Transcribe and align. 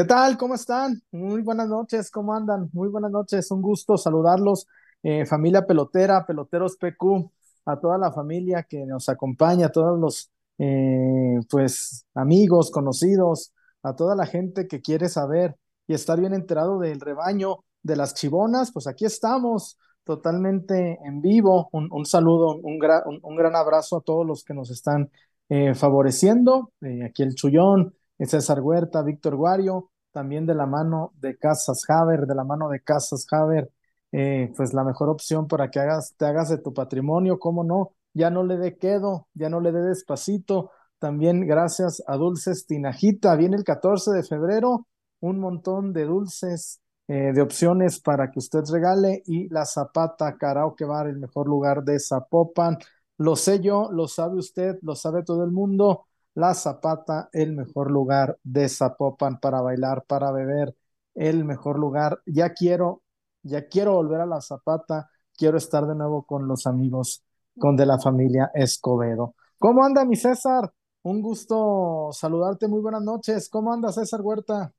¿Qué 0.00 0.06
tal? 0.06 0.38
¿Cómo 0.38 0.54
están? 0.54 1.02
Muy 1.12 1.42
buenas 1.42 1.68
noches, 1.68 2.10
¿cómo 2.10 2.32
andan? 2.32 2.70
Muy 2.72 2.88
buenas 2.88 3.10
noches, 3.10 3.50
un 3.50 3.60
gusto 3.60 3.98
saludarlos, 3.98 4.66
eh, 5.02 5.26
familia 5.26 5.66
pelotera, 5.66 6.24
peloteros 6.24 6.78
PQ, 6.78 7.30
a 7.66 7.78
toda 7.78 7.98
la 7.98 8.10
familia 8.10 8.62
que 8.62 8.86
nos 8.86 9.10
acompaña, 9.10 9.66
a 9.66 9.72
todos 9.72 10.00
los 10.00 10.30
eh, 10.56 11.38
pues 11.50 12.06
amigos, 12.14 12.70
conocidos, 12.70 13.52
a 13.82 13.94
toda 13.94 14.16
la 14.16 14.24
gente 14.24 14.66
que 14.66 14.80
quiere 14.80 15.10
saber 15.10 15.56
y 15.86 15.92
estar 15.92 16.18
bien 16.18 16.32
enterado 16.32 16.78
del 16.78 16.98
rebaño 16.98 17.58
de 17.82 17.96
las 17.96 18.14
chivonas, 18.14 18.72
pues 18.72 18.86
aquí 18.86 19.04
estamos 19.04 19.76
totalmente 20.04 20.98
en 21.04 21.20
vivo. 21.20 21.68
Un, 21.72 22.06
saludo, 22.06 22.56
un, 22.56 22.78
gran 22.78 23.54
abrazo 23.54 23.98
a 23.98 24.00
todos 24.00 24.26
los 24.26 24.44
que 24.44 24.54
nos 24.54 24.70
están 24.70 25.10
eh, 25.50 25.74
favoreciendo. 25.74 26.72
aquí 27.04 27.22
el 27.22 27.34
Chullón, 27.34 27.94
César 28.28 28.60
Huerta, 28.60 29.02
Víctor 29.02 29.36
Guario, 29.36 29.90
también 30.12 30.46
de 30.46 30.54
la 30.54 30.66
mano 30.66 31.12
de 31.20 31.36
Casas 31.38 31.84
Haber, 31.88 32.26
de 32.26 32.34
la 32.34 32.44
mano 32.44 32.68
de 32.68 32.82
Casas 32.82 33.26
Haber, 33.30 33.70
eh, 34.12 34.52
pues 34.56 34.74
la 34.74 34.84
mejor 34.84 35.08
opción 35.08 35.46
para 35.46 35.70
que 35.70 35.78
hagas, 35.80 36.14
te 36.16 36.26
hagas 36.26 36.48
de 36.48 36.58
tu 36.58 36.74
patrimonio, 36.74 37.38
cómo 37.38 37.64
no, 37.64 37.92
ya 38.12 38.30
no 38.30 38.42
le 38.44 38.56
dé 38.56 38.76
quedo, 38.76 39.28
ya 39.34 39.48
no 39.48 39.60
le 39.60 39.72
dé 39.72 39.82
despacito. 39.82 40.70
También 40.98 41.46
gracias 41.46 42.02
a 42.06 42.16
Dulces 42.16 42.66
Tinajita, 42.66 43.36
viene 43.36 43.56
el 43.56 43.64
14 43.64 44.10
de 44.12 44.22
febrero, 44.22 44.86
un 45.20 45.38
montón 45.38 45.92
de 45.92 46.04
dulces, 46.04 46.80
eh, 47.08 47.32
de 47.32 47.40
opciones 47.42 48.00
para 48.00 48.30
que 48.30 48.38
usted 48.38 48.60
regale 48.70 49.22
y 49.26 49.48
la 49.48 49.64
Zapata 49.64 50.36
Karaoke 50.36 50.84
Bar, 50.84 51.08
el 51.08 51.18
mejor 51.18 51.48
lugar 51.48 51.82
de 51.84 51.98
Zapopan. 51.98 52.78
Lo 53.18 53.36
sé 53.36 53.60
yo, 53.60 53.90
lo 53.92 54.08
sabe 54.08 54.36
usted, 54.38 54.78
lo 54.82 54.94
sabe 54.94 55.22
todo 55.24 55.44
el 55.44 55.50
mundo. 55.50 56.06
La 56.40 56.54
Zapata, 56.54 57.28
el 57.32 57.52
mejor 57.52 57.90
lugar 57.90 58.38
de 58.42 58.66
Zapopan 58.70 59.38
para 59.40 59.60
bailar, 59.60 60.04
para 60.06 60.32
beber, 60.32 60.74
el 61.14 61.44
mejor 61.44 61.78
lugar. 61.78 62.22
Ya 62.24 62.54
quiero, 62.54 63.02
ya 63.42 63.68
quiero 63.68 63.92
volver 63.92 64.22
a 64.22 64.26
la 64.26 64.40
Zapata, 64.40 65.10
quiero 65.36 65.58
estar 65.58 65.86
de 65.86 65.94
nuevo 65.94 66.24
con 66.24 66.48
los 66.48 66.66
amigos, 66.66 67.22
con 67.58 67.76
de 67.76 67.84
la 67.84 67.98
familia 67.98 68.50
Escobedo. 68.54 69.34
¿Cómo 69.58 69.84
anda 69.84 70.06
mi 70.06 70.16
César? 70.16 70.72
Un 71.02 71.20
gusto 71.20 72.08
saludarte, 72.12 72.68
muy 72.68 72.80
buenas 72.80 73.02
noches. 73.02 73.50
¿Cómo 73.50 73.70
anda 73.70 73.92
César 73.92 74.22
Huerta? 74.22 74.72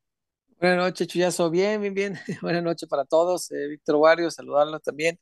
Buenas 0.59 0.79
noches, 0.79 1.07
Chuyazo. 1.07 1.51
Bien, 1.51 1.79
bien, 1.79 1.93
bien. 1.93 2.17
Buenas 2.41 2.63
noches 2.63 2.89
para 2.89 3.05
todos. 3.05 3.51
Eh, 3.51 3.67
Víctor 3.67 3.97
Wario, 3.97 4.31
saludarlo 4.31 4.79
también. 4.79 5.19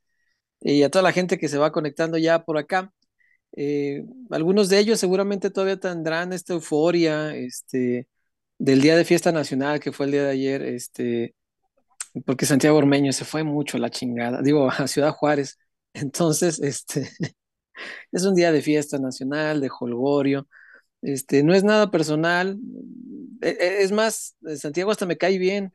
Y 0.62 0.84
a 0.84 0.90
toda 0.90 1.04
la 1.04 1.12
gente 1.12 1.38
que 1.38 1.50
se 1.50 1.58
va 1.58 1.74
conectando 1.74 2.18
ya 2.18 2.46
por 2.46 2.58
acá. 2.58 2.94
Eh, 3.54 4.06
algunos 4.30 4.70
de 4.70 4.80
ellos 4.80 5.00
seguramente 5.00 5.50
todavía 5.50 5.80
tendrán 5.80 6.34
esta 6.34 6.54
euforia 6.54 7.36
este, 7.36 8.08
del 8.58 8.82
día 8.82 8.96
de 8.96 9.06
fiesta 9.06 9.32
nacional 9.32 9.80
que 9.80 9.92
fue 9.92 10.06
el 10.06 10.12
día 10.14 10.24
de 10.24 10.32
ayer, 10.32 10.62
este, 10.64 11.36
porque 12.26 12.46
Santiago 12.46 12.78
Ormeño 12.78 13.14
se 13.14 13.26
fue 13.26 13.44
mucho 13.44 13.78
a 13.78 13.80
la 13.80 13.90
chingada, 13.90 14.42
digo, 14.42 14.70
a 14.70 14.88
Ciudad 14.88 15.12
Juárez. 15.14 15.58
Entonces, 15.94 16.60
este, 16.62 17.10
es 18.12 18.26
un 18.26 18.36
día 18.36 18.52
de 18.52 18.62
fiesta 18.62 19.00
nacional, 19.00 19.62
de 19.62 19.70
holgorio. 19.80 20.48
Este, 21.02 21.44
no 21.44 21.54
es 21.54 21.64
nada 21.64 21.92
personal. 21.92 22.60
E, 23.42 23.50
e, 23.50 23.84
es 23.84 23.92
más, 23.92 24.36
Santiago 24.58 24.92
hasta 24.92 25.06
me 25.06 25.18
cae 25.18 25.38
bien, 25.38 25.74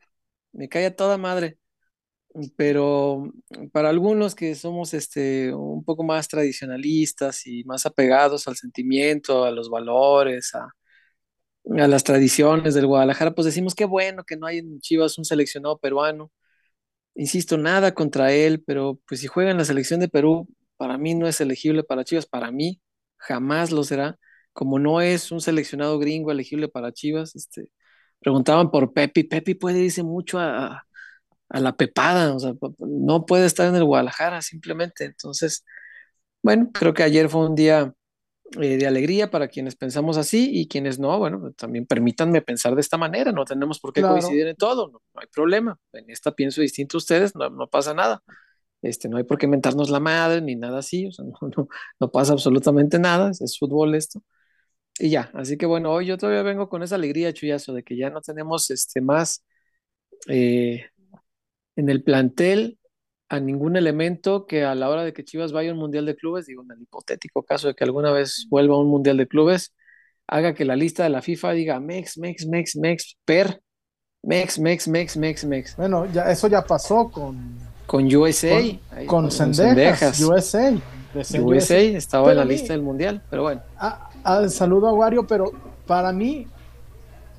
me 0.53 0.69
cae 0.69 0.85
a 0.87 0.95
toda 0.95 1.17
madre 1.17 1.59
pero 2.57 3.31
para 3.71 3.89
algunos 3.89 4.35
que 4.35 4.55
somos 4.55 4.93
este, 4.93 5.53
un 5.53 5.83
poco 5.85 6.03
más 6.03 6.27
tradicionalistas 6.27 7.47
y 7.47 7.63
más 7.63 7.85
apegados 7.85 8.47
al 8.47 8.57
sentimiento, 8.57 9.45
a 9.45 9.51
los 9.51 9.69
valores, 9.69 10.53
a, 10.55 10.69
a 11.77 11.87
las 11.87 12.03
tradiciones 12.03 12.73
del 12.73 12.87
Guadalajara, 12.87 13.33
pues 13.33 13.45
decimos 13.45 13.75
que 13.75 13.85
bueno 13.85 14.23
que 14.23 14.37
no 14.37 14.47
hay 14.47 14.59
en 14.59 14.79
Chivas 14.79 15.17
un 15.17 15.25
seleccionado 15.25 15.77
peruano. 15.79 16.31
Insisto, 17.15 17.57
nada 17.57 17.93
contra 17.93 18.33
él, 18.33 18.63
pero 18.65 18.99
pues 19.07 19.21
si 19.21 19.27
juega 19.27 19.51
en 19.51 19.57
la 19.57 19.65
selección 19.65 19.99
de 20.01 20.09
Perú, 20.09 20.47
para 20.77 20.97
mí 20.97 21.15
no 21.15 21.27
es 21.27 21.41
elegible 21.41 21.83
para 21.83 22.03
Chivas, 22.03 22.25
para 22.27 22.51
mí 22.51 22.81
jamás 23.17 23.71
lo 23.71 23.83
será. 23.83 24.19
Como 24.53 24.79
no 24.79 25.01
es 25.01 25.31
un 25.31 25.41
seleccionado 25.41 25.99
gringo 25.99 26.31
elegible 26.31 26.67
para 26.69 26.91
Chivas, 26.93 27.35
este, 27.35 27.71
preguntaban 28.19 28.71
por 28.71 28.93
Pepi, 28.93 29.23
Pepi 29.23 29.55
puede 29.55 29.79
irse 29.81 30.03
mucho 30.03 30.39
a, 30.39 30.85
a 31.55 31.61
la 31.61 31.77
pepada, 31.77 32.35
o 32.35 32.39
sea, 32.39 32.53
no 32.79 33.25
puede 33.25 33.45
estar 33.45 33.65
en 33.69 33.75
el 33.75 33.85
Guadalajara 33.85 34.41
simplemente. 34.41 35.05
Entonces, 35.05 35.63
bueno, 36.43 36.69
creo 36.73 36.93
que 36.93 37.03
ayer 37.03 37.29
fue 37.29 37.47
un 37.47 37.55
día 37.55 37.93
eh, 38.59 38.75
de 38.77 38.85
alegría 38.85 39.31
para 39.31 39.47
quienes 39.47 39.77
pensamos 39.77 40.17
así 40.17 40.49
y 40.51 40.67
quienes 40.67 40.99
no, 40.99 41.17
bueno, 41.17 41.53
también 41.53 41.85
permítanme 41.85 42.41
pensar 42.41 42.75
de 42.75 42.81
esta 42.81 42.97
manera, 42.97 43.31
no 43.31 43.45
tenemos 43.45 43.79
por 43.79 43.93
qué 43.93 44.01
coincidir 44.01 44.47
en 44.47 44.57
todo, 44.57 44.89
no, 44.91 45.01
hay 45.13 45.27
problema. 45.33 45.79
En 45.93 46.09
esta 46.09 46.33
pienso 46.33 46.59
distinto 46.59 46.97
a 46.97 46.99
ustedes, 46.99 47.35
no, 47.35 47.49
no, 47.49 47.69
pasa 47.69 47.93
nada. 47.93 48.21
Este, 48.81 49.07
no 49.07 49.15
hay 49.15 49.23
por 49.23 49.37
qué 49.37 49.47
mentarnos 49.47 49.89
la 49.89 50.01
madre 50.01 50.41
ni 50.41 50.57
nada 50.57 50.79
así, 50.79 51.07
o 51.07 51.11
sea, 51.13 51.23
no, 51.23 51.69
no, 52.01 52.11
pasa 52.11 52.33
absolutamente 52.33 52.99
nada, 52.99 53.31
es, 53.31 53.57
fútbol 53.57 53.95
esto. 53.95 54.21
Y 54.99 55.09
ya, 55.09 55.31
así 55.33 55.57
que 55.57 55.65
bueno, 55.65 55.91
hoy 55.93 56.07
yo 56.07 56.17
todavía 56.17 56.43
vengo 56.43 56.67
con 56.67 56.83
esa 56.83 56.95
alegría, 56.95 57.33
chuyazo, 57.33 57.73
de 57.73 57.83
que 57.83 57.95
ya 57.95 58.09
no 58.09 58.19
tenemos 58.19 58.69
este, 58.71 58.99
más 58.99 59.45
eh, 60.27 60.85
en 61.75 61.89
el 61.89 62.03
plantel 62.03 62.79
a 63.29 63.39
ningún 63.39 63.75
elemento 63.75 64.45
que 64.45 64.63
a 64.63 64.75
la 64.75 64.89
hora 64.89 65.03
de 65.03 65.13
que 65.13 65.23
Chivas 65.23 65.51
vaya 65.51 65.71
a 65.71 65.73
un 65.73 65.79
Mundial 65.79 66.05
de 66.05 66.15
Clubes, 66.15 66.45
digo, 66.45 66.63
en 66.63 66.71
el 66.71 66.81
hipotético 66.83 67.43
caso 67.43 67.67
de 67.67 67.75
que 67.75 67.83
alguna 67.83 68.11
vez 68.11 68.47
vuelva 68.49 68.75
a 68.75 68.79
un 68.79 68.87
Mundial 68.87 69.17
de 69.17 69.27
Clubes, 69.27 69.73
haga 70.27 70.53
que 70.53 70.65
la 70.65 70.75
lista 70.75 71.03
de 71.03 71.09
la 71.09 71.21
FIFA 71.21 71.51
diga 71.51 71.79
Mex, 71.79 72.17
Mex, 72.17 72.45
Mex, 72.47 72.75
Mex, 72.75 73.17
Per, 73.25 73.61
Mex, 74.23 74.59
Mex, 74.59 74.87
Mex, 74.87 75.17
Mex, 75.17 75.45
Mex. 75.45 75.75
Bueno, 75.75 76.05
ya 76.11 76.31
eso 76.31 76.47
ya 76.47 76.63
pasó 76.63 77.09
con 77.09 77.75
con 77.85 78.13
USA, 78.13 78.61
con, 79.05 79.29
Sendejas, 79.31 80.19
USA. 80.21 80.73
USA 81.39 81.77
estaba 81.77 82.31
en 82.31 82.37
la 82.37 82.45
lista 82.45 82.73
del 82.73 82.81
Mundial, 82.81 83.21
pero 83.29 83.43
bueno. 83.43 83.61
Ah, 83.77 84.09
ah, 84.23 84.49
saludo 84.49 84.87
a 84.87 84.93
Wario, 84.93 85.25
pero 85.27 85.51
para 85.85 86.11
mí 86.11 86.47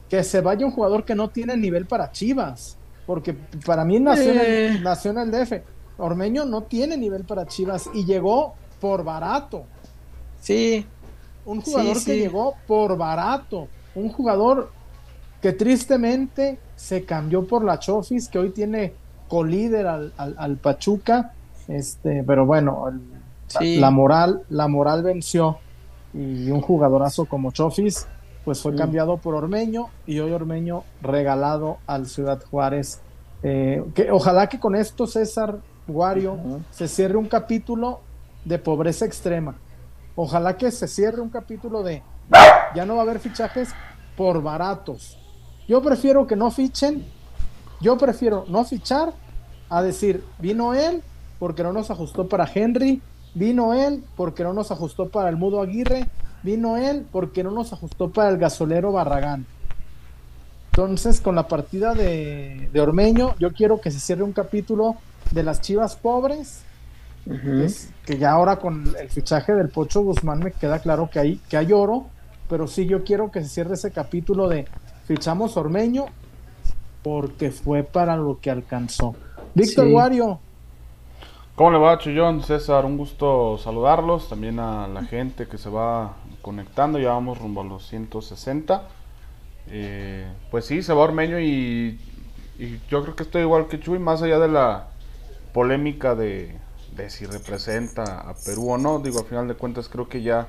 que 0.09 0.23
se 0.23 0.41
vaya 0.41 0.65
un 0.65 0.73
jugador 0.73 1.05
que 1.05 1.15
no 1.15 1.29
tiene 1.29 1.57
nivel 1.57 1.87
para 1.87 2.13
Chivas. 2.13 2.79
Porque 3.07 3.35
para 3.65 3.85
mí 3.85 4.01
nació, 4.01 4.33
en 4.33 4.39
el, 4.39 5.35
eh. 5.35 5.45
DF. 5.45 5.53
Ormeño 5.99 6.45
no 6.45 6.63
tiene 6.63 6.97
nivel 6.97 7.25
para 7.25 7.47
Chivas 7.47 7.89
y 7.95 8.05
llegó 8.05 8.55
por 8.81 9.05
barato. 9.05 9.65
Sí. 10.41 10.85
Un 11.45 11.61
jugador 11.61 12.05
que 12.05 12.19
llegó 12.19 12.55
por 12.67 12.97
barato. 12.99 13.69
Un 13.95 14.11
jugador 14.11 14.71
que 15.41 15.53
tristemente 15.53 16.59
se 16.75 17.05
cambió 17.05 17.47
por 17.47 17.65
la 17.65 17.79
Chofis, 17.79 18.29
que 18.29 18.39
hoy 18.39 18.51
tiene 18.51 18.93
colíder 19.29 19.87
al, 19.87 20.13
al, 20.17 20.57
Pachuca. 20.57 21.33
Este, 21.69 22.23
pero 22.25 22.45
bueno, 22.45 22.93
la, 23.61 23.91
moral, 23.91 24.43
la 24.51 24.69
moral 24.69 25.03
venció. 25.03 25.59
Y 26.13 26.51
un 26.51 26.61
jugadorazo 26.61 27.27
como 27.27 27.53
Chofis 27.53 28.07
pues 28.47 28.61
fue 28.61 28.77
cambiado 28.77 29.17
por 29.17 29.35
Ormeño 29.35 29.89
y 30.07 30.21
hoy 30.21 30.31
Ormeño 30.31 30.85
regalado 31.03 31.79
al 31.89 32.07
Ciudad 32.07 32.41
Juárez. 32.49 33.01
Eh, 33.43 33.85
que 33.93 34.13
ojalá 34.13 34.49
que 34.49 34.61
con 34.61 34.77
esto 34.77 35.09
César 35.09 35.59
Guario 35.89 36.39
se 36.71 36.87
cierre 36.87 37.17
un 37.17 37.27
capítulo 37.27 38.03
de 38.45 38.61
pobreza 38.61 39.05
extrema. 39.05 39.57
Ojalá 40.15 40.57
que 40.57 40.71
se 40.71 40.87
cierre 40.87 41.21
un 41.21 41.29
capítulo 41.29 41.83
de 41.83 42.05
ya 42.73 42.87
no 42.87 42.95
va 42.95 43.01
a 43.01 43.03
haber 43.03 43.19
fichajes 43.19 43.71
por 44.17 44.41
baratos. 44.41 45.19
Yo 45.67 45.83
prefiero 45.83 46.29
que 46.29 46.37
no 46.37 46.53
fichen, 46.53 47.05
yo 47.81 47.99
prefiero 47.99 48.45
no 48.47 48.65
fichar 48.65 49.13
a 49.69 49.83
decir, 49.83 50.23
vino 50.39 50.73
él 50.73 51.03
porque 51.41 51.65
no 51.65 51.73
nos 51.73 51.91
ajustó 51.91 52.29
para 52.29 52.49
Henry, 52.55 53.03
vino 53.35 53.75
él 53.75 54.05
porque 54.17 54.45
no 54.45 54.53
nos 54.53 54.71
ajustó 54.71 55.09
para 55.09 55.31
el 55.31 55.37
Mudo 55.37 55.61
Aguirre, 55.61 56.07
Vino 56.47 56.77
él 56.77 57.05
porque 57.11 57.43
no 57.43 57.51
nos 57.51 57.73
ajustó 57.73 58.09
para 58.11 58.29
el 58.29 58.39
gasolero 58.39 58.93
Barragán. 58.93 59.45
Entonces, 60.71 61.21
con 61.21 61.35
la 61.35 61.49
partida 61.49 61.93
de, 61.93 62.71
Ormeño, 62.81 63.35
yo 63.41 63.53
quiero 63.53 63.81
que 63.81 63.91
se 63.91 63.99
cierre 63.99 64.23
un 64.23 64.33
capítulo 64.33 64.95
de 65.33 65.43
las 65.43 65.61
chivas 65.61 65.97
pobres. 65.97 66.63
que 68.05 68.17
ya 68.17 68.31
ahora 68.31 68.61
con 68.61 68.95
el 68.97 69.09
fichaje 69.09 69.55
del 69.55 69.71
Pocho 69.71 70.03
Guzmán 70.03 70.39
me 70.39 70.53
queda 70.53 70.79
claro 70.79 71.11
que 71.11 71.19
hay, 71.19 71.41
que 71.49 71.57
hay 71.57 71.73
oro, 71.73 72.07
pero 72.49 72.69
sí 72.69 72.87
yo 72.87 73.03
quiero 73.03 73.33
que 73.33 73.43
se 73.43 73.49
cierre 73.49 73.75
ese 73.75 73.91
capítulo 73.91 74.49
de 74.49 74.67
fichamos 75.05 75.57
Ormeño 75.57 76.07
porque 77.03 77.51
fue 77.51 77.83
para 77.83 78.17
lo 78.17 78.39
que 78.41 78.53
alcanzó. 78.53 79.17
Víctor 79.53 79.89
Wario, 79.89 80.39
¿Cómo 81.57 81.71
le 81.71 81.79
va, 81.79 81.97
Chullón? 81.97 82.43
César, 82.43 82.85
un 82.85 82.99
gusto 82.99 83.57
saludarlos. 83.57 84.29
También 84.29 84.61
a 84.61 84.87
la 84.87 85.03
gente 85.07 85.49
que 85.49 85.57
se 85.57 85.71
va 85.71 86.13
conectando. 86.47 87.01
Ya 87.01 87.09
vamos 87.09 87.39
rumbo 87.39 87.63
a 87.63 87.65
los 87.65 87.89
160. 87.89 88.87
Eh, 89.69 90.33
pues 90.53 90.65
sí, 90.65 90.81
se 90.81 90.93
va 90.93 91.03
Ormeño 91.03 91.41
y, 91.41 91.99
yo 92.89 93.03
creo 93.03 93.17
que 93.17 93.25
estoy 93.25 93.43
igual 93.43 93.67
que 93.67 93.81
Chuy, 93.81 93.99
más 93.99 94.23
allá 94.23 94.39
de 94.39 94.47
la 94.47 94.87
polémica 95.53 96.15
de, 96.15 96.57
si 97.09 97.27
representa 97.27 98.21
a 98.21 98.35
Perú 98.35 98.71
o 98.71 98.79
no. 98.79 99.01
Digo, 99.01 99.19
al 99.19 99.25
final 99.27 99.49
de 99.49 99.55
cuentas 99.55 99.89
creo 99.89 100.09
que 100.09 100.23
ya 100.23 100.49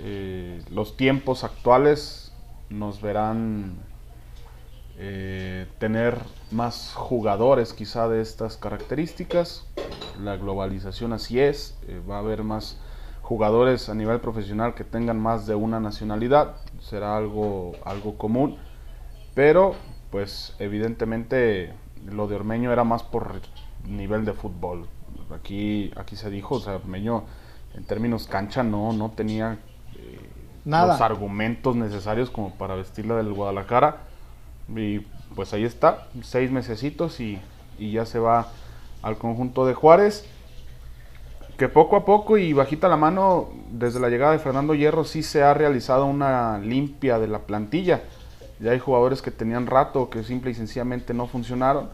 eh, 0.00 0.60
los 0.68 0.96
tiempos 0.96 1.44
actuales 1.44 2.32
nos 2.68 3.00
verán 3.00 3.76
eh, 4.98 5.68
tener 5.78 6.18
más 6.50 6.92
jugadores 6.92 7.72
quizá 7.72 8.08
de 8.08 8.20
estas 8.20 8.56
características. 8.56 9.64
La 10.20 10.36
globalización 10.36 11.12
así 11.12 11.38
es, 11.38 11.76
va 12.10 12.16
a 12.16 12.18
haber 12.18 12.42
más 12.42 12.78
jugadores 13.24 13.88
a 13.88 13.94
nivel 13.94 14.20
profesional 14.20 14.74
que 14.74 14.84
tengan 14.84 15.18
más 15.18 15.46
de 15.46 15.54
una 15.54 15.80
nacionalidad, 15.80 16.56
será 16.78 17.16
algo, 17.16 17.72
algo 17.86 18.18
común, 18.18 18.58
pero 19.34 19.74
pues 20.10 20.54
evidentemente 20.58 21.72
lo 22.04 22.28
de 22.28 22.36
Ormeño 22.36 22.70
era 22.70 22.84
más 22.84 23.02
por 23.02 23.40
nivel 23.88 24.26
de 24.26 24.34
fútbol. 24.34 24.86
Aquí, 25.34 25.90
aquí 25.96 26.16
se 26.16 26.28
dijo, 26.28 26.56
o 26.56 26.60
sea, 26.60 26.76
Ormeño 26.76 27.24
en 27.74 27.84
términos 27.84 28.26
cancha 28.26 28.62
no, 28.62 28.92
no 28.92 29.12
tenía 29.12 29.58
eh, 29.96 30.20
los 30.66 31.00
argumentos 31.00 31.76
necesarios 31.76 32.30
como 32.30 32.50
para 32.50 32.74
vestirla 32.74 33.16
del 33.16 33.32
Guadalajara. 33.32 34.02
Y 34.68 35.00
pues 35.34 35.54
ahí 35.54 35.64
está, 35.64 36.08
seis 36.22 36.50
mesecitos 36.50 37.20
y, 37.20 37.40
y 37.78 37.92
ya 37.92 38.04
se 38.04 38.18
va 38.18 38.48
al 39.02 39.16
conjunto 39.16 39.64
de 39.64 39.72
Juárez. 39.72 40.28
Que 41.56 41.68
poco 41.68 41.96
a 41.96 42.04
poco 42.04 42.36
y 42.36 42.52
bajita 42.52 42.88
la 42.88 42.96
mano, 42.96 43.50
desde 43.70 44.00
la 44.00 44.08
llegada 44.08 44.32
de 44.32 44.38
Fernando 44.38 44.74
Hierro, 44.74 45.04
sí 45.04 45.22
se 45.22 45.42
ha 45.42 45.54
realizado 45.54 46.06
una 46.06 46.58
limpia 46.58 47.18
de 47.18 47.28
la 47.28 47.40
plantilla. 47.40 48.02
Ya 48.60 48.72
hay 48.72 48.78
jugadores 48.78 49.22
que 49.22 49.30
tenían 49.30 49.66
rato, 49.66 50.10
que 50.10 50.24
simple 50.24 50.50
y 50.50 50.54
sencillamente 50.54 51.14
no 51.14 51.26
funcionaron, 51.26 51.88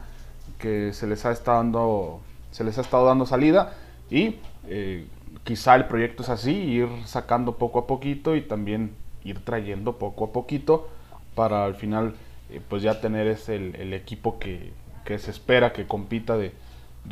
que 0.59 0.93
se 0.93 1.07
les 1.07 1.27
ha 1.27 1.33
estado 1.33 1.59
dando, 1.59 2.21
se 2.51 2.65
les 2.65 2.79
ha 2.79 2.81
estado 2.81 3.07
dando 3.07 3.27
salida 3.27 3.75
y 4.11 4.37
eh, 4.67 5.07
quizá 5.45 5.75
el 5.77 5.87
proyecto 5.87 6.23
es 6.23 6.29
así, 6.29 6.53
ir 6.53 6.89
sacando 7.05 7.57
poco 7.57 7.81
a 7.81 7.87
poquito 7.87 8.37
y 8.37 8.43
también 8.43 8.95
ir 9.25 9.45
trayendo 9.45 9.99
poco 9.99 10.27
a 10.27 10.33
poquito 10.33 10.89
para 11.35 11.65
al 11.65 11.75
final 11.75 12.15
eh, 12.51 12.61
pues 12.69 12.83
ya 12.83 13.01
tener 13.01 13.27
ese, 13.27 13.57
el, 13.57 13.95
equipo 13.95 14.39
que, 14.39 14.73
se 15.19 15.31
espera 15.31 15.73
que 15.73 15.87
compita 15.87 16.37
de, 16.37 16.53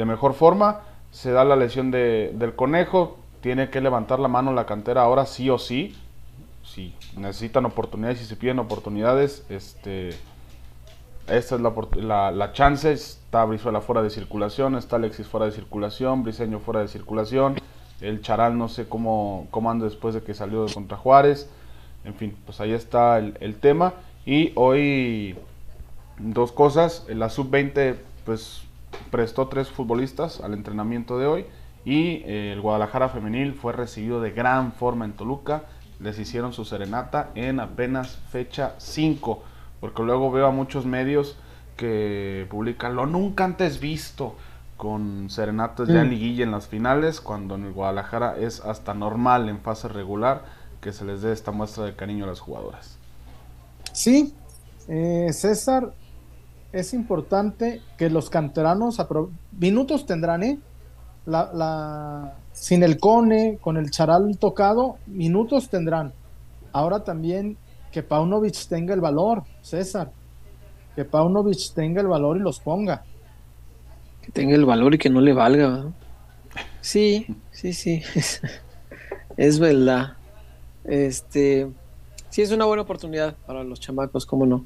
mejor 0.04 0.34
forma. 0.34 0.82
Se 1.10 1.32
da 1.32 1.44
la 1.44 1.56
lesión 1.56 1.90
de, 1.90 2.32
del 2.34 2.54
conejo, 2.54 3.18
tiene 3.40 3.70
que 3.70 3.80
levantar 3.80 4.18
la 4.20 4.28
mano 4.28 4.52
la 4.52 4.66
cantera 4.66 5.02
ahora 5.02 5.26
sí 5.26 5.50
o 5.50 5.58
sí. 5.58 5.96
Si 6.64 6.94
necesitan 7.16 7.64
oportunidades 7.64 8.18
y 8.20 8.24
si 8.24 8.28
se 8.28 8.36
piden 8.36 8.58
oportunidades, 8.58 9.44
este, 9.48 10.10
esta 11.26 11.54
es 11.54 11.60
la, 11.60 11.72
la, 11.96 12.30
la, 12.30 12.52
chance. 12.52 12.92
Está 12.92 13.44
Brizuela 13.44 13.80
fuera 13.80 14.02
de 14.02 14.10
circulación, 14.10 14.76
está 14.76 14.96
Alexis 14.96 15.26
fuera 15.26 15.46
de 15.46 15.52
circulación, 15.52 16.22
Briseño 16.22 16.58
fuera 16.60 16.80
de 16.80 16.88
circulación. 16.88 17.56
El 18.00 18.22
Charal 18.22 18.56
no 18.56 18.68
sé 18.68 18.88
cómo, 18.88 19.48
cómo 19.50 19.70
anda 19.70 19.84
después 19.84 20.14
de 20.14 20.22
que 20.22 20.34
salió 20.34 20.64
de 20.64 20.72
contra 20.72 20.96
Juárez. 20.96 21.50
En 22.04 22.14
fin, 22.14 22.36
pues 22.46 22.60
ahí 22.60 22.72
está 22.72 23.18
el, 23.18 23.56
tema. 23.56 23.94
Y 24.24 24.52
hoy 24.54 25.36
dos 26.18 26.52
cosas. 26.52 27.06
La 27.08 27.28
sub-20 27.28 27.96
pues 28.24 28.62
prestó 29.10 29.48
tres 29.48 29.68
futbolistas 29.68 30.40
al 30.40 30.54
entrenamiento 30.54 31.18
de 31.18 31.26
hoy. 31.26 31.46
Y 31.84 32.22
eh, 32.26 32.52
el 32.52 32.60
Guadalajara 32.60 33.08
femenil 33.08 33.54
fue 33.54 33.72
recibido 33.72 34.20
de 34.20 34.32
gran 34.32 34.72
forma 34.72 35.04
en 35.04 35.12
Toluca. 35.12 35.64
Les 36.00 36.18
hicieron 36.18 36.52
su 36.52 36.64
serenata 36.64 37.30
en 37.34 37.60
apenas 37.60 38.18
fecha 38.30 38.74
5. 38.78 39.42
Porque 39.80 40.02
luego 40.02 40.30
veo 40.30 40.46
a 40.46 40.50
muchos 40.50 40.86
medios 40.86 41.36
que 41.76 42.46
publican 42.50 42.96
lo 42.96 43.06
nunca 43.06 43.44
antes 43.44 43.80
visto 43.80 44.34
con 44.76 45.28
serenatas 45.28 45.88
ya 45.88 46.00
en 46.00 46.06
mm. 46.06 46.10
liguilla 46.10 46.44
en 46.44 46.52
las 46.52 46.68
finales, 46.68 47.20
cuando 47.20 47.56
en 47.56 47.64
el 47.64 47.72
Guadalajara 47.72 48.36
es 48.38 48.60
hasta 48.60 48.94
normal 48.94 49.48
en 49.48 49.60
fase 49.60 49.88
regular 49.88 50.44
que 50.80 50.92
se 50.92 51.04
les 51.04 51.20
dé 51.22 51.32
esta 51.32 51.50
muestra 51.50 51.84
de 51.84 51.94
cariño 51.94 52.24
a 52.24 52.28
las 52.28 52.40
jugadoras. 52.40 52.96
Sí, 53.92 54.34
eh, 54.86 55.30
César, 55.32 55.92
es 56.72 56.94
importante 56.94 57.80
que 57.96 58.10
los 58.10 58.30
canteranos 58.30 58.98
minutos 59.58 60.06
tendrán, 60.06 60.42
¿eh? 60.42 60.58
La, 61.26 61.50
la, 61.52 62.34
sin 62.52 62.82
el 62.82 62.98
Cone, 62.98 63.58
con 63.60 63.76
el 63.76 63.90
Charal 63.90 64.38
tocado, 64.38 64.96
minutos 65.06 65.68
tendrán. 65.68 66.12
Ahora 66.72 67.04
también 67.04 67.56
que 67.92 68.02
Paunovic 68.02 68.66
tenga 68.68 68.94
el 68.94 69.00
valor, 69.00 69.44
César, 69.60 70.10
que 70.94 71.04
Paunovic 71.04 71.74
tenga 71.74 72.00
el 72.00 72.06
valor 72.06 72.36
y 72.36 72.40
los 72.40 72.60
ponga 72.60 73.04
tenga 74.32 74.54
el 74.54 74.64
valor 74.64 74.94
y 74.94 74.98
que 74.98 75.10
no 75.10 75.20
le 75.20 75.32
valga. 75.32 75.92
Sí, 76.80 77.26
sí, 77.50 77.72
sí. 77.72 78.02
es 79.36 79.58
verdad. 79.58 80.16
Este, 80.84 81.68
sí, 82.30 82.42
es 82.42 82.50
una 82.50 82.64
buena 82.64 82.82
oportunidad 82.82 83.36
para 83.46 83.64
los 83.64 83.80
chamacos, 83.80 84.26
cómo 84.26 84.46
no. 84.46 84.64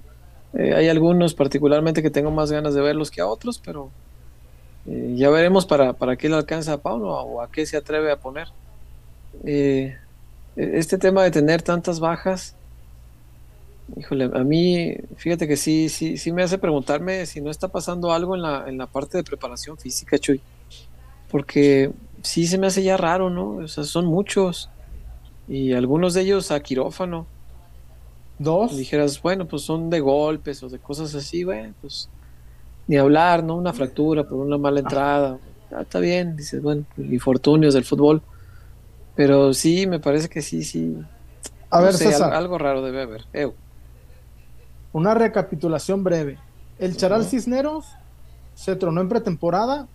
Eh, 0.55 0.75
hay 0.75 0.89
algunos 0.89 1.35
particularmente 1.35 2.03
que 2.03 2.11
tengo 2.11 2.31
más 2.31 2.53
ganas 2.53 2.75
de 2.75 2.81
verlos 2.81 3.11
que 3.11 3.21
a 3.21 3.27
otros, 3.27 3.61
pero 3.65 3.91
eh, 4.87 5.15
ya 5.17 5.31
veremos 5.31 5.67
para, 5.67 5.93
para 5.95 6.17
qué 6.17 6.29
le 6.29 6.37
alcanza 6.37 6.75
a 6.75 6.79
Paulo 6.79 7.11
o 7.11 7.41
a 7.43 7.51
qué 7.51 7.67
se 7.67 7.77
atreve 7.77 8.13
a 8.13 8.17
poner. 8.17 8.49
Eh, 9.45 9.97
este 10.57 10.99
tema 10.99 11.23
de 11.23 11.31
tener 11.31 11.63
tantas 11.63 12.01
bajas, 12.01 12.57
Híjole, 13.97 14.31
a 14.33 14.45
mí, 14.45 14.95
fíjate 15.17 15.47
que 15.47 15.57
sí, 15.57 15.89
sí, 15.89 16.17
sí 16.17 16.33
me 16.33 16.43
hace 16.43 16.57
preguntarme 16.57 17.27
si 17.27 17.41
no 17.41 17.51
está 17.51 17.69
pasando 17.69 18.13
algo 18.13 18.35
en 18.35 18.43
la, 18.43 18.65
en 18.67 18.79
la 18.79 18.87
parte 18.87 19.19
de 19.19 19.25
preparación 19.25 19.77
física, 19.77 20.19
Chuy. 20.19 20.41
Porque 21.31 21.91
sí 22.23 22.47
se 22.47 22.59
me 22.59 22.69
hace 22.69 22.83
ya 22.83 22.97
raro, 22.97 23.29
¿no? 23.29 23.57
O 23.57 23.69
sea, 23.69 23.85
son 23.85 24.07
muchos. 24.07 24.71
Y 25.49 25.73
algunos 25.73 26.15
de 26.15 26.23
ellos 26.23 26.51
a 26.51 26.61
quirófano. 26.61 27.27
¿Dos? 28.39 28.77
dijeras, 28.77 29.21
bueno, 29.23 29.47
pues 29.47 29.63
son 29.63 29.91
de 29.91 30.01
golpes 30.01 30.63
o 30.63 30.69
de 30.69 30.79
cosas 30.79 31.15
así, 31.15 31.45
bueno, 31.45 31.75
pues 31.81 32.09
ni 32.87 32.97
hablar, 32.97 33.45
¿no? 33.45 33.57
Una 33.57 33.73
fractura 33.73 34.25
por 34.25 34.39
una 34.39 34.59
mala 34.59 34.81
entrada. 34.81 35.39
Ah, 35.71 35.83
está 35.83 36.01
bien, 36.01 36.37
dices, 36.37 36.61
bueno, 36.61 36.85
infortunios 36.97 37.75
del 37.75 37.85
fútbol. 37.85 38.23
Pero 39.15 39.55
sí, 39.55 39.87
me 39.87 40.01
parece 40.01 40.29
que 40.29 40.43
sí, 40.43 40.65
sí. 40.65 40.97
A 41.71 41.81
ver, 41.81 41.95
César. 41.95 42.35
Algo, 42.35 42.59
raro 42.59 42.83
debe 42.83 43.03
haber. 43.03 43.25
Una 44.93 45.15
recapitulación 45.15 46.05
breve. 46.05 46.39
El 46.79 46.97
Charal 46.97 47.25
Cisneros 47.25 47.87
se 48.55 48.77
tronó 48.77 49.01
en 49.01 49.09
pretemporada. 49.09 49.89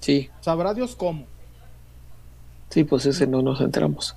Sí. 0.00 0.30
Sabrá 0.40 0.72
Dios 0.74 0.94
cómo. 0.94 1.26
Sí, 2.70 2.84
pues 2.84 3.06
ese 3.06 3.26
no 3.26 3.42
nos 3.42 3.60
enteramos. 3.60 4.16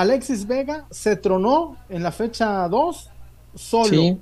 Alexis 0.00 0.46
Vega 0.46 0.86
se 0.90 1.16
tronó 1.16 1.76
en 1.88 2.02
la 2.02 2.12
fecha 2.12 2.68
2 2.68 3.10
solo. 3.54 3.88
Sí. 3.88 4.18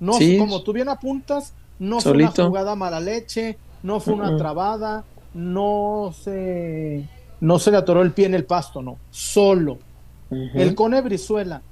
No, 0.00 0.14
como 0.38 0.62
tú 0.62 0.72
bien 0.72 0.88
apuntas, 0.88 1.52
no 1.78 2.00
fue 2.00 2.12
una 2.12 2.30
jugada 2.30 2.74
mala 2.74 2.98
leche, 2.98 3.56
no 3.82 4.00
fue 4.00 4.14
una 4.14 4.36
trabada, 4.36 5.04
no 5.32 6.12
se, 6.24 7.08
no 7.40 7.58
se 7.60 7.70
le 7.70 7.76
atoró 7.76 8.02
el 8.02 8.10
pie 8.10 8.26
en 8.26 8.34
el 8.34 8.44
pasto, 8.44 8.82
no, 8.82 8.98
solo. 9.10 9.78
El 10.30 10.74
Cone 10.74 11.00
Brizuela 11.02 11.62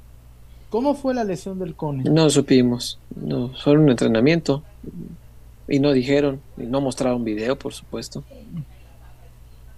¿Cómo 0.71 0.95
fue 0.95 1.15
la 1.15 1.25
lesión 1.25 1.59
del 1.59 1.75
Cone? 1.75 2.05
No 2.05 2.31
supimos, 2.31 3.01
no, 3.17 3.55
solo 3.57 3.83
un 3.83 3.91
entrenamiento. 3.91 4.63
Y 5.67 5.81
no 5.81 5.93
dijeron, 5.93 6.41
y 6.57 6.63
no 6.63 6.81
mostraron 6.81 7.25
video, 7.25 7.59
por 7.59 7.73
supuesto. 7.73 8.23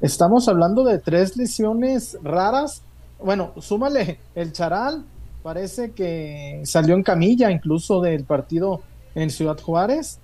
Estamos 0.02 0.49
hablando 0.49 0.85
de 0.85 0.99
tres 0.99 1.37
lesiones 1.37 2.19
raras. 2.23 2.83
Bueno, 3.25 3.52
súmale 3.61 4.19
el 4.35 4.52
Charal, 4.52 5.05
parece 5.43 5.93
que 5.93 6.62
salió 6.64 6.95
en 6.95 7.02
camilla 7.02 7.50
incluso 7.50 8.00
del 8.00 8.25
partido 8.25 8.83
en 9.14 9.31
Ciudad 9.31 9.59
Juárez. 9.61 10.19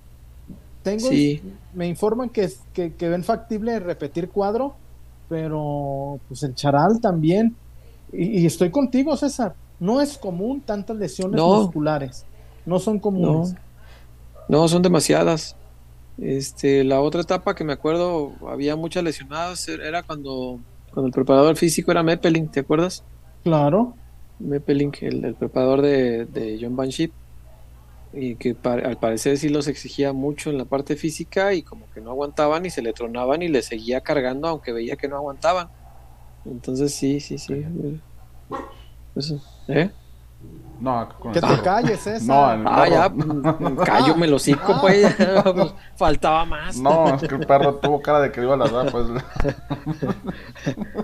Tengo, 0.83 1.09
me 1.73 1.87
informan 1.87 2.29
que, 2.29 2.51
que, 2.73 3.09
ven 3.09 3.23
factible 3.23 3.79
repetir 3.79 4.29
cuadro, 4.29 4.75
pero 5.27 6.19
pues 6.27 6.43
el 6.43 6.55
Charal 6.55 7.01
también. 7.01 7.55
y 8.13 8.45
estoy 8.45 8.71
contigo, 8.71 9.15
César 9.17 9.55
no 9.79 10.01
es 10.01 10.17
común 10.17 10.61
tantas 10.61 10.97
lesiones 10.97 11.41
musculares. 11.41 12.25
No 12.65 12.79
son 12.79 12.99
comunes. 12.99 13.55
No. 14.47 14.67
son 14.67 14.81
demasiadas. 14.81 15.55
Este, 16.17 16.83
la 16.83 16.99
otra 16.99 17.21
etapa 17.21 17.55
que 17.55 17.63
me 17.63 17.71
acuerdo 17.71 18.33
había 18.47 18.75
muchas 18.75 19.03
lesionadas 19.03 19.67
era 19.69 20.03
cuando, 20.03 20.59
cuando 20.93 21.07
el 21.07 21.13
preparador 21.13 21.55
físico 21.55 21.91
era 21.91 22.03
Meppelin, 22.03 22.49
¿te 22.49 22.61
acuerdas? 22.61 23.03
Claro. 23.43 23.95
Meppelin, 24.39 24.91
el, 25.01 25.35
preparador 25.35 25.81
de, 25.81 26.25
de 26.25 26.57
John 26.61 26.75
Banship, 26.75 27.11
y 28.13 28.35
que 28.35 28.55
al 28.63 28.97
parecer 28.97 29.37
sí 29.37 29.49
los 29.49 29.67
exigía 29.67 30.13
mucho 30.13 30.49
en 30.49 30.57
la 30.57 30.65
parte 30.65 30.95
física 30.95 31.53
y 31.53 31.61
como 31.61 31.89
que 31.91 32.01
no 32.01 32.11
aguantaban 32.11 32.65
y 32.65 32.69
se 32.69 32.81
le 32.81 32.93
tronaban 32.93 33.41
y 33.41 33.49
le 33.49 33.61
seguía 33.61 34.01
cargando 34.01 34.47
aunque 34.47 34.71
veía 34.71 34.95
que 34.95 35.07
no 35.07 35.15
aguantaban. 35.15 35.69
Entonces 36.45 36.93
sí, 36.93 37.19
sí, 37.19 37.37
sí. 37.37 37.65
Eso. 39.15 39.41
¿Eh? 39.67 39.91
No, 40.79 41.09
con 41.19 41.31
Que 41.33 41.39
el 41.39 41.45
te 41.45 41.51
perro. 41.51 41.63
calles, 41.63 41.99
César. 41.99 42.27
No, 42.27 42.53
el 42.53 42.67
Ah, 42.67 42.87
ya, 42.89 43.09
perro. 43.09 43.33
mm, 43.59 43.75
callo 43.85 44.15
me 44.15 44.27
lo 44.27 44.37
hocico, 44.37 44.79
pues. 44.81 45.13
pues, 45.15 45.73
Faltaba 45.97 46.45
más. 46.45 46.77
No, 46.77 47.15
es 47.15 47.21
que 47.27 47.35
el 47.35 47.45
perro 47.45 47.75
tuvo 47.75 48.01
cara 48.01 48.21
de 48.21 48.31
que 48.31 48.41
iba 48.41 48.53
a 48.53 48.57
ladrar, 48.57 48.91
pues. 48.91 49.07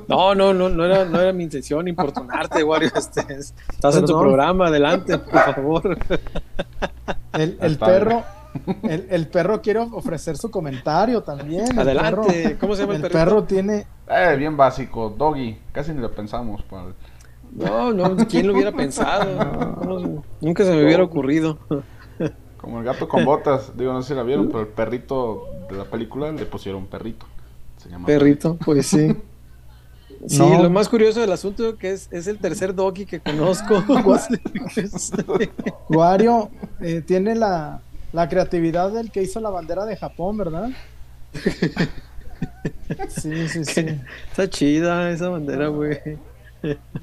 No, 0.07 0.35
no, 0.35 0.53
no, 0.53 0.69
no 0.69 0.85
era, 0.85 1.05
no 1.05 1.19
era 1.19 1.33
mi 1.33 1.43
intención 1.43 1.87
importunarte, 1.87 2.63
Wario. 2.63 2.89
Este, 2.95 3.21
estás 3.69 3.95
en 3.97 4.05
tu 4.05 4.17
programa, 4.17 4.67
adelante, 4.67 5.17
por 5.17 5.39
favor. 5.53 5.97
El, 7.33 7.57
el 7.61 7.77
perro, 7.77 8.23
el, 8.83 9.07
el 9.09 9.27
perro 9.27 9.61
quiere 9.61 9.79
ofrecer 9.79 10.37
su 10.37 10.49
comentario 10.49 11.21
también. 11.23 11.71
El 11.71 11.79
Adelante. 11.79 12.43
perro- 12.43 12.57
¿Cómo 12.59 12.75
se 12.75 12.81
llama 12.83 12.93
el 12.93 12.97
el 12.97 13.01
perrito? 13.11 13.19
perro 13.29 13.43
tiene, 13.43 13.87
Eh, 14.07 14.35
bien 14.37 14.55
básico, 14.55 15.13
doggy. 15.17 15.59
Casi 15.71 15.91
ni 15.91 16.01
lo 16.01 16.11
pensamos. 16.11 16.61
para- 16.63 16.93
No, 17.55 17.93
no, 17.93 18.17
¿quién 18.27 18.47
lo 18.47 18.53
hubiera 18.53 18.71
pensado? 18.71 19.75
No, 19.85 20.23
nunca 20.41 20.63
se 20.63 20.71
me 20.71 20.83
hubiera 20.83 21.03
ocurrido. 21.03 21.57
Como 22.57 22.79
el 22.79 22.85
gato 22.85 23.07
con 23.07 23.23
botas. 23.23 23.77
Digo, 23.77 23.93
no 23.93 24.01
sé 24.01 24.09
si 24.09 24.13
la 24.15 24.23
vieron, 24.23 24.47
pero 24.47 24.61
el 24.61 24.67
perrito 24.67 25.43
de 25.69 25.77
la 25.77 25.85
película 25.85 26.31
le 26.31 26.45
pusieron 26.45 26.85
perrito. 26.87 27.25
Se 27.77 27.89
llama 27.89 28.05
Perrito, 28.07 28.57
pues 28.63 28.87
sí. 28.87 29.15
Sí, 30.27 30.39
No. 30.39 30.63
lo 30.63 30.69
más 30.71 30.89
curioso 30.89 31.19
del 31.19 31.31
asunto 31.31 31.77
que 31.77 31.91
es, 31.91 32.07
es 32.11 32.25
el 32.25 32.39
tercer 32.39 32.73
doggy 32.73 33.05
que 33.05 33.19
conozco. 33.19 33.83
Wario 35.89 36.49
eh, 36.79 37.03
tiene 37.05 37.35
la, 37.35 37.81
la 38.11 38.27
creatividad 38.29 38.91
del 38.91 39.11
que 39.11 39.21
hizo 39.21 39.39
la 39.39 39.49
bandera 39.51 39.85
de 39.85 39.95
Japón, 39.97 40.37
¿verdad? 40.37 40.69
Sí, 43.09 43.47
sí, 43.49 43.65
sí. 43.65 43.85
Está 44.31 44.49
chida 44.49 45.11
esa 45.11 45.29
bandera, 45.29 45.67
güey. 45.67 45.99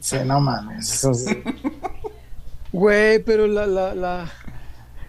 Sí, 0.00 0.16
no 0.25 0.40
mames. 0.40 0.92
eso 0.92 1.11
es- 1.12 1.26
Güey, 2.73 3.23
pero 3.23 3.47
la, 3.47 3.66
la, 3.66 3.95
la, 3.95 4.31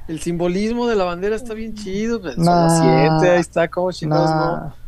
el 0.07 0.19
simbolismo 0.19 0.87
de 0.87 0.95
la 0.95 1.05
bandera 1.05 1.35
está 1.35 1.53
bien 1.53 1.73
chido. 1.75 2.21
Pues, 2.21 2.35
son 2.35 2.43
Nah. 2.45 2.65
las 2.65 2.79
siete, 3.19 3.33
ahí 3.35 3.39
está 3.39 3.67
como 3.69 3.91
chingados, 3.91 4.29
Nah. 4.29 4.55
¿no? 4.67 4.83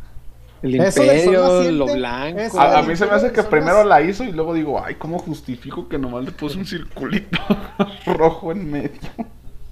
El 0.62 0.80
Eso 0.80 1.02
del 1.02 1.10
sol 1.10 1.18
imperio, 1.18 1.42
naciente, 1.42 1.72
lo 1.72 1.86
blanco. 1.86 2.40
eso 2.40 2.60
A, 2.60 2.82
mí 2.82 2.96
se 2.96 3.06
me 3.06 3.12
hace 3.12 3.30
que 3.30 3.42
primero 3.42 3.84
la 3.84 4.00
hizo 4.02 4.24
y 4.24 4.32
luego 4.32 4.52
digo, 4.54 4.82
ay, 4.82 4.94
¿cómo 4.96 5.18
justifico 5.18 5.86
que 5.88 5.98
nomás 5.98 6.24
le 6.24 6.32
puse 6.32 6.58
un 6.58 6.66
circulito 6.66 7.38
rojo 8.06 8.52
en 8.52 8.70
medio? 8.70 8.98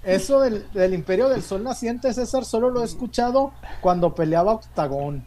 Eso 0.05 0.41
del, 0.41 0.67
del 0.75 0.93
Imperio 0.95 1.29
del 1.31 1.43
Sol 1.43 1.65
Naciente, 1.65 2.13
César, 2.13 2.45
solo 2.45 2.69
lo 2.69 2.83
he 2.83 2.85
escuchado 2.85 3.53
cuando 3.81 4.15
peleaba 4.15 4.53
Octagón. 4.53 5.25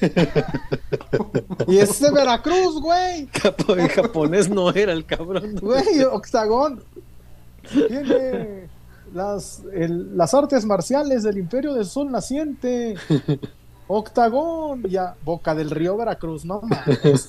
y 1.68 1.78
es 1.78 2.00
de 2.00 2.10
Veracruz, 2.10 2.80
güey. 2.80 3.28
En 3.76 3.88
japonés 3.88 4.48
no 4.48 4.70
era 4.70 4.92
el 4.92 5.04
cabrón. 5.04 5.54
Güey, 5.60 6.02
Octagón. 6.10 6.82
Tiene 7.88 8.68
las, 9.14 9.62
el- 9.72 10.16
las 10.16 10.34
artes 10.34 10.64
marciales 10.64 11.22
del 11.22 11.38
Imperio 11.38 11.74
del 11.74 11.86
Sol 11.86 12.10
Naciente. 12.10 12.96
Octagón. 13.88 14.82
Ya, 14.84 15.14
Boca 15.24 15.54
del 15.54 15.70
Río 15.70 15.96
Veracruz, 15.96 16.44
no 16.44 16.60
mames. 16.62 17.28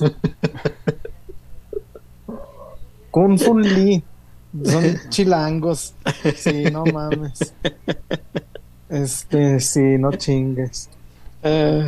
Kung 3.12 3.38
Fu 3.40 3.58
Lee. 3.58 4.04
Son 4.64 4.84
chilangos. 5.10 5.94
Sí, 6.36 6.64
no 6.72 6.84
mames. 6.86 7.54
Este, 8.90 9.60
sí, 9.60 9.98
no 10.00 10.12
chingues. 10.14 10.90
Eh, 11.48 11.88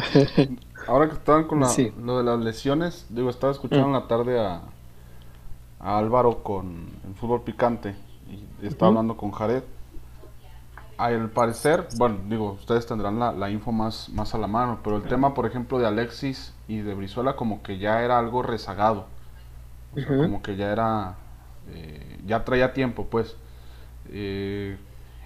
Ahora 0.87 1.07
que 1.07 1.13
estaban 1.13 1.43
con 1.45 1.59
la- 1.59 1.67
Sí. 1.67 1.91
lo 2.01 2.17
de 2.17 2.23
las 2.23 2.39
lesiones, 2.39 3.05
digo, 3.09 3.29
estaba 3.29 3.51
escuchando 3.51 3.87
en 3.87 3.93
la 3.93 4.07
tarde 4.07 4.39
a, 4.39 4.61
a 5.79 5.97
Álvaro 5.97 6.41
con 6.43 6.87
el 7.07 7.13
fútbol 7.15 7.41
picante 7.41 7.95
y 8.61 8.65
estaba 8.65 8.89
hablando 8.89 9.15
con 9.17 9.31
Jared. 9.31 9.63
Al 10.97 11.29
parecer, 11.29 11.87
bueno, 11.97 12.17
digo, 12.27 12.51
ustedes 12.53 12.85
tendrán 12.85 13.19
la, 13.19 13.31
la 13.31 13.49
info 13.49 13.71
más, 13.71 14.09
más 14.09 14.33
a 14.35 14.37
la 14.37 14.47
mano, 14.47 14.79
pero 14.83 14.97
el 14.97 15.03
tema, 15.03 15.33
por 15.33 15.45
ejemplo, 15.45 15.79
de 15.79 15.87
Alexis 15.87 16.53
y 16.67 16.79
de 16.79 16.93
Brizuela 16.93 17.35
como 17.37 17.61
que 17.63 17.77
ya 17.77 18.01
era 18.03 18.19
algo 18.19 18.41
rezagado. 18.41 19.05
O 19.95 19.99
sea, 19.99 20.07
como 20.07 20.41
que 20.41 20.57
ya 20.57 20.71
era, 20.71 21.15
eh, 21.71 22.19
ya 22.25 22.43
traía 22.43 22.73
tiempo, 22.73 23.05
pues. 23.09 23.35
Eh, 24.09 24.77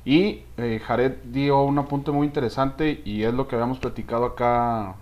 y 0.06 0.44
eh, 0.58 0.82
Jared 0.86 1.14
dio 1.26 1.62
un 1.62 1.80
apunte 1.80 2.12
muy 2.12 2.28
interesante 2.28 3.02
y 3.06 3.24
es 3.24 3.34
lo 3.34 3.48
que 3.48 3.56
habíamos 3.56 3.80
platicado 3.80 4.26
acá 4.26 4.96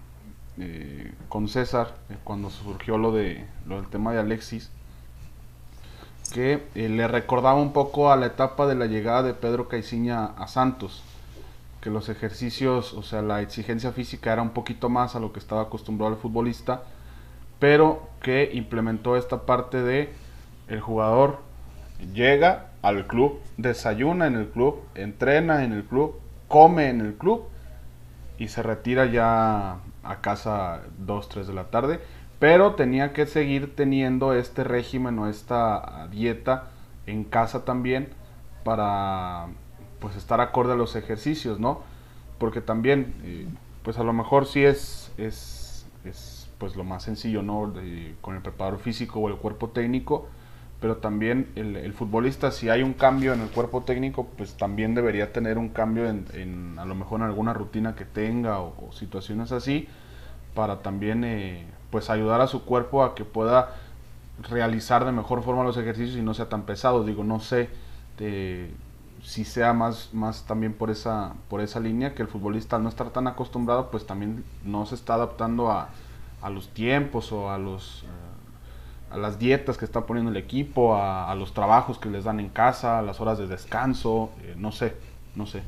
eh, 0.60 1.14
con 1.28 1.48
César 1.48 1.96
eh, 2.10 2.18
cuando 2.24 2.50
surgió 2.52 2.98
lo, 2.98 3.12
de, 3.12 3.46
lo 3.66 3.78
del 3.82 3.90
tema 3.90 4.14
de 4.14 4.20
Alexis, 4.20 4.70
que 6.34 6.64
le 6.76 7.08
recordaba 7.08 7.60
un 7.60 7.74
poco 7.74 8.12
a 8.12 8.16
la 8.16 8.28
etapa 8.28 8.68
de 8.68 8.76
la 8.76 8.86
llegada 8.86 9.24
de 9.24 9.34
Pedro 9.34 9.68
Caiciña 9.68 10.26
a 10.38 10.48
Santos, 10.48 11.04
que 11.82 11.90
los 11.90 12.08
ejercicios, 12.08 12.94
o 12.94 13.02
sea, 13.02 13.24
la 13.24 13.42
exigencia 13.42 13.92
física 13.92 14.32
era 14.32 14.42
un 14.42 14.52
poquito 14.52 14.88
más 14.88 15.16
a 15.16 15.20
lo 15.20 15.34
que 15.34 15.40
estaba 15.40 15.64
acostumbrado 15.64 16.14
el 16.14 16.20
futbolista, 16.20 16.84
pero 17.60 18.08
que 18.22 18.52
implementó 18.54 19.18
esta 19.18 19.46
parte 19.46 19.82
de 19.82 20.14
el 20.68 20.80
jugador 20.80 21.40
llega 22.14 22.71
al 22.82 23.08
club, 23.08 23.40
desayuna 23.58 24.28
en 24.28 24.36
el 24.36 24.50
club, 24.50 24.82
entrena 24.96 25.64
en 25.64 25.74
el 25.74 25.84
club, 25.84 26.20
come 26.48 26.90
en 26.90 27.02
el 27.02 27.14
club 27.16 27.44
y 28.38 28.48
se 28.48 28.64
retira 28.64 29.06
ya 29.06 29.78
a 30.04 30.22
casa 30.22 30.82
2, 30.98 31.30
3 31.30 31.48
de 31.48 31.54
la 31.54 31.66
tarde, 31.66 32.00
pero 32.40 32.74
tenía 32.74 33.14
que 33.14 33.28
seguir 33.28 33.76
teniendo 33.76 34.34
este 34.34 34.64
régimen 34.64 35.20
o 35.20 35.28
esta 35.28 36.08
dieta 36.12 36.70
en 37.06 37.24
casa 37.24 37.66
también 37.66 38.10
para 38.64 39.48
pues 40.00 40.16
estar 40.16 40.42
acorde 40.42 40.74
a 40.74 40.76
los 40.76 40.96
ejercicios, 40.96 41.60
¿no? 41.60 41.82
Porque 42.40 42.62
también 42.62 43.14
eh, 43.24 43.48
pues 43.84 44.00
a 44.00 44.04
lo 44.04 44.14
mejor 44.14 44.48
sí 44.48 44.64
es, 44.64 45.12
es, 45.18 45.86
es 46.04 46.50
pues 46.58 46.76
lo 46.76 46.84
más 46.84 47.04
sencillo, 47.04 47.44
¿no? 47.44 47.74
Con 48.22 48.36
el 48.36 48.42
preparador 48.42 48.80
físico 48.80 49.20
o 49.20 49.30
el 49.30 49.36
cuerpo 49.36 49.70
técnico, 49.70 50.28
pero 50.82 50.98
también 50.98 51.52
el, 51.56 51.78
el 51.78 51.94
futbolista, 51.94 52.52
si 52.52 52.70
hay 52.70 52.84
un 52.84 52.94
cambio 52.94 53.34
en 53.34 53.42
el 53.42 53.50
cuerpo 53.50 53.84
técnico, 53.84 54.28
pues 54.38 54.58
también 54.58 54.96
debería 54.96 55.32
tener 55.32 55.58
un 55.60 55.70
cambio 55.70 56.10
en, 56.10 56.26
en, 56.34 56.80
a 56.80 56.86
lo 56.86 56.96
mejor 56.96 57.22
en 57.22 57.28
alguna 57.28 57.54
rutina 57.54 57.96
que 57.96 58.06
tenga 58.06 58.60
o, 58.60 58.90
o 58.90 58.92
situaciones 58.92 59.52
así, 59.54 59.88
para 60.56 60.82
también 60.82 61.24
eh, 61.24 61.66
pues 61.92 62.10
ayudar 62.10 62.42
a 62.42 62.48
su 62.48 62.66
cuerpo 62.66 63.04
a 63.04 63.16
que 63.16 63.26
pueda 63.26 63.76
realizar 64.50 65.06
de 65.06 65.12
mejor 65.12 65.44
forma 65.44 65.64
los 65.64 65.78
ejercicios 65.78 66.18
y 66.18 66.22
no 66.24 66.34
sea 66.34 66.50
tan 66.50 66.64
pesado. 66.64 67.04
Digo, 67.06 67.24
no 67.24 67.40
sé 67.40 67.70
eh, 68.20 68.72
si 69.24 69.46
sea 69.46 69.74
más, 69.74 70.10
más 70.14 70.46
también 70.48 70.74
por 70.74 70.90
esa, 70.90 71.34
por 71.50 71.62
esa 71.62 71.80
línea 71.80 72.16
que 72.16 72.24
el 72.24 72.28
futbolista 72.28 72.76
al 72.78 72.84
no 72.84 72.90
estar 72.90 73.12
tan 73.12 73.28
acostumbrado, 73.28 73.92
pues 73.92 74.06
también 74.08 74.44
no 74.66 74.86
se 74.88 74.96
está 74.96 75.14
adaptando 75.16 75.70
a, 75.72 75.90
a 76.42 76.50
los 76.50 76.70
tiempos 76.70 77.32
o 77.32 77.52
a 77.52 77.58
los... 77.60 78.04
eh, 78.04 78.31
a 79.12 79.18
las 79.18 79.38
dietas 79.40 79.78
que 79.78 79.86
está 79.86 80.06
poniendo 80.06 80.32
el 80.32 80.38
equipo, 80.38 80.96
a, 80.96 81.30
a 81.32 81.36
los 81.36 81.54
trabajos 81.54 81.98
que 82.00 82.10
les 82.10 82.24
dan 82.24 82.40
en 82.40 82.50
casa, 82.50 83.00
a 83.00 83.02
las 83.02 83.20
horas 83.20 83.38
de 83.38 83.48
descanso, 83.48 84.30
eh, 84.44 84.56
no 84.58 84.72
sé, 84.72 84.94
no 85.36 85.46
sé. 85.46 85.62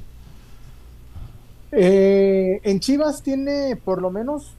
Eh, 1.71 2.61
en 2.63 2.79
Chivas 2.79 3.23
tiene 3.23 3.75
por 3.75 4.01
lo 4.01 4.11
menos 4.11 4.53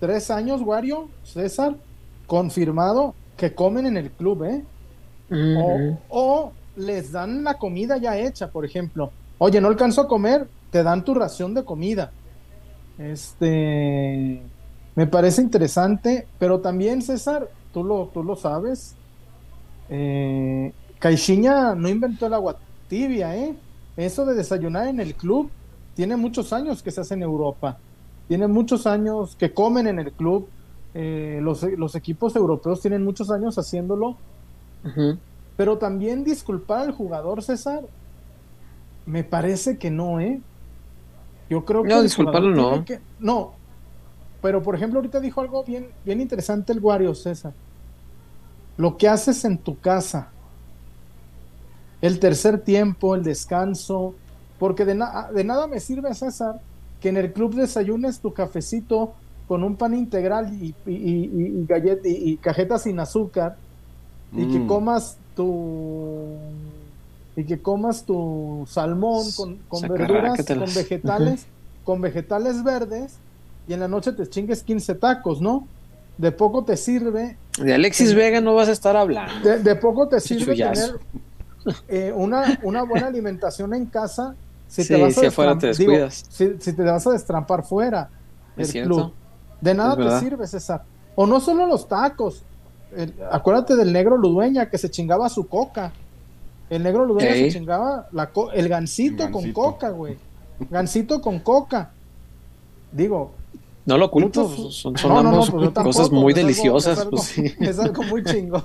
tres 0.00 0.30
años, 0.30 0.60
Wario, 0.62 1.08
César, 1.24 1.76
confirmado 2.26 3.14
que 3.36 3.54
comen 3.54 3.86
en 3.86 3.96
el 3.96 4.10
club, 4.10 4.44
¿eh? 4.44 4.64
O, 5.30 5.98
o 6.08 6.52
les 6.76 7.12
dan 7.12 7.44
la 7.44 7.54
comida 7.54 7.96
ya 7.96 8.16
hecha, 8.18 8.50
por 8.50 8.64
ejemplo. 8.64 9.12
Oye, 9.38 9.60
no 9.60 9.68
alcanzo 9.68 10.02
a 10.02 10.08
comer, 10.08 10.48
te 10.70 10.82
dan 10.82 11.04
tu 11.04 11.14
ración 11.14 11.54
de 11.54 11.64
comida. 11.64 12.12
Este, 12.98 14.42
me 14.98 15.06
parece 15.06 15.40
interesante, 15.40 16.26
pero 16.40 16.58
también, 16.58 17.02
César, 17.02 17.48
tú 17.72 17.84
lo, 17.84 18.10
tú 18.12 18.24
lo 18.24 18.34
sabes. 18.34 18.96
Eh, 19.88 20.72
Caixinha 20.98 21.76
no 21.76 21.88
inventó 21.88 22.26
el 22.26 22.34
agua 22.34 22.56
tibia, 22.88 23.36
¿eh? 23.36 23.54
Eso 23.96 24.26
de 24.26 24.34
desayunar 24.34 24.88
en 24.88 24.98
el 24.98 25.14
club 25.14 25.50
tiene 25.94 26.16
muchos 26.16 26.52
años 26.52 26.82
que 26.82 26.90
se 26.90 27.00
hace 27.00 27.14
en 27.14 27.22
Europa. 27.22 27.78
Tiene 28.26 28.48
muchos 28.48 28.88
años 28.88 29.36
que 29.38 29.52
comen 29.54 29.86
en 29.86 30.00
el 30.00 30.10
club. 30.10 30.48
Eh, 30.94 31.38
los, 31.42 31.62
los 31.62 31.94
equipos 31.94 32.34
europeos 32.34 32.80
tienen 32.80 33.04
muchos 33.04 33.30
años 33.30 33.56
haciéndolo. 33.56 34.16
Pero 35.56 35.78
también 35.78 36.24
disculpar 36.24 36.80
al 36.80 36.92
jugador, 36.92 37.44
César, 37.44 37.82
me 39.06 39.22
parece 39.22 39.78
que 39.78 39.92
no, 39.92 40.18
¿eh? 40.18 40.40
Yo 41.48 41.64
creo 41.64 41.84
que. 41.84 41.88
No, 41.88 41.96
el 41.98 42.02
disculparlo 42.02 42.50
no. 42.50 42.84
que- 42.84 42.98
no. 43.20 43.57
Pero, 44.40 44.62
por 44.62 44.74
ejemplo, 44.74 44.98
ahorita 45.00 45.20
dijo 45.20 45.40
algo 45.40 45.64
bien, 45.64 45.88
bien 46.04 46.20
interesante 46.20 46.72
el 46.72 46.80
Wario, 46.80 47.14
César. 47.14 47.52
Lo 48.76 48.96
que 48.96 49.08
haces 49.08 49.44
en 49.44 49.58
tu 49.58 49.78
casa. 49.80 50.30
El 52.00 52.20
tercer 52.20 52.60
tiempo, 52.62 53.14
el 53.14 53.24
descanso. 53.24 54.14
Porque 54.58 54.84
de, 54.84 54.94
na- 54.94 55.30
de 55.32 55.44
nada 55.44 55.66
me 55.66 55.80
sirve, 55.80 56.14
César, 56.14 56.60
que 57.00 57.08
en 57.08 57.16
el 57.16 57.32
club 57.32 57.54
desayunes 57.54 58.20
tu 58.20 58.32
cafecito 58.32 59.14
con 59.46 59.64
un 59.64 59.76
pan 59.76 59.94
integral 59.94 60.52
y, 60.52 60.74
y, 60.86 60.92
y- 60.92 61.30
y 61.32 61.66
gallet- 61.66 62.00
y- 62.04 62.32
y 62.32 62.36
cajetas 62.36 62.82
sin 62.82 63.00
azúcar 63.00 63.56
y 64.32 64.46
que 64.48 64.58
Mm. 64.60 64.66
comas 64.66 65.16
tu 65.34 66.36
y 67.36 67.44
que 67.44 67.62
comas 67.62 68.04
tu 68.04 68.64
salmón 68.68 69.24
con, 69.36 69.56
con 69.68 69.82
verduras, 69.88 70.44
con 70.44 70.74
vegetales, 70.74 71.46
con 71.84 72.00
vegetales 72.00 72.62
verdes 72.64 73.22
y 73.68 73.74
en 73.74 73.80
la 73.80 73.88
noche 73.88 74.12
te 74.12 74.26
chingues 74.26 74.62
15 74.62 74.94
tacos, 74.94 75.40
¿no? 75.40 75.68
De 76.16 76.32
poco 76.32 76.64
te 76.64 76.76
sirve. 76.76 77.36
De 77.62 77.74
Alexis 77.74 78.14
Vega 78.14 78.40
no 78.40 78.54
vas 78.54 78.68
a 78.68 78.72
estar 78.72 78.96
hablando. 78.96 79.58
De, 79.58 79.76
poco 79.76 80.08
te 80.08 80.18
sirve 80.20 80.56
tener 80.56 80.98
eh, 81.86 82.12
una, 82.14 82.58
una 82.62 82.82
buena 82.82 83.06
alimentación 83.06 83.74
en 83.74 83.86
casa 83.86 84.34
si 84.68 84.86
te 84.86 85.00
vas 85.00 85.16
a 85.16 85.30
si, 85.72 86.72
te 86.72 86.82
vas 86.82 87.06
a 87.06 87.10
destrampar 87.10 87.64
fuera 87.64 88.10
club. 88.56 89.12
De 89.60 89.74
nada 89.74 89.96
te 89.96 90.24
sirve, 90.24 90.46
César. 90.46 90.84
O 91.14 91.26
no 91.26 91.40
solo 91.40 91.66
los 91.66 91.88
tacos. 91.88 92.42
acuérdate 93.30 93.76
del 93.76 93.92
negro 93.92 94.16
Ludueña 94.16 94.70
que 94.70 94.78
se 94.78 94.90
chingaba 94.90 95.28
su 95.28 95.46
coca. 95.48 95.92
El 96.70 96.82
negro 96.82 97.06
Ludueña 97.06 97.32
se 97.32 97.50
chingaba 97.50 98.08
la 98.12 98.30
el 98.54 98.68
gancito, 98.68 99.30
con 99.30 99.52
coca, 99.52 99.90
güey. 99.90 100.16
Gancito 100.70 101.20
con 101.20 101.38
coca. 101.38 101.90
Digo. 102.92 103.37
No 103.88 103.96
lo 103.96 104.10
culpo, 104.10 104.46
son, 104.70 104.92
pues 104.92 105.50
cosas 105.72 106.10
muy 106.10 106.34
deliciosas. 106.34 107.06
Pues 107.06 107.38
es, 107.38 107.78
algo, 107.78 108.02
muy 108.02 108.22
chingo. 108.22 108.62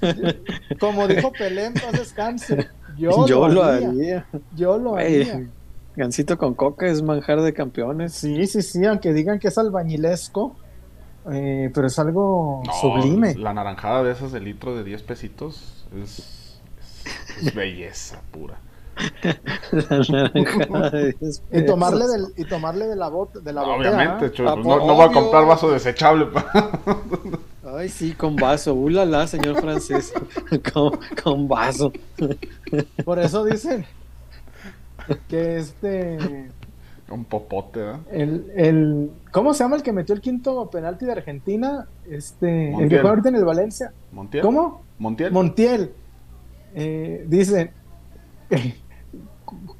Como 0.80 1.06
dijo 1.06 1.30
Pelé, 1.30 1.70
no 1.70 1.92
descanse. 1.96 2.66
Yo, 2.98 3.24
lo, 3.48 3.62
haría. 3.62 4.26
Yo 4.56 4.76
lo 4.76 4.96
haría. 4.96 5.46
Gancito 5.94 6.36
con 6.36 6.54
coca 6.54 6.88
es 6.88 7.02
manjar 7.02 7.40
de 7.42 7.54
campeones. 7.54 8.14
Sí, 8.14 8.48
sí, 8.48 8.62
sí, 8.62 8.84
aunque 8.84 9.12
digan 9.12 9.38
que 9.38 9.46
es 9.46 9.58
albañilesco, 9.58 10.56
eh, 11.30 11.70
pero 11.72 11.86
es 11.86 11.96
algo 12.00 12.64
sublime. 12.80 13.36
La 13.36 13.54
naranjada 13.54 14.02
de 14.02 14.10
esas 14.10 14.32
de 14.32 14.40
litro 14.40 14.74
de 14.74 14.82
10 14.82 15.02
pesitos 15.04 15.86
es, 16.02 16.58
belleza 17.54 18.22
pura. 18.32 18.58
La 19.72 19.98
naranjada 20.08 20.90
de 20.90 21.02
10 21.04 21.16
pesos. 21.16 21.42
Y 21.52 21.66
tomarle, 21.66 22.06
del, 22.06 22.26
y 22.36 22.44
tomarle 22.44 22.86
de 22.86 22.96
la, 22.96 23.08
bot, 23.08 23.34
de 23.34 23.52
la 23.52 23.62
Obviamente, 23.62 24.30
pues 24.30 24.40
no, 24.40 24.56
no 24.56 24.94
voy 24.94 25.08
a 25.08 25.12
comprar 25.12 25.46
vaso 25.46 25.70
desechable. 25.70 26.28
Ay, 27.76 27.88
sí, 27.88 28.12
con 28.12 28.36
vaso. 28.36 28.74
Ulala, 28.74 29.26
señor 29.26 29.60
francés. 29.60 30.12
con, 30.72 30.98
con 31.22 31.48
vaso. 31.48 31.92
Por 33.04 33.18
eso 33.18 33.44
dicen 33.44 33.84
que 35.28 35.58
este. 35.58 36.50
Un 37.10 37.24
popote, 37.24 37.80
¿verdad? 37.80 38.00
El, 38.10 38.50
el, 38.56 39.10
¿Cómo 39.30 39.52
se 39.52 39.62
llama 39.62 39.76
el 39.76 39.82
que 39.82 39.92
metió 39.92 40.14
el 40.14 40.20
quinto 40.20 40.70
penalti 40.70 41.04
de 41.04 41.12
Argentina? 41.12 41.86
Este, 42.08 42.72
el 42.74 42.88
que 42.88 42.98
ahorita 42.98 43.28
en 43.28 43.36
el 43.36 43.44
Valencia. 43.44 43.92
¿Montiel? 44.10 44.42
¿Cómo? 44.42 44.82
Montiel. 44.98 45.32
Montiel. 45.32 45.92
Eh, 46.74 47.24
dice, 47.28 47.72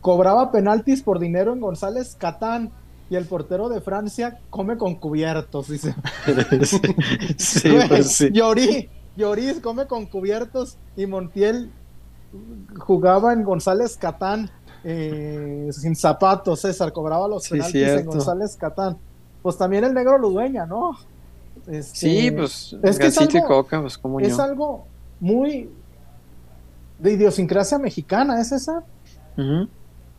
cobraba 0.05 0.53
penaltis 0.53 1.01
por 1.03 1.19
dinero 1.19 1.55
en 1.55 1.61
González 1.63 2.15
Catán 2.21 2.71
y 3.09 3.17
el 3.17 3.25
portero 3.25 3.71
de 3.71 3.81
Francia 3.81 4.39
come 4.51 4.77
con 4.77 4.97
cubiertos, 4.97 5.71
dice. 5.71 5.95
sí, 7.39 7.71
pues 7.89 8.13
sí. 8.13 8.29
Llorí, 8.31 8.91
Lloris 9.17 9.61
come 9.61 9.87
con 9.87 10.05
cubiertos 10.05 10.77
y 10.95 11.07
Montiel 11.07 11.71
jugaba 12.77 13.33
en 13.33 13.45
González 13.45 13.97
Catán 13.97 14.51
eh, 14.85 15.71
sin 15.73 15.97
zapatos, 15.97 16.61
César, 16.61 16.93
cobraba 16.93 17.27
los 17.27 17.49
penaltis 17.49 17.89
en 17.89 18.05
González 18.05 18.59
Catán. 18.59 18.99
Pues 19.41 19.57
también 19.57 19.85
el 19.85 19.95
negro 19.95 20.19
Ludueña, 20.19 20.67
¿no? 20.67 20.99
Este, 21.67 21.97
sí, 21.97 22.31
pues 22.31 22.77
es 22.83 22.99
que 22.99 23.07
es 23.07 23.17
algo, 23.17 23.47
coca, 23.47 23.81
pues 23.81 23.97
como 23.97 24.21
es 24.21 24.39
algo 24.39 24.85
muy 25.19 25.71
de 26.99 27.13
idiosincrasia 27.13 27.79
mexicana, 27.79 28.39
¿es 28.39 28.53
esa? 28.53 28.85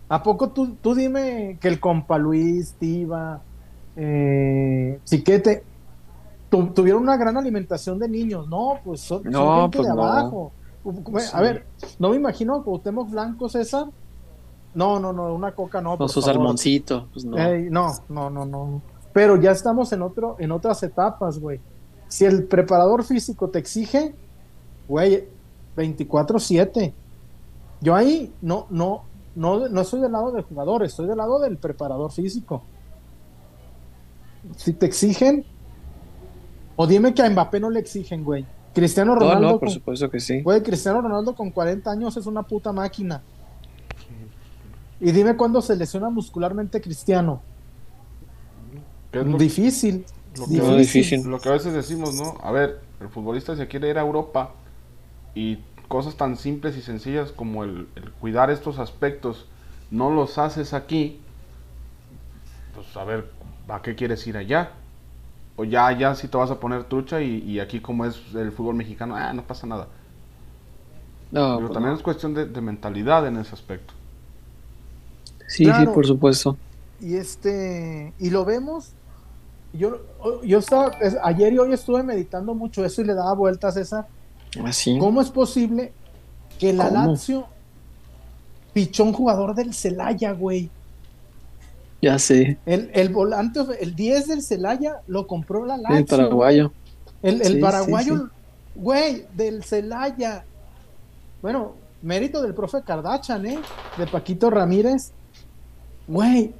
¿A 0.07 0.21
poco 0.21 0.49
tú, 0.49 0.75
tú 0.81 0.93
dime 0.93 1.57
que 1.59 1.67
el 1.67 1.79
compa 1.79 2.17
Luis, 2.17 2.73
Tiva, 2.73 3.41
eh, 3.95 4.99
Chiquete, 5.03 5.63
tuvieron 6.49 7.01
una 7.01 7.17
gran 7.17 7.37
alimentación 7.37 7.97
de 7.97 8.07
niños? 8.07 8.47
No, 8.47 8.79
pues 8.83 9.01
son, 9.01 9.23
no, 9.23 9.69
pues 9.71 9.85
de 9.85 9.91
abajo. 9.91 10.51
A 11.33 11.41
ver, 11.41 11.65
no 11.97 12.11
me 12.11 12.17
imagino 12.17 12.55
a 12.55 12.63
Cuauhtémoc 12.63 13.09
Blanco, 13.09 13.49
César, 13.49 13.87
no, 14.75 14.99
no, 14.99 15.13
no, 15.13 15.33
una 15.33 15.53
coca 15.53 15.81
no. 15.81 15.97
Con 15.97 16.09
su 16.09 16.21
salmoncito, 16.21 17.07
pues 17.11 17.25
no. 17.25 17.37
no, 17.69 17.91
no, 18.09 18.29
no, 18.29 18.45
no. 18.45 18.81
Pero 19.13 19.41
ya 19.41 19.51
estamos 19.51 19.91
en 19.93 20.01
otro, 20.01 20.35
en 20.37 20.51
otras 20.51 20.83
etapas, 20.83 21.39
güey. 21.39 21.61
Si 22.09 22.25
el 22.25 22.43
preparador 22.43 23.03
físico 23.05 23.49
te 23.49 23.59
exige, 23.59 24.13
güey, 24.87 25.27
24-7. 25.77 26.93
Yo 27.81 27.95
ahí 27.95 28.33
no, 28.41 28.67
no, 28.69 29.03
no, 29.35 29.67
no 29.67 29.81
estoy 29.81 30.01
del 30.01 30.11
lado 30.11 30.31
del 30.31 30.43
jugador, 30.43 30.83
estoy 30.83 31.07
del 31.07 31.17
lado 31.17 31.39
del 31.39 31.57
preparador 31.57 32.11
físico. 32.11 32.63
Si 34.55 34.73
te 34.73 34.85
exigen, 34.85 35.45
o 36.75 36.87
dime 36.87 37.13
que 37.13 37.21
a 37.21 37.29
Mbappé 37.29 37.59
no 37.59 37.69
le 37.69 37.79
exigen, 37.79 38.23
güey. 38.23 38.45
Cristiano 38.73 39.15
Ronaldo. 39.15 39.41
No, 39.41 39.51
no, 39.53 39.59
por 39.59 39.71
supuesto 39.71 40.09
que 40.09 40.19
sí. 40.19 40.41
Güey, 40.41 40.61
Cristiano 40.61 41.01
Ronaldo 41.01 41.33
con 41.33 41.49
40 41.49 41.89
años 41.89 42.17
es 42.17 42.25
una 42.25 42.43
puta 42.43 42.71
máquina. 42.71 43.23
Y 44.99 45.11
dime 45.11 45.35
cuándo 45.35 45.61
se 45.61 45.75
lesiona 45.75 46.09
muscularmente 46.09 46.81
Cristiano. 46.81 47.41
difícil. 49.37 50.05
Lo 50.37 50.47
que, 50.47 50.77
difícil. 50.77 51.23
Lo 51.25 51.39
que 51.39 51.49
a 51.49 51.53
veces 51.53 51.73
decimos, 51.73 52.15
¿no? 52.15 52.37
A 52.41 52.51
ver, 52.51 52.81
el 52.99 53.07
futbolista 53.09 53.55
se 53.55 53.67
quiere 53.67 53.89
ir 53.89 53.97
a 53.97 54.01
Europa 54.01 54.51
y 55.33 55.59
cosas 55.87 56.15
tan 56.15 56.37
simples 56.37 56.77
y 56.77 56.81
sencillas 56.81 57.31
como 57.31 57.63
el, 57.63 57.87
cuidar 58.19 58.49
estos 58.49 58.79
aspectos 58.79 59.45
no 59.91 60.11
los 60.11 60.37
haces 60.37 60.73
aquí, 60.73 61.19
pues 62.73 62.95
a 62.97 63.03
ver, 63.03 63.29
¿a 63.67 63.81
qué 63.81 63.95
quieres 63.95 64.25
ir 64.27 64.37
allá? 64.37 64.71
O 65.55 65.63
ya 65.63 65.87
allá 65.87 66.15
sí 66.15 66.27
te 66.27 66.37
vas 66.37 66.51
a 66.51 66.59
poner 66.59 66.83
trucha 66.85 67.21
y, 67.21 67.59
aquí 67.59 67.79
como 67.79 68.05
es 68.05 68.21
el 68.35 68.51
fútbol 68.51 68.75
mexicano, 68.75 69.15
ah, 69.15 69.31
no 69.33 69.43
pasa 69.43 69.67
nada. 69.67 69.87
No, 71.31 71.55
Pero 71.55 71.59
pues 71.67 71.73
también 71.73 71.95
es 71.95 72.01
cuestión 72.01 72.33
de 72.33 72.61
mentalidad 72.61 73.25
en 73.27 73.37
ese 73.37 73.53
aspecto. 73.53 73.93
Sí, 75.47 75.65
sí, 75.65 75.85
por 75.87 76.05
supuesto. 76.05 76.57
Y 76.99 77.15
este, 77.15 78.13
y 78.19 78.29
lo 78.29 78.45
vemos. 78.45 78.93
Yo, 79.73 80.01
yo 80.43 80.59
estaba, 80.59 80.91
ayer 81.23 81.53
y 81.53 81.57
hoy 81.57 81.73
estuve 81.73 82.01
meditando 82.01 82.53
mucho 82.53 82.85
eso 82.85 83.01
y 83.01 83.05
le 83.05 83.13
daba 83.13 83.33
vueltas 83.33 83.75
a 83.75 83.81
esa. 83.81 84.07
Así. 84.63 84.95
¿Ah, 84.95 84.99
¿Cómo 84.99 85.21
es 85.21 85.29
posible 85.29 85.91
que 86.59 86.73
la 86.73 86.89
Lazio 86.89 87.47
pichó 88.73 89.03
un 89.03 89.13
jugador 89.13 89.55
del 89.55 89.73
Celaya, 89.73 90.31
güey? 90.31 90.69
Ya 92.01 92.19
sé. 92.19 92.57
El, 92.65 92.89
el, 92.93 93.09
volante, 93.09 93.61
el 93.79 93.95
10 93.95 94.27
del 94.27 94.41
Celaya 94.41 95.01
lo 95.07 95.27
compró 95.27 95.65
la 95.65 95.77
Lazio. 95.77 95.97
El 95.97 96.05
paraguayo. 96.05 96.71
El, 97.21 97.41
el 97.41 97.59
paraguayo, 97.59 98.29
güey, 98.75 99.25
del 99.35 99.63
Celaya. 99.63 100.45
Bueno, 101.41 101.73
mérito 102.01 102.41
del 102.41 102.53
profe 102.53 102.81
Cardachan, 102.85 103.45
¿eh? 103.45 103.59
De 103.97 104.05
Paquito 104.07 104.49
Ramírez. 104.49 105.11
Güey, 106.07 106.53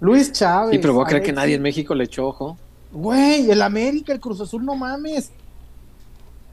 Luis 0.00 0.32
Chávez. 0.32 0.74
Y 0.74 0.78
pero 0.78 0.92
vos 0.92 1.08
creer 1.08 1.22
que 1.22 1.32
nadie 1.32 1.54
en 1.54 1.62
México 1.62 1.94
le 1.94 2.04
echó 2.04 2.28
ojo. 2.28 2.58
Güey, 2.92 3.50
el 3.50 3.62
América, 3.62 4.12
el 4.12 4.20
Cruz 4.20 4.40
Azul, 4.40 4.64
no 4.64 4.74
mames. 4.76 5.30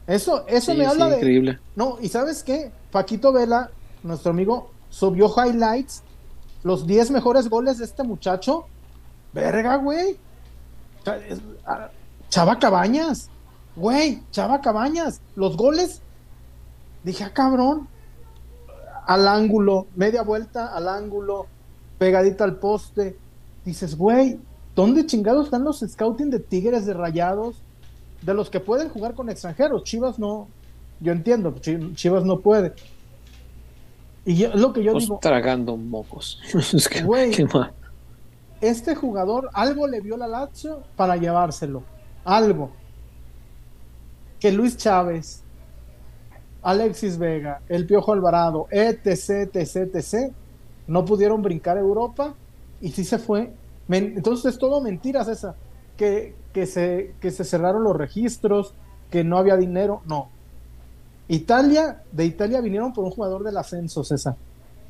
Eso, 0.06 0.44
eso 0.48 0.74
me 0.74 0.86
habla 0.86 1.08
de. 1.08 1.16
Increíble. 1.16 1.58
No, 1.76 1.98
y 2.00 2.08
¿sabes 2.08 2.42
qué? 2.42 2.72
Paquito 2.90 3.32
Vela, 3.32 3.70
nuestro 4.02 4.30
amigo, 4.30 4.70
subió 4.90 5.32
highlights, 5.34 6.02
los 6.62 6.86
10 6.86 7.10
mejores 7.10 7.48
goles 7.48 7.78
de 7.78 7.84
este 7.84 8.02
muchacho. 8.02 8.66
Verga, 9.32 9.76
güey. 9.76 10.18
Ah, 11.64 11.90
Chava 12.28 12.58
Cabañas. 12.58 13.30
Güey, 13.76 14.22
Chava 14.30 14.60
Cabañas. 14.60 15.20
Los 15.34 15.56
goles. 15.56 16.02
Dije, 17.02 17.24
ah, 17.24 17.32
cabrón. 17.32 17.88
Al 19.06 19.26
ángulo, 19.26 19.88
media 19.96 20.22
vuelta 20.22 20.68
al 20.76 20.88
ángulo, 20.88 21.46
pegadita 21.98 22.44
al 22.44 22.56
poste. 22.56 23.16
Dices, 23.64 23.96
güey, 23.96 24.38
¿dónde 24.76 25.06
chingados 25.06 25.46
están 25.46 25.64
los 25.64 25.80
scouting 25.80 26.30
de 26.30 26.38
Tigres 26.38 26.86
de 26.86 26.94
Rayados? 26.94 27.62
De 28.22 28.34
los 28.34 28.50
que 28.50 28.60
pueden 28.60 28.88
jugar 28.88 29.14
con 29.14 29.28
extranjeros. 29.28 29.84
Chivas 29.84 30.18
no. 30.18 30.48
Yo 31.00 31.12
entiendo, 31.12 31.54
Chivas 31.94 32.24
no 32.24 32.38
puede. 32.40 32.72
Y 34.24 34.46
lo 34.46 34.72
que 34.72 34.82
yo 34.82 34.92
pues 34.92 35.04
digo. 35.04 35.18
Tragando 35.20 35.76
mocos. 35.76 36.40
güey, 37.04 37.32
este 38.60 38.94
jugador 38.94 39.50
algo 39.52 39.88
le 39.88 40.00
vio 40.00 40.16
la 40.16 40.28
Lazio 40.28 40.82
para 40.96 41.16
llevárselo. 41.16 41.82
Algo. 42.24 42.70
Que 44.38 44.52
Luis 44.52 44.76
Chávez, 44.76 45.42
Alexis 46.62 47.18
Vega, 47.18 47.60
el 47.68 47.86
Piojo 47.86 48.12
Alvarado, 48.12 48.68
etc, 48.70 49.54
etc, 49.56 49.94
etc, 49.94 50.32
no 50.86 51.04
pudieron 51.04 51.42
brincar 51.42 51.76
a 51.76 51.80
Europa 51.80 52.34
y 52.80 52.90
sí 52.90 53.04
se 53.04 53.18
fue. 53.18 53.52
Entonces 53.88 54.54
es 54.54 54.58
todo 54.58 54.80
mentiras 54.80 55.28
esa, 55.28 55.56
que, 55.96 56.34
que, 56.52 56.66
se, 56.66 57.14
que 57.20 57.30
se 57.30 57.44
cerraron 57.44 57.82
los 57.84 57.96
registros, 57.96 58.74
que 59.10 59.24
no 59.24 59.38
había 59.38 59.56
dinero, 59.56 60.02
no. 60.06 60.28
Italia, 61.28 62.02
de 62.12 62.24
Italia 62.26 62.60
vinieron 62.60 62.92
por 62.92 63.04
un 63.04 63.10
jugador 63.10 63.42
del 63.44 63.56
ascenso, 63.56 64.04
César. 64.04 64.36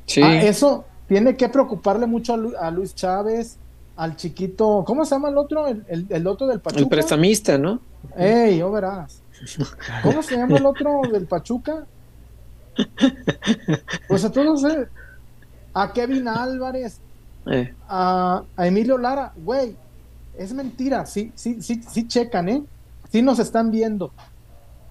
Sí. 0.05 0.21
Ah, 0.21 0.41
eso 0.41 0.83
tiene 1.07 1.35
que 1.37 1.47
preocuparle 1.49 2.05
mucho 2.07 2.33
a, 2.33 2.37
Lu- 2.37 2.57
a 2.59 2.69
Luis 2.71 2.93
Chávez, 2.95 3.57
al 3.95 4.15
chiquito, 4.15 4.83
¿cómo 4.85 5.05
se 5.05 5.15
llama 5.15 5.29
el 5.29 5.37
otro? 5.37 5.67
El, 5.67 5.85
el- 5.87 6.07
el 6.09 6.27
otro 6.27 6.47
del 6.47 6.59
Pachuca. 6.59 6.81
el 6.81 6.89
prestamista, 6.89 7.57
¿no? 7.57 7.79
Ey, 8.17 8.57
yo 8.57 8.71
verás. 8.71 9.21
¿Cómo 10.01 10.23
se 10.23 10.35
llama 10.37 10.57
el 10.57 10.65
otro 10.65 11.01
del 11.11 11.25
Pachuca? 11.27 11.85
Pues 14.07 14.25
a 14.25 14.31
todos, 14.31 14.63
eh, 14.63 14.87
a 15.73 15.91
Kevin 15.93 16.27
Álvarez, 16.27 16.99
Eh, 17.45 17.73
a, 17.89 18.43
a 18.55 18.67
Emilio 18.67 18.97
Lara, 18.97 19.33
güey, 19.35 19.75
es 20.37 20.53
mentira, 20.53 21.05
sí, 21.05 21.31
sí, 21.35 21.61
sí, 21.61 21.81
sí 21.89 22.07
checan, 22.07 22.49
¿eh? 22.49 22.63
Sí 23.11 23.21
nos 23.21 23.39
están 23.39 23.71
viendo. 23.71 24.11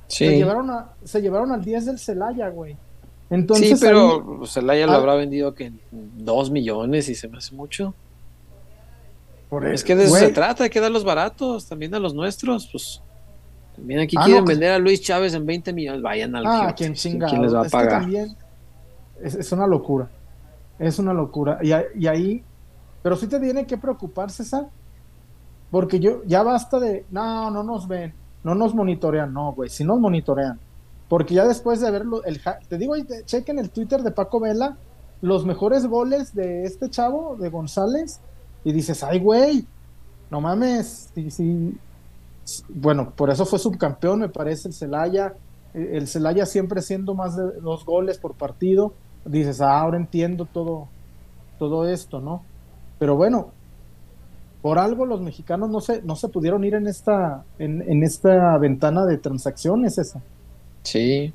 Se 0.09 0.29
sí. 0.29 0.37
llevaron 0.37 0.71
a, 0.71 0.93
se 1.05 1.21
llevaron 1.23 1.53
al 1.53 1.65
10 1.65 1.87
del 1.87 1.99
Celaya, 1.99 2.49
güey. 2.49 2.77
Entonces 3.31 3.79
sí, 3.79 3.85
pero 3.85 4.15
ahí- 4.17 4.37
pues, 4.39 4.53
Celaya 4.53 4.87
lo 4.87 4.93
Ah. 4.93 4.97
habrá 4.97 5.15
vendido 5.15 5.55
que 5.55 5.67
en 5.67 5.81
dos 5.91 6.51
millones 6.51 7.09
y 7.09 7.15
se 7.15 7.29
me 7.29 7.39
hace 7.39 7.55
mucho. 7.55 7.95
por 9.49 9.67
Es 9.67 9.85
que 9.85 9.95
de 9.95 10.05
eso 10.05 10.13
güey, 10.13 10.27
se 10.27 10.33
trata, 10.33 10.65
hay 10.65 10.71
que 10.71 10.81
darlos 10.81 11.05
baratos, 11.05 11.67
también 11.67 11.95
a 11.95 11.99
los 11.99 12.15
nuestros, 12.15 12.69
pues. 12.73 13.03
También 13.77 14.01
aquí 14.01 14.17
Ah, 14.19 14.25
quieren 14.25 14.45
no, 14.45 14.49
vender 14.49 14.71
a 14.73 14.79
Luis 14.79 15.01
Chávez 15.03 15.35
en 15.35 15.45
20 15.45 15.73
millones, 15.75 16.01
vayan 16.03 16.35
al 16.37 16.47
Ah, 16.47 16.59
Giotes, 16.61 16.75
quien 16.77 16.95
chinga. 16.95 17.27
¿Quién 17.29 17.43
les 17.43 17.55
va 17.55 17.61
a 17.61 17.67
Es 17.67 17.69
que 17.73 17.77
pagar? 17.77 18.01
también 18.03 18.37
es, 19.23 19.35
es 19.35 19.53
una 19.53 19.67
locura. 19.67 20.09
Es 20.79 20.99
una 20.99 21.13
locura. 21.13 21.59
Y, 21.63 21.71
y 22.03 22.07
ahí, 22.07 22.43
pero 23.03 23.15
sí 23.17 23.27
te 23.27 23.39
tiene 23.41 23.67
que 23.67 23.77
preocupar, 23.77 24.31
César, 24.31 24.67
porque 25.73 26.01
yo 26.01 26.23
ya 26.27 26.43
basta 26.43 26.79
de, 26.79 27.07
no, 27.11 27.51
no 27.51 27.63
nos 27.63 27.89
ven, 27.89 28.13
no 28.45 28.55
nos 28.55 28.75
monitorean, 28.75 29.33
no, 29.33 29.55
güey, 29.55 29.71
sí 29.71 29.85
nos 29.85 29.99
monitorean. 29.99 30.61
Porque 31.09 31.35
ya 31.35 31.47
después 31.47 31.81
de 31.81 31.91
verlo, 31.91 32.23
el, 32.25 32.41
te 32.69 32.77
digo, 32.77 32.95
chequen 33.25 33.59
el 33.59 33.71
Twitter 33.71 34.03
de 34.03 34.11
Paco 34.11 34.39
Vela, 34.39 34.77
los 35.23 35.47
mejores 35.47 35.87
goles 35.87 36.35
de 36.35 36.65
este 36.65 36.91
chavo, 36.91 37.37
de 37.37 37.49
González, 37.49 38.21
y 38.65 38.73
dices, 38.73 39.03
ay, 39.03 39.19
güey, 39.19 39.67
no 40.31 40.43
mames, 40.43 41.11
sí, 41.15 41.31
sí. 41.31 41.79
Bueno, 42.69 43.11
por 43.17 43.31
eso 43.31 43.47
fue 43.47 43.59
subcampeón, 43.59 44.21
me 44.21 44.29
parece, 44.29 44.69
el 44.69 44.75
Celaya. 44.75 45.35
Eh, 45.73 45.93
El 45.95 46.07
Celaya 46.07 46.45
siempre 46.45 46.83
siendo 46.83 47.15
más 47.15 47.35
de 47.35 47.45
dos 47.63 47.87
goles 47.87 48.19
por 48.19 48.35
partido. 48.35 48.93
Dices, 49.25 49.63
ah, 49.63 49.81
ahora 49.81 49.97
entiendo 49.97 50.45
todo, 50.45 50.89
todo 51.59 51.89
esto, 51.89 52.21
¿no? 52.21 52.43
Pero 52.99 53.17
bueno, 53.17 53.53
por 54.62 54.79
algo 54.79 55.05
los 55.05 55.20
mexicanos 55.20 55.68
no 55.68 55.81
se, 55.81 56.03
no 56.03 56.16
se 56.16 56.29
pudieron 56.29 56.64
ir 56.64 56.75
en 56.75 56.87
esta, 56.87 57.44
en, 57.59 57.83
en 57.83 58.03
esta 58.03 58.57
ventana 58.59 59.05
de 59.05 59.18
transacciones 59.18 59.98
esa. 59.98 60.22
Sí. 60.85 61.33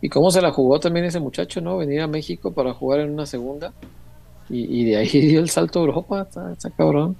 ¿Y 0.00 0.08
cómo 0.08 0.30
se 0.30 0.42
la 0.42 0.52
jugó 0.52 0.78
también 0.78 1.06
ese 1.06 1.18
muchacho, 1.18 1.60
no? 1.60 1.78
Venir 1.78 2.02
a 2.02 2.06
México 2.06 2.52
para 2.52 2.74
jugar 2.74 3.00
en 3.00 3.10
una 3.10 3.26
segunda. 3.26 3.72
Y, 4.48 4.82
y 4.82 4.84
de 4.84 4.96
ahí 4.96 5.08
dio 5.12 5.40
el 5.40 5.48
salto 5.48 5.80
a 5.80 5.82
Europa, 5.82 6.22
está, 6.22 6.52
está 6.52 6.70
cabrón. 6.70 7.16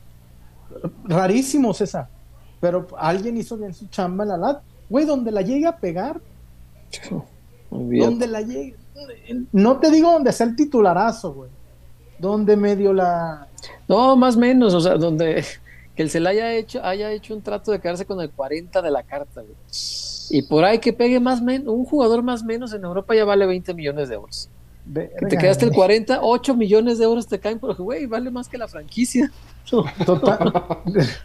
Rarísimo, 1.05 1.73
César. 1.73 2.09
Pero 2.61 2.87
alguien 2.99 3.37
hizo 3.37 3.57
bien 3.57 3.75
su 3.75 3.87
chamba 3.87 4.25
en 4.25 4.29
la 4.29 4.37
lat. 4.37 4.63
Güey, 4.89 5.05
donde 5.05 5.33
la 5.33 5.43
llegue 5.43 5.67
a 5.67 5.77
pegar, 5.77 6.21
donde 7.71 8.27
la 8.27 8.41
llegue. 8.43 8.77
No 9.53 9.79
te 9.79 9.91
digo 9.91 10.13
donde 10.13 10.33
sea 10.33 10.47
el 10.47 10.57
titularazo, 10.57 11.35
güey. 11.35 11.51
Donde 12.19 12.57
medio 12.57 12.93
la. 12.93 13.49
No, 13.89 14.17
más 14.17 14.37
o 14.37 14.41
menos, 14.41 14.75
o 14.75 14.81
sea, 14.81 14.97
donde 14.97 15.45
que 15.97 16.03
el 16.03 16.11
Celaya 16.11 16.49
haya 16.49 16.59
hecho, 16.59 16.85
haya 16.85 17.11
hecho 17.11 17.35
un 17.35 17.43
trato 17.43 17.73
de 17.73 17.81
quedarse 17.81 18.05
con 18.05 18.21
el 18.21 18.31
40 18.31 18.83
de 18.83 18.91
la 18.91 19.03
carta, 19.03 19.41
güey. 19.41 19.57
Y 20.29 20.43
por 20.43 20.65
ahí 20.65 20.79
que 20.79 20.93
pegue 20.93 21.21
más 21.21 21.41
menos, 21.41 21.73
un 21.73 21.85
jugador 21.85 22.23
más 22.23 22.45
menos 22.45 22.73
en 22.75 22.85
Europa 22.85 23.15
ya 23.15 23.25
vale 23.25 23.47
20 23.47 23.73
millones 23.75 24.09
de 24.09 24.17
euros. 24.17 24.51
Que 24.95 25.27
te 25.29 25.39
quedaste 25.39 25.65
el 25.65 25.71
güey. 25.71 25.81
40, 25.81 26.21
8 26.23 26.55
millones 26.55 26.99
de 26.99 27.05
euros 27.05 27.27
te 27.27 27.41
caen, 27.41 27.59
porque 27.59 27.83
güey, 27.83 28.07
vale 28.07 28.31
más 28.31 28.49
que 28.49 28.59
la 28.59 28.69
franquicia. 28.69 29.33
Total. 30.05 30.53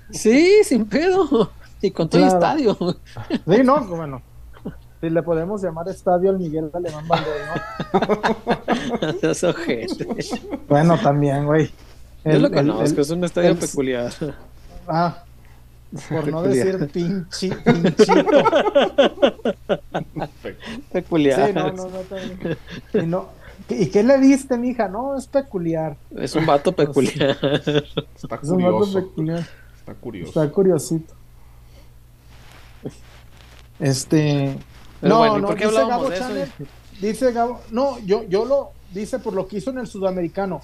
Sí, 0.10 0.64
sin 0.64 0.86
pedo. 0.86 1.52
Y 1.82 1.92
con 1.92 2.10
todo 2.10 2.22
el 2.22 2.28
estadio. 2.28 2.78
Sí, 3.30 3.64
no, 3.64 3.84
bueno. 3.86 4.22
Si 5.02 5.10
le 5.10 5.24
podemos 5.24 5.64
llamar 5.64 5.90
estadio 5.90 6.30
al 6.30 6.38
Miguel 6.38 6.70
Alemán 6.74 7.08
Valdés, 7.08 7.34
¿no? 9.22 10.52
Bueno, 10.70 10.98
también, 11.00 11.46
güey. 11.46 11.72
Yo 12.24 12.32
El- 12.32 12.42
lo 12.44 12.52
conozco, 12.52 12.96
el- 12.96 13.00
es 13.00 13.10
un 13.10 13.24
estadio 13.24 13.50
el- 13.52 13.58
peculiar. 13.58 14.12
Ah, 14.88 15.24
por 16.10 16.28
no 16.28 16.44
Peculiar. 16.44 16.78
decir 16.80 16.92
pinchi, 16.92 17.50
pinchito. 17.50 18.24
Peculiar. 20.92 21.48
Sí, 21.48 21.54
no, 21.54 21.72
no, 21.72 21.88
no. 21.88 23.02
Y, 23.02 23.06
no, 23.06 23.30
¿Y 23.70 23.88
qué 23.88 24.04
le 24.04 24.18
diste, 24.20 24.58
mija? 24.58 24.88
No, 24.88 25.18
es 25.18 25.28
peculiar. 25.28 25.96
Es 26.16 26.36
un 26.36 26.46
vato 26.46 26.72
peculiar. 26.74 27.38
Está 27.42 28.36
Es 28.36 28.44
un 28.50 28.62
curioso. 28.62 28.94
peculiar. 29.00 29.48
Está 29.80 29.94
curioso. 29.96 30.30
Está 30.42 30.54
curiosito. 30.54 31.14
Este. 33.80 34.56
Pero 35.00 35.14
no, 35.16 35.20
bueno, 35.20 35.38
¿y 35.38 35.42
no, 35.42 35.48
por 35.48 35.58
qué 35.58 35.66
dice 35.68 35.86
Gabo 35.88 36.10
de 36.10 36.16
eso? 36.16 36.24
Channel, 36.28 36.52
dice 37.02 37.32
Gabo, 37.32 37.62
no, 37.72 37.98
yo, 38.00 38.24
yo 38.30 38.46
lo 38.46 38.70
dice 38.94 39.18
por 39.20 39.34
lo 39.34 39.48
que 39.48 39.58
hizo 39.58 39.72
en 39.72 39.80
el 39.80 39.88
sudamericano. 39.88 40.62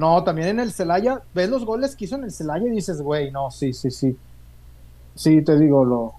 No, 0.00 0.24
también 0.24 0.48
en 0.48 0.60
el 0.60 0.72
Celaya, 0.72 1.20
ves 1.34 1.50
los 1.50 1.66
goles 1.66 1.94
que 1.94 2.06
hizo 2.06 2.16
en 2.16 2.24
el 2.24 2.32
Celaya 2.32 2.66
y 2.66 2.70
dices, 2.70 3.02
güey, 3.02 3.30
no, 3.30 3.50
sí, 3.50 3.74
sí, 3.74 3.90
sí. 3.90 4.16
Sí, 5.14 5.42
te 5.42 5.58
digo, 5.58 5.84
lo, 5.84 6.14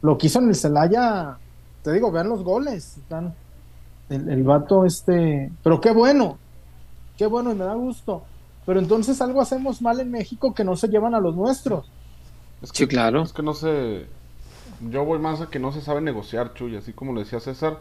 lo 0.00 0.16
que 0.16 0.28
hizo 0.28 0.38
en 0.38 0.48
el 0.48 0.54
Celaya, 0.54 1.36
te 1.82 1.92
digo, 1.92 2.10
vean 2.10 2.30
los 2.30 2.42
goles. 2.42 2.96
Están, 2.96 3.34
el, 4.08 4.26
el 4.26 4.42
vato, 4.42 4.86
este, 4.86 5.52
pero 5.62 5.82
qué 5.82 5.90
bueno, 5.90 6.38
qué 7.18 7.26
bueno 7.26 7.52
y 7.52 7.56
me 7.56 7.64
da 7.66 7.74
gusto. 7.74 8.22
Pero 8.64 8.80
entonces 8.80 9.20
algo 9.20 9.42
hacemos 9.42 9.82
mal 9.82 10.00
en 10.00 10.10
México 10.10 10.54
que 10.54 10.64
no 10.64 10.74
se 10.76 10.88
llevan 10.88 11.14
a 11.14 11.20
los 11.20 11.36
nuestros. 11.36 11.90
Es 12.62 12.70
Sí, 12.72 12.86
claro. 12.86 13.22
Es 13.22 13.34
que 13.34 13.42
no 13.42 13.52
se. 13.52 14.06
Yo 14.90 15.04
voy 15.04 15.18
más 15.18 15.42
a 15.42 15.50
que 15.50 15.58
no 15.58 15.72
se 15.72 15.82
sabe 15.82 16.00
negociar, 16.00 16.54
Chuy. 16.54 16.74
Así 16.76 16.94
como 16.94 17.12
lo 17.12 17.20
decía 17.20 17.38
César, 17.40 17.78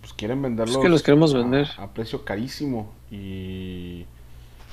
pues 0.00 0.12
quieren 0.12 0.40
venderlos. 0.42 0.76
Es 0.76 0.82
que 0.82 0.88
los 0.88 1.02
queremos 1.02 1.34
a- 1.34 1.38
vender. 1.38 1.68
A, 1.78 1.88
precio 1.88 2.24
carísimo. 2.24 2.92
Y. 3.10 4.06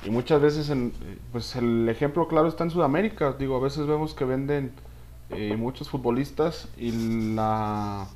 Y 0.04 0.10
muchas 0.10 0.42
veces, 0.42 0.70
en, 0.70 0.94
eh, 1.04 1.18
pues 1.32 1.56
el 1.56 1.88
ejemplo 1.90 2.28
claro 2.28 2.48
está 2.48 2.64
en 2.64 2.72
Sudamérica. 2.72 3.34
Digo, 3.34 3.56
a 3.58 3.60
veces 3.60 3.86
vemos 3.88 4.14
que 4.14 4.26
venden 4.26 4.74
eh, 5.30 5.56
muchos 5.58 5.90
futbolistas 5.90 6.70
y 6.78 7.36
la. 7.36 8.08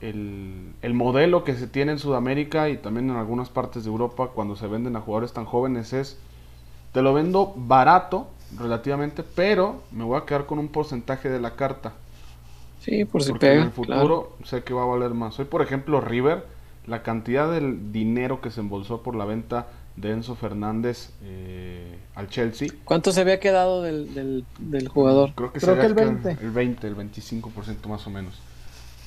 El, 0.00 0.74
el 0.82 0.94
modelo 0.94 1.44
que 1.44 1.54
se 1.54 1.66
tiene 1.66 1.92
en 1.92 1.98
Sudamérica 1.98 2.68
y 2.68 2.76
también 2.76 3.08
en 3.10 3.16
algunas 3.16 3.48
partes 3.48 3.84
de 3.84 3.90
Europa 3.90 4.28
cuando 4.34 4.54
se 4.54 4.66
venden 4.66 4.96
a 4.96 5.00
jugadores 5.00 5.32
tan 5.32 5.46
jóvenes 5.46 5.92
es 5.94 6.18
te 6.92 7.02
lo 7.02 7.14
vendo 7.14 7.52
barato 7.56 8.28
relativamente, 8.58 9.24
pero 9.24 9.82
me 9.90 10.04
voy 10.04 10.18
a 10.18 10.26
quedar 10.26 10.46
con 10.46 10.58
un 10.58 10.68
porcentaje 10.68 11.28
de 11.30 11.40
la 11.40 11.56
carta. 11.56 11.94
Sí, 12.78 13.04
por 13.04 13.22
si 13.22 13.32
porque 13.32 13.52
en 13.54 13.62
el 13.62 13.70
claro. 13.80 14.08
futuro 14.08 14.36
sé 14.44 14.62
que 14.64 14.74
va 14.74 14.82
a 14.82 14.86
valer 14.86 15.14
más. 15.14 15.38
Hoy, 15.38 15.46
por 15.46 15.62
ejemplo, 15.62 16.00
River, 16.00 16.46
la 16.86 17.02
cantidad 17.02 17.50
del 17.50 17.92
dinero 17.92 18.40
que 18.40 18.50
se 18.50 18.60
embolsó 18.60 19.02
por 19.02 19.16
la 19.16 19.24
venta 19.24 19.68
de 19.96 20.10
Enzo 20.12 20.34
Fernández 20.34 21.10
eh, 21.22 21.98
al 22.14 22.28
Chelsea. 22.28 22.68
¿Cuánto 22.84 23.12
se 23.12 23.20
había 23.20 23.38
quedado 23.40 23.82
del, 23.82 24.12
del, 24.14 24.44
del 24.58 24.88
jugador? 24.88 25.32
Creo 25.34 25.52
que, 25.52 25.60
Creo 25.60 25.78
que 25.78 25.86
el 25.86 25.94
quedado 25.94 26.20
20. 26.22 26.30
El 26.40 26.50
20, 26.50 26.86
el 26.88 26.96
25% 26.96 27.86
más 27.88 28.06
o 28.06 28.10
menos. 28.10 28.34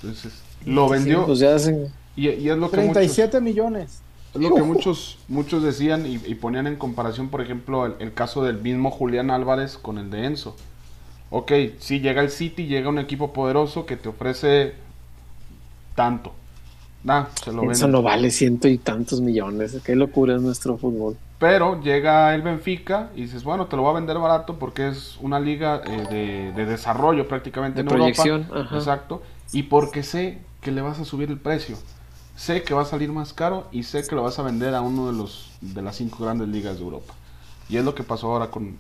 Entonces, 0.01 0.45
lo 0.65 0.87
vendió. 0.89 1.19
Sí, 1.19 1.25
pues 1.25 1.39
ya 1.39 1.55
hacen. 1.55 1.93
y, 2.15 2.29
y 2.29 2.49
es 2.49 2.57
lo 2.57 2.71
que 2.71 2.79
muchos... 2.79 2.93
37 2.93 3.41
millones. 3.41 4.03
Es 4.33 4.41
lo 4.41 4.53
que 4.53 4.61
muchos, 4.61 5.17
muchos 5.27 5.63
decían 5.63 6.05
y, 6.05 6.15
y 6.15 6.35
ponían 6.35 6.67
en 6.67 6.75
comparación, 6.75 7.29
por 7.29 7.41
ejemplo, 7.41 7.85
el, 7.85 7.95
el 7.99 8.13
caso 8.13 8.43
del 8.43 8.59
mismo 8.61 8.91
Julián 8.91 9.31
Álvarez 9.31 9.77
con 9.77 9.97
el 9.97 10.09
de 10.11 10.25
Enzo. 10.25 10.55
Ok, 11.29 11.51
si 11.79 11.99
llega 11.99 12.21
el 12.21 12.29
City, 12.29 12.67
llega 12.67 12.89
un 12.89 12.99
equipo 12.99 13.33
poderoso 13.33 13.85
que 13.85 13.97
te 13.97 14.09
ofrece 14.09 14.75
tanto. 15.95 16.33
Se 17.43 17.51
lo 17.51 17.71
Eso 17.71 17.87
no 17.87 18.01
vale 18.01 18.31
ciento 18.31 18.67
y 18.67 18.77
tantos 18.77 19.21
millones. 19.21 19.77
Qué 19.83 19.95
locura 19.95 20.35
es 20.35 20.41
nuestro 20.41 20.77
fútbol. 20.77 21.17
Pero 21.39 21.79
llega 21.81 22.33
el 22.33 22.41
Benfica 22.41 23.11
y 23.15 23.21
dices, 23.21 23.43
bueno, 23.43 23.67
te 23.67 23.75
lo 23.75 23.83
voy 23.83 23.91
a 23.91 23.95
vender 23.95 24.17
barato 24.17 24.57
porque 24.57 24.87
es 24.87 25.17
una 25.21 25.39
liga 25.39 25.81
eh, 25.85 26.03
de, 26.09 26.51
de 26.53 26.65
desarrollo 26.65 27.27
prácticamente 27.27 27.75
De 27.77 27.81
en 27.81 27.87
proyección, 27.87 28.41
Europa. 28.41 28.59
ajá. 28.61 28.75
Exacto. 28.77 29.21
Y 29.53 29.63
porque 29.63 30.03
sé 30.03 30.39
que 30.61 30.71
le 30.71 30.81
vas 30.81 30.99
a 30.99 31.05
subir 31.05 31.29
el 31.29 31.39
precio. 31.39 31.77
Sé 32.35 32.63
que 32.63 32.73
va 32.73 32.81
a 32.81 32.85
salir 32.85 33.11
más 33.11 33.33
caro 33.33 33.67
y 33.71 33.83
sé 33.83 34.05
que 34.07 34.15
lo 34.15 34.23
vas 34.23 34.37
a 34.39 34.43
vender 34.43 34.75
a 34.75 34.81
uno 34.81 35.07
de 35.07 35.13
los 35.13 35.51
de 35.61 35.81
las 35.81 35.95
cinco 35.95 36.23
grandes 36.23 36.47
ligas 36.49 36.77
de 36.77 36.83
Europa. 36.83 37.13
Y 37.69 37.77
es 37.77 37.85
lo 37.85 37.95
que 37.95 38.03
pasó 38.03 38.31
ahora 38.31 38.49
con, 38.51 38.75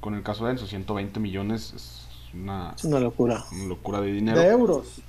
con 0.00 0.14
el 0.14 0.22
caso 0.22 0.46
de 0.46 0.52
Enzo. 0.52 0.66
120 0.66 1.20
millones 1.20 1.72
es 1.74 2.06
una, 2.34 2.72
Es 2.76 2.84
una 2.84 3.00
locura. 3.00 3.44
una 3.52 3.64
locura 3.66 4.00
de 4.00 4.12
dinero. 4.12 4.38
De 4.38 4.46
euros. 4.48 5.00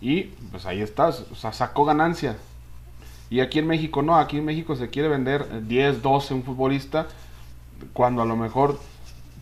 Y 0.00 0.24
pues 0.50 0.66
ahí 0.66 0.80
estás, 0.80 1.24
sacó 1.52 1.84
ganancia. 1.84 2.36
Y 3.28 3.40
aquí 3.40 3.60
en 3.60 3.66
México 3.66 4.02
no, 4.02 4.16
aquí 4.16 4.38
en 4.38 4.44
México 4.44 4.74
se 4.74 4.88
quiere 4.88 5.08
vender 5.08 5.46
eh, 5.52 5.60
10, 5.62 6.02
12 6.02 6.34
un 6.34 6.42
futbolista, 6.42 7.06
cuando 7.92 8.22
a 8.22 8.26
lo 8.26 8.36
mejor, 8.36 8.78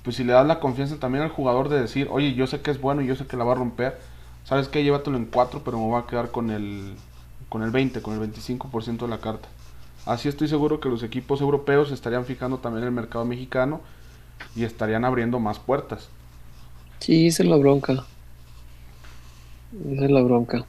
pues 0.05 0.17
si 0.17 0.25
le 0.25 0.35
das 0.35 0.47
la 0.47 0.61
confianza 0.61 0.97
también 0.97 1.25
al 1.25 1.31
jugador 1.31 1.69
de 1.69 1.81
decir, 1.81 2.09
oye, 2.11 2.35
yo 2.35 2.47
sé 2.47 2.61
que 2.61 2.71
es 2.71 2.81
bueno 2.81 3.01
y 3.03 3.07
yo 3.07 3.17
sé 3.17 3.27
que 3.27 3.37
la 3.37 3.45
va 3.45 3.53
a 3.53 3.57
romper, 3.57 3.99
¿sabes 4.45 4.69
qué? 4.69 4.83
Llévatelo 4.83 5.17
en 5.17 5.25
4, 5.25 5.63
pero 5.65 5.79
me 5.79 5.85
voy 5.85 6.01
a 6.01 6.07
quedar 6.07 6.31
con 6.31 6.51
el, 6.51 6.95
con 7.49 7.63
el 7.63 7.71
20, 7.71 8.03
con 8.03 8.15
el 8.15 8.33
25% 8.33 8.99
de 8.99 9.09
la 9.09 9.19
carta. 9.19 9.49
Así 10.05 10.29
estoy 10.29 10.49
seguro 10.49 10.81
que 10.81 10.89
los 10.89 11.03
equipos 11.03 11.41
europeos 11.41 11.91
estarían 11.91 12.25
fijando 12.25 12.59
también 12.59 12.85
el 12.85 12.93
mercado 12.93 13.25
mexicano 13.25 13.81
y 14.55 14.65
estarían 14.65 15.05
abriendo 15.05 15.39
más 15.39 15.59
puertas. 15.59 16.09
Sí, 17.01 17.27
esa 17.27 17.43
es 17.43 17.49
la 17.49 17.57
bronca. 17.57 18.05
Esa 19.93 20.05
es 20.05 20.11
la 20.11 20.23
bronca. 20.23 20.65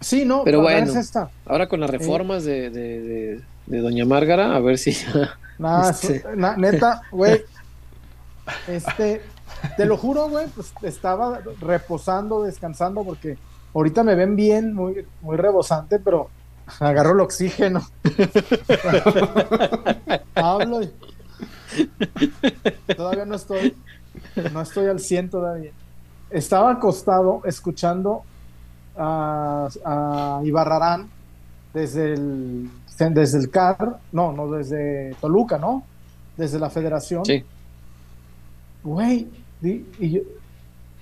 Sí, 0.00 0.24
no, 0.24 0.44
pero 0.44 0.60
bueno, 0.62 0.86
es 0.86 0.94
esta. 0.96 1.30
ahora 1.44 1.68
con 1.68 1.80
las 1.80 1.90
reformas 1.90 2.44
de, 2.44 2.70
de, 2.70 3.00
de, 3.00 3.40
de 3.66 3.78
Doña 3.80 4.04
Márgara, 4.04 4.54
a 4.54 4.60
ver 4.60 4.78
si. 4.78 4.92
Nah, 5.58 5.90
Este. 5.90 6.22
na- 6.36 6.56
neta, 6.56 7.02
güey. 7.10 7.42
Este, 8.68 9.22
te 9.76 9.86
lo 9.86 9.96
juro, 9.96 10.28
güey, 10.28 10.46
pues 10.54 10.72
estaba 10.82 11.40
reposando, 11.60 12.44
descansando, 12.44 13.02
porque 13.02 13.36
ahorita 13.74 14.04
me 14.04 14.14
ven 14.14 14.36
bien, 14.36 14.72
muy, 14.72 15.04
muy 15.20 15.36
rebosante, 15.36 15.98
pero 15.98 16.30
agarro 16.78 17.14
el 17.14 17.20
oxígeno. 17.20 17.82
Hablo 20.36 20.82
y 20.82 20.90
todavía 22.96 23.24
no 23.24 23.34
estoy, 23.34 23.76
no 24.52 24.62
estoy 24.62 24.86
al 24.86 25.00
100 25.00 25.30
todavía. 25.30 25.72
Estaba 26.30 26.72
acostado 26.72 27.42
escuchando 27.44 28.22
a, 28.98 29.68
a 29.84 30.40
Ibarrarán 30.44 31.08
desde 31.72 32.14
el, 32.14 32.70
desde 32.98 33.38
el 33.38 33.50
CAR, 33.50 33.98
no, 34.12 34.32
no, 34.32 34.50
desde 34.50 35.14
Toluca, 35.20 35.58
¿no? 35.58 35.84
Desde 36.36 36.58
la 36.58 36.70
federación. 36.70 37.24
Sí. 37.24 37.44
Güey, 38.82 39.28
di- 39.60 39.86
y 39.98 40.10
yo- 40.10 40.20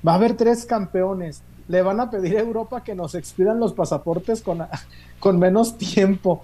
va 0.07 0.13
a 0.13 0.15
haber 0.17 0.37
tres 0.37 0.65
campeones. 0.67 1.43
Le 1.69 1.83
van 1.83 1.99
a 2.01 2.11
pedir 2.11 2.37
a 2.37 2.41
Europa 2.41 2.83
que 2.85 2.95
nos 2.95 3.15
expidan 3.15 3.59
los 3.59 3.73
pasaportes 3.73 4.41
con, 4.41 4.61
con 5.21 5.39
menos 5.39 5.77
tiempo. 5.77 6.43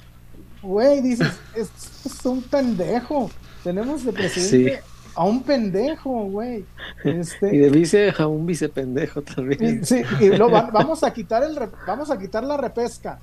Güey, 0.62 1.00
dices, 1.00 1.32
es, 1.56 1.70
es 2.04 2.24
un 2.26 2.42
pendejo. 2.42 3.30
Tenemos 3.64 4.04
de 4.04 4.12
presidente 4.12 4.76
Sí. 4.76 4.91
A 5.14 5.24
un 5.24 5.42
pendejo, 5.42 6.24
güey. 6.26 6.64
Este, 7.04 7.54
Y 7.54 7.58
de 7.58 7.70
vice 7.70 8.12
a 8.18 8.26
un 8.26 8.46
vicependejo 8.46 9.22
también. 9.22 9.80
y, 9.82 9.84
sí, 9.86 10.02
y 10.20 10.28
lo 10.30 10.50
va- 10.50 10.70
vamos 10.72 11.02
a 11.04 11.12
quitar 11.12 11.42
el 11.44 11.56
re- 11.56 11.68
vamos 11.86 12.10
a 12.10 12.18
quitar 12.18 12.42
la 12.44 12.56
repesca. 12.56 13.18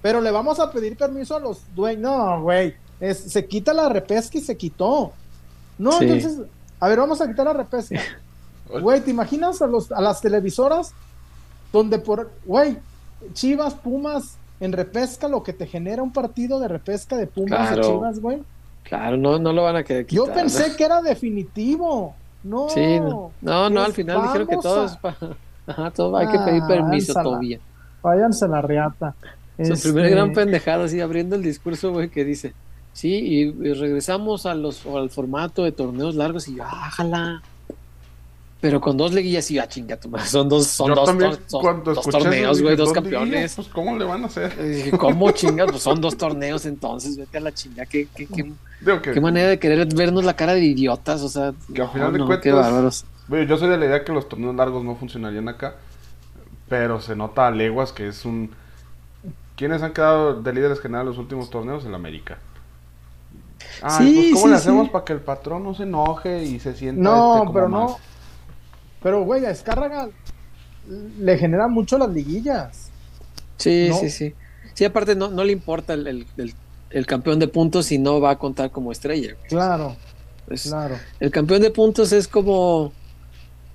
Pero 0.00 0.20
le 0.20 0.30
vamos 0.30 0.60
a 0.60 0.70
pedir 0.70 0.96
permiso 0.96 1.36
a 1.36 1.40
los 1.40 1.62
dueños. 1.74 2.02
No, 2.02 2.42
güey. 2.42 2.74
es- 3.00 3.18
se 3.18 3.46
quita 3.46 3.72
la 3.72 3.88
repesca 3.88 4.38
y 4.38 4.40
se 4.40 4.56
quitó. 4.56 5.12
No, 5.78 5.92
Sí. 5.92 6.04
entonces, 6.04 6.40
a 6.80 6.88
ver, 6.88 6.98
vamos 6.98 7.20
a 7.20 7.28
quitar 7.28 7.46
la 7.46 7.52
repesca. 7.52 8.00
Güey, 8.80 9.00
¿te 9.00 9.10
imaginas 9.10 9.62
a 9.62 9.66
los 9.66 9.90
a 9.92 10.00
las 10.00 10.20
televisoras 10.20 10.92
donde 11.72 11.98
por, 11.98 12.30
güey, 12.44 12.78
Chivas, 13.32 13.74
Pumas 13.74 14.36
en 14.60 14.72
repesca 14.72 15.28
lo 15.28 15.42
que 15.42 15.52
te 15.52 15.66
genera 15.66 16.02
un 16.02 16.12
partido 16.12 16.58
de 16.60 16.68
repesca 16.68 17.16
de 17.16 17.26
Pumas 17.26 17.68
Claro. 17.68 17.76
de 17.76 17.82
Chivas, 17.94 18.20
güey? 18.20 18.42
Claro, 18.88 19.16
no, 19.16 19.38
no 19.38 19.52
lo 19.52 19.62
van 19.64 19.76
a 19.76 19.84
querer 19.84 20.06
quitar. 20.06 20.26
Yo 20.26 20.32
pensé 20.32 20.74
que 20.76 20.84
era 20.84 21.02
definitivo. 21.02 22.14
No. 22.44 22.68
Sí, 22.68 23.00
no, 23.00 23.32
no, 23.40 23.68
no, 23.70 23.82
al 23.82 23.92
final 23.92 24.22
dijeron 24.22 24.46
que 24.46 24.56
vamos 24.56 24.98
todo 25.00 25.08
a- 25.08 25.36
Ajá, 25.72 25.90
todo 25.90 26.16
hay 26.16 26.28
que 26.28 26.38
pedir 26.38 26.62
Ah, 26.64 26.68
permiso 26.68 27.12
todavía. 27.12 27.58
Váyanse 28.02 28.48
la 28.48 28.62
riata. 28.62 29.14
Su 29.56 29.72
Este, 29.74 29.88
primer 29.92 30.10
gran 30.10 30.32
pendejada, 30.32 30.84
así 30.84 31.00
abriendo 31.00 31.36
el 31.36 31.42
discurso, 31.42 31.92
güey, 31.92 32.08
que 32.08 32.24
dice, 32.24 32.54
sí, 32.92 33.10
y, 33.12 33.40
y 33.68 33.72
regresamos 33.74 34.46
a 34.46 34.54
los, 34.54 34.86
al 34.86 35.10
formato 35.10 35.64
de 35.64 35.72
torneos 35.72 36.14
largos 36.14 36.48
y 36.48 36.54
yo, 36.56 36.62
ájala. 36.64 37.42
Pero 38.60 38.80
con 38.80 38.96
dos 38.96 39.12
liguillas 39.14 39.48
y 39.52 39.54
yo, 39.54 39.62
ah, 39.62 39.68
chinga 39.68 39.96
tu 39.96 40.08
madre, 40.08 40.26
son 40.26 40.48
dos, 40.48 40.66
son 40.66 40.88
Yo 40.88 40.94
dos, 40.96 41.04
también, 41.06 41.32
son 41.46 41.84
torneos, 42.10 42.60
güey, 42.60 42.74
dos 42.74 42.92
"¿Dónde 42.92 43.08
iría? 43.08 43.18
campeones. 43.20 43.54
Pues, 43.54 43.68
¿cómo 43.68 43.96
le 43.96 44.04
van 44.04 44.24
a 44.24 44.26
hacer? 44.26 44.90
¿cómo 44.98 45.30
chingas? 45.32 45.70
Pues 45.70 45.82
son 45.82 46.00
dos 46.00 46.16
torneos 46.16 46.66
entonces, 46.66 47.16
vete 47.16 47.38
a 47.38 47.40
la 47.40 47.52
chinga, 47.54 47.86
qué, 47.86 48.08
qué, 48.16 48.26
qué, 48.26 49.20
manera 49.20 49.48
de 49.50 49.58
querer 49.60 49.86
vernos 49.94 50.24
la 50.24 50.34
cara 50.34 50.54
de 50.54 50.64
idiotas, 50.64 51.22
o 51.22 51.28
sea, 51.28 51.54
Que 51.72 51.82
al 51.82 51.90
final 51.90 52.12
de 52.12 52.18
no, 52.18 52.26
cuentas- 52.26 52.42
qué 53.30 53.46
yo 53.46 53.56
soy 53.58 53.68
de 53.68 53.76
la 53.76 53.86
idea 53.86 54.04
que 54.04 54.12
los 54.12 54.28
torneos 54.28 54.56
largos 54.56 54.82
no 54.82 54.96
funcionarían 54.96 55.48
acá, 55.48 55.76
pero 56.68 57.00
se 57.00 57.14
nota 57.14 57.46
a 57.46 57.50
leguas 57.52 57.92
que 57.92 58.08
es 58.08 58.24
un... 58.24 58.50
¿Quiénes 59.56 59.82
han 59.82 59.92
quedado 59.92 60.40
de 60.40 60.52
líderes 60.52 60.80
generales 60.80 61.08
los 61.10 61.18
últimos 61.18 61.50
torneos? 61.50 61.84
El 61.84 61.94
América. 61.94 62.38
Ay, 63.82 64.06
Sí, 64.06 64.14
pues 64.14 64.32
¿cómo 64.34 64.44
sí, 64.44 64.50
le 64.50 64.56
hacemos 64.56 64.86
sí. 64.86 64.90
para 64.92 65.04
que 65.04 65.12
el 65.12 65.20
patrón 65.20 65.64
no 65.64 65.74
se 65.74 65.82
enoje 65.84 66.44
y 66.44 66.60
se 66.60 66.74
sienta 66.74 67.02
No, 67.02 67.34
este 67.34 67.38
como 67.40 67.52
pero 67.52 67.68
más? 67.68 67.90
no. 67.90 67.98
Pero, 69.02 69.24
güey, 69.24 69.44
a 69.46 69.50
Escárraga 69.50 70.08
le 71.18 71.38
genera 71.38 71.68
mucho 71.68 71.98
las 71.98 72.10
liguillas. 72.10 72.90
Sí, 73.56 73.86
No. 73.90 73.98
sí, 73.98 74.10
sí. 74.10 74.34
Sí, 74.74 74.84
aparte 74.84 75.14
no, 75.16 75.28
no 75.28 75.44
le 75.44 75.52
importa 75.52 75.94
el, 75.94 76.06
el- 76.06 76.26
el- 76.36 76.54
el 76.90 77.06
campeón 77.06 77.38
de 77.38 77.48
puntos 77.48 77.86
si 77.86 77.98
no 77.98 78.20
va 78.20 78.30
a 78.30 78.38
contar 78.38 78.70
como 78.70 78.92
estrella. 78.92 79.34
güey. 79.34 79.48
Claro, 79.48 79.96
Es- 80.48 80.62
claro. 80.68 80.96
El 81.20 81.30
campeón 81.30 81.60
de 81.62 81.70
puntos 81.70 82.12
es 82.12 82.26
como, 82.28 82.92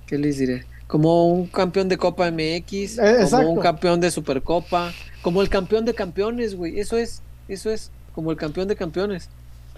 ¿qué 0.06 0.18
les 0.18 0.38
diré? 0.38 0.66
Como 0.86 1.28
un 1.28 1.46
campeón 1.46 1.88
de 1.88 1.96
Copa 1.96 2.26
MX, 2.30 2.96
como 2.96 3.08
Eh, 3.08 3.22
exacto. 3.22 3.48
un 3.48 3.60
campeón 3.60 4.00
de 4.00 4.10
Supercopa, 4.10 4.92
como 5.22 5.40
el 5.42 5.48
campeón 5.48 5.84
de 5.84 5.94
campeones, 5.94 6.54
güey. 6.56 6.78
Eso 6.80 6.96
es, 6.96 7.22
eso 7.48 7.70
es, 7.70 7.90
como 8.14 8.30
el 8.30 8.36
campeón 8.36 8.66
de 8.68 8.76
campeones. 8.76 9.28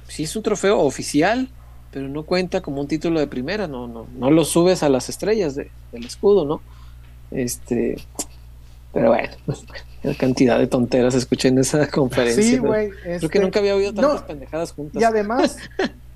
Sí 0.08 0.22
es 0.24 0.34
un 0.36 0.42
trofeo 0.42 0.78
oficial, 0.80 1.48
pero 1.96 2.08
no 2.10 2.24
cuenta 2.24 2.60
como 2.60 2.82
un 2.82 2.88
título 2.88 3.18
de 3.20 3.26
primera, 3.26 3.66
no, 3.66 3.88
no, 3.88 4.06
no 4.18 4.30
lo 4.30 4.44
subes 4.44 4.82
a 4.82 4.90
las 4.90 5.08
estrellas 5.08 5.54
de- 5.54 5.70
del 5.92 6.04
escudo, 6.04 6.44
¿no? 6.44 6.60
Este, 7.30 7.96
pero 8.92 9.08
bueno, 9.14 9.30
la 10.02 10.12
cantidad 10.12 10.58
de 10.58 10.66
tonteras 10.66 11.14
escuché 11.14 11.48
en 11.48 11.56
esa 11.58 11.86
conferencia. 11.90 12.42
Sí, 12.42 12.56
¿no? 12.56 12.64
güey. 12.64 12.90
Creo 12.90 13.14
este, 13.14 13.28
que 13.30 13.38
nunca 13.38 13.60
había 13.60 13.74
oído 13.74 13.94
tantas 13.94 14.20
no, 14.20 14.26
pendejadas 14.26 14.72
juntas. 14.72 15.00
Y 15.00 15.04
además, 15.06 15.56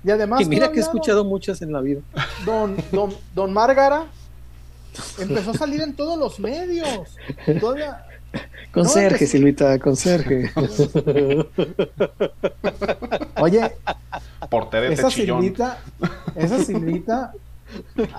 y 0.03 0.11
además 0.11 0.41
Y 0.43 0.45
mira 0.45 0.71
que 0.71 0.77
he 0.77 0.83
escuchado 0.83 1.25
muchas 1.25 1.63
en 1.63 1.73
la 1.73 1.81
vida. 1.81 2.01
Don, 2.45 2.77
don, 2.91 3.11
don 3.33 3.51
Márgara 3.51 4.05
empezó 5.19 5.49
a 5.49 5.55
salir 5.55 5.81
en 5.81 5.95
todos 5.95 6.15
los 6.19 6.39
medios. 6.39 7.17
Todavía, 7.59 8.05
Conserje, 8.71 9.17
pues- 9.17 9.31
Silvita, 9.31 9.79
conserje. 9.79 10.51
oye, 13.37 13.71
Portero 14.51 14.87
de 14.87 14.93
esa 14.93 15.07
chillón. 15.07 15.41
silvita, 15.41 15.79
esa 16.35 16.59
silvita, 16.63 17.31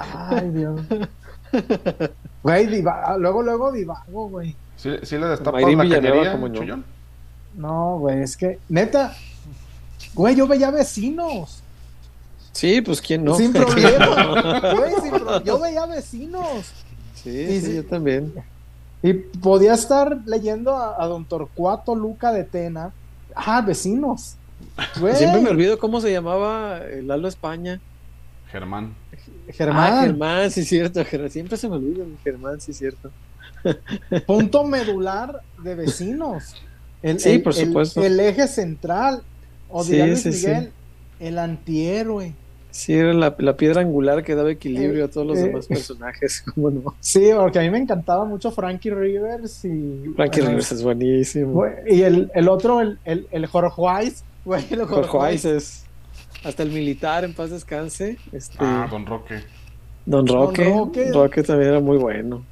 ay 0.05 0.49
Dios. 0.51 0.81
Güey, 2.43 2.67
diva- 2.67 3.17
luego, 3.19 3.43
luego 3.43 3.71
divago, 3.71 4.29
güey. 4.29 4.57
¿Sí, 4.77 4.91
sí 5.03 5.17
le 5.19 5.27
destapas 5.27 5.63
la 5.63 5.77
cañería, 5.77 6.33
¿cómo 6.33 6.49
no? 6.49 6.55
Chullón? 6.55 6.85
No, 7.55 7.99
güey, 7.99 8.23
es 8.23 8.37
que, 8.37 8.59
neta, 8.69 9.15
güey, 10.15 10.35
yo 10.35 10.47
veía 10.49 10.71
vecinos. 10.71 11.63
Sí, 12.53 12.81
pues 12.81 13.01
quién 13.01 13.25
no. 13.25 13.35
Sin 13.35 13.53
problema. 13.53 14.73
Güey, 14.75 14.93
sin 15.03 15.11
pro- 15.11 15.43
yo 15.45 15.61
veía 15.61 15.87
vecinos. 15.87 16.73
Sí, 17.15 17.47
Sí, 17.47 17.61
sí, 17.61 17.67
sí. 17.67 17.75
yo 17.77 17.85
también. 17.85 18.33
Y 19.03 19.13
podía 19.13 19.75
estar 19.75 20.19
leyendo 20.27 20.77
a, 20.77 21.03
a 21.03 21.07
don 21.07 21.25
Torcuato 21.25 21.95
Luca 21.95 22.33
de 22.33 22.45
Tena. 22.45 22.91
Ah, 23.35 23.61
vecinos. 23.61 24.37
Güey, 25.01 25.17
Siempre 25.17 25.41
me 25.41 25.51
olvido 25.51 25.79
cómo 25.79 26.01
se 26.01 26.13
llamaba 26.13 26.79
el 26.87 27.07
Lalo 27.09 27.29
España. 27.29 27.81
Germán. 28.51 28.95
Germán, 29.49 29.93
Ah, 29.95 30.03
Germán, 30.03 30.51
sí, 30.51 30.65
cierto. 30.65 31.05
Germán. 31.05 31.31
Siempre 31.31 31.57
se 31.57 31.69
me 31.69 31.77
olvida 31.77 32.05
mi 32.05 32.17
Germán, 32.23 32.61
sí, 32.61 32.73
cierto. 32.73 33.11
punto 34.27 34.65
medular 34.65 35.41
de 35.63 35.75
vecinos. 35.75 36.55
El, 37.03 37.19
Sí, 37.21 37.31
el- 37.31 37.43
por 37.43 37.55
supuesto. 37.55 38.03
El, 38.05 38.19
eje 38.21 38.47
central. 38.49 39.23
O 39.69 39.83
Sí, 39.83 39.93
diría 39.93 40.07
Luis 40.09 40.23
sí, 40.23 40.33
sí. 40.33 40.47
Miguel, 40.47 40.71
el 41.21 41.39
antihéroe. 41.39 42.35
Sí, 42.71 42.95
era 42.95 43.13
la, 43.13 43.35
la 43.39 43.57
piedra 43.57 43.81
angular 43.83 44.23
que 44.25 44.35
daba 44.35 44.51
equilibrio 44.51 45.03
Eh, 45.03 45.07
a 45.07 45.11
todos 45.11 45.27
los 45.27 45.39
eh. 45.39 45.45
demás 45.45 45.67
personajes. 45.67 46.43
¿Cómo 46.55 46.71
no? 46.71 46.95
Sí, 47.01 47.31
porque 47.35 47.59
a 47.59 47.63
mí 47.63 47.71
me 47.71 47.79
encantaba 47.79 48.25
mucho 48.25 48.51
Frankie 48.51 48.91
Rivers 48.91 49.65
y. 49.65 50.13
Frankie 50.17 50.41
Rivers 50.43 50.73
es 50.73 50.83
buenísimo. 50.83 51.65
Y 51.87 52.03
el, 52.03 52.31
el 52.35 52.49
otro, 52.49 52.81
el, 52.81 52.99
el, 53.05 53.27
el 53.31 53.47
Jorge 53.47 53.75
Weiss, 53.81 54.25
güey, 54.45 54.65
el 54.71 54.81
Jorge 54.85 54.95
Jorge 55.09 55.17
Weiss. 55.19 55.45
Weiss 55.45 55.45
es 55.45 55.85
hasta 56.45 56.63
el 56.63 56.71
militar 56.71 57.25
en 57.25 57.35
paz 57.35 57.51
descanse. 57.51 58.19
Este, 58.33 58.57
Ah, 58.59 58.89
Don 58.91 59.07
Roque. 59.07 59.43
Don 60.07 60.27
Roque. 60.27 60.65
Don 60.65 60.79
Roque. 60.79 61.13
Roque. 61.13 61.43
también 61.43 61.71
era 61.71 61.81
muy 61.81 61.97
bueno. 61.99 62.45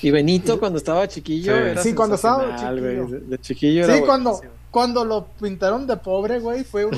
Y 0.00 0.10
Benito 0.10 0.58
cuando 0.58 0.78
estaba 0.78 1.06
chiquillo 1.06 1.52
Sí. 1.54 1.58
era 1.62 1.82
Sí, 1.82 1.94
cuando 1.94 2.16
estaba 2.16 2.56
chiquillo. 2.56 2.80
güey. 3.06 3.10
De, 3.12 3.20
de 3.20 3.38
chiquillo 3.38 3.84
era 3.84 3.96
Sí, 3.96 4.02
cuando, 4.04 4.30
buenísimo. 4.30 4.52
cuando 4.70 5.04
lo 5.04 5.26
pintaron 5.40 5.86
de 5.86 5.96
pobre, 5.96 6.40
güey, 6.40 6.64
fue 6.64 6.86
un, 6.86 6.92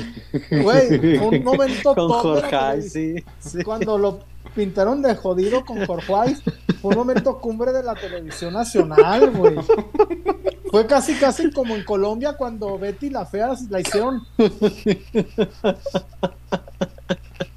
güey, 0.63 1.17
fue 1.19 1.27
un 1.27 1.43
momento 1.43 1.83
Con 1.95 2.07
top 2.07 2.21
Jorge, 2.21 2.81
sí, 2.81 3.15
sí. 3.39 3.63
Cuando 3.63 3.97
lo 3.99 4.19
pintaron 4.55 5.01
de 5.03 5.15
jodido 5.15 5.63
con 5.65 5.85
Jorge 5.85 6.11
Weiss, 6.11 6.41
fue 6.81 6.91
un 6.91 6.97
momento 6.97 7.37
cumbre 7.39 7.71
de 7.73 7.83
la 7.83 7.93
televisión 7.93 8.53
nacional, 8.53 9.29
güey. 9.31 9.55
Fue 10.75 10.85
casi, 10.87 11.13
casi 11.13 11.51
como 11.51 11.73
en 11.73 11.85
Colombia 11.85 12.33
cuando 12.33 12.77
Betty 12.77 13.09
la 13.09 13.25
Fea 13.25 13.53
la 13.69 13.79
hicieron 13.79 14.21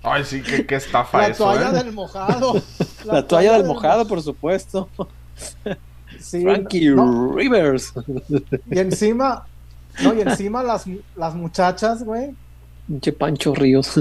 Ay, 0.05 0.25
sí, 0.25 0.41
qué, 0.41 0.65
qué 0.65 0.77
estafa 0.77 1.19
la 1.19 1.27
eso, 1.27 1.43
toalla 1.43 1.71
¿eh? 1.71 1.83
del 1.83 1.93
mojado. 1.93 2.63
La, 3.05 3.27
toalla 3.27 3.55
del 3.55 3.65
mojado, 3.65 4.07
por 4.07 4.23
supuesto. 4.23 4.89
Sí, 6.21 6.43
Frankie 6.43 6.91
no, 6.91 7.33
Rivers. 7.35 7.93
y 8.71 8.79
encima, 8.79 9.49
no, 10.01 10.15
y 10.15 10.21
encima 10.21 10.63
las, 10.63 10.85
las 11.17 11.35
muchachas, 11.35 12.05
güey. 12.05 12.37
Pinche 12.87 13.13
Pancho 13.13 13.53
Ríos. 13.53 13.97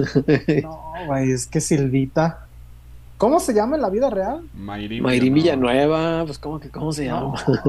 No, 0.61 0.93
güey, 1.07 1.31
es 1.31 1.47
que 1.47 1.59
Silvita. 1.59 2.46
¿Cómo 3.17 3.39
se 3.39 3.53
llama 3.53 3.75
en 3.75 3.81
la 3.81 3.89
vida 3.89 4.09
real? 4.09 4.47
Mayrín, 4.53 5.01
Mayrín 5.03 5.33
Villanueva. 5.33 5.73
Villanueva, 5.73 6.25
pues 6.25 6.37
cómo 6.39 6.59
que 6.59 6.69
cómo 6.69 6.93
se 6.93 7.07
No. 7.07 7.33
llama. 7.35 7.63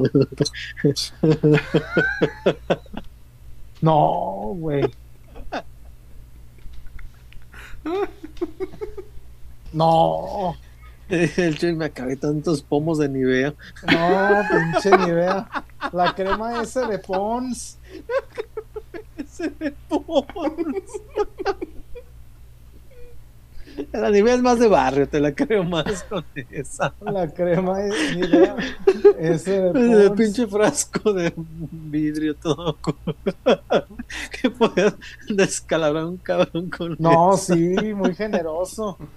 No, 3.81 4.53
güey. 4.57 4.83
No, 9.73 10.55
El 11.09 11.59
che, 11.59 11.73
me 11.75 11.85
acabé 11.87 12.17
tantos 12.17 12.63
pomos 12.63 12.99
de 12.99 13.09
Nivea. 13.09 13.55
no, 13.87 14.43
pinche 14.51 14.97
ni 14.97 15.11
vea. 15.13 15.49
La 15.93 16.15
crema 16.15 16.63
ese 16.63 16.87
de 16.87 16.99
Pons. 16.99 17.79
La 23.93 24.11
Nivea 24.11 24.35
es 24.35 24.43
más 24.43 24.59
de 24.59 24.69
barrio, 24.69 25.09
te 25.09 25.21
la 25.21 25.33
creo 25.33 25.65
más 25.65 26.03
con 26.05 26.25
esa. 26.51 26.95
La 27.01 27.29
crema 27.29 27.85
es 27.85 28.31
vea. 28.31 28.57
Ese 29.19 29.61
de 29.61 30.05
El 30.07 30.13
pinche 30.13 30.47
frasco 30.47 31.13
de 31.13 31.33
vidrio 31.37 32.35
todo 32.37 32.77
que 34.41 34.51
puedes 34.51 34.95
descalabrar 35.29 36.05
un 36.05 36.17
cabrón 36.19 36.71
con 36.71 36.97
No, 36.99 37.37
sí, 37.37 37.75
muy 37.95 38.15
generoso. 38.15 38.99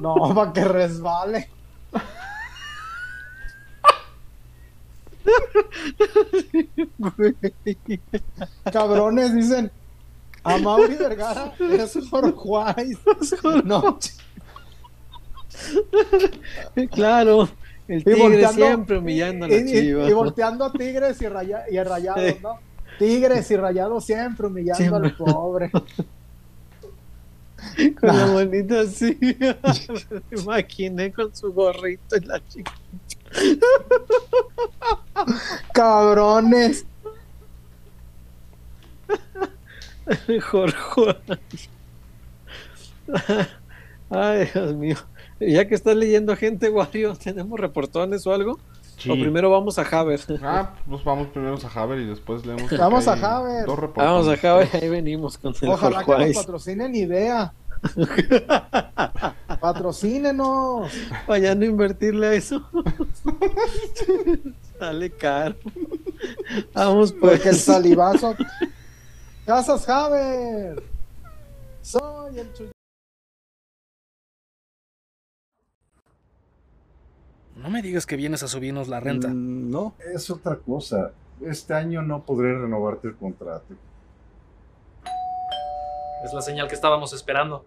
No, 0.00 0.32
para 0.32 0.52
que 0.52 0.64
resbale. 0.64 1.48
Cabrones, 8.72 9.34
dicen. 9.34 9.70
A 10.44 10.56
Mauri 10.58 10.94
Vergara 10.94 11.52
es 11.58 11.98
Jorge 12.10 13.62
No, 13.64 13.98
Claro, 16.92 17.48
el 17.88 18.00
Y 18.00 18.04
tigre 18.04 18.20
volteando- 18.20 18.52
siempre 18.66 18.98
humillando 18.98 19.44
a 19.46 19.48
la 19.48 19.56
y, 19.56 19.78
y- 19.78 20.12
volteando 20.12 20.64
a 20.64 20.72
Tigres 20.72 21.20
y, 21.22 21.26
raya- 21.28 21.64
y 21.70 21.76
a 21.76 21.84
Rayados. 21.84 22.40
¿no? 22.42 22.58
Tigres 22.98 23.50
y 23.50 23.56
Rayados 23.56 24.04
siempre 24.04 24.46
humillando 24.46 24.76
Siempre. 24.78 25.08
al 25.10 25.16
pobre. 25.16 25.70
Con 28.00 28.16
la 28.16 28.26
manita 28.26 28.80
así. 28.80 29.18
Me 29.20 30.38
imaginé 30.40 31.12
con 31.12 31.34
su 31.34 31.52
gorrito 31.52 32.16
y 32.16 32.20
la 32.20 32.40
chica. 32.48 32.72
Cabrones. 35.72 36.84
Jorge. 40.40 41.16
Ay, 44.10 44.48
Dios 44.52 44.74
mío. 44.74 44.96
Ya 45.40 45.68
que 45.68 45.74
estás 45.74 45.96
leyendo 45.96 46.36
gente, 46.36 46.68
Wario, 46.68 47.14
¿tenemos 47.14 47.58
reportones 47.60 48.26
o 48.26 48.32
algo? 48.32 48.58
Sí. 48.96 49.10
O 49.10 49.14
primero 49.14 49.50
vamos 49.50 49.78
a 49.78 49.82
Haber. 49.82 50.20
Ah, 50.42 50.74
pues 50.88 51.04
vamos 51.04 51.28
primero 51.28 51.54
a 51.54 51.68
Javer 51.68 52.00
y 52.00 52.06
después 52.06 52.44
leemos. 52.44 52.76
Vamos 52.76 53.06
a 53.06 53.16
Javer. 53.16 53.64
Dos. 53.64 53.78
Vamos 53.94 54.26
a 54.26 54.32
Haber, 54.50 54.68
ahí 54.74 54.88
venimos 54.88 55.38
con 55.38 55.54
el 55.60 55.68
Ojalá 55.68 56.00
que 56.00 56.04
Jorge. 56.04 56.26
nos 56.28 56.36
patrocinen 56.36 56.94
idea. 56.96 57.52
Patrocínenos. 59.60 60.90
Vaya 61.28 61.52
a 61.52 61.54
no 61.54 61.64
invertirle 61.64 62.26
a 62.26 62.34
eso. 62.34 62.68
Sale 64.78 65.10
caro. 65.10 65.54
Vamos 66.74 67.12
pues. 67.12 67.34
Porque 67.34 67.50
el 67.50 67.56
salivazo. 67.56 68.34
Casas 69.48 69.88
Haber. 69.88 70.82
Soy 71.80 72.38
el 72.38 72.52
Chuy- 72.52 72.70
No 77.56 77.70
me 77.70 77.80
digas 77.80 78.04
que 78.04 78.16
vienes 78.16 78.42
a 78.42 78.48
subirnos 78.48 78.88
la 78.88 79.00
renta. 79.00 79.28
Mm, 79.28 79.70
No, 79.70 79.94
es 80.14 80.28
otra 80.28 80.56
cosa. 80.56 81.12
Este 81.40 81.72
año 81.72 82.02
no 82.02 82.24
podré 82.24 82.58
renovarte 82.58 83.08
el 83.08 83.16
contrato. 83.16 83.74
Es 86.22 86.34
la 86.34 86.42
señal 86.42 86.68
que 86.68 86.74
estábamos 86.74 87.14
esperando. 87.14 87.64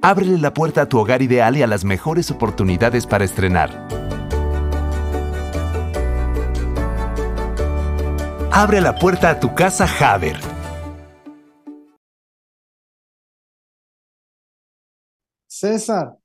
Ábrele 0.00 0.38
la 0.38 0.54
puerta 0.54 0.82
a 0.82 0.88
tu 0.88 1.00
hogar 1.00 1.22
ideal 1.22 1.56
y 1.56 1.62
a 1.62 1.66
las 1.66 1.84
mejores 1.84 2.30
oportunidades 2.30 3.04
para 3.04 3.24
estrenar. 3.24 4.07
Abre 8.58 8.80
la 8.80 8.92
puerta 8.98 9.30
a 9.30 9.38
tu 9.38 9.54
casa 9.54 9.86
Haber. 10.00 10.36
César, 15.46 16.16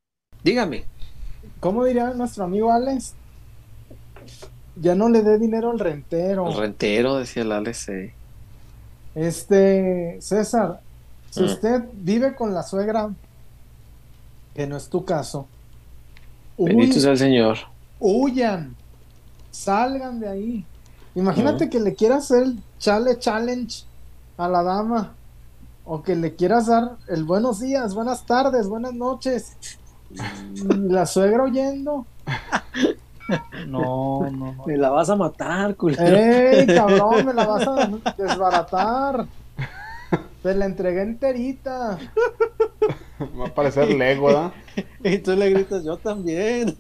Dígame. 0.44 0.84
¿cómo 1.60 1.86
diría 1.86 2.14
nuestro 2.14 2.44
amigo 2.44 2.72
Alex? 2.72 3.14
Ya 4.76 4.96
no 4.96 5.10
le 5.10 5.22
dé 5.22 5.38
dinero 5.40 5.72
al 5.72 5.80
rentero. 5.80 6.50
El 6.50 6.58
rentero, 6.58 7.18
decía 7.18 7.44
el 7.44 7.52
Alex. 7.52 7.90
eh. 7.90 8.14
Este, 9.16 10.18
César, 10.20 10.82
si 11.30 11.42
Mm. 11.42 11.46
usted 11.46 11.84
vive 11.94 12.36
con 12.36 12.54
la 12.54 12.64
suegra, 12.64 13.10
que 14.56 14.68
no 14.68 14.76
es 14.78 14.90
tu 14.90 15.06
caso, 15.06 15.48
Bendito 16.58 17.00
sea 17.00 17.12
el 17.12 17.18
Señor. 17.18 17.58
huyan, 18.00 18.76
salgan 19.52 20.20
de 20.20 20.28
ahí. 20.30 20.66
Imagínate 21.16 21.70
que 21.70 21.80
le 21.80 21.96
quieras 21.96 22.26
hacer 22.26 22.44
el 22.44 22.60
chale 22.80 23.20
challenge 23.20 23.86
a 24.38 24.48
la 24.48 24.64
dama, 24.64 25.14
o 25.86 26.02
que 26.02 26.16
le 26.16 26.36
quieras 26.36 26.68
dar 26.68 26.98
el 27.08 27.24
buenos 27.24 27.60
días, 27.60 27.94
buenas 27.94 28.26
tardes, 28.26 28.68
buenas 28.68 28.94
noches. 28.94 29.56
La 30.68 31.06
suegra 31.06 31.44
oyendo. 31.44 32.06
No, 33.68 34.30
no, 34.30 34.54
no. 34.54 34.66
Me 34.66 34.76
la 34.76 34.90
vas 34.90 35.10
a 35.10 35.16
matar, 35.16 35.78
culero. 35.78 36.04
¡Ey, 36.04 36.68
cabrón! 36.76 37.26
Me 37.26 37.34
la 37.34 37.46
vas 37.46 37.66
a 37.66 37.90
desbaratar. 38.18 39.26
Te 40.44 40.54
la 40.54 40.66
entregué 40.66 41.02
enterita. 41.02 41.98
Va 43.40 43.48
a 43.48 43.54
parecer 43.54 43.88
Lego, 43.90 44.28
¿verdad? 44.28 44.52
Y 45.04 45.18
tú 45.20 45.32
le 45.36 45.50
gritas, 45.50 45.86
yo 45.86 45.96
también. 45.96 46.76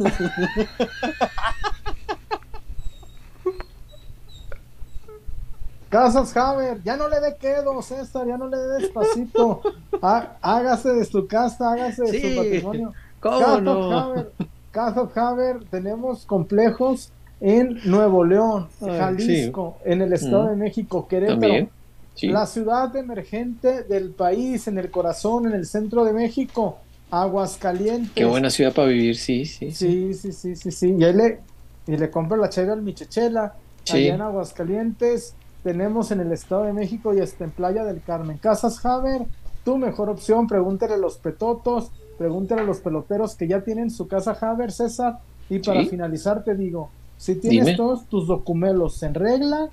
Casas 5.94 6.36
Haber, 6.36 6.82
ya 6.84 6.98
no 6.98 7.08
le 7.08 7.20
dé 7.22 7.36
quedo, 7.40 7.82
César, 7.82 8.28
ya 8.28 8.38
no 8.38 8.48
le 8.50 8.58
dé 8.58 8.68
despacito. 8.82 9.62
Há- 10.02 10.38
hágase 10.42 10.90
de 10.94 11.06
su 11.06 11.28
casa, 11.28 11.72
hágase 11.72 12.02
de 12.04 12.12
Sí, 12.12 12.22
su 12.32 12.36
patrimonio. 12.42 12.94
¿Cómo 13.20 13.40
Casas 13.40 13.62
no? 13.62 13.92
Haber, 14.00 14.32
Casas 14.72 15.16
Haber, 15.18 15.64
tenemos 15.66 16.26
complejos 16.26 17.12
en 17.40 17.80
Nuevo 17.86 18.24
León, 18.26 18.68
Ay, 18.82 18.98
Jalisco, 18.98 19.78
en 19.86 20.02
el 20.02 20.14
Estado 20.14 20.46
Mm. 20.46 20.50
de 20.50 20.56
México, 20.56 21.08
Querétaro. 21.08 21.68
Sí. 22.16 22.28
La 22.28 22.46
ciudad 22.46 22.96
emergente 22.96 23.84
del 23.84 24.12
país, 24.12 24.68
en 24.68 24.78
el 24.78 24.90
corazón, 24.92 25.48
en 25.48 25.54
el 25.54 25.66
centro 25.66 26.04
de 26.06 26.14
México, 26.14 26.78
Aguascalientes. 27.12 28.12
Qué 28.16 28.26
buena 28.26 28.50
ciudad 28.50 28.74
para 28.74 28.88
vivir, 28.88 29.16
sí, 29.18 29.46
sí. 29.46 29.72
Sí, 29.72 30.14
sí, 30.14 30.32
sí, 30.32 30.56
sí, 30.56 30.72
sí. 30.72 30.96
Y 30.98 31.04
ahí 31.04 31.14
le, 31.14 31.40
y 31.88 31.98
le 31.98 32.10
compro 32.12 32.38
la 32.38 32.50
chela 32.50 32.74
al 32.74 32.82
Michechela. 32.82 33.54
Sí. 33.84 33.98
Allá 33.98 34.16
en 34.16 34.22
Aguascalientes 34.22 35.36
tenemos 35.64 36.11
en 36.11 36.20
el 36.20 36.32
Estado 36.32 36.64
de 36.64 36.74
México 36.74 37.14
y 37.14 37.20
hasta 37.22 37.43
en 37.43 37.51
Playa 37.51 37.84
del 37.86 38.01
Carmen. 38.01 38.38
Casas 38.38 38.86
Haber, 38.86 39.24
tu 39.64 39.78
mejor 39.78 40.09
opción. 40.09 40.47
Pregúntale 40.47 40.95
a 40.95 40.97
los 40.97 41.18
petotos, 41.18 41.91
pregúntale 42.18 42.61
a 42.61 42.66
los 42.66 42.80
peloteros 42.80 43.36
que 43.36 43.47
ya 43.47 43.61
tienen 43.61 43.89
su 43.89 44.07
casa 44.07 44.38
Haber, 44.39 44.72
César. 44.72 45.20
Y 45.49 45.59
para 45.59 45.82
Sí. 45.82 45.88
finalizar 45.89 46.43
te 46.43 46.55
digo, 46.55 46.89
si 47.18 47.36
tienes 47.36 47.66
Dime. 47.66 47.78
todos 47.78 48.05
tus 48.07 48.28
documentos 48.28 49.01
en 49.03 49.14
regla, 49.14 49.70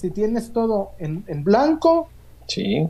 si 0.00 0.10
tienes 0.10 0.52
todo 0.52 0.90
en, 0.98 1.24
en 1.26 1.42
blanco, 1.44 2.08
sí. 2.46 2.88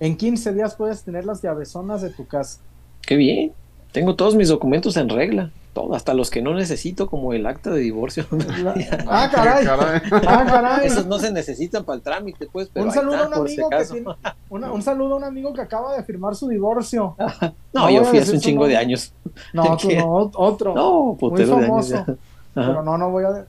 en 0.00 0.16
15 0.16 0.52
días 0.54 0.74
puedes 0.76 1.02
tener 1.02 1.24
las 1.26 1.42
llavezonas 1.42 2.00
de 2.02 2.10
tu 2.10 2.26
casa. 2.26 2.60
Qué 3.02 3.16
bien. 3.16 3.52
Tengo 3.92 4.14
todos 4.16 4.34
mis 4.34 4.48
documentos 4.48 4.96
en 4.96 5.08
regla. 5.08 5.50
Todo, 5.74 5.94
hasta 5.94 6.14
los 6.14 6.30
que 6.30 6.40
no 6.40 6.54
necesito, 6.54 7.08
como 7.10 7.32
el 7.34 7.44
acta 7.46 7.70
de 7.70 7.80
divorcio. 7.80 8.24
La- 8.62 8.74
ah, 9.08 9.28
caray. 9.30 9.66
Ah, 9.68 10.44
caray. 10.46 10.86
Esos 10.86 11.04
no 11.06 11.18
se 11.18 11.32
necesitan 11.32 11.84
para 11.84 11.96
el 11.96 12.02
trámite, 12.02 12.46
pues. 12.50 12.70
Pero 12.72 12.86
un 12.86 12.92
saludo 12.92 13.24
está, 13.24 13.36
a 13.36 13.40
un 13.40 13.48
si 13.48 13.54
amigo 13.54 13.68
que 13.70 13.74
acaso. 13.76 13.92
tiene, 13.94 14.08
una- 14.50 14.72
un 14.72 14.82
saludo 14.82 15.14
a 15.14 15.16
un 15.16 15.24
amigo 15.24 15.52
que 15.52 15.60
acaba 15.60 15.96
de 15.96 16.02
firmar 16.04 16.34
su 16.36 16.48
divorcio. 16.48 17.16
No, 17.74 17.80
No 17.82 17.90
yo 17.90 18.04
fui 18.04 18.18
hace 18.20 18.30
un 18.32 18.40
chingo 18.40 18.68
de 18.68 18.76
años. 18.76 19.12
No, 19.52 19.76
tú 19.76 19.88
¿Quién? 19.88 19.98
no, 19.98 20.30
otro. 20.36 20.74
No, 20.76 21.02
muy 21.06 21.16
putero 21.16 21.56
de 21.56 21.64
años 21.64 21.68
famoso. 21.68 21.96
Ajá. 21.96 22.14
Pero 22.54 22.82
no, 22.84 22.96
no 22.96 23.10
voy 23.10 23.24
a. 23.24 23.44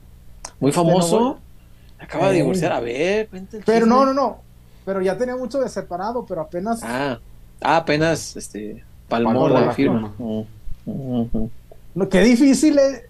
Muy 0.58 0.72
famoso. 0.72 1.20
no 1.20 1.26
voy- 1.34 1.40
Acaba 2.00 2.28
de 2.30 2.34
divorciar. 2.38 2.72
A 2.72 2.80
ver, 2.80 3.28
cuenta 3.28 3.56
el 3.56 3.62
Pero 3.64 3.86
chisme. 3.86 3.94
no, 3.94 4.04
no, 4.04 4.12
no. 4.14 4.38
Pero 4.84 5.00
ya 5.00 5.16
tenía 5.16 5.36
mucho 5.36 5.60
de 5.60 5.68
separado, 5.68 6.26
pero 6.26 6.40
apenas. 6.40 6.80
Ah, 6.82 7.20
ah, 7.62 7.76
apenas, 7.76 8.36
este. 8.36 8.82
Palmó 9.08 9.30
Palmó 9.30 9.48
la 9.48 9.60
la 9.66 9.72
firma. 9.72 10.12
firma. 10.16 10.44
Ujú. 10.86 11.50
No, 11.96 12.08
qué 12.08 12.20
difícil 12.20 12.78
es. 12.78 13.02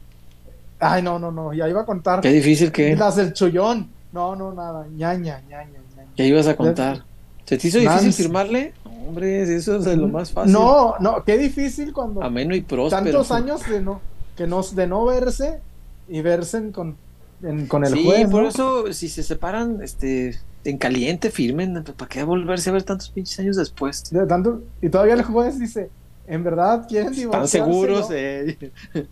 Ay, 0.80 1.02
no, 1.02 1.18
no, 1.18 1.30
no, 1.30 1.52
ya 1.52 1.68
iba 1.68 1.82
a 1.82 1.84
contar. 1.86 2.20
Qué 2.22 2.30
difícil 2.32 2.72
que 2.72 2.96
Las 2.96 3.16
del 3.16 3.32
chullón. 3.34 3.90
No, 4.12 4.34
no, 4.36 4.52
nada. 4.54 4.86
ñaña, 4.90 5.42
ñaña, 5.48 5.80
ñaña. 5.96 6.08
ya 6.16 6.24
ibas 6.24 6.46
a 6.46 6.56
contar. 6.56 7.04
¿Se 7.44 7.58
te 7.58 7.68
hizo 7.68 7.78
difícil 7.78 8.12
firmarle? 8.12 8.72
Hombre, 9.06 9.42
eso 9.54 9.76
es 9.76 9.84
de 9.84 9.96
lo 9.96 10.08
más 10.08 10.32
fácil. 10.32 10.52
No, 10.52 10.94
no, 11.00 11.22
qué 11.24 11.36
difícil 11.38 11.92
cuando 11.92 12.22
Ameno 12.22 12.54
y 12.56 12.60
próspero. 12.62 13.04
tantos 13.04 13.30
años 13.30 13.68
de 13.68 13.80
no, 13.80 14.00
que 14.36 14.46
no, 14.46 14.62
de 14.62 14.86
no 14.86 15.04
verse 15.04 15.60
y 16.08 16.22
verse 16.22 16.58
en- 16.58 16.72
con, 16.72 16.96
en- 17.42 17.66
con 17.68 17.84
el 17.84 17.92
sí, 17.92 18.04
juez. 18.04 18.28
por 18.28 18.42
¿no? 18.44 18.48
eso, 18.48 18.92
si 18.92 19.08
se 19.08 19.22
separan, 19.22 19.80
este, 19.82 20.38
en 20.64 20.78
caliente, 20.78 21.30
firmen. 21.30 21.84
¿Para 21.96 22.08
qué 22.08 22.24
volverse 22.24 22.70
a 22.70 22.72
ver 22.72 22.82
tantos 22.82 23.10
pinches 23.10 23.38
años 23.38 23.56
después? 23.56 24.02
De 24.10 24.26
tanto, 24.26 24.62
y 24.82 24.88
todavía 24.88 25.14
el 25.14 25.22
juez 25.22 25.58
dice, 25.60 25.88
¿en 26.26 26.44
verdad 26.44 26.86
quieren 26.88 27.08
¿Están 27.12 27.20
divorciarse? 27.20 27.58
seguros? 27.58 28.10
No, 28.10 28.16
Eh? 28.16 28.72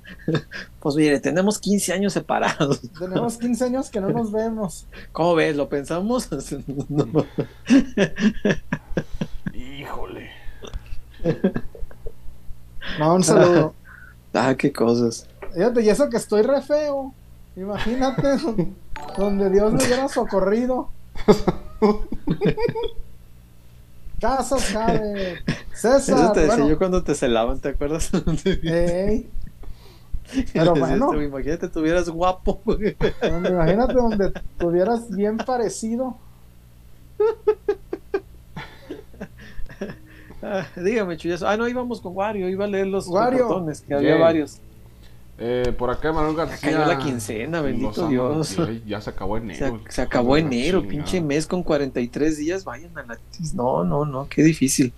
Pues 0.80 0.96
mire, 0.96 1.18
tenemos 1.20 1.58
15 1.58 1.92
años 1.94 2.12
separados. 2.12 2.80
Tenemos 2.98 3.36
15 3.38 3.64
años 3.64 3.90
que 3.90 4.00
no 4.00 4.10
nos 4.10 4.30
vemos. 4.32 4.86
¿Cómo 5.12 5.34
ves? 5.34 5.56
¿Lo 5.56 5.68
pensamos? 5.68 6.28
No. 6.88 7.06
Híjole. 9.54 10.30
No, 12.98 13.14
un 13.14 13.24
saludo. 13.24 13.74
Ah, 14.36 14.56
qué 14.56 14.72
cosas. 14.72 15.28
Fíjate, 15.54 15.80
y 15.82 15.88
eso 15.88 16.10
que 16.10 16.16
estoy 16.16 16.42
re 16.42 16.60
feo. 16.60 17.14
Imagínate 17.54 18.36
donde 19.16 19.48
Dios 19.48 19.72
me 19.72 19.84
hubiera 19.84 20.08
socorrido. 20.08 20.90
Casas. 24.36 24.70
Eso 24.70 26.00
César. 26.00 26.32
te 26.32 26.40
decía 26.40 26.54
bueno, 26.56 26.70
yo 26.70 26.78
cuando 26.78 27.02
te 27.02 27.14
celaban, 27.14 27.60
¿te 27.60 27.68
acuerdas? 27.68 28.10
ey, 28.44 29.28
pero 30.52 30.74
bueno. 30.78 31.22
Imagínate, 31.22 31.68
tuvieras 31.68 32.08
guapo. 32.08 32.60
güey. 32.64 32.96
imagínate 33.22 33.92
donde 33.92 34.32
tuvieras 34.58 35.10
bien 35.10 35.36
parecido. 35.36 36.16
Ah, 40.42 40.66
dígame, 40.76 41.16
chullazo. 41.16 41.48
Ah, 41.48 41.56
no, 41.56 41.68
íbamos 41.68 42.00
con 42.00 42.16
Wario. 42.16 42.48
Iba 42.48 42.64
a 42.64 42.68
leer 42.68 42.86
los 42.86 43.06
reportones, 43.06 43.80
que 43.80 43.94
había 43.94 44.16
varios. 44.16 44.60
Eh, 45.36 45.74
por 45.76 45.90
acá 45.90 46.12
Manuel 46.12 46.36
Ya 46.36 46.44
García. 46.44 46.72
cayó 46.72 46.86
la 46.86 46.98
quincena, 46.98 47.60
bendito 47.60 47.88
Lozano, 47.88 48.08
Dios. 48.08 48.56
ya 48.86 49.00
se 49.00 49.10
acabó 49.10 49.36
enero. 49.36 49.80
se 49.88 50.02
acabó 50.02 50.36
enero, 50.36 50.80
chingada. 50.80 50.90
pinche 50.90 51.20
mes 51.20 51.46
con 51.46 51.62
43 51.62 52.38
días. 52.38 52.64
Vayan 52.64 52.96
a 52.96 53.02
la. 53.02 53.18
No, 53.54 53.84
no, 53.84 54.04
no, 54.04 54.28
qué 54.28 54.42
difícil. 54.42 54.92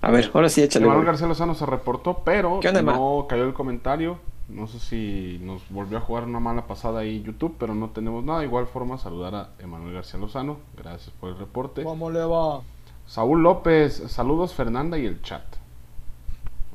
A 0.00 0.10
ver, 0.10 0.30
ahora 0.32 0.48
sí, 0.48 0.62
échale. 0.62 0.86
Manuel. 0.86 1.04
García 1.06 1.26
Lozano 1.26 1.54
se 1.54 1.66
reportó, 1.66 2.22
pero 2.24 2.60
no 2.82 3.26
cayó 3.28 3.44
el 3.44 3.54
comentario. 3.54 4.18
No 4.48 4.68
sé 4.68 4.78
si 4.78 5.40
nos 5.42 5.68
volvió 5.70 5.98
a 5.98 6.00
jugar 6.00 6.24
una 6.24 6.38
mala 6.38 6.66
pasada 6.68 7.00
ahí 7.00 7.20
YouTube, 7.22 7.56
pero 7.58 7.74
no 7.74 7.90
tenemos 7.90 8.24
nada. 8.24 8.40
De 8.40 8.46
igual 8.46 8.66
forma, 8.68 8.96
saludar 8.96 9.34
a 9.34 9.50
Emanuel 9.58 9.94
García 9.94 10.20
Lozano. 10.20 10.58
Gracias 10.76 11.10
por 11.18 11.30
el 11.30 11.38
reporte. 11.38 11.82
¿Cómo 11.82 12.10
le 12.10 12.20
va? 12.24 12.62
Saúl 13.06 13.42
López, 13.42 14.02
saludos 14.08 14.54
Fernanda 14.54 14.98
y 14.98 15.06
el 15.06 15.20
chat. 15.22 15.42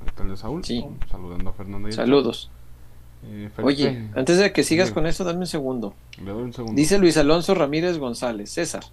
Ahorita 0.01 0.23
el 0.23 0.29
de 0.29 0.37
Saúl. 0.37 0.63
Sí. 0.65 0.85
Saludando 1.09 1.49
a 1.49 1.53
Fernanda 1.53 1.89
y 1.89 1.93
Saludos. 1.93 2.51
Eh, 3.23 3.49
Oye, 3.61 4.09
antes 4.15 4.39
de 4.39 4.51
que 4.51 4.63
sigas 4.63 4.91
con 4.91 5.05
eso, 5.05 5.23
dame 5.23 5.39
un 5.39 5.47
segundo. 5.47 5.93
le 6.17 6.31
doy 6.31 6.43
un 6.43 6.53
segundo. 6.53 6.75
Dice 6.75 6.97
Luis 6.97 7.17
Alonso 7.17 7.53
Ramírez 7.53 7.99
González, 7.99 8.51
César, 8.51 8.83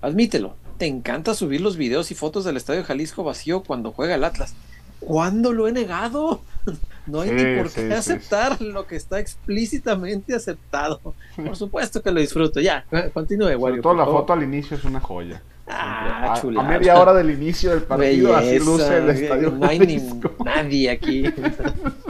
admítelo, 0.00 0.54
te 0.78 0.86
encanta 0.86 1.34
subir 1.34 1.60
los 1.60 1.76
videos 1.76 2.10
y 2.12 2.14
fotos 2.14 2.44
del 2.44 2.56
Estadio 2.56 2.84
Jalisco 2.84 3.24
vacío 3.24 3.64
cuando 3.64 3.90
juega 3.90 4.14
el 4.14 4.22
Atlas. 4.24 4.54
¿Cuándo 5.00 5.52
lo 5.52 5.66
he 5.66 5.72
negado? 5.72 6.40
No 7.06 7.20
hay 7.20 7.30
Sí, 7.30 7.34
ni 7.34 7.56
por 7.62 7.70
qué 7.72 7.86
sí. 7.88 7.92
aceptar 7.92 8.60
lo 8.60 8.86
que 8.86 8.96
está 8.96 9.18
explícitamente 9.18 10.34
aceptado. 10.34 11.00
Por 11.36 11.56
supuesto 11.56 12.00
que 12.02 12.10
lo 12.12 12.20
disfruto. 12.20 12.60
Ya, 12.60 12.84
continúe, 13.12 13.44
Sobre 13.44 13.56
Wario. 13.56 13.82
todo 13.82 13.92
por 13.92 13.98
la 13.98 14.04
favor. 14.04 14.20
foto 14.20 14.32
al 14.34 14.42
inicio 14.44 14.76
es 14.76 14.84
una 14.84 15.00
joya. 15.00 15.42
Ah, 15.68 16.34
a, 16.58 16.62
media 16.64 17.00
hora 17.00 17.12
del 17.14 17.30
inicio 17.30 17.70
del 17.70 17.82
partido, 17.82 18.36
así 18.36 18.58
luce 18.58 18.98
el 18.98 19.10
estadio. 19.10 19.50
No 19.52 19.66
hay 19.66 19.78
ni 19.78 19.96
nadie 20.44 20.90
aquí. 20.90 21.24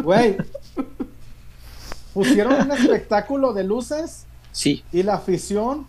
Güey. 0.02 0.36
Pusieron 2.14 2.54
un 2.62 2.72
espectáculo 2.72 3.52
de 3.52 3.64
luces 3.64 4.26
Sí. 4.52 4.84
y 4.92 5.02
la 5.02 5.14
afición 5.14 5.86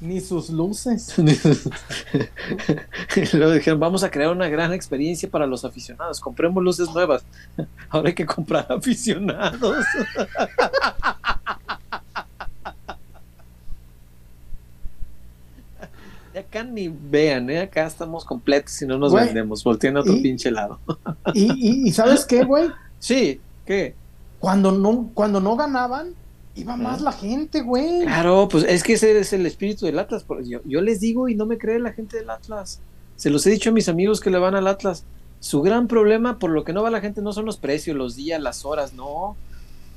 ni 0.00 0.20
sus 0.20 0.50
luces. 0.50 1.14
Luego 3.32 3.52
dijeron, 3.52 3.80
vamos 3.80 4.02
a 4.02 4.10
crear 4.10 4.30
una 4.30 4.48
gran 4.48 4.72
experiencia 4.72 5.30
para 5.30 5.46
los 5.46 5.64
aficionados. 5.64 6.20
Compremos 6.20 6.62
luces 6.62 6.88
nuevas. 6.92 7.24
Ahora 7.90 8.08
hay 8.08 8.14
que 8.14 8.26
comprar 8.26 8.66
aficionados. 8.70 9.84
Acá 16.38 16.62
ni 16.62 16.88
vean, 16.88 17.50
¿eh? 17.50 17.60
acá 17.60 17.86
estamos 17.86 18.24
completos 18.24 18.80
y 18.80 18.86
no 18.86 18.96
nos 18.98 19.10
Güey, 19.10 19.26
vendemos. 19.26 19.64
Volteen 19.64 19.96
a 19.96 20.00
otro 20.00 20.12
y- 20.12 20.22
pinche 20.22 20.50
lado. 20.50 20.78
Y, 21.34 21.84
y, 21.84 21.88
y 21.88 21.92
¿sabes 21.92 22.24
qué, 22.24 22.44
güey? 22.44 22.68
Sí, 23.00 23.40
¿qué? 23.66 23.94
Cuando 24.38 24.70
no, 24.70 25.10
cuando 25.12 25.40
no 25.40 25.56
ganaban, 25.56 26.14
iba 26.60 26.76
más 26.76 27.00
la 27.00 27.12
gente, 27.12 27.62
güey. 27.62 28.02
Claro, 28.02 28.48
pues 28.50 28.64
es 28.64 28.82
que 28.82 28.94
ese 28.94 29.18
es 29.18 29.32
el 29.32 29.46
espíritu 29.46 29.86
del 29.86 29.98
Atlas. 29.98 30.24
Yo, 30.44 30.60
yo 30.64 30.80
les 30.80 31.00
digo 31.00 31.28
y 31.28 31.34
no 31.34 31.46
me 31.46 31.58
cree 31.58 31.78
la 31.78 31.92
gente 31.92 32.16
del 32.18 32.30
Atlas. 32.30 32.80
Se 33.16 33.30
los 33.30 33.46
he 33.46 33.50
dicho 33.50 33.70
a 33.70 33.72
mis 33.72 33.88
amigos 33.88 34.20
que 34.20 34.30
le 34.30 34.38
van 34.38 34.54
al 34.54 34.66
Atlas. 34.66 35.04
Su 35.40 35.62
gran 35.62 35.88
problema 35.88 36.38
por 36.38 36.50
lo 36.50 36.64
que 36.64 36.72
no 36.72 36.82
va 36.82 36.90
la 36.90 37.00
gente 37.00 37.22
no 37.22 37.32
son 37.32 37.46
los 37.46 37.56
precios, 37.56 37.96
los 37.96 38.14
días, 38.16 38.40
las 38.40 38.64
horas, 38.64 38.92
no. 38.94 39.36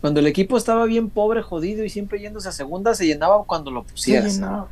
Cuando 0.01 0.20
el 0.20 0.28
equipo 0.28 0.57
estaba 0.57 0.86
bien 0.86 1.09
pobre, 1.09 1.41
jodido 1.41 1.84
y 1.86 1.89
siempre 1.89 2.20
yéndose 2.20 2.49
a 2.49 2.51
segunda, 2.51 2.93
se 2.95 3.05
llenaba 3.07 3.43
cuando 3.45 3.72
lo 3.72 3.84
pusieras. 3.84 4.38
no, 4.39 4.68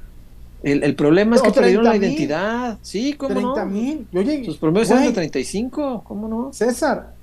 El, 0.64 0.84
el 0.84 0.96
problema 0.96 1.36
es 1.38 1.42
que 1.42 1.52
perdieron 1.52 1.84
la 1.86 1.92
30,000. 1.92 2.10
identidad. 2.10 2.78
Sí, 2.82 3.14
¿cómo 3.14 3.34
30 3.34 3.66
no? 3.66 3.72
mil. 3.72 4.08
Yo 4.12 4.22
llegué- 4.22 4.46
Sus 4.46 4.58
promedios 4.58 4.90
eran 4.90 5.04
de 5.04 5.08
güey, 5.10 5.16
35, 5.16 6.04
¿cómo 6.06 6.28
no? 6.28 6.52
César, 6.54 7.14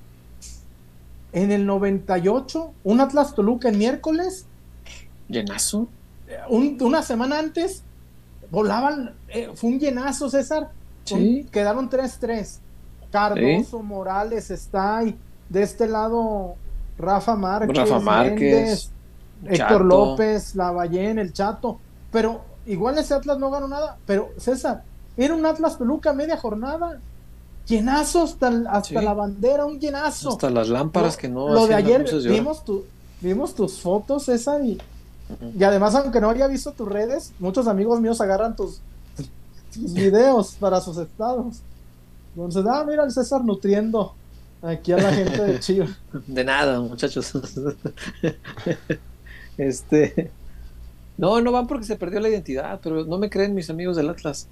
en 1.32 1.52
el 1.52 1.66
98, 1.66 2.72
un 2.84 3.00
Atlas 3.00 3.34
Toluca 3.34 3.68
el 3.68 3.76
miércoles, 3.76 4.46
Llenazo. 5.28 5.88
un- 6.50 6.76
una 6.82 7.02
semana 7.02 7.38
antes, 7.38 7.82
volaban, 8.50 9.14
eh, 9.28 9.50
fue 9.54 9.70
un 9.70 9.80
llenazo, 9.80 10.28
César. 10.28 10.70
Sí. 11.04 11.46
Quedaron 11.50 11.88
3-3. 11.88 12.60
Cardoso, 13.10 13.82
Morales 13.82 14.50
está 14.50 14.98
ahí. 14.98 15.16
De 15.48 15.62
este 15.62 15.86
lado, 15.88 16.56
Rafa 16.98 17.34
Márquez, 17.34 17.74
Rafa 17.76 17.98
Márquez, 18.00 18.90
Méndez, 19.42 19.60
Héctor. 19.62 19.84
López, 19.86 20.54
Lavallén, 20.54 21.18
el 21.18 21.32
Chato. 21.32 21.78
Pero 22.12 22.42
igual 22.66 22.98
ese 22.98 23.14
Atlas 23.14 23.38
no 23.38 23.50
ganó 23.50 23.66
nada. 23.68 23.96
Pero 24.04 24.30
César, 24.36 24.82
era 25.16 25.34
un 25.34 25.46
Atlas 25.46 25.78
Toluca 25.78 26.12
media 26.12 26.36
jornada. 26.36 27.00
Llenazo 27.66 28.22
hasta, 28.24 28.48
hasta 28.48 28.82
Sí. 28.82 28.94
la 28.94 29.14
bandera, 29.14 29.64
un 29.64 29.78
llenazo. 29.80 30.30
Hasta 30.30 30.50
las 30.50 30.68
lámparas 30.68 31.14
Lo- 31.14 31.20
que 31.20 31.28
no. 31.28 31.48
Lo 31.48 31.66
de 31.66 31.74
ayer, 31.74 32.04
vimos, 32.28 32.64
tu, 32.64 32.84
vimos 33.22 33.54
tus 33.54 33.80
fotos, 33.80 34.24
César, 34.24 34.62
y, 34.64 34.78
y 35.58 35.62
además, 35.64 35.94
aunque 35.94 36.20
no 36.20 36.30
había 36.30 36.46
visto 36.46 36.72
tus 36.72 36.88
redes, 36.88 37.32
muchos 37.38 37.66
amigos 37.66 38.00
míos 38.00 38.20
agarran 38.20 38.56
tus, 38.56 38.80
tus 39.74 39.92
videos 39.92 40.56
para 40.58 40.80
sus 40.80 40.96
estados. 40.98 41.56
Entonces, 42.34 42.64
ah, 42.68 42.84
mira 42.88 43.04
el 43.04 43.10
César 43.10 43.44
nutriendo 43.44 44.14
aquí 44.62 44.92
a 44.92 44.96
la 44.98 45.12
gente 45.12 45.42
de 45.42 45.60
Chivas. 45.60 45.90
De 46.26 46.44
nada, 46.44 46.80
muchachos. 46.80 47.32
este. 49.58 50.30
No, 51.16 51.40
no 51.40 51.50
van 51.52 51.66
porque 51.66 51.84
se 51.84 51.96
perdió 51.96 52.20
la 52.20 52.28
identidad, 52.28 52.78
pero 52.82 53.04
no 53.04 53.18
me 53.18 53.28
creen 53.28 53.54
mis 53.54 53.70
amigos 53.70 53.96
del 53.96 54.08
Atlas. 54.08 54.46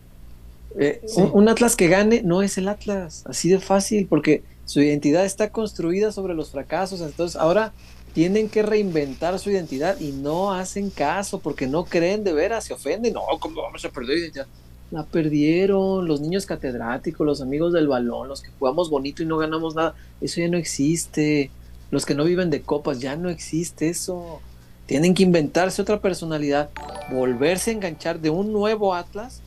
Eh, 0.79 1.01
Sí. 1.07 1.21
un, 1.21 1.31
un 1.33 1.49
Atlas 1.49 1.77
que 1.77 1.89
gane 1.89 2.23
no 2.23 2.43
es 2.43 2.59
el 2.59 2.69
Atlas, 2.69 3.23
así 3.27 3.49
de 3.49 3.61
fácil, 3.61 4.07
porque 4.09 4.43
su 4.65 4.81
identidad 4.81 5.25
está 5.25 5.51
construida 5.51 6.11
sobre 6.11 6.35
los 6.35 6.51
fracasos. 6.51 7.01
Entonces, 7.01 7.41
ahora 7.41 7.73
tienen 8.17 8.49
que 8.49 8.63
reinventar 8.63 9.39
su 9.39 9.51
identidad 9.51 10.01
y 10.01 10.11
no 10.11 10.51
hacen 10.51 10.89
caso 10.89 11.39
porque 11.39 11.67
no 11.67 11.85
creen 11.85 12.25
de 12.25 12.33
veras, 12.33 12.65
se 12.65 12.73
ofenden. 12.73 13.13
No, 13.13 13.21
¿cómo 13.39 13.61
vamos 13.61 13.85
a 13.85 13.91
perder 13.91 14.17
identidad? 14.17 14.47
La 14.91 15.05
perdieron 15.05 16.09
los 16.09 16.23
niños 16.23 16.47
catedráticos, 16.47 17.27
los 17.27 17.43
amigos 17.43 17.75
del 17.75 17.89
balón, 17.89 18.29
los 18.29 18.41
que 18.41 18.49
jugamos 18.59 18.89
bonito 18.89 19.23
y 19.23 19.27
no 19.27 19.37
ganamos 19.37 19.75
nada. 19.75 19.95
Eso 20.23 20.41
ya 20.41 20.49
no 20.49 20.57
existe. 20.57 21.51
Los 21.91 22.07
que 22.07 22.15
no 22.15 22.25
viven 22.25 22.49
de 22.49 22.63
copas, 22.63 23.01
ya 23.01 23.17
no 23.17 23.29
existe 23.29 23.91
eso. 23.91 24.41
Tienen 24.87 25.13
que 25.13 25.23
inventarse 25.23 25.83
otra 25.83 26.01
personalidad, 26.01 26.71
volverse 27.13 27.69
a 27.69 27.75
enganchar 27.75 28.21
de 28.21 28.31
un 28.31 28.51
nuevo 28.51 28.95
Atlas 28.95 29.43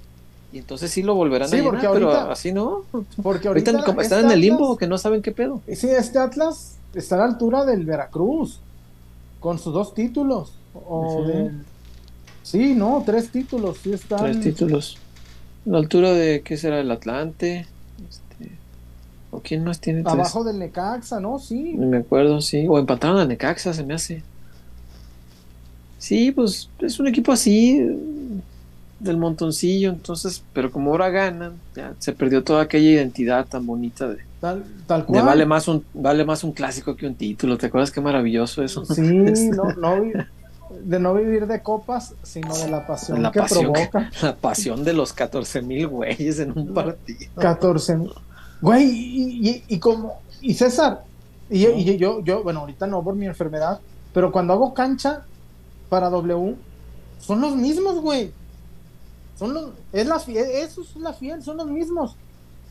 y 0.52 0.58
entonces 0.60 0.90
sí 0.92 1.04
lo 1.04 1.14
volverán 1.16 1.48
Sí, 1.50 1.56
a 1.56 1.60
llenar, 1.60 1.72
porque 1.74 1.88
pero 1.94 2.12
así 2.32 2.52
no. 2.52 2.82
Porque 3.22 3.48
Ahorita, 3.48 3.72
ahorita, 3.72 3.86
como 3.86 4.02
este 4.02 4.16
están 4.16 4.26
en 4.30 4.32
el 4.36 4.42
limbo, 4.42 4.66
Atlas- 4.74 4.78
que 4.80 4.88
no 4.88 4.98
saben 4.98 5.22
qué 5.22 5.32
pedo. 5.32 5.62
Sí, 5.68 5.88
este 5.90 6.18
Atlas 6.20 6.76
está 6.94 7.16
a 7.16 7.20
la 7.20 7.26
altura 7.26 7.66
del 7.66 7.86
Veracruz, 7.86 8.60
con 9.40 9.60
sus 9.60 9.74
dos 9.74 9.94
títulos. 9.94 10.52
O 10.74 11.24
de- 11.28 11.52
Sí, 12.44 12.74
no, 12.74 13.04
tres 13.06 13.30
títulos, 13.32 13.78
sí 13.84 13.94
están. 13.94 14.20
Tres 14.20 14.42
títulos. 14.42 14.98
La 15.66 15.78
altura 15.78 16.14
de, 16.14 16.42
¿qué 16.42 16.58
será? 16.58 16.80
El 16.80 16.90
Atlante. 16.90 17.68
Este, 18.10 18.52
¿O 19.30 19.40
quién 19.42 19.64
más 19.64 19.80
tiene 19.80 20.02
tres? 20.02 20.14
Abajo 20.14 20.44
del 20.44 20.58
Necaxa, 20.58 21.20
¿no? 21.20 21.38
Sí. 21.38 21.76
Me 21.78 21.98
acuerdo, 21.98 22.42
sí. 22.42 22.66
O 22.68 22.80
empataron 22.80 23.20
al 23.20 23.28
Necaxa, 23.28 23.74
se 23.74 23.84
me 23.84 23.94
hace. 23.94 24.24
Sí, 26.00 26.32
pues 26.32 26.70
es 26.80 27.00
un 27.00 27.08
equipo 27.08 27.32
así, 27.32 27.86
del 29.00 29.18
montoncillo, 29.18 29.90
entonces, 29.90 30.44
pero 30.54 30.72
como 30.72 30.92
ahora 30.92 31.10
ganan, 31.10 31.54
ya 31.76 31.94
se 32.00 32.12
perdió 32.14 32.44
toda 32.44 32.64
aquella 32.64 32.90
identidad 32.92 33.46
tan 33.46 33.66
bonita 33.66 34.08
de, 34.08 34.18
Tal, 34.42 34.64
tal 34.88 35.02
de 35.02 35.06
cual. 35.08 35.26
vale 35.26 35.46
más 35.46 35.68
un 35.68 35.84
vale 35.94 36.24
más 36.26 36.44
un 36.44 36.52
clásico 36.54 36.96
que 36.96 37.06
un 37.08 37.16
título. 37.16 37.58
¿Te 37.58 37.66
acuerdas 37.68 37.92
qué 37.92 38.02
maravilloso 38.02 38.64
eso? 38.64 38.86
Sí, 38.86 39.02
no, 39.52 39.74
no 39.74 39.96
de 40.84 41.00
no 41.00 41.14
vivir 41.16 41.48
de 41.48 41.62
copas, 41.62 42.14
sino 42.24 42.56
de 42.56 42.70
la 42.70 42.86
pasión 42.86 43.22
La 43.24 43.32
que 43.32 43.40
pasión, 43.40 43.74
que- 43.74 43.88
provoca. 43.90 44.12
la 44.22 44.36
pasión 44.36 44.84
de 44.84 44.94
los 44.94 45.14
14 45.14 45.62
mil 45.62 45.88
güeyes 45.88 46.40
en 46.40 46.58
un 46.58 46.74
partido. 46.74 47.32
14 47.36 47.96
mil. 47.98 48.12
Güey, 48.62 48.84
y, 48.86 49.50
y, 49.50 49.64
y 49.70 49.80
como, 49.80 50.20
y 50.42 50.54
César, 50.54 51.04
y, 51.50 51.66
y 51.66 51.98
yo, 51.98 52.22
yo, 52.24 52.44
bueno, 52.44 52.60
ahorita 52.62 52.86
no 52.88 53.02
por 53.04 53.16
mi 53.16 53.26
enfermedad, 53.26 53.80
pero 54.14 54.32
cuando 54.32 54.54
hago 54.54 54.74
cancha 54.74 55.24
para 55.90 56.10
W, 56.10 56.56
son 57.20 57.42
los 57.42 57.56
mismos, 57.56 58.00
güey. 58.00 58.32
Son 59.40 59.54
los, 59.54 59.72
es 59.94 60.06
la 60.06 60.20
fiel, 60.20 60.46
eso 60.52 60.82
es 60.82 60.96
la 60.98 61.14
fiel, 61.14 61.42
son 61.42 61.58
los 61.58 61.68
mismos. 61.68 62.16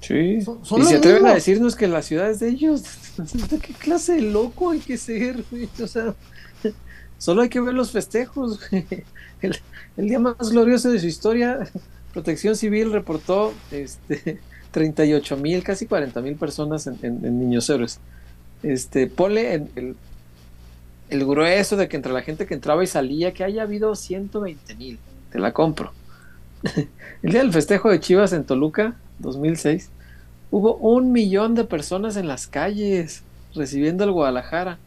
Sí. 0.00 0.40
Son- 0.42 0.64
son 0.64 0.82
y 0.82 0.84
se 0.84 0.96
atreven 0.96 1.26
a 1.26 1.34
decirnos 1.34 1.74
que 1.74 1.88
la 1.88 2.02
ciudad 2.02 2.30
es 2.30 2.38
de 2.40 2.50
ellos. 2.50 2.82
¿De 3.50 3.58
qué 3.60 3.72
clase 3.72 4.14
de 4.14 4.22
loco 4.22 4.70
hay 4.70 4.78
que 4.80 4.96
ser? 4.96 5.42
güey? 5.50 5.68
O 5.82 5.86
sea, 5.88 6.14
solo 7.18 7.42
hay 7.42 7.48
que 7.48 7.60
ver 7.60 7.74
los 7.74 7.90
festejos. 7.90 8.60
güey. 8.70 8.86
El, 9.42 9.56
el 9.96 10.08
día 10.08 10.18
más 10.20 10.36
glorioso 10.50 10.90
de 10.90 11.00
su 11.00 11.06
historia, 11.06 11.68
Protección 12.12 12.54
Civil 12.54 12.92
reportó 12.92 13.52
este, 13.70 14.38
38 14.70 15.36
mil, 15.36 15.62
casi 15.62 15.86
40 15.86 16.20
mil 16.20 16.36
personas 16.36 16.86
en, 16.86 16.98
en- 17.02 17.24
en 17.24 17.40
Niños 17.40 17.68
Héroes. 17.70 17.98
Este, 18.62 19.06
ponle 19.06 19.54
en 19.54 19.70
el, 19.76 19.96
el 21.10 21.24
grueso 21.26 21.76
de 21.76 21.88
que 21.88 21.96
entre 21.96 22.12
la 22.12 22.22
gente 22.22 22.46
que 22.46 22.54
entraba 22.54 22.82
y 22.84 22.86
salía, 22.86 23.32
que 23.32 23.42
haya 23.44 23.62
habido 23.62 23.94
120 23.96 24.74
mil. 24.76 24.98
Te 25.32 25.38
la 25.38 25.52
compro. 25.52 25.92
El 27.22 27.32
día 27.32 27.40
del 27.40 27.52
festejo 27.52 27.90
de 27.90 28.00
Chivas 28.00 28.32
en 28.32 28.44
Toluca, 28.44 28.96
2006, 29.18 29.90
hubo 30.50 30.76
un 30.76 31.12
millón 31.12 31.54
de 31.54 31.64
personas 31.64 32.16
en 32.16 32.28
las 32.28 32.46
calles 32.46 33.22
recibiendo 33.54 34.04
el 34.04 34.12
Guadalajara. 34.12 34.78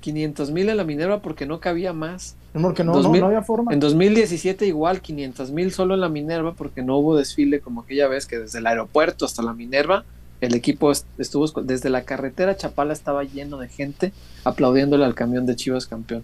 500 0.00 0.52
mil 0.52 0.68
en 0.68 0.76
la 0.76 0.84
Minerva 0.84 1.20
porque 1.20 1.46
no 1.46 1.58
cabía 1.58 1.92
más. 1.92 2.36
Porque 2.52 2.84
no, 2.84 2.92
no, 2.92 2.98
2000 3.02 3.20
no 3.22 3.26
había 3.26 3.42
forma. 3.42 3.72
En 3.72 3.80
2017 3.80 4.64
igual 4.66 5.00
500 5.00 5.50
mil 5.50 5.72
solo 5.72 5.94
en 5.94 6.00
la 6.00 6.08
Minerva 6.08 6.52
porque 6.54 6.82
no 6.82 6.96
hubo 6.98 7.16
desfile 7.16 7.60
como 7.60 7.80
aquella 7.80 8.06
vez 8.06 8.26
que 8.26 8.38
desde 8.38 8.58
el 8.60 8.66
aeropuerto 8.68 9.24
hasta 9.24 9.42
la 9.42 9.52
Minerva 9.52 10.04
el 10.40 10.54
equipo 10.54 10.92
est- 10.92 11.06
estuvo 11.18 11.46
desde 11.62 11.88
la 11.90 12.02
carretera 12.04 12.56
Chapala 12.56 12.92
estaba 12.92 13.24
lleno 13.24 13.56
de 13.58 13.68
gente 13.68 14.12
aplaudiéndole 14.44 15.04
al 15.04 15.14
camión 15.14 15.44
de 15.44 15.56
Chivas 15.56 15.86
campeón. 15.86 16.22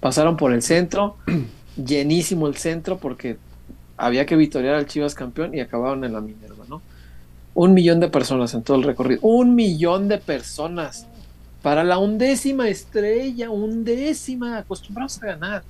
Pasaron 0.00 0.36
por 0.36 0.52
el 0.52 0.62
centro, 0.62 1.16
llenísimo 1.76 2.48
el 2.48 2.56
centro 2.56 2.98
porque 2.98 3.36
había 3.96 4.26
que 4.26 4.36
vitorear 4.36 4.74
al 4.74 4.86
Chivas 4.86 5.14
campeón 5.14 5.54
y 5.54 5.60
acabaron 5.60 6.04
en 6.04 6.12
la 6.12 6.20
Minerva, 6.20 6.64
¿no? 6.68 6.82
Un 7.54 7.74
millón 7.74 8.00
de 8.00 8.08
personas 8.08 8.54
en 8.54 8.62
todo 8.62 8.76
el 8.78 8.82
recorrido. 8.84 9.20
Un 9.22 9.54
millón 9.54 10.08
de 10.08 10.18
personas. 10.18 11.06
Para 11.62 11.84
la 11.84 11.98
undécima 11.98 12.68
estrella, 12.68 13.50
undécima, 13.50 14.58
acostumbrados 14.58 15.22
a 15.22 15.26
ganar. 15.26 15.62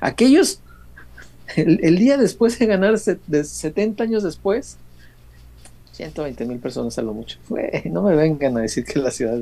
Aquellos, 0.00 0.60
el, 1.56 1.80
el 1.82 1.98
día 1.98 2.16
después 2.18 2.58
de 2.58 2.66
ganar, 2.66 2.98
se- 2.98 3.18
de 3.26 3.42
70 3.42 4.04
años 4.04 4.22
después, 4.22 4.76
120 5.92 6.44
mil 6.44 6.58
personas 6.58 6.96
a 6.98 7.02
lo 7.02 7.14
mucho. 7.14 7.38
No 7.90 8.02
me 8.02 8.14
vengan 8.14 8.56
a 8.58 8.60
decir 8.60 8.84
que 8.84 8.98
la 9.00 9.10
ciudad, 9.10 9.38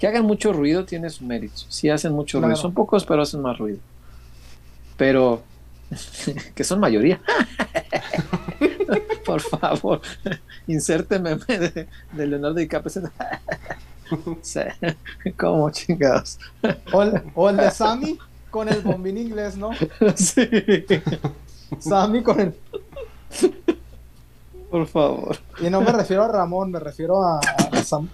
que 0.00 0.06
hagan 0.06 0.24
mucho 0.24 0.52
ruido 0.52 0.84
tiene 0.86 1.10
su 1.10 1.24
mérito. 1.24 1.62
Sí 1.68 1.90
hacen 1.90 2.12
mucho 2.12 2.38
Claro. 2.38 2.52
ruido, 2.52 2.62
son 2.62 2.72
pocos, 2.72 3.04
pero 3.04 3.22
hacen 3.22 3.42
más 3.42 3.58
ruido. 3.58 3.78
Pero, 4.96 5.42
que 6.54 6.64
son 6.64 6.80
mayoría. 6.80 7.20
Por 9.24 9.40
favor, 9.40 10.00
inserte 10.66 11.18
meme 11.18 11.44
de, 11.46 11.88
de 12.12 12.26
Leonardo 12.26 12.56
DiCaprio. 12.56 13.10
Como 15.38 15.70
chingados. 15.70 16.38
O 16.92 17.02
el, 17.02 17.22
o 17.34 17.48
el 17.48 17.56
de 17.56 17.70
Sammy 17.70 18.18
con 18.50 18.68
el 18.68 18.80
bombín 18.82 19.16
inglés, 19.16 19.56
¿no? 19.56 19.70
Sí, 20.16 20.46
Sammy 21.78 22.22
con 22.22 22.40
el. 22.40 22.54
por 24.70 24.86
favor. 24.86 25.38
Y 25.60 25.70
no 25.70 25.80
me 25.80 25.92
refiero 25.92 26.24
a 26.24 26.28
Ramón, 26.28 26.70
me 26.70 26.78
refiero 26.78 27.22
a, 27.22 27.38
a 27.38 27.82
Sam. 27.82 28.08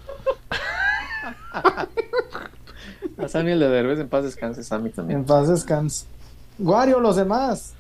A 3.19 3.29
Samuel 3.29 3.59
de 3.59 3.69
Derbez 3.69 3.99
en 3.99 4.09
paz 4.09 4.23
descanse, 4.23 4.63
Sammy 4.63 4.91
también. 4.91 5.21
En 5.21 5.27
paz 5.27 5.49
descanse. 5.49 6.07
Guario, 6.59 7.01
los 7.01 7.17
demás. 7.17 7.75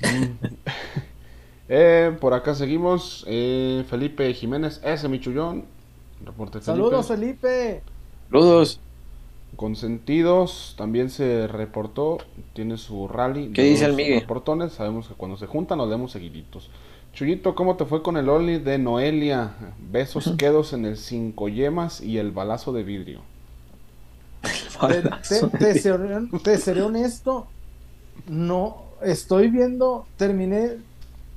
Eh, 1.74 2.14
por 2.20 2.34
acá 2.34 2.54
seguimos. 2.54 3.24
eh, 3.26 3.84
Felipe 3.88 4.32
Jiménez, 4.34 4.80
ese 4.84 5.08
Michullón. 5.08 5.64
Reporte 6.24 6.60
Felipe. 6.60 6.66
Saludos, 6.66 7.08
Felipe. 7.08 7.82
Saludos. 8.30 8.80
Consentidos 9.56 10.74
también 10.76 11.08
se 11.08 11.46
reportó. 11.46 12.18
Tiene 12.52 12.76
su 12.76 13.08
rally. 13.08 13.52
¿Qué 13.52 13.62
dice 13.62 13.86
el 13.86 13.94
Migue? 13.94 14.20
Reportones. 14.20 14.72
Sabemos 14.72 15.08
que 15.08 15.14
cuando 15.14 15.36
se 15.38 15.46
juntan 15.46 15.78
nos 15.78 15.88
vemos 15.88 16.12
seguiditos. 16.12 16.68
Chuyito, 17.14 17.54
¿cómo 17.54 17.76
te 17.76 17.84
fue 17.86 18.02
con 18.02 18.16
el 18.18 18.28
Only 18.28 18.58
de 18.58 18.78
Noelia? 18.78 19.52
Besos 19.78 20.34
quedos 20.36 20.72
en 20.74 20.84
el 20.84 20.96
cinco 20.98 21.48
yemas 21.48 22.00
y 22.02 22.18
el 22.18 22.32
balazo 22.32 22.72
de 22.72 22.82
vidrio. 22.82 23.20
Te, 24.42 25.02
te- 25.02 25.58
te 25.58 25.78
seré, 25.78 26.28
te 26.42 26.58
seré 26.58 26.82
honesto. 26.82 27.46
No, 28.28 28.84
estoy 29.02 29.50
viendo, 29.50 30.06
terminé, 30.16 30.78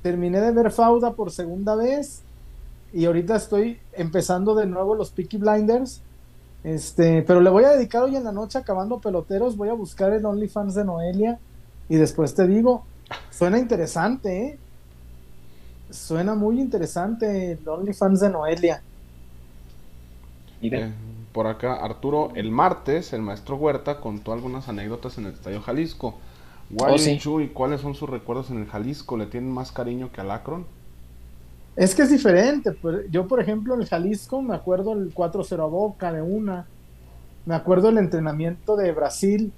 terminé 0.02 0.40
de 0.40 0.52
ver 0.52 0.70
Fauda 0.70 1.12
por 1.12 1.30
segunda 1.30 1.74
vez 1.74 2.22
y 2.92 3.04
ahorita 3.04 3.36
estoy 3.36 3.78
empezando 3.92 4.54
de 4.54 4.66
nuevo 4.66 4.94
los 4.94 5.10
Peaky 5.10 5.38
Blinders. 5.38 6.02
Este, 6.64 7.22
pero 7.22 7.40
le 7.40 7.50
voy 7.50 7.64
a 7.64 7.70
dedicar 7.70 8.02
hoy 8.02 8.16
en 8.16 8.24
la 8.24 8.32
noche 8.32 8.58
acabando 8.58 8.98
peloteros, 8.98 9.56
voy 9.56 9.68
a 9.68 9.74
buscar 9.74 10.12
el 10.12 10.24
OnlyFans 10.24 10.74
de 10.74 10.84
Noelia 10.84 11.38
y 11.88 11.96
después 11.96 12.34
te 12.34 12.46
digo, 12.46 12.84
suena 13.30 13.58
interesante, 13.58 14.46
¿eh? 14.46 14.58
Suena 15.90 16.34
muy 16.34 16.60
interesante 16.60 17.52
el 17.52 17.68
OnlyFans 17.68 18.20
de 18.20 18.30
Noelia. 18.30 18.82
Mira. 20.60 20.78
Eh, 20.80 20.92
por 21.36 21.46
acá, 21.46 21.74
Arturo, 21.74 22.32
el 22.34 22.50
martes, 22.50 23.12
el 23.12 23.20
maestro 23.20 23.56
Huerta 23.56 24.00
contó 24.00 24.32
algunas 24.32 24.70
anécdotas 24.70 25.18
en 25.18 25.26
el 25.26 25.34
Estadio 25.34 25.60
Jalisco. 25.60 26.14
Guay 26.70 26.94
Oh, 26.94 26.98
sí. 26.98 27.12
y 27.12 27.18
Chuy, 27.18 27.48
¿cuáles 27.48 27.80
son 27.80 27.94
sus 27.94 28.08
recuerdos 28.08 28.50
en 28.50 28.58
el 28.58 28.66
Jalisco? 28.66 29.16
¿Le 29.16 29.26
tienen 29.26 29.50
más 29.52 29.72
cariño 29.72 30.10
que 30.12 30.20
al 30.20 30.30
Akron? 30.30 30.66
Es 31.76 31.94
que 31.94 32.02
es 32.02 32.10
diferente. 32.10 32.74
Yo, 33.10 33.26
por 33.28 33.40
ejemplo, 33.40 33.74
en 33.74 33.82
el 33.82 33.88
Jalisco 33.88 34.40
me 34.42 34.54
acuerdo 34.54 34.92
el 34.94 35.14
4-0 35.14 35.62
a 35.62 35.66
Boca 35.66 36.12
de 36.12 36.22
una. 36.22 36.66
Me 37.44 37.54
acuerdo 37.54 37.90
el 37.90 37.98
entrenamiento 37.98 38.76
de 38.76 38.92
Brasil 38.92 39.52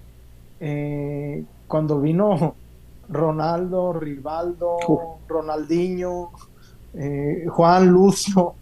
eh, 0.61 1.45
cuando 1.67 2.01
vino 2.01 2.57
Ronaldo, 3.09 3.93
Rivaldo. 3.93 4.77
Ronaldinho, 5.29 6.31
eh, 6.95 7.45
Juan 7.49 7.87
Lucio, 7.89 8.55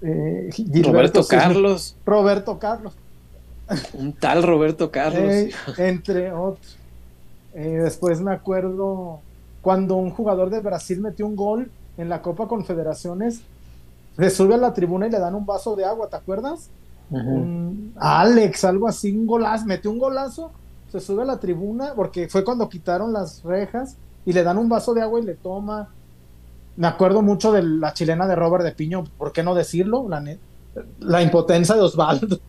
eh, 0.00 0.48
Gilberto 0.52 0.90
Roberto 0.92 1.26
Carlos, 1.28 1.96
Roberto 2.06 2.58
Carlos, 2.58 2.94
un 3.94 4.12
tal 4.14 4.42
Roberto 4.42 4.90
Carlos. 4.90 5.20
eh, 5.20 5.50
entre 5.78 6.32
otros. 6.32 6.78
Eh, 7.54 7.80
después 7.82 8.20
me 8.20 8.32
acuerdo 8.32 9.20
cuando 9.60 9.96
un 9.96 10.10
jugador 10.10 10.50
de 10.50 10.60
Brasil 10.60 11.00
metió 11.00 11.26
un 11.26 11.36
gol 11.36 11.70
en 11.96 12.08
la 12.08 12.22
Copa 12.22 12.48
Confederaciones, 12.48 13.42
le 14.16 14.30
sube 14.30 14.54
a 14.54 14.58
la 14.58 14.74
tribuna 14.74 15.06
y 15.06 15.10
le 15.10 15.18
dan 15.18 15.34
un 15.34 15.46
vaso 15.46 15.76
de 15.76 15.84
agua, 15.84 16.08
¿te 16.08 16.16
acuerdas? 16.16 16.70
Un- 17.10 17.92
Alex, 17.96 18.64
algo 18.64 18.88
así, 18.88 19.14
un 19.16 19.26
golazo, 19.26 19.66
metió 19.66 19.90
un 19.90 19.98
golazo, 19.98 20.50
se 20.90 21.00
sube 21.00 21.22
a 21.22 21.26
la 21.26 21.38
tribuna, 21.40 21.92
porque 21.94 22.28
fue 22.28 22.44
cuando 22.44 22.68
quitaron 22.68 23.12
las 23.12 23.42
rejas, 23.42 23.96
y 24.24 24.32
le 24.32 24.42
dan 24.42 24.58
un 24.58 24.68
vaso 24.68 24.94
de 24.94 25.02
agua 25.02 25.20
y 25.20 25.24
le 25.24 25.34
toma. 25.34 25.88
Me 26.76 26.86
acuerdo 26.86 27.22
mucho 27.22 27.52
de 27.52 27.62
la 27.62 27.92
chilena 27.92 28.26
de 28.26 28.34
Robert 28.36 28.64
de 28.64 28.72
Piño, 28.72 29.04
¿por 29.18 29.32
qué 29.32 29.42
no 29.42 29.54
decirlo? 29.54 30.08
La, 31.00 31.22
impotencia 31.22 31.74
de 31.74 31.82
Osvaldo. 31.82 32.38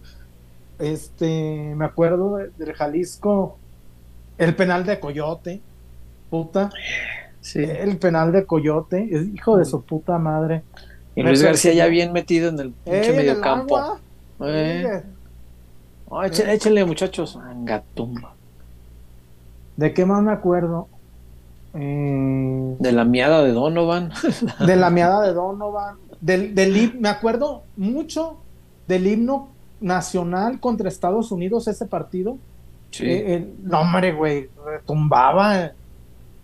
Este, 0.80 1.74
me 1.76 1.86
acuerdo 1.86 2.38
de- 2.38 2.49
del 2.58 2.74
Jalisco, 2.74 3.60
el 4.38 4.55
penal 4.55 4.86
de 4.86 4.99
Coyote, 4.99 5.61
puta, 6.29 6.69
Sí. 7.41 7.59
el 7.61 7.97
penal 7.97 8.31
de 8.31 8.45
Coyote, 8.45 9.07
es 9.11 9.27
hijo 9.34 9.57
de 9.57 9.65
su 9.65 9.81
puta 9.84 10.17
madre. 10.17 10.63
Y 11.15 11.23
Luis 11.23 11.41
me 11.41 11.47
García 11.47 11.73
ya 11.73 11.88
bien 11.88 12.11
metido 12.13 12.49
en 12.49 12.59
el 12.59 12.67
¡Eh, 12.69 12.73
pinche 12.86 13.09
el 13.11 13.15
mediocampo. 13.17 13.99
Eh. 14.41 15.03
Oh, 16.09 16.23
muchachos. 16.88 17.36
Angatumba. 17.36 18.34
¿De 19.77 19.93
qué 19.93 20.05
más 20.05 20.23
me 20.23 20.31
acuerdo? 20.31 20.88
Eh, 21.73 22.75
De 22.79 22.91
la 22.91 23.03
miada 23.03 23.43
de 23.43 23.51
Donovan. 23.51 24.11
de 24.65 24.75
la 24.75 24.89
miada 24.91 25.21
de 25.21 25.34
Donovan, 25.34 25.97
del, 26.21 26.53
del 26.55 26.93
me 26.99 27.09
acuerdo 27.09 27.63
mucho 27.75 28.38
del 28.88 29.07
himno 29.07 29.49
nacional 29.81 30.59
contra 30.59 30.88
Estados 30.88 31.31
Unidos 31.31 31.67
ese 31.67 31.86
partido. 31.86 32.38
Sí. 32.94 33.06
Eh, 33.06 33.36
el- 33.36 33.54
no, 33.64 33.82
hombre, 33.82 34.14
güey, 34.14 34.50
retumbaba 34.66 35.72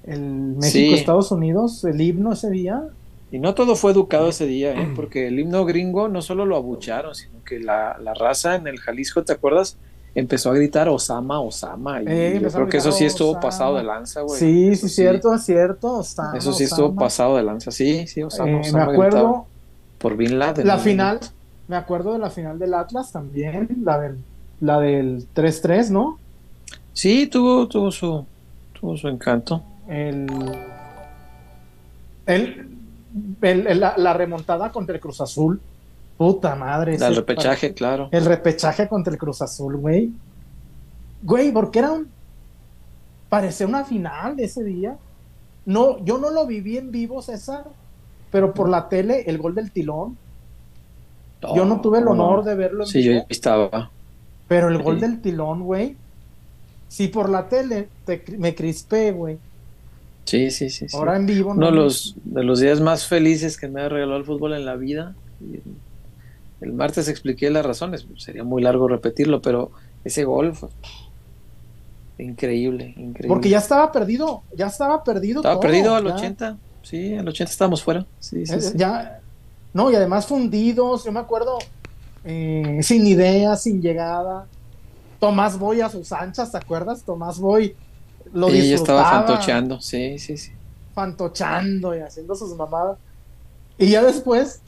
el 0.05 0.55
Sí. 0.59 0.79
México-Estados 0.79 1.31
Unidos, 1.31 1.83
el 1.83 2.01
himno 2.01 2.33
ese 2.33 2.49
día. 2.49 2.83
Y 3.31 3.37
no 3.37 3.53
todo 3.53 3.75
fue 3.75 3.91
educado 3.91 4.29
ese 4.29 4.47
día, 4.47 4.73
¿eh? 4.73 4.91
porque 4.95 5.27
el 5.27 5.39
himno 5.39 5.63
gringo 5.65 6.07
no 6.07 6.21
solo 6.23 6.45
lo 6.45 6.55
abucharon, 6.55 7.13
sino 7.13 7.43
que 7.45 7.59
la, 7.59 7.97
la 8.01 8.15
raza 8.15 8.55
en 8.55 8.65
el 8.65 8.79
Jalisco, 8.79 9.23
¿te 9.23 9.33
acuerdas? 9.33 9.77
Empezó 10.15 10.49
a 10.49 10.55
gritar 10.55 10.89
Osama, 10.89 11.39
Osama. 11.39 12.01
Y 12.01 12.05
Eh, 12.07 12.39
yo 12.41 12.49
creo 12.49 12.67
que 12.67 12.77
eso 12.77 12.91
sí 12.91 13.05
estuvo 13.05 13.29
Osama. 13.29 13.41
pasado 13.41 13.77
de 13.77 13.83
lanza, 13.83 14.21
güey. 14.21 14.39
sí, 14.39 14.67
Eso 14.69 14.87
sí, 14.87 14.95
cierto, 14.95 15.31
es 15.35 15.43
cierto. 15.43 15.97
Osama, 15.97 16.35
Eso 16.35 16.51
sí 16.53 16.63
estuvo 16.63 16.87
Osama. 16.87 16.99
pasado 17.01 17.37
de 17.37 17.43
lanza. 17.43 17.69
Sí, 17.69 18.07
sí, 18.07 18.23
Osama. 18.23 18.49
Eh, 18.49 18.53
me 18.55 18.59
Osama 18.61 18.83
acuerdo 18.91 19.45
por 19.99 20.17
Bin 20.17 20.39
Laden. 20.39 20.65
la 20.65 20.79
final, 20.79 21.19
me 21.67 21.75
acuerdo 21.75 22.13
de 22.13 22.19
la 22.19 22.31
final 22.31 22.57
del 22.57 22.73
Atlas 22.73 23.11
también, 23.11 23.67
la 23.83 23.99
del, 23.99 24.17
la 24.59 24.79
del 24.79 25.27
3-3, 25.35 25.91
¿no? 25.91 26.17
Sí, 26.93 27.27
tuvo, 27.27 27.67
tuvo 27.67 27.91
su, 27.91 28.25
tuvo 28.79 28.97
su 28.97 29.07
encanto. 29.07 29.63
El, 29.87 30.27
el, 32.25 33.79
la, 33.79 33.93
la 33.97 34.13
remontada 34.13 34.71
contra 34.71 34.95
el 34.95 35.01
Cruz 35.01 35.21
Azul. 35.21 35.59
Puta 36.17 36.55
madre. 36.55 36.95
El 36.95 37.15
repechaje, 37.15 37.73
claro. 37.73 38.09
El 38.11 38.25
repechaje 38.25 38.87
contra 38.87 39.13
el 39.13 39.19
Cruz 39.19 39.41
Azul, 39.41 39.77
güey. 39.77 40.11
Güey, 41.23 41.51
porque 41.51 41.79
era 41.79 41.91
un. 41.91 42.07
Parecía 43.29 43.67
una 43.67 43.85
final 43.85 44.35
de 44.35 44.43
ese 44.45 44.63
día. 44.63 44.97
No, 45.65 46.03
yo 46.03 46.17
no 46.17 46.29
lo 46.31 46.45
viví 46.45 46.77
en 46.77 46.91
vivo, 46.91 47.21
César, 47.21 47.63
pero 48.31 48.53
por 48.53 48.67
la 48.69 48.89
tele, 48.89 49.23
el 49.27 49.37
gol 49.37 49.55
del 49.55 49.71
tilón. 49.71 50.17
yo 51.55 51.63
no 51.63 51.79
tuve 51.79 51.99
el 51.99 52.05
¿cómo 52.05 52.23
honor 52.23 52.39
no? 52.39 52.43
de 52.49 52.55
verlo 52.55 52.83
en 52.83 52.89
Sí, 52.89 53.03
yo 53.03 53.21
estaba. 53.29 53.91
pero 54.47 54.67
el 54.69 54.81
gol 54.81 54.99
del 54.99 55.21
tilón, 55.21 55.61
güey. 55.63 55.95
Si 56.89 57.07
por 57.09 57.29
la 57.29 57.49
tele 57.49 57.89
te 58.05 58.23
me 58.37 58.55
crispé, 58.55 59.11
güey. 59.13 59.39
Sí, 60.25 60.51
sí, 60.51 60.69
sí. 60.69 60.89
sí. 60.89 60.97
Ahora 60.97 61.15
en 61.17 61.25
vivo 61.27 61.55
Uno 61.55 61.67
de 61.67 61.71
no. 61.71 61.71
los, 61.71 62.15
de 62.23 62.43
los 62.43 62.59
días 62.59 62.81
más 62.81 63.07
felices 63.07 63.57
que 63.57 63.69
me 63.69 63.81
ha 63.81 63.89
regalado 63.89 64.19
el 64.19 64.25
fútbol 64.25 64.53
en 64.55 64.65
la 64.65 64.75
vida. 64.75 65.15
El, 66.61 66.73
martes 66.73 67.07
expliqué 67.07 67.49
las 67.51 67.65
razones, 67.65 68.07
sería 68.17 68.43
muy 68.43 68.61
largo 68.63 68.87
repetirlo, 68.89 69.41
pero 69.41 69.71
ese 70.03 70.25
gol 70.25 70.55
fue 70.55 70.69
increíble, 72.17 72.93
increíble. 72.97 73.27
Porque 73.27 73.49
ya 73.49 73.59
estaba 73.59 73.91
perdido, 73.91 74.43
ya 74.55 74.67
estaba 74.67 75.03
perdido 75.03 75.45
estaba 75.45 75.59
todo, 75.59 75.59
perdido 75.59 75.95
al 75.95 76.05
ya. 76.07 76.15
80, 76.15 76.59
sí, 76.83 77.15
al 77.15 77.27
80 77.27 77.51
estábamos 77.51 77.83
fuera. 77.83 78.07
Sí, 78.19 78.45
sí, 78.45 78.53
Eh, 78.55 78.61
sí. 78.61 78.73
Ya, 78.75 79.21
no, 79.73 79.91
y 79.91 79.95
además 79.95 80.27
fundidos, 80.27 81.05
yo 81.05 81.11
me 81.11 81.19
acuerdo, 81.21 81.69
eh, 82.23 82.79
sin 82.83 83.07
idea, 83.07 83.55
sin 83.55 83.81
llegada. 83.81 84.49
Tomás 85.19 85.57
Boy 85.59 85.81
a 85.81 85.89
sus 85.89 86.11
anchas, 86.11 86.51
¿te 86.51 86.57
acuerdas? 86.57 87.03
Tomás 87.03 87.39
Boy 87.39 87.75
lo 88.33 88.47
Sí, 88.49 88.69
yo 88.69 88.75
estaba 88.75 88.99
disfrutaba, 89.01 89.27
fantocheando, 89.27 89.81
sí, 89.81 90.19
sí, 90.19 90.37
sí. 90.37 90.51
fantochando 90.93 91.95
y 91.95 91.99
haciendo 91.99 92.35
sus 92.35 92.55
mamadas. 92.55 92.97
Y 93.77 93.89
ya 93.91 94.03
después, 94.03 94.61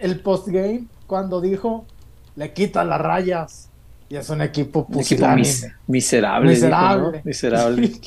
el 0.00 0.20
postgame, 0.20 0.86
cuando 1.06 1.40
dijo, 1.40 1.84
le 2.36 2.52
quita 2.52 2.84
las 2.84 3.00
rayas. 3.00 3.68
Y 4.10 4.16
es 4.16 4.28
un 4.30 4.40
equipo 4.40 4.86
Un 4.88 5.00
equipo 5.00 5.26
mis- 5.28 5.66
miserable. 5.86 6.50
dijo, 6.54 6.64
Miserable. 6.66 7.18
¿no? 7.18 7.22
Miserable. 7.24 7.92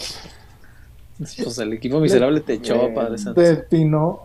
Pues 1.43 1.57
el 1.59 1.73
equipo 1.73 1.99
miserable 1.99 2.39
te 2.41 2.53
echó, 2.53 2.73
Eh, 2.87 2.91
Padre 2.95 3.17
Santo. 3.19 3.39
de 3.39 3.57
Pino. 3.57 4.21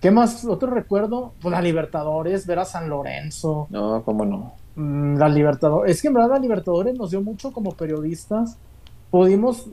¿Qué 0.00 0.10
más? 0.10 0.46
Otro 0.46 0.70
recuerdo, 0.70 1.34
pues 1.42 1.52
la 1.52 1.60
Libertadores, 1.60 2.46
ver 2.46 2.60
a 2.60 2.64
San 2.64 2.88
Lorenzo. 2.88 3.66
No, 3.68 4.02
cómo 4.02 4.24
no. 4.24 4.54
Mm, 4.78 5.16
La 5.18 5.28
Libertadores. 5.28 5.96
Es 5.96 6.00
que 6.02 6.08
en 6.08 6.14
verdad 6.14 6.30
la 6.30 6.38
Libertadores 6.38 6.94
nos 6.96 7.10
dio 7.10 7.20
mucho 7.20 7.52
como 7.52 7.72
periodistas. 7.72 8.56
Pudimos 9.10 9.66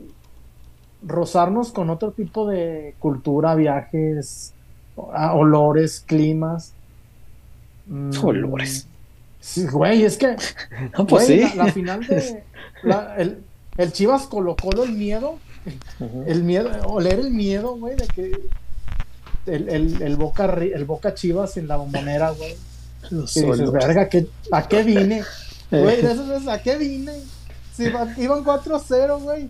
rozarnos 1.02 1.70
con 1.72 1.90
otro 1.90 2.10
tipo 2.10 2.48
de 2.48 2.94
cultura, 2.98 3.54
viajes, 3.54 4.52
olores, 4.96 6.02
climas. 6.04 6.72
Mm, 7.86 8.10
Olores. 8.24 8.88
Sí, 9.38 9.64
güey, 9.66 10.02
es 10.02 10.16
que 10.18 10.34
No, 10.98 11.06
pues 11.06 11.26
güey, 11.28 11.44
sí. 11.44 11.56
la, 11.56 11.64
la 11.66 11.72
final 11.72 12.04
de 12.04 12.42
la- 12.82 13.14
el, 13.16 13.38
el 13.76 13.92
Chivas 13.92 14.26
Colo 14.26 14.56
Colo, 14.56 14.82
el 14.82 14.92
miedo, 14.92 15.38
el 16.26 16.42
miedo, 16.42 16.68
oler 16.88 17.20
el 17.20 17.30
miedo, 17.30 17.76
güey, 17.76 17.94
de 17.94 18.08
que 18.08 18.32
el, 19.46 19.68
el, 19.68 20.02
el 20.02 20.16
Boca 20.16 20.46
el 20.46 20.84
Boca 20.84 21.14
Chivas 21.14 21.56
en 21.58 21.68
la 21.68 21.76
bombonera, 21.76 22.30
güey. 22.32 22.56
Los 23.10 23.36
Y 23.36 23.42
dices, 23.44 23.70
verga, 23.72 24.08
¿qué- 24.08 24.26
¿a 24.52 24.66
qué 24.68 24.82
vine? 24.82 25.22
Güey, 25.70 26.00
de 26.00 26.12
esas 26.12 26.28
veces, 26.28 26.46
¿a 26.48 26.62
qué 26.62 26.76
vine? 26.76 27.12
Si 27.74 27.84
iban 27.84 28.44
4-0, 28.44 29.20
güey. 29.20 29.48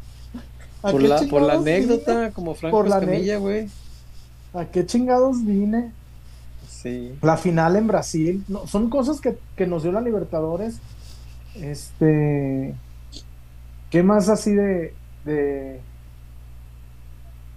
¿A 0.82 0.90
Por 0.90 1.02
la, 1.02 1.16
por 1.28 1.42
la 1.42 1.52
chingados 1.54 1.64
vine? 1.64 1.76
anécdota, 1.76 2.30
como 2.32 2.54
Franco 2.54 2.76
Por 2.76 2.88
la 2.88 2.98
Escamilla, 2.98 3.36
güey. 3.38 3.68
¿A 4.54 4.64
qué 4.64 4.86
chingados 4.86 5.44
vine? 5.44 5.92
Sí. 6.68 7.14
La 7.20 7.36
final 7.36 7.76
en 7.76 7.86
Brasil. 7.86 8.44
No, 8.48 8.66
son 8.66 8.88
cosas 8.88 9.20
que, 9.20 9.36
que 9.56 9.66
nos 9.66 9.82
dio 9.82 9.92
la 9.92 10.00
Libertadores. 10.00 10.76
Este. 11.54 12.74
¿Qué 13.90 14.02
más 14.02 14.28
así 14.30 14.52
de, 14.54 14.94
de- 15.24 15.80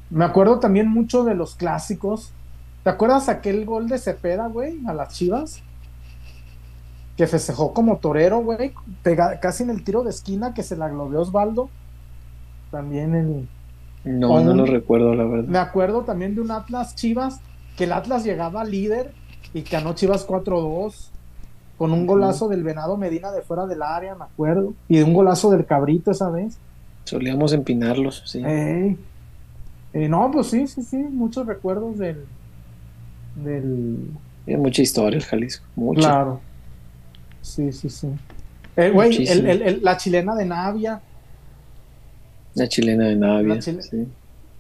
Me 0.10 0.26
acuerdo 0.26 0.60
también 0.60 0.88
mucho 0.90 1.24
de 1.24 1.36
los 1.36 1.56
clásicos. 1.56 2.32
¿Te 2.84 2.90
acuerdas 2.90 3.30
aquel 3.30 3.66
gol 3.66 3.88
de 3.88 4.00
Cepeda, 4.00 4.48
güey? 4.48 4.80
A 4.88 4.94
las 4.94 5.14
Chivas. 5.14 5.62
Que 7.20 7.28
festejó 7.28 7.74
como 7.74 7.98
torero, 7.98 8.40
güey. 8.40 8.72
Casi 9.42 9.64
en 9.64 9.72
el 9.72 9.84
tiro 9.84 10.04
de 10.06 10.10
esquina 10.10 10.54
que 10.54 10.64
se 10.64 10.78
la 10.78 10.88
globeó 10.88 11.20
Osvaldo. 11.20 11.70
También 12.72 13.14
el. 13.14 13.50
No, 14.06 14.40
no 14.40 14.56
lo 14.56 14.66
recuerdo, 14.66 15.14
la 15.14 15.26
verdad. 15.26 15.50
Me 15.50 15.58
acuerdo 15.58 16.04
también 16.04 16.34
de 16.34 16.40
un 16.40 16.50
Atlas 16.50 16.96
Chivas, 16.96 17.42
que 17.76 17.84
el 17.84 17.92
Atlas 17.92 18.24
llegaba 18.24 18.64
líder 18.64 19.12
y 19.54 19.64
ganó 19.64 19.96
Chivas 19.96 20.26
4-2, 20.26 21.10
con 21.78 21.92
un 21.92 22.08
golazo 22.08 22.48
del 22.48 22.64
Venado 22.64 22.96
Medina 22.96 23.34
de 23.34 23.42
fuera 23.42 23.66
del 23.66 23.82
área, 23.82 24.16
me 24.16 24.24
acuerdo, 24.24 24.74
y 24.88 25.00
de 25.00 25.04
un 25.04 25.14
golazo 25.14 25.52
del 25.52 25.66
Cabrito 25.66 26.12
esa 26.12 26.30
vez. 26.30 26.58
Solíamos 27.04 27.52
empinarlos, 27.52 28.24
sí. 28.28 28.42
Eh, 28.46 28.96
no, 30.08 30.32
pues 30.32 30.48
sí, 30.48 30.68
sí, 30.68 30.84
sí, 30.84 30.96
muchos 30.96 31.46
recuerdos 31.46 31.98
del. 31.98 32.24
del. 33.36 34.08
Tiene 34.46 34.62
mucha 34.62 34.82
historia 34.82 35.18
el 35.18 35.26
Jalisco. 35.26 35.66
Mucha. 35.76 36.00
Claro. 36.00 36.49
Sí, 37.42 37.72
sí, 37.72 37.90
sí. 37.90 38.08
Eh, 38.76 38.92
Güey, 38.92 39.28
el- 39.28 39.46
el- 39.50 39.62
el- 39.62 39.80
la 39.84 39.98
chilena 39.98 40.36
de 40.36 40.46
Navia, 40.46 41.02
La 42.56 42.68
chilena 42.68 43.06
de 43.06 43.16
Navia. 43.16 43.60
Chile- 43.60 43.82
sí. 43.84 44.08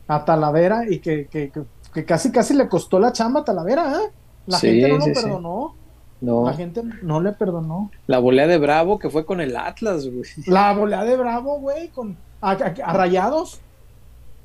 a 0.07 0.25
Talavera, 0.25 0.89
y 0.89 0.99
que, 0.99 1.27
que, 1.27 1.49
que- 1.51 1.63
que 1.93 2.05
casi, 2.05 2.31
casi 2.31 2.53
le 2.55 2.67
costó 2.67 2.99
la 2.99 3.11
chamba 3.13 3.41
a 3.41 3.43
Talavera, 3.45 3.93
¿eh? 3.93 4.11
La 4.47 4.57
Sí, 4.57 4.67
gente 4.67 4.87
no 4.89 4.97
lo 4.97 5.03
sí, 5.05 5.15
sí. 5.15 5.21
perdonó. 5.21 5.75
No, 6.21 6.45
La 6.45 6.53
gente 6.53 6.81
no 7.03 7.21
le 7.21 7.31
perdonó. 7.31 7.91
la 8.07 8.19
volea 8.19 8.45
de 8.47 8.57
Bravo 8.57 8.99
que 8.99 9.09
fue 9.09 9.25
con 9.25 9.39
el 9.39 9.55
Atlas, 9.55 10.05
güey. 10.07 10.23
La 10.47 10.73
volea 10.73 11.03
de 11.05 11.15
Bravo, 11.15 11.59
güey, 11.59 11.87
con 11.89 12.17
a, 12.41 12.51
a- 12.51 12.73
a 12.83 12.93
rayados. 12.93 13.61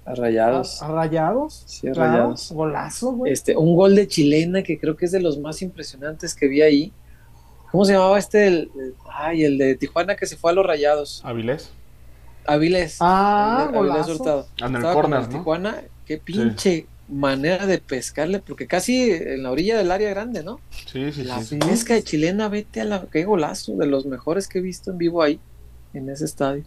A 0.06 0.10
A, 0.10 0.14
Rayados. 0.16 0.82
a 0.82 0.88
rayados. 0.88 1.62
Sí, 1.66 1.88
a 1.88 1.92
claro, 1.92 2.10
Rayados. 2.12 2.52
Golazo, 2.52 3.12
güey. 3.12 3.32
Este, 3.32 3.56
un 3.56 3.74
gol 3.74 3.96
de 3.96 4.06
chilena 4.06 4.62
que 4.62 4.78
creo 4.78 4.94
que 4.96 5.06
es 5.06 5.12
de 5.12 5.20
los 5.20 5.38
más 5.38 5.62
impresionantes 5.62 6.34
que 6.34 6.46
vi 6.46 6.60
ahí. 6.60 6.92
¿Cómo 7.74 7.84
se 7.84 7.92
llamaba 7.94 8.16
este? 8.20 8.46
El, 8.46 8.54
el- 8.78 8.94
ay, 9.12 9.42
el 9.42 9.58
de 9.58 9.74
Tijuana 9.74 10.14
que 10.14 10.26
se 10.26 10.36
fue 10.36 10.52
a 10.52 10.54
los 10.54 10.64
Rayados. 10.64 11.20
Avilés. 11.24 11.70
Avilés. 12.46 12.98
Ah, 13.00 13.64
Avilés 13.64 13.74
golazo. 13.74 14.12
Hurtado. 14.12 14.46
En 14.58 14.66
el 14.66 14.74
Estaba 14.76 14.92
con 14.94 15.02
corner, 15.02 15.20
el 15.22 15.26
¿no? 15.28 15.38
Tijuana, 15.38 15.82
qué 16.06 16.18
pinche 16.18 16.86
manera 17.08 17.66
de 17.66 17.78
pescarle, 17.78 18.38
porque 18.38 18.68
casi 18.68 19.10
en 19.10 19.42
la 19.42 19.50
orilla 19.50 19.76
del 19.76 19.90
área 19.90 20.08
grande, 20.10 20.44
¿no? 20.44 20.60
Sí, 20.86 21.10
sí, 21.10 21.24
La 21.24 21.42
sí. 21.42 21.56
pesca 21.56 21.94
de 21.94 22.04
chilena, 22.04 22.48
vete 22.48 22.80
a 22.80 22.84
la. 22.84 23.06
Qué 23.10 23.24
golazo, 23.24 23.74
de 23.74 23.86
los 23.86 24.06
mejores 24.06 24.46
que 24.46 24.60
he 24.60 24.62
visto 24.62 24.92
en 24.92 24.98
vivo 24.98 25.20
ahí, 25.20 25.40
en 25.94 26.08
ese 26.10 26.26
estadio. 26.26 26.62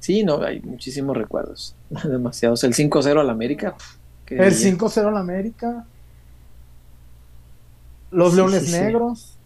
Sí, 0.00 0.22
no, 0.22 0.42
hay 0.42 0.60
muchísimos 0.60 1.16
recuerdos. 1.16 1.74
Demasiados. 2.04 2.62
El 2.62 2.74
5-0 2.74 3.20
al 3.22 3.30
América. 3.30 3.74
El 4.26 4.36
día. 4.54 4.72
5-0 4.76 5.08
en 5.08 5.16
América. 5.16 5.86
Los 8.10 8.32
Sí, 8.32 8.36
Leones 8.36 8.64
sí, 8.66 8.72
sí. 8.72 8.80
Negros. 8.80 9.37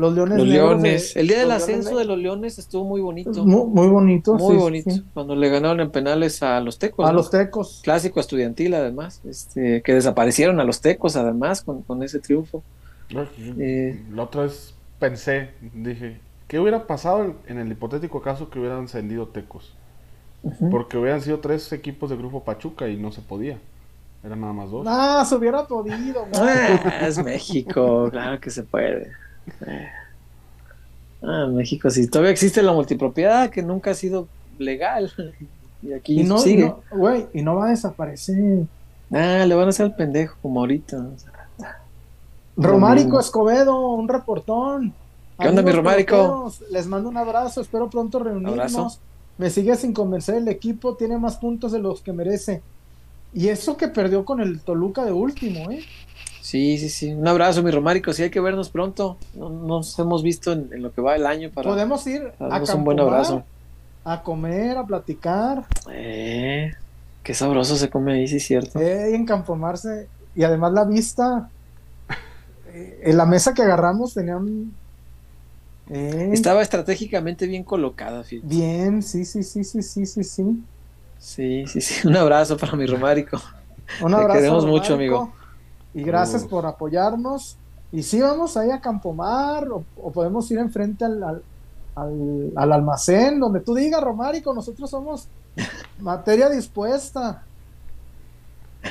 Los 0.00 0.14
Leones 0.14 0.38
Los. 0.38 0.46
Leones. 0.48 1.14
de- 1.14 1.20
el 1.20 1.28
día 1.28 1.38
del 1.40 1.50
ascenso 1.50 1.96
de 1.98 2.04
los 2.04 2.18
Leones 2.18 2.58
estuvo 2.58 2.84
muy 2.84 3.00
bonito. 3.00 3.44
Muy, 3.44 3.66
muy 3.66 3.88
bonito. 3.88 4.34
Muy 4.34 4.54
sí, 4.54 4.60
bonito. 4.60 4.90
sí. 4.90 5.04
Cuando 5.14 5.36
le 5.36 5.48
ganaron 5.48 5.80
en 5.80 5.90
penales 5.90 6.42
a 6.42 6.60
los 6.60 6.78
Tecos. 6.78 7.06
A 7.06 7.12
¿no? 7.12 7.18
los 7.18 7.30
Tecos. 7.30 7.80
Clásico 7.84 8.18
estudiantil, 8.20 8.74
además. 8.74 9.20
Este, 9.24 9.82
que 9.82 9.94
desaparecieron 9.94 10.58
a 10.60 10.64
los 10.64 10.80
Tecos, 10.80 11.16
además, 11.16 11.62
con, 11.62 11.82
con 11.82 12.02
ese 12.02 12.18
triunfo. 12.18 12.62
Eh. 13.38 14.00
La 14.14 14.22
otra 14.24 14.42
vez 14.42 14.74
pensé, 14.98 15.50
dije, 15.74 16.20
¿qué 16.48 16.58
hubiera 16.58 16.86
pasado 16.86 17.34
en 17.46 17.58
el 17.58 17.70
hipotético 17.70 18.22
caso 18.22 18.50
que 18.50 18.58
hubieran 18.58 18.84
ascendido 18.84 19.28
Tecos? 19.28 19.74
Porque 20.70 20.96
hubieran 20.96 21.20
sido 21.20 21.38
tres 21.40 21.70
equipos 21.72 22.08
de 22.08 22.16
Grupo 22.16 22.42
Pachuca 22.44 22.88
y 22.88 22.96
no 22.96 23.12
se 23.12 23.20
podía. 23.20 23.58
Eran 24.24 24.40
nada 24.40 24.52
más 24.52 24.70
dos. 24.70 24.86
Ah, 24.88 25.24
se 25.26 25.34
hubiera 25.34 25.66
podido. 25.66 26.22
man. 26.26 26.30
Ah, 26.34 27.06
es 27.06 27.22
México, 27.22 28.08
claro 28.10 28.40
que 28.40 28.50
se 28.50 28.62
puede. 28.62 29.10
Ah, 31.22 31.46
México, 31.46 31.90
sí, 31.90 32.06
todavía 32.08 32.30
existe 32.30 32.62
la 32.62 32.72
multipropiedad 32.72 33.50
que 33.50 33.62
nunca 33.62 33.90
ha 33.90 33.94
sido 33.94 34.28
legal. 34.58 35.12
Y 35.82 35.94
aquí 35.94 36.20
Y 36.20 36.24
no, 36.24 36.36
y 36.36 36.40
sigue. 36.40 36.66
no, 36.66 36.82
güey, 36.90 37.26
y 37.32 37.40
no 37.40 37.54
va 37.56 37.68
a 37.68 37.70
desaparecer. 37.70 38.66
Ah, 39.10 39.46
le 39.46 39.54
van 39.54 39.64
a 39.64 39.70
hacer 39.70 39.86
al 39.86 39.96
pendejo 39.96 40.36
como 40.42 40.60
ahorita. 40.60 41.06
Romárico. 42.54 43.18
Escobedo, 43.18 43.88
un 43.94 44.06
reportón. 44.06 44.92
¿Qué 45.38 45.48
onda, 45.48 45.62
mi 45.62 45.72
Romárico? 45.72 46.52
Les 46.70 46.86
mando 46.86 47.08
un 47.08 47.16
abrazo, 47.16 47.62
espero 47.62 47.88
pronto 47.88 48.18
reunirnos. 48.18 48.52
Abrazo. 48.52 49.00
Me 49.38 49.48
sigue 49.48 49.74
sin 49.76 49.94
convencer 49.94 50.34
el 50.34 50.48
equipo, 50.48 50.96
tiene 50.96 51.16
más 51.16 51.38
puntos 51.38 51.72
de 51.72 51.78
los 51.78 52.02
que 52.02 52.12
merece. 52.12 52.62
Y 53.32 53.48
eso 53.48 53.78
que 53.78 53.88
perdió 53.88 54.26
con 54.26 54.40
el 54.42 54.60
Toluca 54.60 55.02
de 55.06 55.12
último, 55.12 55.70
¿eh? 55.70 55.82
Sí, 56.50 56.78
sí, 56.78 56.88
sí. 56.88 57.12
Un 57.12 57.28
abrazo, 57.28 57.62
mi 57.62 57.70
Romárico. 57.70 58.12
Sí, 58.12 58.22
hay 58.24 58.30
que 58.30 58.40
vernos 58.40 58.70
pronto. 58.70 59.18
No 59.34 59.50
nos 59.50 59.98
hemos 59.98 60.22
visto 60.22 60.52
en, 60.52 60.68
en 60.72 60.82
lo 60.82 60.92
que 60.92 61.00
va 61.00 61.14
el 61.16 61.26
año 61.26 61.50
para 61.50 61.70
Podemos 61.70 62.06
ir 62.06 62.22
a 62.38 62.74
un 62.74 62.84
buen 62.84 62.98
abrazo. 63.00 63.44
a 64.04 64.22
comer, 64.22 64.76
a 64.78 64.84
platicar, 64.86 65.64
Eh, 65.92 66.72
qué 67.22 67.34
sabroso 67.34 67.76
se 67.76 67.90
come 67.90 68.14
ahí, 68.14 68.26
sí, 68.28 68.36
es 68.36 68.46
cierto. 68.46 68.78
eh, 68.80 69.14
en 69.14 69.24
Campomarse. 69.26 70.08
Y 70.34 70.42
además 70.44 70.72
la 70.72 70.84
vista, 70.84 71.50
eh, 72.72 73.00
en 73.04 73.16
la 73.16 73.26
mesa 73.26 73.54
que 73.54 73.62
agarramos 73.62 74.14
tenía 74.14 74.36
un... 74.36 74.80
eh, 75.90 76.30
Estaba 76.32 76.62
estratégicamente 76.62 77.46
bien 77.46 77.64
colocada, 77.64 78.24
fíjate. 78.24 78.46
Bien, 78.46 79.02
sí, 79.02 79.24
sí, 79.24 79.42
sí, 79.42 79.64
sí, 79.64 79.82
sí, 79.82 80.06
sí, 80.06 80.24
sí. 80.24 80.64
Sí, 81.18 81.64
sí, 81.66 81.80
sí. 81.80 82.06
Un 82.08 82.16
abrazo 82.16 82.56
para 82.56 82.74
mi 82.76 82.86
Romárico. 82.86 83.40
Un 83.98 84.10
Te 84.10 84.16
abrazo. 84.16 84.38
queremos 84.38 84.66
mucho, 84.66 84.94
amigo. 84.94 85.32
Y 85.94 86.02
gracias 86.04 86.44
por 86.44 86.66
apoyarnos. 86.66 87.56
Y 87.92 88.02
sí, 88.02 88.20
vamos 88.20 88.56
ahí 88.56 88.70
a 88.70 88.80
Campomar 88.80 89.68
o, 89.68 89.84
o 89.96 90.12
podemos 90.12 90.48
ir 90.50 90.58
enfrente 90.58 91.04
al, 91.04 91.22
al, 91.22 91.42
al- 91.96 92.52
al 92.56 92.72
almacén, 92.72 93.40
donde 93.40 93.60
tú 93.60 93.74
digas, 93.74 94.02
Romárico, 94.02 94.54
nosotros 94.54 94.88
somos 94.90 95.28
materia 95.98 96.48
dispuesta. 96.48 97.44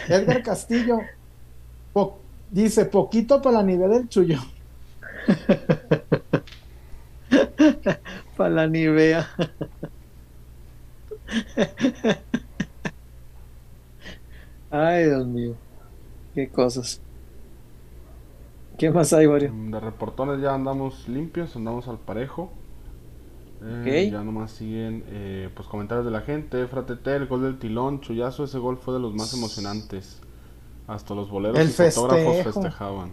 Edgar 0.07 0.43
Castillo 0.43 0.99
po- 1.93 2.19
dice, 2.49 2.85
poquito 2.85 3.41
para 3.41 3.57
la 3.57 3.63
nivel 3.63 3.91
del 3.91 4.09
chullo. 4.09 4.39
Para 8.35 8.49
la 8.49 8.67
Nivea. 8.67 9.27
Ay, 14.69 15.05
Dios 15.05 15.27
mío. 15.27 15.59
Qué 16.39 16.49
cosas. 16.49 17.01
¿Qué 18.77 18.89
más 18.91 19.11
hay, 19.13 19.27
Wario? 19.27 19.51
De 19.71 19.79
reportones 19.79 20.41
ya 20.41 20.53
andamos 20.53 21.07
limpios, 21.09 21.55
andamos 21.55 21.87
al 21.89 21.99
parejo. 21.99 22.49
Eh, 23.61 24.05
Ok. 24.07 24.11
Ya 24.13 24.23
nomás 24.23 24.51
siguen 24.51 25.03
eh, 25.07 25.49
pues 25.53 25.67
comentarios 25.67 26.05
de 26.05 26.11
la 26.11 26.21
gente. 26.21 26.65
Fratete, 26.67 27.15
el 27.15 27.27
gol 27.27 27.41
del 27.43 27.59
tilón, 27.59 27.99
chullazo, 27.99 28.45
ese 28.45 28.57
gol 28.57 28.77
fue 28.77 28.93
de 28.93 29.01
los 29.01 29.13
más 29.13 29.33
emocionantes. 29.33 30.21
Hasta 30.87 31.13
los 31.13 31.29
boleros 31.29 31.57
El 31.59 31.69
y 31.69 31.71
fotógrafos 31.71 32.37
festejaban. 32.43 33.11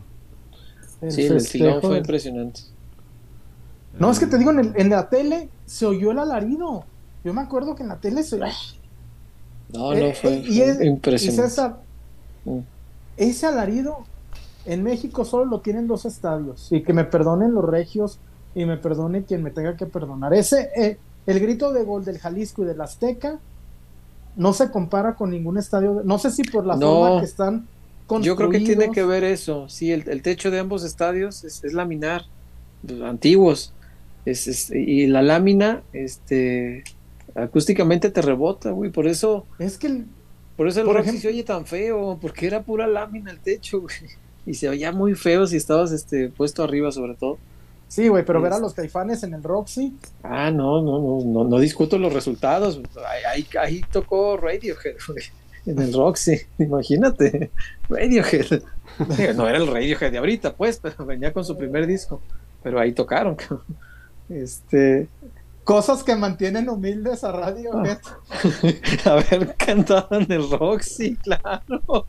El 1.00 1.10
Sí, 1.12 1.22
el 1.26 1.48
tilón 1.48 1.82
fue 1.82 1.98
impresionante. 1.98 2.60
No, 3.98 4.10
es 4.10 4.18
que 4.20 4.26
te 4.26 4.36
Eh, 4.36 4.38
digo, 4.38 4.52
en, 4.52 4.60
el- 4.60 4.72
en 4.76 4.90
la 4.90 5.08
tele 5.08 5.50
se 5.64 5.86
oyó 5.86 6.12
el 6.12 6.18
alarido. 6.20 6.84
Yo 7.24 7.34
me 7.34 7.40
acuerdo 7.40 7.74
que 7.74 7.82
en 7.82 7.88
la 7.88 8.00
tele 8.00 8.22
se... 8.22 8.38
No, 8.38 8.48
no, 9.68 9.92
Eh, 9.94 10.14
fue, 10.14 10.36
y 10.38 10.60
es- 10.60 10.76
fue 10.76 10.86
impresionante. 10.86 11.42
Y 11.46 11.48
César, 11.50 11.82
Mm. 12.44 12.60
Ese 13.16 13.46
alarido 13.46 14.04
en 14.64 14.82
México 14.82 15.24
solo 15.24 15.44
lo 15.46 15.60
tienen 15.60 15.86
dos 15.86 16.04
estadios. 16.04 16.70
Y 16.72 16.82
que 16.82 16.92
me 16.92 17.04
perdonen 17.04 17.54
los 17.54 17.64
regios 17.64 18.18
y 18.54 18.64
me 18.64 18.76
perdone 18.76 19.24
quien 19.24 19.42
me 19.42 19.50
tenga 19.50 19.76
que 19.76 19.86
perdonar. 19.86 20.34
Ese, 20.34 20.70
eh, 20.76 20.98
el 21.26 21.40
grito 21.40 21.72
de 21.72 21.84
gol 21.84 22.04
del 22.04 22.18
Jalisco 22.18 22.62
y 22.62 22.66
del 22.66 22.80
Azteca 22.80 23.38
no 24.36 24.52
se 24.52 24.70
compara 24.70 25.14
con 25.14 25.30
ningún 25.30 25.56
estadio. 25.58 26.02
No 26.04 26.18
sé 26.18 26.30
si 26.30 26.42
por 26.42 26.66
la 26.66 26.76
No. 26.76 26.86
forma 27.00 27.20
que 27.20 27.26
están 27.26 27.66
Yo 28.22 28.36
creo 28.36 28.50
que 28.50 28.60
tiene 28.60 28.90
que 28.92 29.04
ver 29.04 29.24
eso. 29.24 29.68
Sí, 29.68 29.90
el, 29.92 30.08
el 30.08 30.22
techo 30.22 30.50
de 30.50 30.58
ambos 30.60 30.84
estadios 30.84 31.42
es, 31.44 31.64
es 31.64 31.72
laminar, 31.72 32.22
antiguos. 33.04 33.72
Es, 34.24 34.46
es- 34.46 34.70
y 34.70 35.06
la 35.06 35.22
lámina, 35.22 35.82
este, 35.92 36.84
acústicamente 37.34 38.10
te 38.10 38.22
rebota, 38.22 38.70
güey. 38.70 38.90
Por 38.90 39.06
eso, 39.06 39.46
Es 39.58 39.78
que 39.78 39.86
el- 39.88 40.06
por 40.56 40.68
eso 40.68 40.80
el 40.80 40.86
Por 40.86 40.96
ejemplo- 40.98 41.20
se 41.20 41.28
oye 41.28 41.42
tan 41.44 41.66
feo, 41.66 42.18
porque 42.20 42.46
era 42.46 42.62
pura 42.62 42.86
lámina 42.86 43.30
el 43.30 43.38
techo, 43.40 43.80
güey. 43.82 43.94
Y 44.46 44.54
se 44.54 44.68
oía 44.68 44.92
muy 44.92 45.14
feo 45.14 45.46
si 45.46 45.56
estabas 45.56 45.90
este, 45.92 46.28
puesto 46.28 46.62
arriba, 46.62 46.92
sobre 46.92 47.14
todo. 47.14 47.38
sí, 47.88 48.08
güey, 48.08 48.24
pero 48.24 48.40
ver 48.40 48.52
a 48.52 48.58
los 48.58 48.74
caifanes 48.74 49.22
en 49.22 49.34
el 49.34 49.42
Roxy. 49.42 49.94
Ah, 50.22 50.50
no, 50.50 50.80
no, 50.82 50.98
no, 51.00 51.24
no, 51.24 51.44
no 51.44 51.58
discuto 51.58 51.98
los 51.98 52.12
resultados. 52.12 52.80
Ahí, 53.32 53.46
ahí, 53.60 53.80
tocó 53.92 54.36
Radiohead, 54.36 54.96
güey, 55.08 55.24
en 55.66 55.78
el 55.80 55.92
Roxy. 55.92 56.36
Imagínate, 56.58 57.50
Radiohead. 57.88 58.62
No 59.36 59.48
era 59.48 59.58
el 59.58 59.66
Radiohead 59.66 60.10
de 60.12 60.18
ahorita, 60.18 60.54
pues, 60.54 60.78
pero 60.80 61.04
venía 61.04 61.32
con 61.32 61.44
su 61.44 61.56
primer 61.56 61.86
disco. 61.86 62.20
Pero 62.62 62.78
ahí 62.80 62.92
tocaron, 62.92 63.34
cabrón. 63.36 63.62
Este, 64.28 65.06
Cosas 65.66 66.04
que 66.04 66.14
mantienen 66.14 66.68
humildes 66.68 67.24
a 67.24 67.32
Radio 67.32 67.72
Ah. 67.74 67.98
haber 69.04 69.54
cantado 69.58 70.06
en 70.20 70.30
el 70.30 70.48
Roxy, 70.48 71.16
claro. 71.16 72.06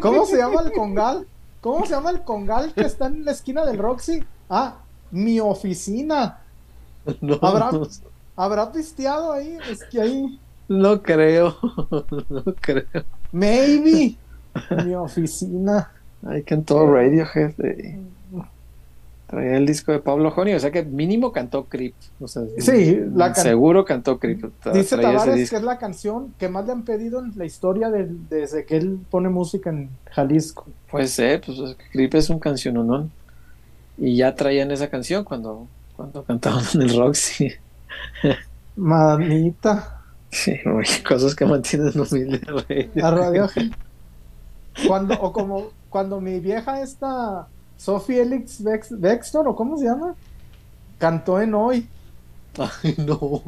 ¿Cómo 0.00 0.24
se 0.24 0.38
llama 0.38 0.62
el 0.62 0.72
congal? 0.72 1.26
¿Cómo 1.60 1.84
se 1.84 1.92
llama 1.92 2.10
el 2.10 2.22
congal 2.22 2.72
que 2.72 2.80
está 2.80 3.08
en 3.08 3.26
la 3.26 3.32
esquina 3.32 3.66
del 3.66 3.76
Roxy? 3.76 4.24
Ah, 4.48 4.76
mi 5.10 5.38
oficina. 5.38 6.38
No, 7.20 7.34
Habrá- 7.42 7.72
no, 7.72 7.86
¿Habrá 8.36 8.72
pisteado 8.72 9.32
ahí? 9.32 9.58
Es 9.70 9.84
que 9.84 10.00
ahí. 10.00 10.40
no 10.68 11.02
creo, 11.02 11.56
no 12.30 12.42
creo. 12.60 12.86
Maybe. 13.32 14.16
Mi 14.84 14.94
oficina. 14.94 15.90
Ahí 16.26 16.42
cantó 16.42 16.86
Radiohead. 16.90 17.52
eh. 17.60 18.00
Traía 19.26 19.56
el 19.56 19.66
disco 19.66 19.90
de 19.90 19.98
Pablo 19.98 20.30
Joni, 20.30 20.52
o 20.54 20.60
sea 20.60 20.70
que 20.70 20.84
mínimo 20.84 21.32
cantó 21.32 21.64
Creep. 21.64 21.94
O 22.20 22.28
sea, 22.28 22.42
Sí, 22.58 23.00
la 23.14 23.32
can- 23.32 23.42
seguro 23.42 23.84
cantó 23.84 24.20
Creep. 24.20 24.44
Dice 24.72 24.96
Tavares 24.96 25.50
que 25.50 25.56
es 25.56 25.62
la 25.62 25.78
canción 25.78 26.32
que 26.38 26.48
más 26.48 26.64
le 26.66 26.72
han 26.72 26.84
pedido 26.84 27.18
en 27.18 27.32
la 27.34 27.44
historia 27.44 27.90
desde 27.90 28.64
que 28.64 28.76
él 28.76 29.00
pone 29.10 29.28
música 29.28 29.70
en 29.70 29.90
Jalisco. 30.12 30.66
Puede 30.90 31.08
ser, 31.08 31.40
pues 31.40 31.58
Creep 31.90 32.14
es 32.14 32.30
un 32.30 32.38
canciononón. 32.38 33.10
Y 33.98 34.16
ya 34.16 34.34
traían 34.34 34.70
esa 34.70 34.88
canción 34.90 35.24
cuando, 35.24 35.66
cuando 35.96 36.22
cantaban 36.22 36.62
en 36.74 36.82
el 36.82 36.96
Roxy. 36.96 37.50
Manita. 38.76 40.02
Sí, 40.30 40.54
güey, 40.64 40.86
cosas 41.08 41.34
que 41.34 41.46
mantienen 41.46 41.92
humilde 41.98 42.40
Radio. 42.46 43.06
A 43.06 43.10
Radio 43.10 43.48
Cuando, 44.86 45.14
o 45.20 45.32
como 45.32 45.68
cuando 45.88 46.20
mi 46.20 46.40
vieja 46.40 46.82
esta 46.82 47.48
Sophie 47.76 48.22
Elix 48.22 48.62
Bex- 48.62 48.98
Bextor, 48.98 49.46
o 49.48 49.54
cómo 49.56 49.76
se 49.78 49.84
llama, 49.84 50.14
cantó 50.98 51.40
en 51.40 51.54
hoy. 51.54 51.88
Ay, 52.58 52.94
no. 52.98 53.42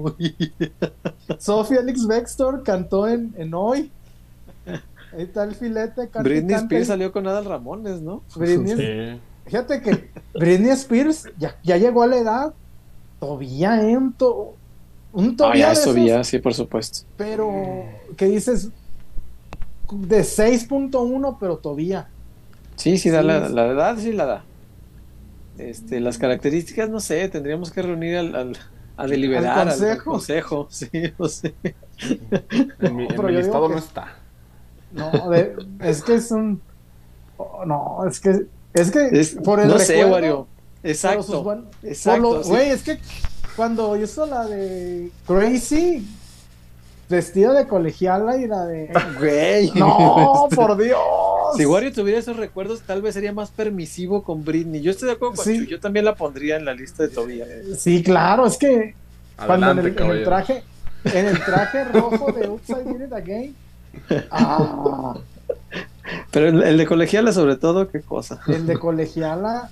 Sophie 1.39 1.79
Elix 1.79 2.07
Bextor 2.07 2.63
cantó 2.63 3.09
en, 3.09 3.35
en 3.39 3.55
hoy. 3.55 3.91
Ahí 4.67 5.23
está 5.23 5.45
el 5.45 5.55
filete. 5.55 6.09
canta 6.09 6.23
Britney 6.23 6.51
canta 6.57 6.65
Spears 6.65 6.85
y- 6.85 6.89
salió 6.89 7.13
con 7.13 7.27
Adal 7.27 7.47
Ramones, 7.47 8.03
¿no? 8.03 8.23
Britney- 8.37 8.77
Sí. 9.17 9.21
Fíjate 9.47 9.81
que 9.81 10.11
Britney 10.35 10.71
Spears 10.73 11.25
ya, 11.39 11.57
ya 11.65 11.79
llegó 11.79 12.03
a 12.03 12.07
la 12.07 12.17
edad. 12.19 12.55
Todavía, 13.19 13.83
¿eh? 13.83 13.97
Un, 13.97 14.13
to- 14.13 14.55
un 15.15 15.31
Ah, 15.31 15.35
todavía 15.39 15.67
ya, 15.69 15.73
esos, 15.73 15.97
ya, 15.97 16.23
sí, 16.23 16.39
por 16.39 16.53
supuesto. 16.53 17.07
pero 17.17 17.51
que 18.19 18.27
dices 18.27 18.69
de 19.91 20.21
6.1, 20.23 21.39
pero 21.41 21.57
todavía. 21.57 22.09
Sí, 22.79 22.97
sí, 22.99 23.11
da 23.11 23.21
Sí, 23.21 23.27
la, 23.27 23.49
la 23.49 23.67
edad, 23.67 23.97
sí 23.99 24.13
la 24.13 24.25
da. 24.27 24.45
Este, 25.59 26.01
las 26.01 26.17
características, 26.19 26.89
no 26.89 27.01
sé, 27.01 27.29
tendríamos 27.29 27.71
que 27.73 27.83
reunir 27.83 28.17
al, 28.17 28.35
al- 28.35 28.57
a 28.97 29.07
deliberar 29.07 29.59
al, 29.59 29.69
al 29.69 30.03
consejo. 30.03 30.11
consejo, 30.13 30.69
sí, 30.71 30.89
o 31.19 31.29
sea. 31.29 31.53
En 32.81 32.97
mi, 32.97 33.03
en 33.05 33.09
pero 33.09 33.25
mi 33.25 33.33
listado 33.35 33.69
que- 33.69 33.75
no 33.75 33.79
está. 33.79 34.17
No, 34.93 35.11
de- 35.31 35.55
es 35.81 36.03
que 36.03 36.15
es 36.15 36.31
un. 36.31 36.61
oh, 37.37 37.65
no, 37.67 38.05
es 38.09 38.21
que. 38.21 38.47
Es 38.75 38.91
que 38.91 39.09
Es- 39.13 39.35
por 39.45 39.61
el 39.61 39.69
no 39.69 39.79
sé, 39.79 40.05
Wario. 40.05 40.47
Exacto. 40.83 41.43
buen- 41.43 41.67
exacto, 41.83 42.45
sí. 42.45 42.51
Güey, 42.51 42.71
es 42.71 42.83
que 42.85 42.99
cuando 43.57 43.97
hizo 43.97 44.27
la 44.27 44.47
de 44.47 45.11
Crazy, 45.27 46.07
vestida 47.09 47.53
de 47.53 47.67
colegiala 47.67 48.37
y 48.37 48.47
la 48.47 48.65
de. 48.67 48.93
Güey. 49.19 49.73
¡No, 49.75 50.49
por 50.55 50.77
Dios! 50.77 50.99
Si 51.57 51.67
Wario 51.67 51.93
tuviera 51.93 52.19
esos 52.19 52.37
recuerdos, 52.37 52.83
tal 52.83 53.03
vez 53.03 53.15
sería 53.15 53.33
más 53.33 53.51
permisivo 53.51 54.23
con 54.23 54.45
Britney. 54.45 54.81
Yo 54.83 54.91
estoy 54.91 55.07
de 55.09 55.15
acuerdo 55.15 55.37
con 55.37 55.45
Sí. 55.45 55.59
Chu, 55.61 55.65
Yo 55.71 55.81
también 55.81 56.05
la 56.05 56.15
pondría 56.15 56.57
en 56.57 56.65
la 56.65 56.75
lista 56.75 57.03
de 57.05 57.09
Tobía. 57.09 57.47
Sí, 57.77 58.03
claro, 58.03 58.47
es 58.47 58.57
que 58.57 58.95
cuando 59.47 59.71
en 59.71 59.79
el, 59.79 59.87
en 59.87 59.91
el 59.93 59.95
caballero. 59.97 60.25
traje, 60.25 60.63
en 61.05 61.27
el 61.27 61.45
traje 61.45 61.85
rojo 61.85 62.33
de 62.33 62.49
Upside 62.49 63.05
It 63.07 63.13
Again. 63.13 63.57
Ah, 64.31 65.17
Pero 66.31 66.49
el, 66.49 66.63
el 66.63 66.77
de 66.79 66.87
colegiala, 66.87 67.33
sobre 67.33 67.57
todo, 67.57 67.89
qué 67.89 68.01
cosa. 68.01 68.41
el 68.49 68.67
de 68.67 68.79
colegiala. 68.79 69.71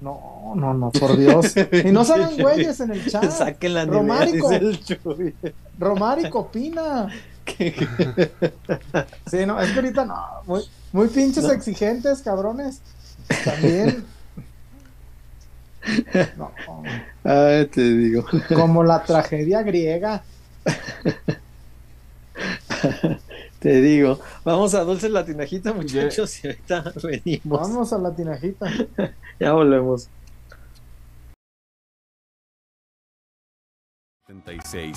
No, 0.00 0.52
no, 0.54 0.74
no, 0.74 0.90
por 0.90 1.16
Dios. 1.16 1.54
Y 1.84 1.90
no 1.90 2.02
hagan 2.02 2.36
güeyes 2.38 2.80
en 2.80 2.90
el 2.92 3.06
chat. 3.06 3.30
Saquen 3.30 3.74
la 3.74 3.86
Chuy. 3.86 5.34
Romárico 5.78 6.40
opina. 6.40 7.08
Sí, 9.30 9.46
no, 9.46 9.60
es 9.60 9.70
que 9.70 9.76
ahorita 9.76 10.04
no, 10.04 10.16
muy, 10.46 10.62
muy 10.92 11.08
pinches 11.08 11.48
exigentes, 11.48 12.22
cabrones. 12.22 12.80
También. 13.44 14.04
No, 16.36 16.50
Ay, 17.22 17.66
te 17.66 17.80
digo. 17.80 18.24
como 18.52 18.82
la 18.82 19.04
tragedia 19.04 19.62
griega. 19.62 20.24
Te 23.60 23.80
digo. 23.80 24.20
Vamos 24.44 24.74
a 24.74 24.80
Dulce 24.80 25.08
Latinajita, 25.08 25.72
muchachos, 25.72 26.44
y 26.44 26.48
ahorita 26.48 26.92
venimos. 27.02 27.60
Vamos 27.60 27.92
a 27.92 27.98
la 27.98 28.14
tinajita. 28.14 28.66
Ya 29.38 29.52
volvemos. 29.52 30.08
76. 34.26 34.96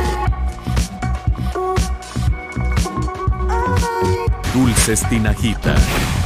Dulces 4.81 5.07
Tinajita, 5.09 5.75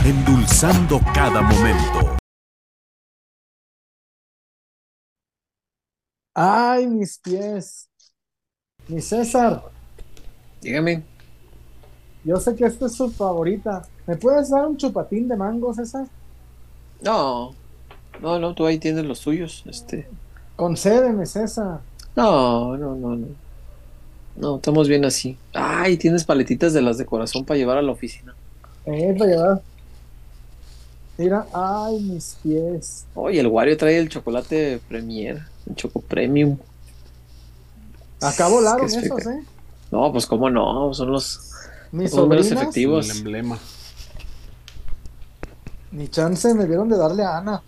endulzando 0.05 1.01
cada 1.13 1.41
momento. 1.41 2.15
Ay, 6.33 6.87
mis 6.87 7.19
pies. 7.19 7.89
Mi 8.87 9.01
César, 9.01 9.61
Dígame. 10.61 11.03
yo 12.23 12.37
sé 12.37 12.55
que 12.55 12.63
esta 12.63 12.85
es 12.85 12.95
su 12.95 13.11
favorita. 13.11 13.81
¿Me 14.07 14.15
puedes 14.15 14.49
dar 14.49 14.65
un 14.65 14.77
chupatín 14.77 15.27
de 15.27 15.35
mango, 15.35 15.73
César? 15.73 16.07
No. 17.01 17.53
No, 18.21 18.39
no, 18.39 18.55
tú 18.55 18.65
ahí 18.65 18.79
tienes 18.79 19.03
los 19.03 19.19
tuyos. 19.19 19.65
Este. 19.67 20.07
Concédeme, 20.55 21.25
César. 21.25 21.81
No, 22.15 22.77
no, 22.77 22.95
no, 22.95 23.17
no. 23.17 23.27
No, 24.37 24.55
estamos 24.55 24.87
bien 24.87 25.03
así. 25.03 25.37
Ay, 25.53 25.97
tienes 25.97 26.23
paletitas 26.23 26.71
de 26.71 26.81
las 26.81 26.97
de 26.97 27.05
corazón 27.05 27.43
para 27.43 27.57
llevar 27.57 27.77
a 27.77 27.81
la 27.81 27.91
oficina. 27.91 28.34
Llevar. 28.85 29.61
Mira, 31.17 31.47
ay, 31.53 31.99
mis 32.01 32.37
pies. 32.43 33.05
Oye, 33.15 33.39
el 33.39 33.47
Wario 33.47 33.77
trae 33.77 33.97
el 33.97 34.09
chocolate 34.09 34.81
Premier, 34.87 35.43
el 35.67 35.75
Choco 35.75 36.01
Premium. 36.01 36.57
Acá 38.21 38.47
volaron 38.47 38.85
esos. 38.85 39.25
¿eh? 39.25 39.43
No, 39.91 40.11
pues 40.11 40.25
cómo 40.25 40.49
no, 40.49 40.93
son 40.93 41.11
los 41.11 41.51
Mis 41.91 42.11
son 42.11 42.31
efectivos. 42.33 43.09
El 43.09 43.17
emblema. 43.17 43.57
ni 45.91 46.09
chance 46.09 46.53
me 46.53 46.65
dieron 46.65 46.89
de 46.89 46.97
darle 46.97 47.23
a 47.23 47.37
Ana. 47.37 47.61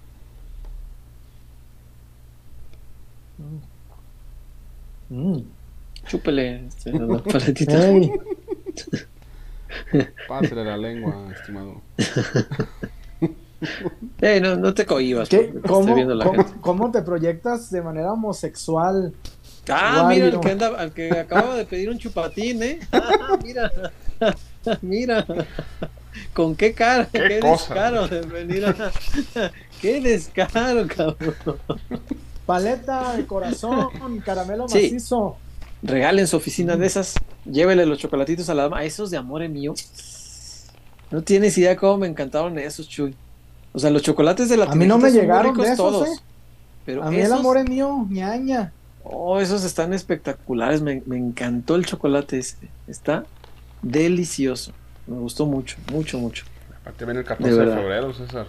Mm. 5.10 5.32
Mm. 5.32 5.44
Chúpele 6.08 6.68
este, 6.68 6.92
la 6.92 7.18
paletita. 7.24 7.90
Ey, 7.90 8.12
Pásale 10.28 10.64
la 10.66 10.78
lengua, 10.78 11.16
estimado. 11.36 11.82
Ey, 14.22 14.40
no, 14.40 14.56
no 14.56 14.74
te 14.74 14.86
cohibas. 14.86 15.30
¿qué- 15.30 15.38
porque 15.40 15.60
te 15.60 15.68
cómo, 15.68 15.80
esté 15.82 15.94
viendo 15.96 16.16
la 16.16 16.26
cómo- 16.26 16.44
gente. 16.44 16.60
cómo 16.62 16.92
te 16.92 17.02
proyectas 17.02 17.72
de 17.72 17.82
manera 17.82 18.14
homosexual? 18.14 19.14
Ah, 19.70 20.06
mira, 20.08 20.28
el 20.28 20.40
que, 20.40 20.52
anda, 20.52 20.84
el 20.84 20.92
que 20.92 21.12
acababa 21.12 21.56
de 21.56 21.66
pedir 21.66 21.90
un 21.90 21.98
chupatín, 21.98 22.62
¿eh? 22.64 22.80
Ah, 22.92 23.38
mira, 23.44 23.72
mira. 24.82 25.26
¿Con 26.34 26.56
qué 26.56 26.74
cara? 26.74 27.08
¿Qué 27.12 27.20
Qué, 27.28 27.40
cosa? 27.40 27.74
descaro 27.74 28.08
de 28.08 28.22
venir 28.22 28.66
a... 28.66 28.74
Qué 29.82 30.02
descaro, 30.02 30.88
cabrón. 30.88 31.36
Paleta 32.46 33.16
de 33.18 33.26
corazón, 33.28 33.90
caramelo 34.24 34.68
Sí. 34.68 34.84
macizo. 34.84 35.38
Regalen 35.84 36.28
su 36.28 36.38
oficina 36.38 36.76
de 36.76 36.88
esas. 36.88 37.16
Llévele 37.46 37.86
los 37.86 38.00
chocolatitos 38.00 38.50
a 38.50 38.54
la 38.56 38.64
dama. 38.64 38.80
A 38.80 38.84
esos 38.84 39.12
de 39.12 39.18
amor 39.18 39.48
mío. 39.50 39.74
No 41.12 41.22
tienes 41.22 41.58
idea 41.58 41.76
cómo 41.78 41.98
me 42.00 42.08
encantaron 42.08 42.58
esos, 42.60 42.88
Chuy. 42.90 43.16
O 43.74 43.80
sea, 43.80 43.90
los 43.90 44.02
chocolates 44.02 44.50
de 44.50 44.58
la 44.58 44.66
A 44.66 44.76
mí 44.76 44.86
no 44.86 44.98
me 44.98 45.12
llegaron 45.12 45.56
de 45.56 45.64
esos, 45.64 45.78
todos. 45.78 46.08
¿eh? 46.08 46.22
Pero 46.86 47.04
A 47.04 47.12
mí 47.12 47.20
el 47.20 47.32
amor 47.32 47.58
es 47.58 47.70
mío, 47.70 48.06
ñaña. 48.10 48.72
oh, 49.04 49.40
esos 49.40 49.64
están 49.64 49.94
espectaculares. 49.94 50.82
Me, 50.82 51.02
me 51.06 51.18
encantó 51.18 51.76
el 51.76 51.86
chocolate 51.86 52.40
este. 52.40 52.70
Está 52.88 53.26
delicioso. 53.82 54.72
Me 55.06 55.18
gustó 55.18 55.46
mucho, 55.46 55.78
mucho, 55.92 56.18
mucho. 56.20 56.44
Aparte 56.82 57.06
viene 57.06 57.20
el 57.22 57.26
14 57.26 57.50
De 57.54 57.58
de, 57.60 57.66
verdad. 57.66 57.82
febrero, 57.82 58.14
César. 58.14 58.48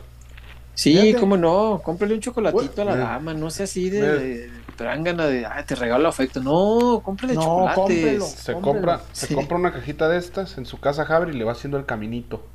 Sí, 0.78 0.92
Fíjate. 0.96 1.18
cómo 1.18 1.36
no, 1.36 1.80
cómprale 1.82 2.14
un 2.14 2.20
chocolatito 2.20 2.82
a 2.82 2.84
la 2.84 2.92
Mira. 2.92 3.04
dama, 3.08 3.34
no 3.34 3.50
sea 3.50 3.64
así 3.64 3.90
de, 3.90 4.00
de 4.00 4.50
trángana 4.76 5.26
de, 5.26 5.44
ay, 5.44 5.64
te 5.64 5.74
regalo 5.74 6.08
afecto. 6.08 6.40
No, 6.40 7.02
cómprale 7.04 7.34
No, 7.34 7.40
chocolates. 7.42 7.74
cómprelo. 7.74 8.24
Se 8.26 8.52
Cómprelo. 8.52 8.60
compra, 8.60 9.00
se 9.10 9.34
compra 9.34 9.56
una 9.56 9.72
cajita 9.72 10.08
de 10.08 10.18
estas 10.18 10.56
en 10.56 10.66
su 10.66 10.78
casa 10.78 11.04
Javier 11.04 11.34
y 11.34 11.38
le 11.38 11.44
va 11.44 11.50
haciendo 11.50 11.78
el 11.78 11.84
caminito. 11.84 12.46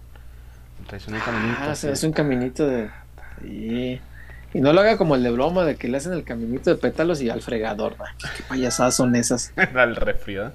El 0.80 0.86
tradicional 0.88 1.22
caminito. 1.26 1.58
Ah, 1.64 1.76
se 1.76 1.92
hace 1.92 2.08
un 2.08 2.14
caminito 2.14 2.66
de. 2.66 2.90
Sí. 3.42 4.00
Y 4.54 4.62
no 4.62 4.72
lo 4.72 4.80
haga 4.80 4.98
como 4.98 5.16
el 5.16 5.24
de 5.24 5.30
broma, 5.32 5.66
de 5.66 5.76
que 5.76 5.90
le 5.90 5.98
hacen 5.98 6.14
el 6.14 6.24
caminito 6.24 6.70
de 6.70 6.78
pétalos 6.78 7.22
y 7.22 7.30
al 7.30 7.42
fregador. 7.42 7.98
Qué 8.38 8.44
payasadas 8.48 8.96
son 8.96 9.16
esas. 9.18 9.52
El 9.76 9.96
refri, 9.98 10.38
¿eh? 10.38 10.50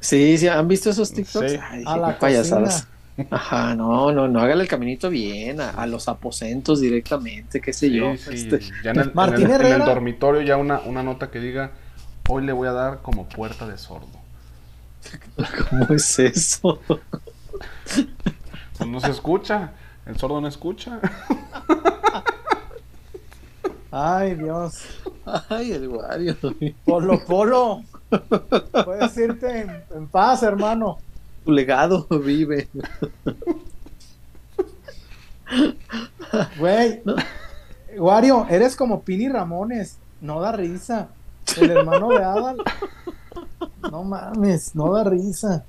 Sí, 0.00 0.38
sí, 0.38 0.48
¿han 0.48 0.68
visto 0.68 0.88
esos 0.88 1.12
TikToks? 1.12 1.50
Sí. 1.52 1.58
Ay, 1.60 1.82
A 1.86 1.94
qué 1.96 2.00
la 2.00 2.18
payasadas. 2.18 2.88
Ajá, 3.30 3.74
no, 3.76 4.10
no, 4.12 4.26
no, 4.26 4.40
hágale 4.40 4.62
el 4.62 4.68
caminito 4.68 5.08
bien, 5.08 5.60
a, 5.60 5.70
a 5.70 5.86
los 5.86 6.08
aposentos 6.08 6.80
directamente, 6.80 7.60
qué 7.60 7.72
sé 7.72 7.90
yo. 7.92 8.16
Sí, 8.16 8.32
este, 8.32 8.60
Ya 8.82 8.90
en 8.90 8.98
el, 8.98 9.06
en 9.08 9.14
Martín 9.14 9.46
el- 9.46 9.52
en 9.60 9.72
el 9.72 9.84
dormitorio 9.84 10.40
ya 10.42 10.56
una, 10.56 10.80
una 10.80 11.02
nota 11.04 11.30
que 11.30 11.38
diga, 11.38 11.70
hoy 12.28 12.44
le 12.44 12.52
voy 12.52 12.66
a 12.68 12.72
dar 12.72 13.02
como 13.02 13.28
puerta 13.28 13.68
de 13.68 13.78
sordo. 13.78 14.08
¿Cómo 15.70 15.86
es 15.90 16.18
eso? 16.18 16.80
Pues 18.78 18.88
no 18.90 18.98
se 19.00 19.10
escucha, 19.10 19.72
el 20.06 20.16
sordo 20.18 20.40
no 20.40 20.48
escucha. 20.48 21.00
Ay, 23.90 24.34
Dios. 24.34 24.82
Ay, 25.48 25.72
el 25.72 25.88
Wario. 25.88 26.36
Polo, 26.84 27.24
polo. 27.24 27.82
Puedes 28.84 29.16
irte 29.16 29.60
en, 29.60 29.84
en 29.94 30.08
paz, 30.08 30.42
hermano. 30.42 30.98
Tu 31.44 31.52
legado 31.52 32.06
vive. 32.24 32.68
Güey, 36.58 37.02
Wario, 37.98 38.46
eres 38.48 38.74
como 38.76 39.02
Pini 39.02 39.28
Ramones, 39.28 39.98
no 40.20 40.40
da 40.40 40.52
risa. 40.52 41.08
El 41.60 41.70
hermano 41.70 42.08
de 42.08 42.24
Adal. 42.24 42.56
No 43.90 44.02
mames, 44.02 44.74
no 44.74 44.92
da 44.92 45.04
risa. 45.04 45.64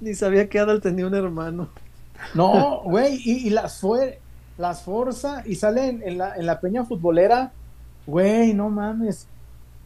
Ni 0.00 0.14
sabía 0.14 0.48
que 0.48 0.58
Adal 0.58 0.80
tenía 0.80 1.06
un 1.06 1.14
hermano. 1.14 1.68
No, 2.34 2.82
güey, 2.84 3.20
y, 3.24 3.48
y 3.48 3.50
las 3.50 3.80
fue, 3.80 4.20
las 4.58 4.82
forza 4.82 5.42
y 5.46 5.54
sale 5.54 5.88
en, 5.88 6.02
en 6.02 6.18
la, 6.18 6.36
en 6.36 6.46
la 6.46 6.60
peña 6.60 6.84
futbolera, 6.84 7.50
güey, 8.06 8.52
no 8.52 8.68
mames. 8.68 9.26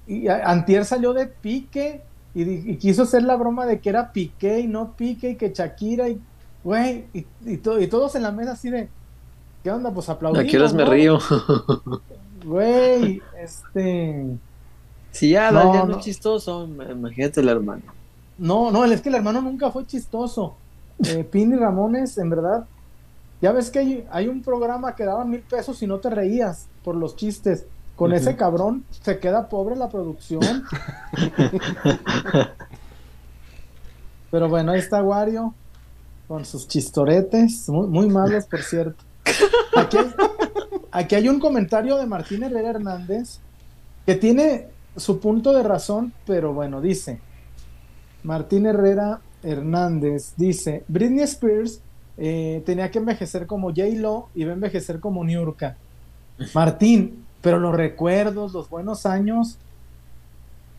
Y 0.06 0.28
Antier 0.28 0.84
salió 0.84 1.12
de 1.12 1.26
Pique 1.26 2.02
y, 2.34 2.76
quiso 2.76 3.02
hacer 3.04 3.22
la 3.22 3.36
broma 3.36 3.64
de 3.66 3.80
que 3.80 3.88
era 3.90 4.12
Piqué 4.12 4.60
y 4.60 4.66
no 4.66 4.92
Pique 4.96 5.30
y 5.30 5.36
que 5.36 5.52
Shakira 5.52 6.08
y, 6.08 6.20
güey, 6.64 7.04
y, 7.14 7.26
y, 7.46 7.56
to- 7.58 7.80
y 7.80 7.86
todos 7.86 8.14
en 8.16 8.22
la 8.22 8.32
mesa 8.32 8.52
así 8.52 8.70
de, 8.70 8.88
¿qué 9.62 9.70
onda? 9.70 9.92
Pues 9.92 10.08
aplaudimos, 10.08 10.44
Aquí 10.44 10.56
horas 10.56 10.74
me 10.74 10.84
río. 10.84 11.18
Güey, 12.44 13.22
este... 13.42 14.36
Si 15.12 15.30
ya 15.30 15.48
Adal 15.48 15.66
No, 15.68 15.74
ya 15.74 15.80
no, 15.80 15.86
no. 15.86 15.98
es 15.98 16.04
chistoso, 16.04 16.64
imagínate 16.66 17.40
el 17.40 17.48
hermano. 17.48 17.82
No, 18.36 18.72
no, 18.72 18.84
es 18.84 19.00
que 19.00 19.08
el 19.10 19.14
hermano 19.14 19.40
nunca 19.40 19.70
fue 19.70 19.86
chistoso. 19.86 20.56
Eh, 21.04 21.24
Pini 21.24 21.56
Ramones, 21.56 22.16
en 22.18 22.30
verdad. 22.30 22.66
Ya 23.40 23.50
ves 23.50 23.68
que 23.68 23.80
hay, 23.80 24.06
hay 24.12 24.28
un 24.28 24.42
programa 24.42 24.94
que 24.94 25.04
daban 25.04 25.28
mil 25.28 25.40
pesos 25.40 25.82
y 25.82 25.88
no 25.88 25.98
te 25.98 26.08
reías 26.08 26.68
por 26.84 26.94
los 26.94 27.16
chistes. 27.16 27.66
Con 27.96 28.12
ese 28.12 28.36
cabrón 28.36 28.84
se 29.02 29.18
queda 29.18 29.48
pobre 29.48 29.76
la 29.76 29.88
producción. 29.88 30.40
Pero 34.30 34.48
bueno, 34.48 34.72
ahí 34.72 34.80
está 34.80 35.02
Wario 35.02 35.54
con 36.26 36.44
sus 36.44 36.66
chistoretes, 36.66 37.68
muy, 37.68 37.86
muy 37.86 38.08
malos, 38.08 38.46
por 38.46 38.62
cierto. 38.62 39.04
Aquí 39.76 39.96
hay, 39.96 40.12
aquí 40.90 41.14
hay 41.14 41.28
un 41.28 41.38
comentario 41.38 41.96
de 41.96 42.06
Martín 42.06 42.42
Herrera 42.42 42.70
Hernández 42.70 43.38
que 44.06 44.14
tiene 44.16 44.68
su 44.96 45.20
punto 45.20 45.52
de 45.52 45.62
razón, 45.62 46.12
pero 46.26 46.52
bueno, 46.52 46.80
dice. 46.80 47.20
Martín 48.22 48.66
Herrera 48.66 49.20
Hernández 49.42 50.32
dice, 50.36 50.84
Britney 50.88 51.24
Spears 51.24 51.80
eh, 52.16 52.62
tenía 52.64 52.90
que 52.90 52.98
envejecer 52.98 53.46
como 53.46 53.68
J-Lo 53.68 54.28
y 54.34 54.44
va 54.44 54.52
a 54.52 54.54
envejecer 54.54 55.00
como 55.00 55.24
Niurka. 55.24 55.76
Martín, 56.54 57.23
pero 57.44 57.60
los 57.60 57.76
recuerdos, 57.76 58.54
los 58.54 58.70
buenos 58.70 59.06
años, 59.06 59.62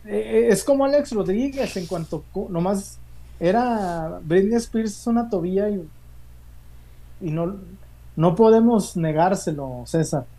eh, 0.04 0.48
es 0.50 0.64
como 0.64 0.84
Alex 0.84 1.12
Rodríguez 1.12 1.76
en 1.76 1.86
cuanto 1.86 2.28
cu- 2.32 2.48
nomás 2.50 3.02
era 3.38 4.20
Britney 4.22 4.56
Spears 4.56 4.92
es 5.00 5.06
una 5.06 5.28
tobilla 5.28 5.68
y, 5.70 5.92
y 7.20 7.30
no, 7.30 7.66
no 8.16 8.34
podemos 8.34 8.96
negárselo, 8.96 9.84
César. 9.86 10.30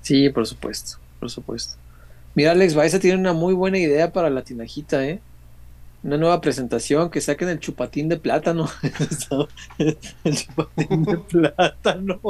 Sí, 0.00 0.30
por 0.30 0.46
supuesto, 0.46 0.98
por 1.18 1.30
supuesto. 1.30 1.76
Mira, 2.34 2.52
Alex 2.52 2.74
Baeza 2.74 3.00
tiene 3.00 3.18
una 3.18 3.32
muy 3.32 3.54
buena 3.54 3.78
idea 3.78 4.12
para 4.12 4.30
la 4.30 4.44
tinajita, 4.44 5.04
¿eh? 5.06 5.24
Una 6.02 6.16
nueva 6.18 6.40
presentación, 6.40 7.10
que 7.10 7.20
saquen 7.20 7.48
el 7.50 7.60
chupatín 7.60 8.08
de 8.08 8.18
plátano. 8.18 8.68
el 9.78 10.36
chupatín 10.36 11.04
de 11.04 11.18
plátano. 11.18 12.20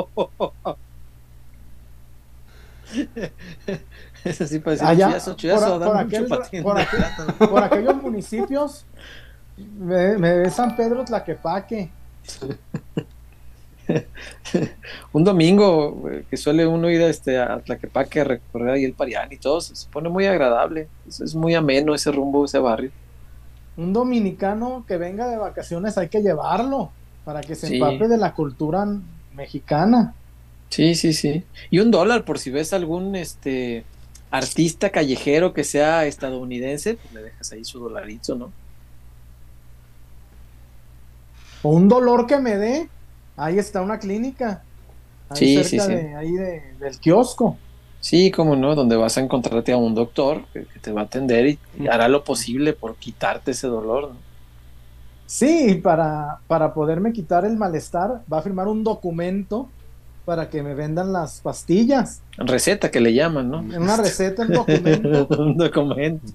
Es 4.24 4.40
así 4.40 4.58
para 4.58 4.72
decir, 4.72 4.86
Allá, 4.86 5.18
por, 5.18 5.34
por 5.84 5.96
aquel- 5.96 6.28
por 6.62 6.78
aquel- 6.78 7.62
aquellos 7.64 8.02
municipios, 8.02 8.84
me, 9.78 10.18
me 10.18 10.38
ve 10.38 10.50
San 10.50 10.76
Pedro 10.76 11.04
Tlaquepaque. 11.04 11.90
Un 15.12 15.24
domingo, 15.24 16.08
que 16.28 16.36
suele 16.36 16.66
uno 16.66 16.88
ir 16.90 17.02
a, 17.02 17.08
este, 17.08 17.38
a 17.38 17.58
Tlaquepaque 17.60 18.20
a 18.20 18.24
recorrer 18.24 18.70
ahí 18.70 18.84
el 18.84 18.92
Parián 18.92 19.32
y 19.32 19.36
todo, 19.36 19.60
se 19.60 19.74
pone 19.90 20.08
muy 20.08 20.26
agradable. 20.26 20.88
Es, 21.08 21.20
es 21.20 21.34
muy 21.34 21.54
ameno 21.54 21.94
ese 21.94 22.12
rumbo, 22.12 22.44
ese 22.44 22.58
barrio. 22.58 22.90
Un 23.76 23.92
dominicano 23.92 24.84
que 24.86 24.96
venga 24.96 25.26
de 25.28 25.36
vacaciones 25.38 25.96
hay 25.98 26.08
que 26.08 26.20
llevarlo 26.22 26.90
para 27.24 27.40
que 27.40 27.54
se 27.54 27.66
Sí. 27.68 27.74
empape 27.76 28.06
de 28.08 28.16
la 28.18 28.32
cultura 28.34 28.86
mexicana. 29.34 30.14
Sí, 30.70 30.94
sí, 30.94 31.12
sí. 31.12 31.48
Y 31.70 31.80
un 31.80 31.90
dólar 31.90 32.24
por 32.24 32.38
si 32.38 32.50
ves 32.50 32.72
algún 32.72 33.16
este 33.16 33.90
artista 34.30 34.90
callejero 34.90 35.52
que 35.52 35.64
sea 35.64 36.06
estadounidense, 36.06 36.96
pues 36.96 37.12
le 37.12 37.22
dejas 37.22 37.50
ahí 37.52 37.64
su 37.64 37.80
dolarito, 37.80 38.36
¿no? 38.36 38.56
O 41.62 41.70
un 41.76 41.88
dolor 41.88 42.26
que 42.26 42.38
me 42.38 42.56
dé, 42.58 42.92
ahí 43.36 43.58
está 43.58 43.82
una 43.82 43.98
clínica. 43.98 44.66
Ahí 45.28 45.46
Sí, 45.46 45.48
cerca 45.48 45.64
sí, 45.64 45.80
sí. 45.80 45.94
de 45.98 46.16
ahí 46.16 46.32
de- 46.32 46.76
del 46.78 46.98
kiosco. 47.00 47.64
Sí, 47.98 48.30
cómo 48.30 48.56
no, 48.56 48.74
donde 48.74 48.96
vas 48.96 49.16
a 49.18 49.20
encontrarte 49.22 49.72
a 49.72 49.76
un 49.78 49.94
doctor 49.94 50.48
que, 50.52 50.66
que 50.66 50.80
te 50.80 50.92
va 50.92 51.02
a 51.02 51.04
atender 51.04 51.46
y, 51.46 51.62
y 51.72 51.86
hará 51.86 52.08
lo 52.08 52.24
posible 52.24 52.72
por 52.74 52.98
quitarte 52.98 53.52
ese 53.52 53.66
dolor, 53.68 54.14
¿no? 54.14 54.26
Sí, 55.26 55.76
para, 55.82 56.42
para 56.48 56.74
poderme 56.74 57.12
quitar 57.12 57.44
el 57.44 57.56
malestar, 57.56 58.24
va 58.32 58.38
a 58.38 58.42
firmar 58.42 58.66
un 58.68 58.82
documento 58.82 59.74
para 60.24 60.48
que 60.50 60.62
me 60.62 60.74
vendan 60.74 61.12
las 61.12 61.40
pastillas. 61.40 62.20
Receta 62.36 62.90
que 62.90 63.00
le 63.00 63.12
llaman, 63.14 63.50
¿no? 63.50 63.60
En 63.60 63.82
una 63.82 63.96
receta, 63.96 64.42
un 64.42 64.52
documento. 64.52 65.26
un 65.42 65.56
documento. 65.56 66.32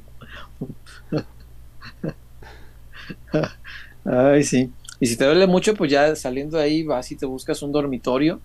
Ay, 4.04 4.44
sí. 4.44 4.72
Y 5.00 5.08
si 5.08 5.18
te 5.18 5.26
duele 5.26 5.48
mucho, 5.48 5.74
pues 5.76 5.92
ya 5.92 6.16
saliendo 6.16 6.58
de 6.58 6.64
ahí 6.64 6.84
vas 6.84 7.12
y 7.12 7.16
te 7.16 7.26
buscas 7.26 7.62
un 7.62 7.72
dormitorio, 7.72 8.40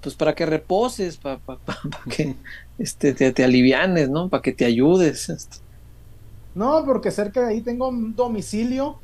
pues 0.00 0.14
para 0.14 0.34
que 0.34 0.46
reposes, 0.46 1.16
para, 1.16 1.38
que 2.08 2.34
este, 2.78 3.12
te, 3.14 3.32
te 3.32 3.44
alivianes, 3.44 4.08
¿no? 4.08 4.28
Para 4.28 4.42
que 4.42 4.52
te 4.52 4.64
ayudes. 4.64 5.28
este. 5.28 5.56
No, 6.54 6.84
porque 6.84 7.10
cerca 7.10 7.40
de 7.40 7.48
ahí 7.54 7.60
tengo 7.62 7.88
un 7.88 8.14
domicilio 8.14 8.98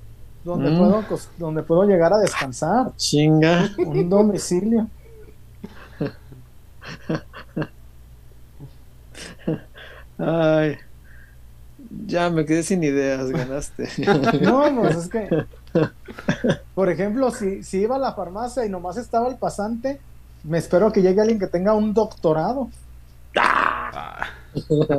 donde, 0.45 0.71
Mm. 0.71 0.79
puedo, 0.79 1.05
donde 1.39 1.63
puedo 1.63 1.85
llegar 1.85 2.13
a 2.13 2.19
descansar. 2.19 2.93
Chinga. 2.97 3.71
Un 3.79 4.09
domicilio. 4.09 4.87
Ay. 10.19 10.77
Ya 12.07 12.29
me 12.29 12.45
quedé 12.45 12.63
sin 12.63 12.83
ideas, 12.83 13.31
ganaste. 13.31 13.89
No, 14.43 14.65
pues 14.81 14.97
es 14.97 15.09
que, 15.09 15.47
por 16.75 16.91
ejemplo, 16.91 17.31
si, 17.31 17.63
si 17.63 17.79
iba 17.79 17.97
a 17.97 17.99
la 17.99 18.13
farmacia 18.13 18.65
y 18.67 18.69
nomás 18.69 18.97
estaba 18.97 19.29
el 19.29 19.37
pasante, 19.37 20.01
me 20.45 20.59
espero 20.59 20.93
que 20.93 21.03
llegue 21.03 21.21
alguien 21.21 21.39
que 21.39 21.47
tenga 21.47 21.75
un 21.75 21.95
doctorado. 21.95 22.69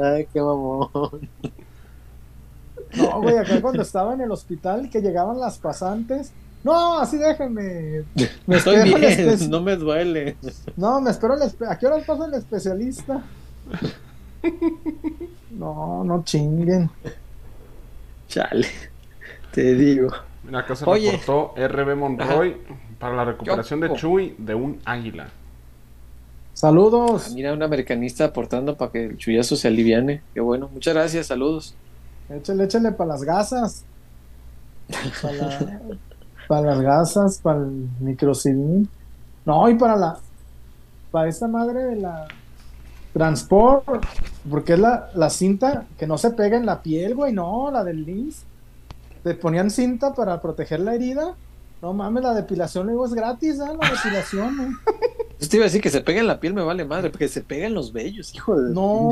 Ay, 0.03 0.27
qué 0.33 0.41
mamón. 0.41 1.29
No, 2.95 3.21
güey, 3.21 3.37
acá 3.37 3.61
cuando 3.61 3.83
estaba 3.83 4.13
en 4.13 4.21
el 4.21 4.31
hospital 4.31 4.89
que 4.89 5.01
llegaban 5.01 5.39
las 5.39 5.59
pasantes. 5.59 6.31
No, 6.63 6.99
así 6.99 7.17
déjenme. 7.17 8.03
Me 8.45 8.57
Estoy 8.57 8.83
bien, 8.83 8.97
espe- 9.01 9.47
no 9.47 9.61
me 9.61 9.75
duele. 9.77 10.35
No, 10.75 10.99
me 10.99 11.11
espero 11.11 11.33
al 11.33 11.41
espe- 11.41 11.67
¿A 11.69 11.77
qué 11.77 11.87
hora 11.87 12.03
pasa 12.05 12.25
el 12.25 12.33
especialista? 12.33 13.23
No, 15.51 16.03
no 16.03 16.23
chinguen. 16.23 16.89
Chale, 18.27 18.67
te 19.51 19.73
digo. 19.73 20.09
Mira, 20.43 20.59
acá 20.59 20.75
se 20.75 20.85
Oye. 20.85 21.11
reportó 21.11 21.53
RB 21.57 21.95
Monroy 21.95 22.57
para 22.99 23.15
la 23.15 23.25
recuperación 23.25 23.79
de 23.79 23.87
Yo- 23.89 23.95
Chuy 23.95 24.35
de 24.37 24.55
un 24.55 24.79
águila. 24.85 25.29
Saludos. 26.53 27.27
Ah, 27.27 27.31
Mira, 27.33 27.53
un 27.53 27.63
americanista 27.63 28.25
aportando 28.25 28.75
para 28.75 28.91
que 28.91 29.05
el 29.05 29.17
chullazo 29.17 29.55
se 29.55 29.67
aliviane. 29.69 30.21
Qué 30.33 30.41
bueno. 30.41 30.69
Muchas 30.73 30.93
gracias, 30.93 31.27
saludos. 31.27 31.73
Échale, 32.29 32.65
échale 32.65 32.91
para 32.91 33.09
las 33.11 33.23
gasas. 33.23 33.85
Para 35.21 35.33
la- 35.33 35.81
para 36.49 36.71
las 36.71 36.81
gasas, 36.81 37.37
para 37.37 37.59
el 37.59 37.87
microcidín. 37.99 38.89
No, 39.45 39.69
y 39.69 39.75
para 39.75 39.95
la. 39.95 40.17
Para 41.11 41.29
esta 41.29 41.47
madre 41.47 41.83
de 41.83 41.95
la. 41.97 42.27
Transport. 43.13 44.03
Porque 44.49 44.73
es 44.73 44.79
la, 44.79 45.11
la 45.13 45.29
cinta 45.29 45.85
que 45.99 46.07
no 46.07 46.17
se 46.17 46.31
pega 46.31 46.57
en 46.57 46.65
la 46.65 46.81
piel, 46.81 47.13
güey. 47.13 47.33
No, 47.33 47.69
la 47.69 47.83
del 47.83 48.03
LIS. 48.03 48.45
Te 49.21 49.35
ponían 49.35 49.69
cinta 49.69 50.15
para 50.15 50.41
proteger 50.41 50.79
la 50.79 50.95
herida. 50.95 51.35
No 51.83 51.93
mames, 51.93 52.23
la 52.23 52.33
depilación 52.33 52.87
luego 52.87 53.05
es 53.05 53.13
gratis, 53.13 53.59
¿ah? 53.59 53.75
La 53.79 53.91
depilación, 53.91 54.57
¿no? 54.57 54.77
Yo 55.39 55.47
te 55.47 55.55
iba 55.55 55.65
a 55.65 55.67
decir 55.67 55.81
que 55.81 55.91
se 55.91 56.01
pega 56.01 56.19
en 56.19 56.27
la 56.27 56.39
piel, 56.39 56.55
me 56.55 56.63
vale 56.63 56.83
madre, 56.83 57.11
porque 57.11 57.27
se 57.27 57.41
pega 57.41 57.67
en 57.67 57.75
los 57.75 57.93
vellos, 57.93 58.33
hijo 58.33 58.59
de. 58.59 58.73
No, 58.73 59.11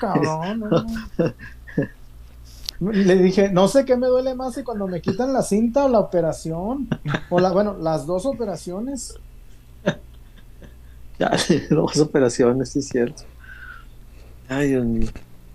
cabrón, 0.00 0.60
no. 0.60 0.86
Le 2.80 3.16
dije, 3.16 3.50
no 3.50 3.66
sé 3.68 3.84
qué 3.84 3.96
me 3.96 4.06
duele 4.06 4.34
más 4.34 4.54
si 4.54 4.62
cuando 4.62 4.86
me 4.86 5.00
quitan 5.00 5.32
la 5.32 5.42
cinta 5.42 5.84
o 5.86 5.88
la 5.88 5.98
operación. 5.98 6.88
O 7.30 7.40
la, 7.40 7.50
bueno, 7.50 7.76
las 7.78 8.06
dos 8.06 8.26
operaciones. 8.26 9.14
Ya, 11.18 11.32
dos 11.70 11.98
operaciones, 11.98 12.70
sí 12.70 12.78
es 12.78 12.88
cierto. 12.88 13.24
Ay, 14.48 14.68
Dios 14.68 14.84
mío. 14.86 15.08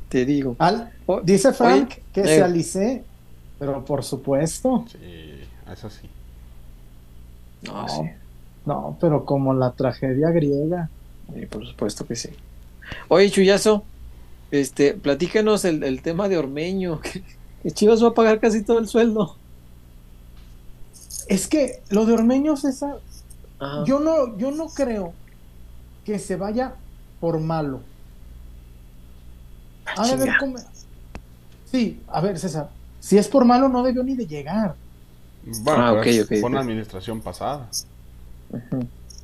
Te 0.09 0.25
digo. 0.25 0.57
Al, 0.59 0.91
O- 1.05 1.21
dice 1.21 1.53
Frank 1.53 1.89
Oye, 1.93 2.03
que 2.13 2.21
eh. 2.21 2.25
se 2.25 2.41
alicé, 2.43 3.03
pero 3.59 3.83
por 3.85 4.03
supuesto. 4.03 4.83
Sí. 4.91 4.97
es 5.71 5.83
así. 5.85 6.09
No, 7.61 7.81
No. 7.83 7.87
sí. 7.87 8.01
No, 8.65 8.97
pero 8.99 9.23
como 9.25 9.53
la 9.53 9.71
tragedia 9.71 10.29
griega. 10.31 10.89
Sí, 11.33 11.45
por 11.45 11.65
supuesto 11.65 12.05
que 12.05 12.15
sí. 12.17 12.29
Oye, 13.07 13.29
Chuyazo, 13.31 13.83
este, 14.53 14.93
platícanos 14.93 15.65
el, 15.65 15.83
el 15.83 16.01
tema 16.01 16.29
de 16.29 16.37
Ormeño, 16.37 16.99
que, 17.01 17.23
que 17.63 17.71
Chivas 17.71 18.03
va 18.03 18.09
a 18.09 18.13
pagar 18.13 18.39
casi 18.39 18.61
todo 18.63 18.79
el 18.79 18.87
sueldo. 18.87 19.35
Es 21.27 21.47
que 21.47 21.81
lo 21.89 22.05
de 22.05 22.13
Ormeño, 22.13 22.55
César, 22.57 22.99
Ajá. 23.59 23.83
yo 23.85 23.99
no, 23.99 24.37
yo 24.37 24.51
no 24.51 24.67
creo 24.67 25.13
que 26.05 26.19
se 26.19 26.35
vaya 26.35 26.75
por 27.19 27.39
malo. 27.39 27.79
Haber 29.97 30.19
chinga. 30.19 30.37
come- 30.39 30.61
Sí, 31.71 31.99
a 32.07 32.21
ver, 32.21 32.37
César, 32.37 32.69
si 32.99 33.17
es 33.17 33.27
por 33.27 33.45
malo 33.45 33.67
no 33.69 33.81
debió 33.83 34.03
ni 34.03 34.15
de 34.15 34.27
llegar. 34.27 34.75
Bueno, 35.63 35.83
Ah, 35.83 35.89
pero 35.89 36.01
ok, 36.01 36.07
es- 36.07 36.21
ok, 36.25 36.27
fue 36.41 36.49
una 36.49 36.59
administración 36.59 37.21
pasada. 37.21 37.67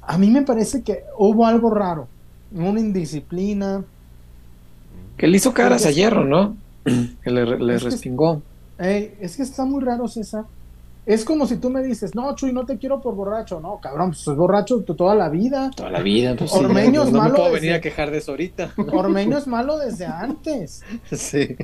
A 0.01 0.17
mí 0.17 0.29
me 0.31 0.41
parece 0.41 0.81
que 0.81 1.03
hubo 1.17 1.45
algo 1.45 1.69
raro, 1.69 2.07
una 2.51 2.79
indisciplina. 2.79 3.83
Que 5.19 5.27
le 5.27 5.37
hizo 5.37 5.53
caras 5.53 5.85
a 5.85 5.91
Hierro, 5.91 6.23
¿no? 6.25 6.55
Que 7.23 7.29
le, 7.29 7.45
le 7.59 7.75
Es 7.75 7.83
que- 7.83 7.89
respingó. 7.89 8.41
Ey, 8.79 9.13
es 9.19 9.35
que 9.35 9.43
está 9.43 9.65
muy 9.65 9.83
raro, 9.83 10.07
César. 10.07 10.45
Es 11.05 11.25
como 11.25 11.47
si 11.47 11.57
tú 11.57 11.69
me 11.69 11.81
dices, 11.81 12.13
no, 12.15 12.33
Chuy, 12.35 12.53
no 12.53 12.65
te 12.65 12.77
quiero 12.77 13.01
por 13.01 13.15
borracho. 13.15 13.59
No, 13.59 13.79
cabrón, 13.81 14.11
pues 14.11 14.19
soy 14.19 14.35
borracho 14.35 14.79
toda 14.83 15.15
la 15.15 15.27
vida. 15.27 15.71
Toda 15.75 15.89
la 15.89 16.01
vida. 16.01 16.35
Pues, 16.37 16.51
sí, 16.51 16.57
Ormeño 16.59 17.01
no, 17.01 17.07
es 17.07 17.11
no 17.11 17.17
me 17.17 17.23
malo 17.23 17.35
puedo 17.35 17.47
desde- 17.49 17.59
venir 17.61 17.73
a 17.75 17.81
quejar 17.81 18.11
de 18.11 18.19
eso 18.19 18.31
ahorita. 18.31 18.71
Ormeño 18.93 19.37
es 19.37 19.47
malo 19.47 19.77
desde 19.77 20.05
antes. 20.05 20.83
sí. 21.11 21.57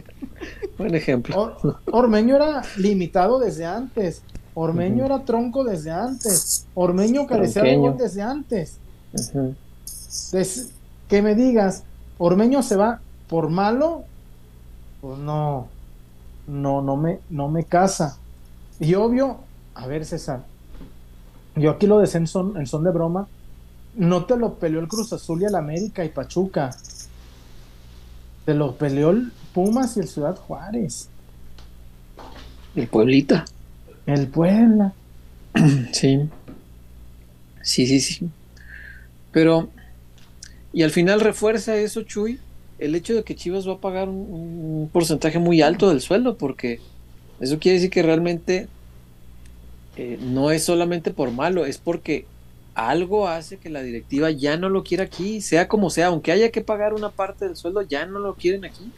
Buen 0.78 0.96
ejemplo. 0.96 1.40
Or- 1.64 1.78
Ormeño 1.92 2.36
era 2.36 2.62
limitado 2.78 3.40
desde 3.40 3.66
antes. 3.66 4.22
Ormeño 4.56 5.06
era 5.06 5.24
tronco 5.24 5.64
desde 5.64 5.92
antes. 5.92 6.66
Ormeño 6.74 7.28
carecía 7.28 7.62
de 7.64 7.78
gol 7.78 7.96
desde 7.98 8.22
antes. 8.24 8.78
Des- 10.32 10.72
que 11.08 11.22
me 11.22 11.36
digas, 11.36 11.84
Ormeño 12.18 12.64
se 12.64 12.76
va 12.76 13.00
por 13.30 13.50
malo, 13.50 14.04
pues 15.02 15.18
no, 15.20 15.68
no, 16.48 16.82
no 16.82 16.96
me, 16.96 17.20
no 17.30 17.48
me 17.50 17.64
casa. 17.64 18.18
Y 18.80 18.94
obvio, 18.96 19.40
a 19.74 19.88
ver, 19.88 20.06
César, 20.06 20.44
yo 21.56 21.72
aquí 21.72 21.88
lo 21.88 22.00
decía 22.00 22.20
en 22.20 22.28
son, 22.28 22.58
en 22.58 22.68
son 22.68 22.84
de 22.84 22.92
broma, 22.92 23.28
no 23.96 24.26
te 24.26 24.36
lo 24.36 24.56
peleó 24.56 24.80
el 24.80 24.88
Cruz 24.88 25.14
Azul 25.14 25.42
y 25.42 25.46
el 25.46 25.56
América 25.56 26.04
y 26.04 26.10
Pachuca. 26.10 26.76
Te 28.46 28.54
lo 28.54 28.76
peleó 28.76 29.12
el 29.12 29.32
Pumas 29.54 29.96
y 29.98 30.02
el 30.02 30.08
Ciudad 30.08 30.36
Juárez. 30.36 31.10
El 32.76 32.88
Pueblita. 32.88 33.46
El 34.06 34.28
Puebla. 34.28 34.94
Sí. 35.94 36.30
Sí, 37.62 37.88
sí, 37.88 38.00
sí. 38.00 38.30
Pero, 39.32 39.70
y 40.72 40.84
al 40.84 40.92
final 40.92 41.20
refuerza 41.22 41.76
eso, 41.78 42.04
Chuy, 42.04 42.40
el 42.80 42.96
hecho 42.96 43.16
de 43.16 43.24
que 43.24 43.36
Chivas 43.36 43.68
va 43.68 43.74
a 43.74 43.80
pagar 43.80 44.10
un, 44.10 44.16
un 44.16 44.90
porcentaje 44.92 45.40
muy 45.40 45.62
alto 45.62 45.90
del 45.90 46.02
sueldo, 46.02 46.38
porque 46.38 46.80
eso 47.40 47.60
quiere 47.60 47.76
decir 47.76 47.90
que 47.90 48.04
realmente 48.04 48.68
eh, 49.98 50.18
no 50.22 50.52
es 50.52 50.64
solamente 50.64 51.12
por 51.12 51.32
malo, 51.32 51.66
es 51.66 51.78
porque 51.78 52.26
algo 52.74 53.28
hace 53.30 53.58
que 53.58 53.70
la 53.70 53.82
directiva 53.82 54.30
ya 54.30 54.58
no 54.58 54.70
lo 54.70 54.84
quiera 54.84 55.06
aquí, 55.06 55.42
sea 55.42 55.68
como 55.68 55.90
sea, 55.90 56.08
aunque 56.08 56.32
haya 56.32 56.52
que 56.52 56.62
pagar 56.62 56.94
una 56.94 57.10
parte 57.10 57.46
del 57.46 57.56
sueldo, 57.56 57.82
ya 57.82 58.06
no 58.06 58.20
lo 58.20 58.36
quieren 58.36 58.66
aquí. 58.66 58.92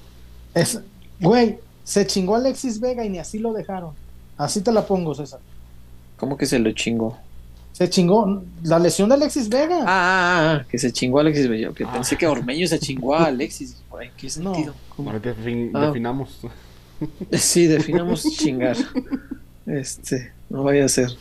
Es, 0.56 0.82
güey, 1.20 1.60
se 1.84 2.08
chingó 2.08 2.36
Alexis 2.36 2.80
Vega 2.80 3.06
y 3.06 3.10
ni 3.10 3.20
así 3.20 3.38
lo 3.38 3.54
dejaron. 3.54 3.92
Así 4.38 4.62
te 4.62 4.72
la 4.72 4.86
pongo, 4.86 5.14
César. 5.14 5.40
¿Cómo 6.18 6.38
que 6.38 6.48
se 6.48 6.58
lo 6.60 6.72
chingó? 6.72 7.18
Se 7.78 7.88
chingó 7.92 8.44
la 8.64 8.80
lesión 8.80 9.08
de 9.08 9.14
Alexis 9.14 9.50
Vega. 9.50 9.82
Ah, 9.82 9.86
ah, 9.86 10.54
ah, 10.62 10.66
que 10.68 10.80
se 10.80 10.92
chingó 10.92 11.20
a 11.20 11.22
Alexis 11.22 11.48
Bello, 11.48 11.76
que 11.76 11.86
pensé 11.86 12.18
que 12.18 12.26
Ormeño 12.26 12.66
se 12.66 12.80
chingó 12.80 13.14
a 13.14 13.26
Alexis. 13.26 13.78
Güey, 13.92 14.10
¿Qué 14.18 14.26
No. 14.40 14.56
sentido? 14.56 14.74
Ah. 15.76 15.86
definamos. 15.86 16.40
Sí, 17.34 17.68
definamos 17.68 18.24
chingar. 18.38 18.76
Este, 19.68 20.32
no 20.50 20.64
vaya 20.64 20.86
a 20.86 20.90
ser. 20.90 21.12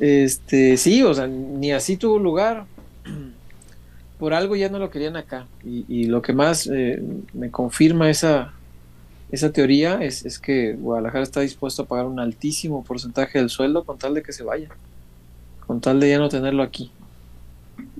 Este, 0.00 0.76
sí, 0.76 1.04
o 1.04 1.14
sea, 1.14 1.28
ni 1.28 1.70
así 1.70 1.96
tuvo 1.96 2.18
lugar. 2.18 2.64
Por 4.18 4.34
algo 4.34 4.56
ya 4.56 4.68
no 4.68 4.80
lo 4.80 4.90
querían 4.90 5.14
acá. 5.16 5.46
Y, 5.64 5.84
y 5.88 6.04
lo 6.06 6.22
que 6.22 6.32
más 6.32 6.66
eh, 6.66 7.00
me 7.34 7.52
confirma 7.52 8.10
esa, 8.10 8.52
esa 9.30 9.52
teoría 9.52 10.02
es, 10.02 10.24
es 10.26 10.40
que 10.40 10.72
Guadalajara 10.72 11.22
está 11.22 11.40
dispuesto 11.42 11.82
a 11.82 11.86
pagar 11.86 12.06
un 12.06 12.18
altísimo 12.18 12.82
porcentaje 12.82 13.38
del 13.38 13.48
sueldo 13.48 13.84
con 13.84 13.96
tal 13.96 14.14
de 14.14 14.24
que 14.24 14.32
se 14.32 14.42
vaya. 14.42 14.70
Con 15.66 15.80
tal 15.80 16.00
de 16.00 16.10
ya 16.10 16.18
no 16.18 16.28
tenerlo 16.28 16.62
aquí. 16.62 16.90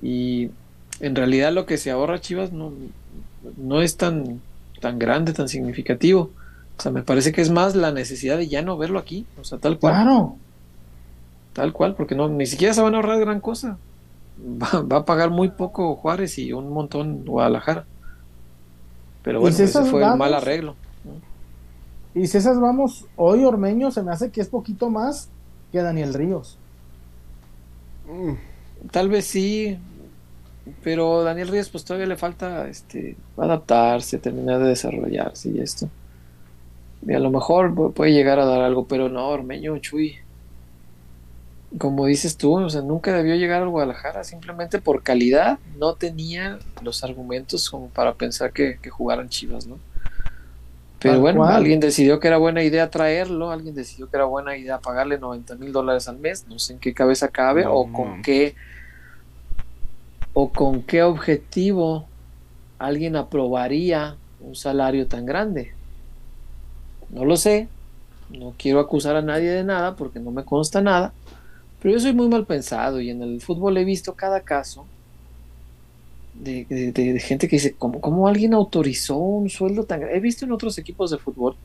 Y 0.01 0.49
en 0.99 1.15
realidad 1.15 1.51
lo 1.51 1.65
que 1.65 1.77
se 1.77 1.91
ahorra 1.91 2.21
Chivas 2.21 2.51
no, 2.51 2.71
no 3.57 3.81
es 3.81 3.97
tan, 3.97 4.41
tan 4.79 4.99
grande, 4.99 5.33
tan 5.33 5.49
significativo. 5.49 6.31
O 6.77 6.81
sea, 6.81 6.91
me 6.91 7.03
parece 7.03 7.31
que 7.31 7.41
es 7.41 7.49
más 7.49 7.75
la 7.75 7.91
necesidad 7.91 8.37
de 8.37 8.47
ya 8.47 8.61
no 8.61 8.77
verlo 8.77 8.99
aquí. 8.99 9.25
O 9.39 9.43
sea, 9.43 9.57
tal 9.57 9.79
cual. 9.79 9.93
Claro. 9.93 10.35
Tal 11.53 11.73
cual, 11.73 11.95
porque 11.95 12.15
no, 12.15 12.29
ni 12.29 12.45
siquiera 12.45 12.73
se 12.73 12.81
van 12.81 12.93
a 12.93 12.97
ahorrar 12.97 13.19
gran 13.19 13.41
cosa. 13.41 13.77
Va, 14.39 14.81
va 14.81 14.97
a 14.97 15.05
pagar 15.05 15.31
muy 15.31 15.49
poco 15.49 15.95
Juárez 15.95 16.37
y 16.37 16.53
un 16.53 16.71
montón 16.71 17.25
Guadalajara. 17.25 17.85
Pero 19.23 19.41
bueno, 19.41 19.57
si 19.57 19.63
ese 19.63 19.83
fue 19.83 20.05
el 20.05 20.15
mal 20.15 20.33
arreglo. 20.33 20.75
Y 22.15 22.27
si 22.27 22.37
esas 22.37 22.59
vamos, 22.59 23.05
hoy 23.15 23.43
Ormeño 23.43 23.91
se 23.91 24.01
me 24.01 24.11
hace 24.11 24.31
que 24.31 24.39
es 24.39 24.47
poquito 24.47 24.89
más 24.89 25.29
que 25.71 25.81
Daniel 25.81 26.13
Ríos. 26.13 26.57
Mm, 28.07 28.33
Tal 28.91 29.09
vez 29.09 29.25
sí, 29.27 29.77
pero 30.83 31.23
Daniel 31.23 31.49
Ríos 31.49 31.69
pues 31.69 31.85
todavía 31.85 32.07
le 32.07 32.17
falta 32.17 32.67
este 32.69 33.17
adaptarse, 33.37 34.19
terminar 34.19 34.59
de 34.59 34.69
desarrollarse 34.69 35.49
y 35.49 35.59
esto. 35.59 35.89
Y 37.01 37.13
a 37.13 37.19
lo 37.19 37.31
mejor 37.31 37.73
pu- 37.73 37.93
puede 37.93 38.13
llegar 38.13 38.39
a 38.39 38.45
dar 38.45 38.61
algo, 38.61 38.87
pero 38.87 39.09
no, 39.09 39.29
Ormeño, 39.29 39.77
Chuy. 39.79 40.17
Como 41.77 42.05
dices 42.05 42.37
tú, 42.37 42.55
o 42.57 42.69
sea, 42.69 42.81
nunca 42.81 43.11
debió 43.13 43.35
llegar 43.35 43.61
al 43.61 43.69
Guadalajara, 43.69 44.23
simplemente 44.23 44.79
por 44.79 45.03
calidad 45.03 45.59
no 45.77 45.95
tenía 45.95 46.59
los 46.81 47.03
argumentos 47.03 47.69
como 47.69 47.89
para 47.89 48.13
pensar 48.15 48.53
que 48.53 48.79
jugaran 48.89 49.27
Chivas, 49.29 49.67
¿no? 49.67 49.81
Pero 51.07 51.21
Tal 51.21 51.21
bueno, 51.21 51.39
cual. 51.41 51.55
alguien 51.55 51.79
decidió 51.79 52.19
que 52.19 52.27
era 52.27 52.37
buena 52.37 52.63
idea 52.63 52.89
traerlo, 52.89 53.51
alguien 53.51 53.75
decidió 53.75 54.09
que 54.09 54.17
era 54.17 54.25
buena 54.25 54.57
idea 54.57 54.79
pagarle 54.79 55.17
90 55.19 55.55
mil 55.55 55.71
dólares 55.71 56.07
al 56.07 56.19
mes, 56.19 56.47
no 56.47 56.59
sé 56.59 56.73
en 56.73 56.79
qué 56.79 56.93
cabeza 56.93 57.29
cabe 57.29 57.63
No, 57.63 57.73
o 57.73 57.91
con 57.91 58.17
no. 58.17 58.23
qué 58.23 58.55
o 60.33 60.51
con 60.51 60.83
qué 60.83 61.03
objetivo 61.03 62.07
alguien 62.77 63.15
aprobaría 63.15 64.17
un 64.39 64.55
salario 64.55 65.07
tan 65.07 65.25
grande. 65.25 65.73
No 67.09 67.25
lo 67.25 67.37
sé, 67.37 67.69
no 68.29 68.53
quiero 68.57 68.79
acusar 68.79 69.15
a 69.15 69.21
nadie 69.21 69.49
de 69.49 69.63
nada 69.63 69.95
porque 69.95 70.19
no 70.19 70.31
me 70.31 70.43
consta 70.45 70.81
nada, 70.81 71.13
pero 71.79 71.93
yo 71.93 71.99
soy 71.99 72.13
muy 72.13 72.27
mal 72.27 72.45
pensado 72.45 72.99
y 73.01 73.09
en 73.09 73.21
el 73.21 73.41
fútbol 73.41 73.77
he 73.77 73.85
visto 73.85 74.15
cada 74.15 74.41
caso 74.41 74.85
de- 76.43 76.65
de- 76.69 76.91
de 77.13 77.19
gente 77.19 77.47
que 77.47 77.57
dice, 77.57 77.75
¿cómo, 77.75 77.99
cómo 78.01 78.27
alguien 78.27 78.53
autorizó 78.53 79.17
un 79.17 79.49
sueldo 79.49 79.83
tan 79.83 79.99
grande? 80.01 80.17
He 80.17 80.21
visto 80.21 80.45
en 80.45 80.51
otros 80.51 80.77
equipos 80.77 81.11
de 81.11 81.17
fútbol 81.17 81.55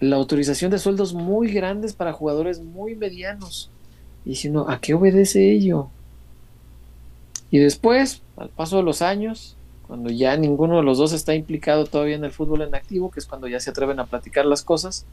la 0.00 0.16
autorización 0.16 0.70
de 0.70 0.78
sueldos 0.78 1.14
muy 1.14 1.52
grandes 1.52 1.94
para 1.94 2.12
jugadores 2.12 2.60
muy 2.60 2.94
medianos. 2.94 3.70
Y 4.24 4.34
si 4.36 4.50
no, 4.50 4.68
¿a 4.68 4.80
qué 4.80 4.94
obedece 4.94 5.50
ello? 5.52 5.88
Y 7.50 7.58
después, 7.58 8.20
al 8.36 8.48
paso 8.50 8.76
de 8.78 8.82
los 8.82 9.00
años, 9.02 9.56
cuando 9.86 10.10
ya 10.10 10.36
ninguno 10.36 10.76
de 10.78 10.82
los 10.82 10.98
dos 10.98 11.12
está 11.12 11.34
implicado 11.34 11.84
todavía 11.86 12.16
en 12.16 12.24
el 12.24 12.32
fútbol 12.32 12.62
en 12.62 12.74
activo, 12.74 13.10
que 13.10 13.20
es 13.20 13.26
cuando 13.26 13.46
ya 13.48 13.60
se 13.60 13.70
atreven 13.70 14.00
a 14.00 14.06
platicar 14.06 14.44
las 14.46 14.62
cosas, 14.62 15.04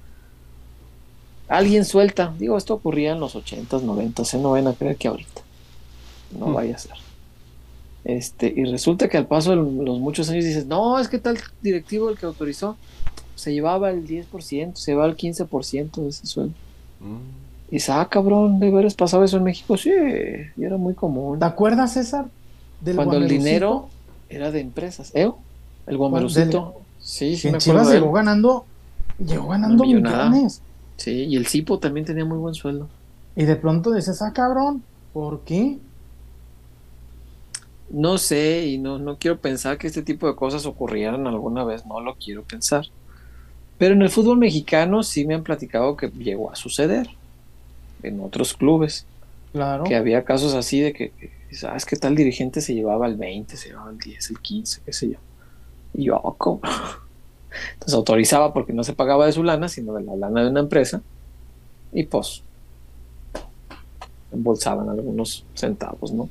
alguien 1.48 1.86
suelta. 1.86 2.34
Digo, 2.40 2.58
esto 2.58 2.74
ocurría 2.74 3.12
en 3.12 3.20
los 3.20 3.36
80s, 3.36 3.84
90s, 3.84 4.34
¿eh? 4.34 4.38
no 4.42 4.52
vayan 4.52 4.68
a 4.70 4.74
creer 4.74 4.96
que 4.98 5.08
ahorita. 5.10 5.42
No 6.40 6.48
Hmm. 6.48 6.54
vaya 6.54 6.76
a 6.76 6.80
ser. 6.80 6.94
Este, 8.04 8.52
y 8.56 8.66
resulta 8.66 9.08
que 9.08 9.18
al 9.18 9.28
paso 9.28 9.52
de 9.52 9.58
los 9.58 10.00
muchos 10.00 10.30
años 10.30 10.44
dices, 10.44 10.66
no, 10.66 11.00
es 11.00 11.08
que 11.08 11.20
tal 11.20 11.38
directivo 11.62 12.10
el 12.10 12.18
que 12.18 12.26
autorizó 12.26 12.78
se 13.36 13.54
llevaba 13.54 13.92
el 13.92 14.08
10%, 14.08 14.76
se 14.76 14.92
llevaba 14.92 15.10
el 15.10 15.18
15% 15.18 15.92
de 16.02 16.10
ese 16.10 16.26
sueldo. 16.28 16.54
mm. 17.00 17.52
Y 17.70 17.76
dices, 17.76 17.90
ah, 17.92 18.06
cabrón, 18.10 18.60
¿de 18.60 18.70
veras 18.70 18.96
pasaba 18.96 19.24
eso 19.24 19.38
en 19.38 19.44
México? 19.44 19.78
Sí, 19.78 19.92
y 20.58 20.64
era 20.64 20.76
muy 20.76 20.94
común. 20.94 21.40
¿Te 21.40 21.46
acuerdas, 21.46 21.94
César? 21.94 22.26
Del 22.82 22.98
Cuando 22.98 23.16
el 23.16 23.30
dinero 23.30 23.88
era 24.28 24.52
de 24.52 24.60
empresas. 24.60 25.12
¿Eh? 25.14 25.32
El 25.88 25.98
Guamerucito. 25.98 26.82
Sí, 27.00 27.38
sí, 27.38 27.48
me 27.48 27.52
en 27.52 27.56
acuerdo 27.56 27.82
Chivas 27.82 27.94
llegó 27.94 28.12
ganando, 28.12 28.66
llegó 29.26 29.48
ganando 29.48 29.86
millones. 29.86 30.62
Sí, 30.98 31.12
y 31.12 31.36
el 31.38 31.48
Cipo 31.48 31.80
también 31.80 32.06
tenía 32.06 32.26
muy 32.26 32.38
buen 32.38 32.54
sueldo. 32.54 32.90
Y 33.36 33.46
de 33.46 33.56
pronto 33.56 33.92
dices, 33.94 34.22
ah, 34.22 34.34
cabrón, 34.34 34.84
¿por 35.14 35.42
qué? 35.42 35.80
No 37.92 38.18
sé, 38.18 38.68
y 38.68 38.78
no, 38.78 39.00
no 39.00 39.18
quiero 39.18 39.38
pensar 39.38 39.78
que 39.78 39.88
este 39.88 40.02
tipo 40.02 40.28
de 40.28 40.36
cosas 40.36 40.66
ocurrieran 40.66 41.28
alguna 41.28 41.64
vez, 41.66 41.86
no 41.86 42.00
lo 42.00 42.16
quiero 42.16 42.44
pensar. 42.44 42.86
Pero 43.78 43.96
en 43.96 44.02
el 44.02 44.10
fútbol 44.10 44.38
mexicano 44.38 45.04
sí 45.04 45.26
me 45.26 45.34
han 45.34 45.44
platicado 45.44 45.98
que 45.98 46.08
llegó 46.10 46.52
a 46.52 46.56
suceder 46.56 47.10
en 48.04 48.22
otros 48.22 48.54
clubes. 48.54 49.06
Claro. 49.52 49.84
Que 49.84 49.96
había 49.96 50.24
casos 50.24 50.54
así 50.54 50.80
de 50.80 50.94
que, 50.94 51.12
¿sabes 51.52 51.86
qué 51.86 51.98
tal 51.98 52.16
dirigente 52.16 52.62
se 52.62 52.74
llevaba 52.74 53.08
el 53.08 53.16
20, 53.16 53.58
se 53.58 53.70
llevaba 53.70 53.92
el 53.92 53.98
10, 53.98 54.30
el 54.30 54.40
15, 54.40 54.82
qué 54.86 54.94
sé 54.94 55.10
yo? 55.10 55.18
Y 55.94 56.06
yo, 56.06 56.22
¿cómo? 56.38 56.62
Entonces 57.74 57.94
autorizaba 57.94 58.54
porque 58.54 58.72
no 58.72 58.84
se 58.84 58.94
pagaba 58.94 59.26
de 59.26 59.34
su 59.34 59.44
lana, 59.44 59.68
sino 59.68 59.94
de 59.94 60.04
la 60.04 60.16
lana 60.16 60.44
de 60.44 60.50
una 60.50 60.62
empresa. 60.62 61.02
Y 61.92 62.04
pues 62.04 62.44
embolsaban 64.32 64.90
algunos 64.90 65.44
centavos, 65.56 66.14
¿no? 66.14 66.30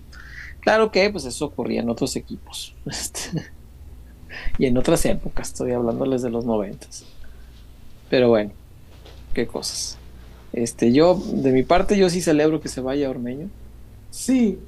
Claro 0.61 0.91
que 0.91 1.09
pues 1.11 1.25
eso 1.25 1.47
ocurría 1.47 1.81
en 1.81 1.91
otros 1.91 2.17
equipos. 2.17 2.75
Este, 2.87 3.43
y 4.59 4.67
en 4.67 4.79
otras 4.79 5.05
épocas, 5.07 5.49
estoy 5.49 5.73
hablándoles 5.73 6.23
de 6.23 6.31
los 6.31 6.45
noventas. 6.45 7.05
Pero 8.09 8.29
bueno, 8.29 8.53
qué 9.35 9.47
cosas. 9.47 9.99
Este, 10.53 10.93
yo, 10.93 11.15
de 11.15 11.53
mi 11.53 11.63
parte, 11.63 11.97
yo 11.97 12.11
sí 12.11 12.21
celebro 12.21 12.61
que 12.61 12.69
se 12.69 12.81
vaya 12.81 13.11
Ormeño. 13.11 13.49
Sí, 14.11 14.59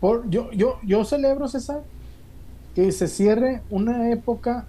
por, 0.00 0.28
yo, 0.28 0.50
yo, 0.52 0.78
yo 0.82 1.04
celebro, 1.04 1.48
César, 1.48 1.82
que 2.74 2.92
se 2.92 3.08
cierre 3.08 3.62
una 3.70 4.10
época 4.10 4.66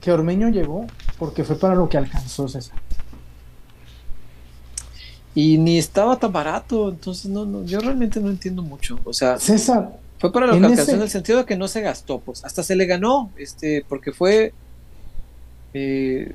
que 0.00 0.10
Ormeño 0.10 0.48
llegó, 0.48 0.86
porque 1.18 1.44
fue 1.44 1.56
para 1.56 1.74
lo 1.74 1.88
que 1.88 1.98
alcanzó 1.98 2.48
César. 2.48 2.76
Y 5.34 5.56
ni 5.58 5.78
estaba 5.78 6.18
tan 6.18 6.32
barato, 6.32 6.90
entonces 6.90 7.30
no, 7.30 7.46
no, 7.46 7.64
yo 7.64 7.80
realmente 7.80 8.20
no 8.20 8.28
entiendo 8.28 8.62
mucho. 8.62 8.98
O 9.04 9.12
sea, 9.12 9.38
César, 9.38 9.98
fue 10.18 10.32
para 10.32 10.46
lo 10.46 10.52
que 10.52 10.58
alcanzó 10.58 10.82
ese... 10.82 10.92
en 10.92 11.02
el 11.02 11.10
sentido 11.10 11.38
de 11.38 11.44
que 11.46 11.56
no 11.56 11.68
se 11.68 11.80
gastó, 11.80 12.20
pues 12.20 12.44
hasta 12.44 12.62
se 12.62 12.76
le 12.76 12.84
ganó, 12.86 13.30
este, 13.36 13.84
porque 13.88 14.12
fue 14.12 14.52
eh, 15.74 16.34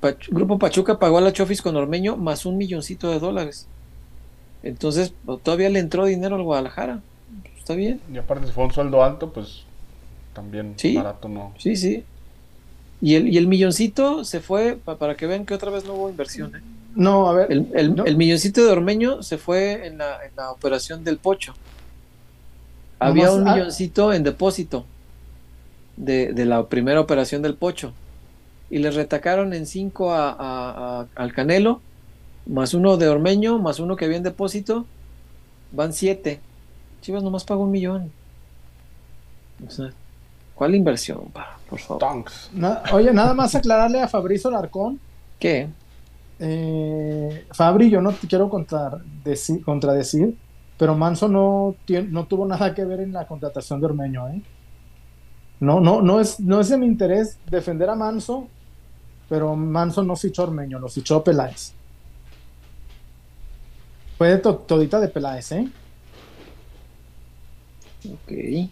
Pach 0.00 0.28
Grupo 0.28 0.58
Pachuca 0.58 0.98
pagó 0.98 1.18
a 1.18 1.20
la 1.20 1.32
Chofis 1.32 1.62
con 1.62 1.76
Ormeño 1.76 2.16
más 2.16 2.46
un 2.46 2.56
milloncito 2.56 3.10
de 3.10 3.18
dólares. 3.18 3.66
Entonces 4.62 5.12
todavía 5.42 5.68
le 5.68 5.78
entró 5.78 6.06
dinero 6.06 6.36
al 6.36 6.42
Guadalajara. 6.42 7.00
Está 7.58 7.74
bien. 7.74 8.00
Y 8.12 8.18
aparte 8.18 8.46
si 8.46 8.52
fue 8.52 8.64
un 8.64 8.72
sueldo 8.72 9.02
alto, 9.02 9.32
pues 9.32 9.64
también 10.34 10.74
sí, 10.76 10.96
barato 10.96 11.28
no. 11.28 11.52
Sí, 11.58 11.76
sí. 11.76 12.04
Y 13.00 13.14
el, 13.14 13.28
y 13.28 13.36
el 13.36 13.46
milloncito 13.46 14.24
se 14.24 14.40
fue 14.40 14.76
pa, 14.76 14.96
para 14.96 15.16
que 15.16 15.26
vean 15.26 15.44
que 15.44 15.54
otra 15.54 15.70
vez 15.70 15.84
no 15.84 15.94
hubo 15.94 16.08
inversión. 16.08 16.54
¿eh? 16.56 16.60
No, 16.96 17.28
a 17.28 17.34
ver. 17.34 17.52
El, 17.52 17.68
el, 17.74 17.94
no. 17.94 18.04
el, 18.06 18.16
milloncito 18.16 18.64
de 18.64 18.72
Ormeño 18.72 19.22
se 19.22 19.36
fue 19.36 19.86
en 19.86 19.98
la, 19.98 20.24
en 20.24 20.34
la 20.34 20.50
operación 20.50 21.04
del 21.04 21.18
Pocho. 21.18 21.54
Había 22.98 23.30
un 23.30 23.44
milloncito 23.44 24.14
en 24.14 24.22
depósito 24.22 24.86
de, 25.98 26.32
de, 26.32 26.46
la 26.46 26.66
primera 26.66 26.98
operación 26.98 27.42
del 27.42 27.54
Pocho. 27.54 27.92
Y 28.70 28.78
le 28.78 28.90
retacaron 28.90 29.52
en 29.52 29.66
cinco 29.66 30.12
a, 30.12 30.30
a, 30.30 31.00
a, 31.00 31.06
al 31.14 31.34
Canelo, 31.34 31.82
más 32.46 32.72
uno 32.72 32.96
de 32.96 33.08
Ormeño, 33.08 33.58
más 33.58 33.78
uno 33.78 33.94
que 33.94 34.06
había 34.06 34.16
en 34.16 34.22
depósito. 34.22 34.86
Van 35.72 35.92
siete. 35.92 36.40
Chivas 37.02 37.22
nomás 37.22 37.44
pagó 37.44 37.64
un 37.64 37.70
millón. 37.70 38.10
O 39.66 39.70
sea, 39.70 39.92
¿cuál 40.54 40.74
inversión, 40.74 41.26
pa, 41.32 41.58
por 41.68 41.78
favor? 41.78 42.24
Oye, 42.92 43.12
nada 43.12 43.34
más 43.34 43.54
aclararle 43.54 44.00
a 44.00 44.08
Fabrizio 44.08 44.50
Larcón. 44.50 44.98
¿Qué? 45.38 45.68
Eh, 46.38 47.46
Fabri, 47.52 47.90
yo 47.90 48.00
no 48.00 48.12
te 48.12 48.26
quiero 48.26 48.48
contar, 48.48 49.00
contradecir, 49.64 50.36
pero 50.78 50.94
Manso 50.94 51.28
no, 51.28 51.76
no 52.08 52.26
tuvo 52.26 52.46
nada 52.46 52.74
que 52.74 52.84
ver 52.84 53.00
en 53.00 53.12
la 53.12 53.26
contratación 53.26 53.80
de 53.80 53.86
Ormeño, 53.86 54.28
¿eh? 54.28 54.42
No, 55.60 55.80
no, 55.80 56.02
no 56.02 56.20
es, 56.20 56.38
no 56.38 56.60
es 56.60 56.68
de 56.68 56.76
mi 56.76 56.86
interés 56.86 57.38
defender 57.50 57.88
a 57.88 57.94
Manso, 57.94 58.48
pero 59.28 59.56
Manso 59.56 60.02
no 60.02 60.14
fichó 60.14 60.42
a 60.42 60.46
Ormeño, 60.46 60.78
lo 60.78 60.88
fichó 60.88 61.24
Peláez. 61.24 61.72
Fue 64.18 64.28
de 64.28 64.38
to 64.38 64.56
todita 64.56 65.00
de 65.00 65.08
Peláez, 65.08 65.52
¿eh? 65.52 65.68
Ok. 68.12 68.70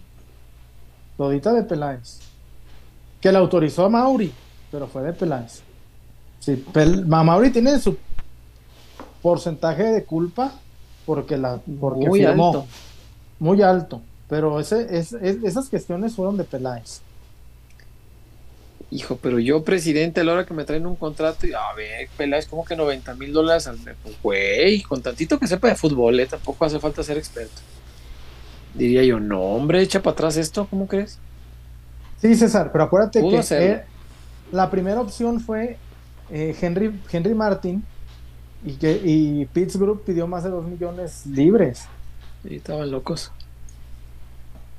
Todita 1.16 1.52
de 1.52 1.62
Peláez. 1.64 2.20
Que 3.20 3.32
la 3.32 3.40
autorizó 3.40 3.86
a 3.86 3.88
Mauri, 3.88 4.32
pero 4.70 4.86
fue 4.86 5.02
de 5.02 5.12
Peláez. 5.12 5.63
Sí, 6.44 6.62
Pel 6.74 7.06
Mauri 7.06 7.48
tiene 7.48 7.78
su 7.78 7.96
porcentaje 9.22 9.84
de 9.84 10.04
culpa 10.04 10.52
porque 11.06 11.38
la 11.38 11.58
porque 11.80 12.06
muy 12.06 12.20
firmó, 12.20 12.48
alto. 12.48 12.66
muy 13.38 13.62
alto, 13.62 14.02
pero 14.28 14.60
ese, 14.60 14.98
es, 14.98 15.14
es, 15.14 15.42
esas 15.42 15.70
cuestiones 15.70 16.14
fueron 16.14 16.36
de 16.36 16.44
Peláez. 16.44 17.00
Hijo, 18.90 19.18
pero 19.22 19.38
yo, 19.38 19.64
presidente, 19.64 20.20
a 20.20 20.24
la 20.24 20.34
hora 20.34 20.44
que 20.44 20.52
me 20.52 20.64
traen 20.64 20.86
un 20.86 20.96
contrato, 20.96 21.46
y 21.46 21.54
a 21.54 21.72
ver, 21.74 22.10
Peláez, 22.18 22.46
como 22.46 22.62
que 22.62 22.76
90 22.76 23.14
mil 23.14 23.32
dólares 23.32 23.66
al 23.66 23.80
mes. 23.80 23.96
Pues, 24.02 24.14
güey, 24.22 24.82
con 24.82 25.00
tantito 25.00 25.38
que 25.38 25.46
sepa 25.46 25.68
de 25.68 25.76
fútbol, 25.76 26.20
¿eh? 26.20 26.26
tampoco 26.26 26.66
hace 26.66 26.78
falta 26.78 27.02
ser 27.02 27.16
experto. 27.16 27.62
Diría 28.74 29.02
yo, 29.02 29.18
no, 29.18 29.40
hombre, 29.40 29.80
echa 29.80 30.02
para 30.02 30.12
atrás 30.12 30.36
esto, 30.36 30.66
¿cómo 30.68 30.86
crees? 30.86 31.18
Sí, 32.20 32.34
César, 32.34 32.70
pero 32.70 32.84
acuérdate 32.84 33.20
Pudo 33.20 33.40
que 33.40 33.56
eh, 33.56 33.84
la 34.52 34.70
primera 34.70 35.00
opción 35.00 35.40
fue 35.40 35.78
eh, 36.30 36.56
Henry, 36.60 37.00
Henry 37.10 37.34
Martin 37.34 37.84
y 38.64 38.72
que 38.74 39.00
y 39.04 39.46
Pittsburgh 39.46 40.00
pidió 40.02 40.26
más 40.26 40.44
de 40.44 40.50
2 40.50 40.64
millones 40.64 41.26
libres. 41.26 41.86
Y 42.44 42.56
estaban 42.56 42.90
locos. 42.90 43.30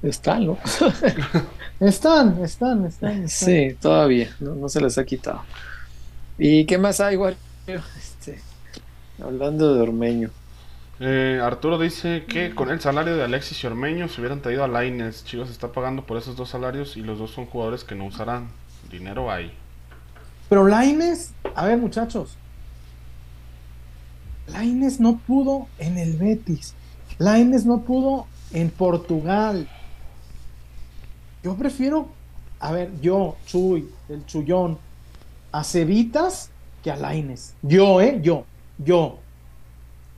Están 0.02 0.46
locos. 0.46 0.80
Están, 1.80 2.42
están, 2.42 2.86
están. 2.86 2.86
están. 2.86 3.28
Sí, 3.28 3.76
todavía, 3.82 4.34
no, 4.40 4.56
no, 4.56 4.70
se 4.70 4.80
les 4.80 4.98
ha 4.98 5.04
quitado. 5.04 5.42
¿Y 6.38 6.66
qué 6.66 6.78
más 6.78 7.02
hay, 7.02 7.16
igual? 7.16 7.36
Este, 7.68 8.40
hablando 9.22 9.76
de 9.76 9.82
Ormeño. 9.82 10.30
Eh, 11.02 11.42
Arturo 11.44 11.78
dice 11.78 12.24
que 12.30 12.56
con 12.56 12.70
el 12.70 12.80
salario 12.80 13.18
de 13.18 13.24
Alexis 13.24 13.62
y 13.62 13.68
Ormeño 13.68 14.08
se 14.08 14.22
hubieran 14.22 14.42
traído 14.42 14.64
a 14.64 14.70
Laines. 14.70 15.26
Chivas 15.26 15.50
está 15.50 15.74
pagando 15.74 16.06
por 16.06 16.18
esos 16.18 16.38
dos 16.38 16.50
salarios 16.50 16.96
y 16.96 17.02
los 17.02 17.20
dos 17.20 17.32
son 17.32 17.46
jugadores 17.46 17.84
que 17.84 17.96
no 17.96 18.06
usarán. 18.06 18.48
Dinero 18.90 19.30
hay. 19.30 19.52
Pero 20.50 20.68
Laines, 20.68 21.34
a 21.56 21.66
ver 21.66 21.78
muchachos, 21.78 22.38
Laines 24.48 25.00
no 25.00 25.18
pudo 25.18 25.68
en 25.80 25.98
el 25.98 26.18
Betis, 26.18 26.76
Laines 27.18 27.66
no 27.66 27.82
pudo 27.82 28.28
en 28.52 28.70
Portugal. 28.70 29.68
Yo 31.44 31.56
prefiero, 31.56 32.10
a 32.60 32.72
ver, 32.72 32.92
yo, 33.02 33.36
Chuy, 33.46 33.90
el 34.10 34.26
Chullón, 34.26 34.78
a 35.52 35.64
Cevitas 35.64 36.50
que 36.84 36.92
a 36.92 36.96
Laines. 36.96 37.56
Yo, 37.62 38.02
¿eh? 38.02 38.20
Yo, 38.22 38.46
yo. 38.78 39.20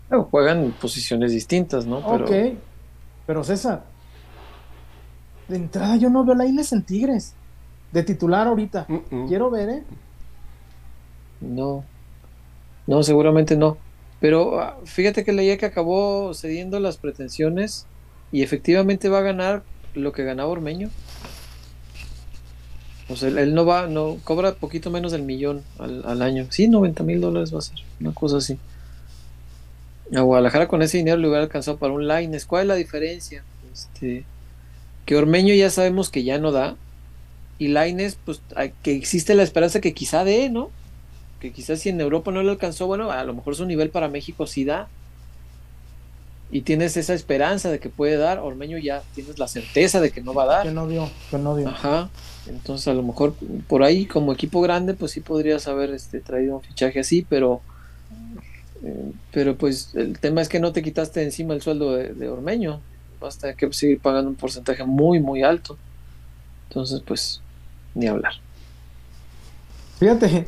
Bueno, 0.10 0.28
juegan 0.30 0.64
en 0.66 0.72
posiciones 0.74 1.32
distintas, 1.32 1.86
¿no? 1.86 2.06
Pero... 2.06 2.26
Ok, 2.26 2.58
pero 3.26 3.44
César, 3.44 3.84
de 5.48 5.56
entrada 5.56 5.96
yo 5.98 6.10
no 6.10 6.24
veo 6.24 6.34
a 6.34 6.38
Laines 6.38 6.72
en 6.74 6.84
Tigres, 6.84 7.34
de 7.92 8.04
titular 8.04 8.48
ahorita. 8.48 8.86
Mm, 8.88 9.16
mm. 9.16 9.28
Quiero 9.28 9.50
ver, 9.50 9.70
¿eh? 9.70 9.84
No, 11.42 11.84
no, 12.88 13.04
seguramente 13.04 13.56
no. 13.56 13.78
Pero 14.20 14.60
ah, 14.60 14.78
fíjate 14.86 15.24
que 15.24 15.34
leía 15.34 15.58
que 15.58 15.66
acabó 15.66 16.34
cediendo 16.34 16.80
las 16.80 16.98
pretensiones 16.98 17.86
y 18.32 18.42
efectivamente 18.42 19.10
va 19.10 19.20
a 19.20 19.24
ganar 19.24 19.64
lo 19.94 20.12
que 20.12 20.24
ganaba 20.24 20.50
Ormeño. 20.50 20.90
O 23.10 23.16
sea, 23.16 23.30
él, 23.30 23.54
no 23.54 23.66
va, 23.66 23.88
no 23.88 24.18
cobra 24.24 24.56
poquito 24.56 24.90
menos 24.90 25.12
del 25.12 25.24
millón 25.24 25.64
al, 25.80 26.04
al 26.06 26.22
año. 26.22 26.48
Sí, 26.50 26.68
90 26.68 27.04
mil 27.04 27.22
dólares 27.22 27.54
va 27.54 27.60
a 27.60 27.62
ser, 27.62 27.78
una 28.00 28.14
cosa 28.14 28.38
así. 28.38 28.58
A 30.16 30.22
Guadalajara 30.22 30.68
con 30.68 30.82
ese 30.82 30.98
dinero 30.98 31.18
le 31.18 31.28
hubiera 31.28 31.44
alcanzado 31.44 31.78
para 31.78 31.94
un 31.94 32.08
Lines. 32.08 32.46
¿Cuál 32.46 32.64
es 32.64 32.68
la 32.68 32.76
diferencia? 32.76 33.44
Este, 33.74 34.26
que 35.06 35.16
Ormeño 35.16 35.54
ya 35.54 35.70
sabemos 35.70 36.10
que 36.10 36.24
ya 36.24 36.38
no 36.38 36.52
da. 36.52 36.76
Y 37.60 37.70
Lines, 37.70 38.18
pues 38.24 38.42
que 38.84 38.96
existe 38.96 39.36
la 39.36 39.44
esperanza 39.44 39.82
que 39.82 39.94
quizá 39.94 40.24
dé, 40.24 40.50
¿no? 40.50 40.70
Que 41.40 41.52
quizás 41.52 41.80
si 41.80 41.90
en 41.90 42.02
Europa 42.02 42.32
no 42.32 42.42
le 42.42 42.52
alcanzó, 42.52 42.88
bueno, 42.88 43.12
a 43.12 43.24
lo 43.24 43.34
mejor 43.34 43.56
su 43.56 43.66
nivel 43.66 43.90
para 43.90 44.08
México 44.08 44.48
sí 44.48 44.66
da. 44.66 44.88
Y 46.50 46.62
tienes 46.62 46.96
esa 46.96 47.14
esperanza 47.14 47.70
de 47.70 47.80
que 47.80 47.90
puede 47.90 48.16
dar, 48.16 48.40
Ormeño 48.40 48.78
ya 48.78 49.04
tienes 49.14 49.38
la 49.38 49.50
certeza 49.50 50.00
de 50.00 50.12
que 50.12 50.22
no 50.22 50.34
va 50.34 50.44
a 50.44 50.48
dar. 50.48 50.64
Que 50.64 50.72
no 50.72 50.88
dio, 50.88 51.10
que 51.30 51.38
no 51.38 51.58
dio. 51.58 51.68
Ajá. 51.68 52.10
Entonces 52.48 52.88
a 52.88 52.94
lo 52.94 53.04
mejor 53.04 53.36
por 53.68 53.84
ahí 53.84 54.06
como 54.06 54.32
equipo 54.32 54.62
grande 54.62 54.94
pues 54.94 55.12
sí 55.12 55.20
podrías 55.20 55.68
haber 55.68 55.92
este, 55.92 56.22
traído 56.22 56.56
un 56.56 56.62
fichaje 56.62 57.02
así, 57.02 57.26
pero 57.28 57.62
eh, 58.84 59.12
pero 59.32 59.58
pues 59.58 59.94
el 59.96 60.18
tema 60.20 60.42
es 60.42 60.48
que 60.48 60.62
no 60.62 60.72
te 60.72 60.82
quitaste 60.82 61.22
encima 61.22 61.54
el 61.54 61.62
sueldo 61.62 61.94
de, 61.96 62.14
de 62.14 62.30
Ormeño. 62.30 62.80
Vas 63.20 63.38
a 63.38 63.42
tener 63.42 63.56
que 63.58 63.74
seguir 63.74 64.00
pagando 64.00 64.30
un 64.30 64.36
porcentaje 64.36 64.86
muy 64.86 65.20
muy 65.20 65.44
alto. 65.44 65.78
Entonces 66.70 67.02
pues 67.06 67.42
ni 67.94 68.08
hablar. 68.08 68.34
Fíjate, 70.00 70.48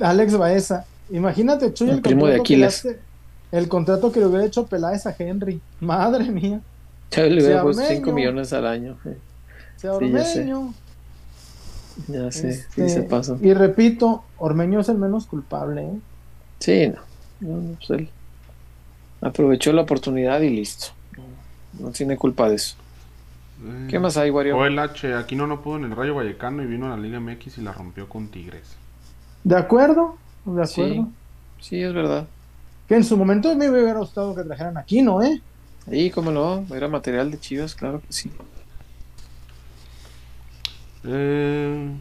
Alex 0.00 0.36
Baeza, 0.36 0.84
imagínate, 1.10 1.72
Chuy, 1.72 1.88
el, 1.88 1.96
el 1.96 2.02
primo 2.02 2.26
de 2.26 2.36
Aquiles. 2.36 2.86
El 3.52 3.68
contrato 3.68 4.12
que 4.12 4.20
le 4.20 4.26
hubiera 4.26 4.44
hecho 4.44 4.66
Peláez 4.66 5.06
a 5.06 5.14
Henry. 5.18 5.60
Madre 5.80 6.30
mía. 6.30 6.60
Ya 7.10 7.24
le 7.24 7.42
hubiera 7.42 7.62
puesto 7.62 7.82
5 7.82 8.12
millones 8.12 8.52
al 8.52 8.66
año. 8.66 8.96
Se 9.76 9.88
Ormeño. 9.88 10.72
Ya 12.06 12.30
sé, 12.30 12.50
Este, 12.50 12.88
sí 12.88 12.94
se 12.94 13.02
pasó. 13.02 13.36
Y 13.42 13.52
repito, 13.52 14.22
Ormeño 14.38 14.80
es 14.80 14.88
el 14.88 14.98
menos 14.98 15.26
culpable. 15.26 15.82
¿eh? 15.82 15.98
Sí, 16.60 16.88
no. 16.88 17.00
No, 17.40 17.60
no, 17.60 17.76
pues 17.76 17.90
él 17.90 18.10
aprovechó 19.20 19.72
la 19.72 19.82
oportunidad 19.82 20.40
y 20.40 20.50
listo. 20.50 20.88
No, 21.78 21.86
no 21.86 21.92
tiene 21.92 22.16
culpa 22.16 22.48
de 22.48 22.56
eso. 22.56 22.76
¿Qué 23.88 23.98
más 23.98 24.16
hay, 24.16 24.30
Wario? 24.30 24.56
Joel 24.56 24.78
H. 24.78 25.14
Aquino 25.14 25.46
no 25.46 25.60
pudo 25.60 25.76
en 25.76 25.84
el 25.84 25.96
Rayo 25.96 26.14
Vallecano 26.14 26.62
y 26.62 26.66
vino 26.66 26.86
a 26.86 26.90
la 26.90 26.96
Liga 26.96 27.20
MX 27.20 27.58
y 27.58 27.60
la 27.60 27.72
rompió 27.72 28.08
con 28.08 28.28
Tigres. 28.28 28.76
¿De 29.44 29.56
acuerdo? 29.56 30.16
¿De 30.44 30.62
acuerdo? 30.62 30.68
Sí, 30.68 31.06
sí, 31.60 31.82
es 31.82 31.92
verdad. 31.92 32.26
Que 32.88 32.96
en 32.96 33.04
su 33.04 33.16
momento 33.16 33.54
me 33.56 33.70
hubiera 33.70 33.98
gustado 33.98 34.34
que 34.34 34.42
trajeran 34.42 34.76
aquí, 34.76 35.02
¿no? 35.02 35.22
¿Eh? 35.22 35.40
Y 35.86 36.10
cómo 36.10 36.30
no, 36.30 36.64
era 36.74 36.88
material 36.88 37.30
de 37.30 37.38
Chivas, 37.38 37.74
claro 37.74 38.00
que 38.00 38.12
sí. 38.12 38.30
Eh... 41.04 41.96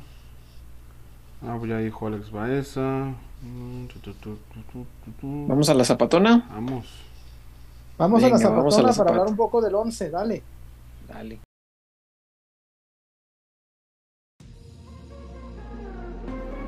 Ah, 1.41 1.55
pues 1.57 1.69
ya 1.69 1.77
dijo 1.77 2.07
Alex 2.07 2.31
Baeza. 2.31 3.13
Mm. 3.41 3.87
Vamos 5.47 5.69
a 5.69 5.73
la 5.73 5.85
zapatona. 5.85 6.45
Vamos. 6.49 6.85
Vamos, 7.97 8.23
a 8.23 8.27
la 8.27 8.35
Venga, 8.35 8.49
vamos 8.49 8.77
a 8.77 8.81
la 8.81 8.93
zapatona 8.93 8.97
para 8.97 9.09
hablar 9.09 9.27
un 9.27 9.37
poco 9.37 9.61
del 9.61 9.75
11, 9.75 10.09
dale. 10.09 10.43
Dale. 11.07 11.39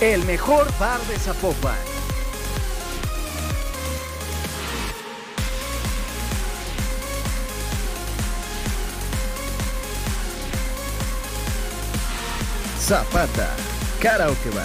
El 0.00 0.24
mejor 0.24 0.66
bar 0.78 0.98
de 1.08 1.18
Zapopan. 1.18 1.76
Zapata, 12.78 13.54
Karaoke 14.00 14.48
Bar, 14.54 14.64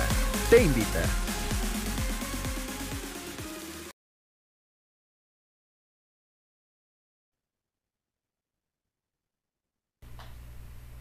te 0.50 0.64
invita. 0.64 1.02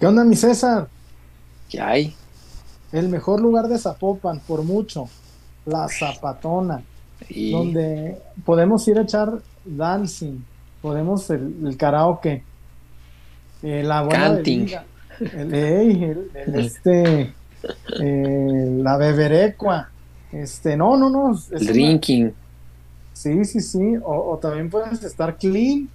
¿Qué 0.00 0.06
onda, 0.08 0.24
mi 0.24 0.34
César? 0.34 0.88
¿Qué 1.70 1.80
hay? 1.80 2.16
El 2.94 3.08
mejor 3.08 3.40
lugar 3.40 3.68
de 3.68 3.78
Zapopan, 3.78 4.40
por 4.40 4.62
mucho. 4.62 5.08
La 5.66 5.88
Zapatona. 5.88 6.82
Donde 7.52 8.18
podemos 8.44 8.86
ir 8.88 8.98
a 8.98 9.02
echar 9.02 9.32
dancing. 9.64 10.38
Podemos 10.82 11.28
el, 11.30 11.54
el 11.66 11.76
karaoke. 11.76 12.42
eh, 13.62 13.82
la 13.82 14.02
buena 14.02 14.34
Canting. 14.34 14.60
bebida, 14.60 14.84
El, 15.20 15.54
el- 15.54 16.30
el 16.34 16.54
este. 16.56 17.32
eh, 18.00 18.78
la 18.82 18.96
beberecua. 18.96 19.88
Este, 20.32 20.76
no, 20.76 20.96
no, 20.96 21.08
no. 21.10 21.30
el 21.50 21.62
una- 21.62 21.72
drinking. 21.72 22.34
Sí, 23.12 23.44
sí, 23.44 23.60
sí. 23.60 23.96
O, 24.04 24.32
o 24.32 24.38
también 24.38 24.68
puedes 24.70 25.02
estar 25.02 25.36
clean 25.38 25.88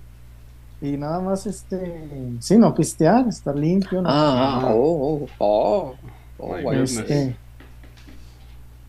y 0.82 0.92
nada 0.98 1.20
más, 1.20 1.46
este, 1.46 2.02
sí, 2.40 2.58
no 2.58 2.74
pistear, 2.74 3.28
estar 3.28 3.56
limpio. 3.56 4.02
¿no? 4.02 4.10
Ah, 4.10 4.62
ah, 4.64 4.74
oh, 4.74 5.22
oh, 5.22 5.28
oh. 5.40 5.96
Oh. 6.40 6.72
Este, 6.74 7.36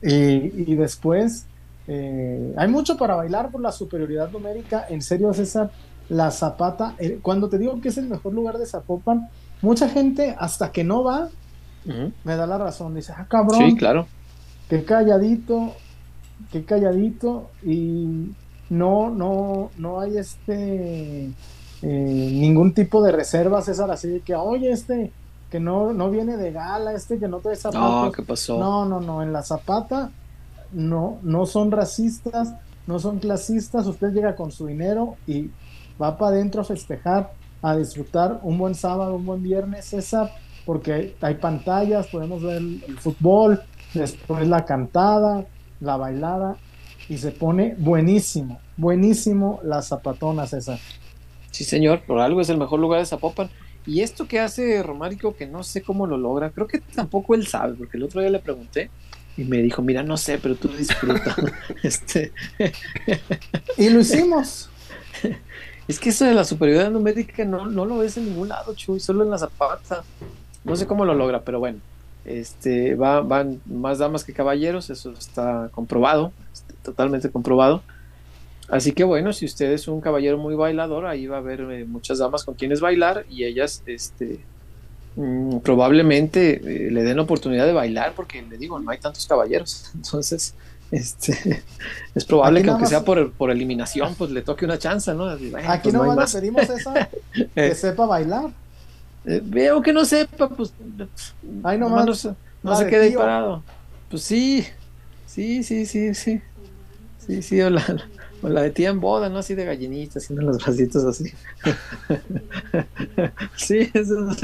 y, 0.03 0.73
y 0.73 0.75
después, 0.77 1.47
eh, 1.87 2.55
hay 2.57 2.69
mucho 2.69 2.97
para 2.97 3.17
bailar 3.17 3.51
por 3.51 3.61
la 3.61 3.73
superioridad 3.73 4.31
numérica. 4.31 4.87
En 4.89 5.03
serio, 5.03 5.33
César, 5.35 5.71
la 6.09 6.31
Zapata, 6.31 6.95
eh, 6.99 7.19
cuando 7.23 7.49
te 7.49 7.59
digo 7.59 7.81
que 7.81 7.89
es 7.89 7.99
el 7.99 8.07
mejor 8.09 8.33
lugar 8.33 8.59
de 8.59 8.67
Zapopan, 8.67 9.29
mucha 9.63 9.89
gente, 9.89 10.35
hasta 10.39 10.73
que 10.73 10.85
no 10.85 11.05
va, 11.05 11.29
me 12.25 12.37
da 12.37 12.47
la 12.47 12.59
razón. 12.59 12.95
Dice, 12.95 13.13
ah, 13.17 13.27
cabrón, 13.29 13.71
Sí, 13.71 13.77
claro. 13.77 14.07
qué 14.69 14.85
calladito, 14.85 15.75
qué 16.53 16.65
calladito 16.65 17.51
y 17.63 18.33
no, 18.69 19.11
no, 19.11 19.71
no 19.77 20.01
hay 20.01 20.17
este 20.19 21.27
eh, 21.27 21.33
ningún 21.83 22.73
tipo 22.75 23.03
de 23.03 23.13
reserva, 23.13 23.63
César, 23.63 23.91
así 23.91 24.09
de 24.09 24.21
que, 24.21 24.35
oye, 24.35 24.71
este 24.71 25.13
que 25.51 25.61
no, 25.61 25.93
no 25.93 26.11
viene 26.11 26.37
de 26.37 26.53
gala, 26.53 26.93
este 26.93 27.19
que 27.19 27.29
no 27.29 27.39
trae 27.41 27.57
No, 27.57 27.61
zapatos. 27.61 28.13
¿qué 28.17 28.23
pasó? 28.23 28.59
No, 28.59 28.85
no, 28.85 29.01
no, 29.01 29.23
en 29.23 29.33
la 29.33 29.43
Zapata 29.43 30.11
no, 30.73 31.19
no 31.23 31.47
son 31.47 31.71
racistas, 31.71 32.55
no 32.87 32.99
son 32.99 33.19
clasistas, 33.19 33.87
usted 33.87 34.13
llega 34.13 34.37
con 34.37 34.53
su 34.53 34.67
dinero 34.67 35.17
y 35.27 35.51
va 36.01 36.17
para 36.17 36.37
adentro 36.37 36.63
a 36.63 36.65
festejar, 36.65 37.33
a 37.63 37.77
disfrutar 37.77 38.41
un 38.43 38.59
buen 38.59 38.75
sábado, 38.75 39.17
un 39.17 39.27
buen 39.27 39.43
viernes, 39.43 39.87
César, 39.87 40.31
porque 40.65 40.93
hay, 40.93 41.17
hay 41.21 41.35
pantallas, 41.35 42.07
podemos 42.07 42.43
ver 42.43 42.57
el, 42.59 42.85
el 42.87 42.99
fútbol, 42.99 43.61
después 43.93 44.47
la 44.49 44.65
cantada, 44.65 45.45
la 45.81 45.97
bailada, 45.97 46.57
y 47.09 47.19
se 47.19 47.33
pone 47.33 47.75
buenísimo, 47.77 48.61
buenísimo 48.77 49.59
la 49.65 49.83
zapatona, 49.83 50.47
César. 50.47 50.79
Sí, 51.51 51.65
señor, 51.65 52.03
por 52.07 52.21
algo 52.21 52.41
es 52.41 52.49
el 52.49 52.59
mejor 52.59 52.79
lugar 52.79 53.01
de 53.01 53.07
Zapopan. 53.07 53.51
Y 53.87 54.03
esto 54.03 54.27
que 54.27 54.41
hace 54.41 54.83
Romárico, 54.83 55.35
que 55.35 55.47
no 55.47 55.63
sé 55.63 55.83
cómo 55.83 56.07
lo 56.07 56.17
logra, 56.19 56.51
creo 56.51 56.67
que 56.67 56.81
tampoco 56.81 57.35
él 57.35 57.47
sabe, 57.47 57.75
porque 57.75 57.97
el 57.97 58.03
otro 58.03 58.21
día 58.21 58.31
le 58.31 58.39
pregunté 58.39 58.91
y 59.37 59.45
me 59.45 59.63
dijo, 59.63 59.83
mira, 59.83 60.03
no 60.03 60.17
sé, 60.17 60.39
pero 60.39 60.55
tú 60.55 60.69
disfruta. 60.69 61.35
este, 61.83 62.33
Y 63.77 63.89
lo 63.89 64.01
hicimos. 64.01 64.69
es 65.89 65.99
que 65.99 66.11
eso 66.11 66.25
de 66.25 66.35
la 66.35 66.45
superioridad 66.45 66.91
numérica 66.91 67.45
no, 67.45 67.67
no 67.67 67.85
lo 67.85 67.99
ves 67.99 68.17
en 68.17 68.27
ningún 68.27 68.49
lado, 68.49 68.75
Chuy, 68.75 69.01
solo 69.01 69.25
en 69.25 69.31
la 69.31 69.39
Zapata. 69.39 70.05
No 70.65 70.77
sé 70.77 70.87
cómo 70.87 71.07
lo 71.07 71.15
logra, 71.15 71.43
pero 71.43 71.59
bueno, 71.59 71.79
este, 72.25 72.95
va, 72.95 73.23
van 73.23 73.61
más 73.65 73.99
damas 73.99 74.25
que 74.25 74.35
caballeros, 74.35 74.91
eso 74.91 75.13
está 75.13 75.71
comprobado, 75.73 76.33
este, 76.53 76.75
totalmente 76.83 77.31
comprobado. 77.31 77.83
Así 78.71 78.93
que 78.93 79.05
bueno, 79.05 79.33
si 79.33 79.47
usted 79.47 79.73
es 79.73 79.89
un 79.89 80.01
caballero 80.01 80.39
muy 80.39 80.55
bailador, 80.55 81.07
ahí 81.07 81.27
va 81.27 81.37
a 81.37 81.41
haber 81.41 81.61
eh, 81.63 81.85
muchas 81.85 82.19
damas 82.19 82.45
con 82.45 82.55
quienes 82.55 82.81
bailar 82.81 83.25
y 83.29 83.45
ellas 83.45 83.83
este, 83.87 84.47
mm, 85.17 85.59
probablemente 85.61 86.87
eh, 86.87 86.91
le 86.91 87.03
den 87.03 87.19
oportunidad 87.19 87.67
de 87.67 87.73
bailar 87.73 88.15
porque 88.15 88.43
le 88.43 88.59
digo, 88.59 88.79
no 88.79 88.91
hay 88.91 88.99
tantos 88.99 89.27
caballeros. 89.27 89.91
Entonces, 89.95 90.55
este, 90.91 91.65
es 92.15 92.25
probable 92.25 92.61
Aquí 92.61 92.65
que 92.65 92.71
aunque 92.71 92.83
más- 92.85 92.91
sea 92.91 93.05
por, 93.05 93.33
por 93.35 93.51
eliminación, 93.51 94.15
pues 94.15 94.31
le 94.31 94.43
toque 94.43 94.65
una 94.65 94.79
chance, 94.79 95.13
¿no? 95.15 95.25
Así, 95.25 95.51
bueno, 95.51 95.69
Aquí 95.71 95.91
pues, 95.91 95.95
no 95.95 96.15
le 96.15 96.27
pedimos 96.33 96.71
esa, 96.71 97.09
que 97.33 97.49
Eh, 97.57 97.75
sepa 97.75 98.07
bailar. 98.07 98.51
eh, 99.25 99.41
veo 99.45 99.83
que 99.83 99.93
no 99.93 100.05
sepa, 100.05 100.49
pues 100.49 100.73
Ahí 101.65 101.79
nomás 101.79 102.07
nomás 102.07 102.07
no 102.07 102.15
se, 102.15 102.29
no 102.63 102.77
quede 102.87 103.03
ahí 103.05 103.11
tío. 103.11 103.19
parado. 103.19 103.65
Pues 104.09 104.23
sí, 104.23 104.65
sí, 105.27 105.63
sí, 105.65 105.87
sí, 105.87 106.15
sí. 106.15 106.41
Sí, 107.19 107.43
sí, 107.43 107.61
o 107.61 107.71
la, 108.43 108.49
o 108.49 108.53
la 108.53 108.63
de 108.63 108.71
tía 108.71 108.91
en 108.91 109.01
boda, 109.01 109.29
¿no? 109.29 109.39
Así 109.39 109.55
de 109.55 109.65
gallinita, 109.65 110.19
haciendo 110.19 110.43
los 110.43 110.59
bracitos 110.59 111.05
así. 111.05 111.33
sí, 113.57 113.91
eso 113.93 114.31
es. 114.31 114.39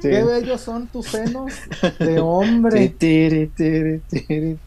Qué 0.00 0.24
bellos 0.24 0.60
son 0.60 0.86
tus 0.88 1.06
senos 1.06 1.52
de 1.98 2.20
hombre. 2.20 2.94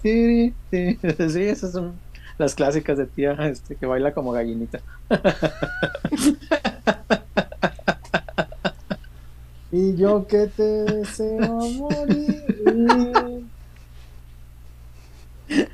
Sí, 0.02 1.42
esas 1.42 1.72
son 1.72 1.94
las 2.38 2.56
clásicas 2.56 2.98
de 2.98 3.06
tía 3.06 3.32
este, 3.48 3.76
que 3.76 3.86
baila 3.86 4.14
como 4.14 4.32
gallinita. 4.32 4.82
Y 9.78 9.94
yo 9.98 10.26
que 10.26 10.48
te 10.48 10.64
deseo 10.64 11.60
morir. 11.80 13.35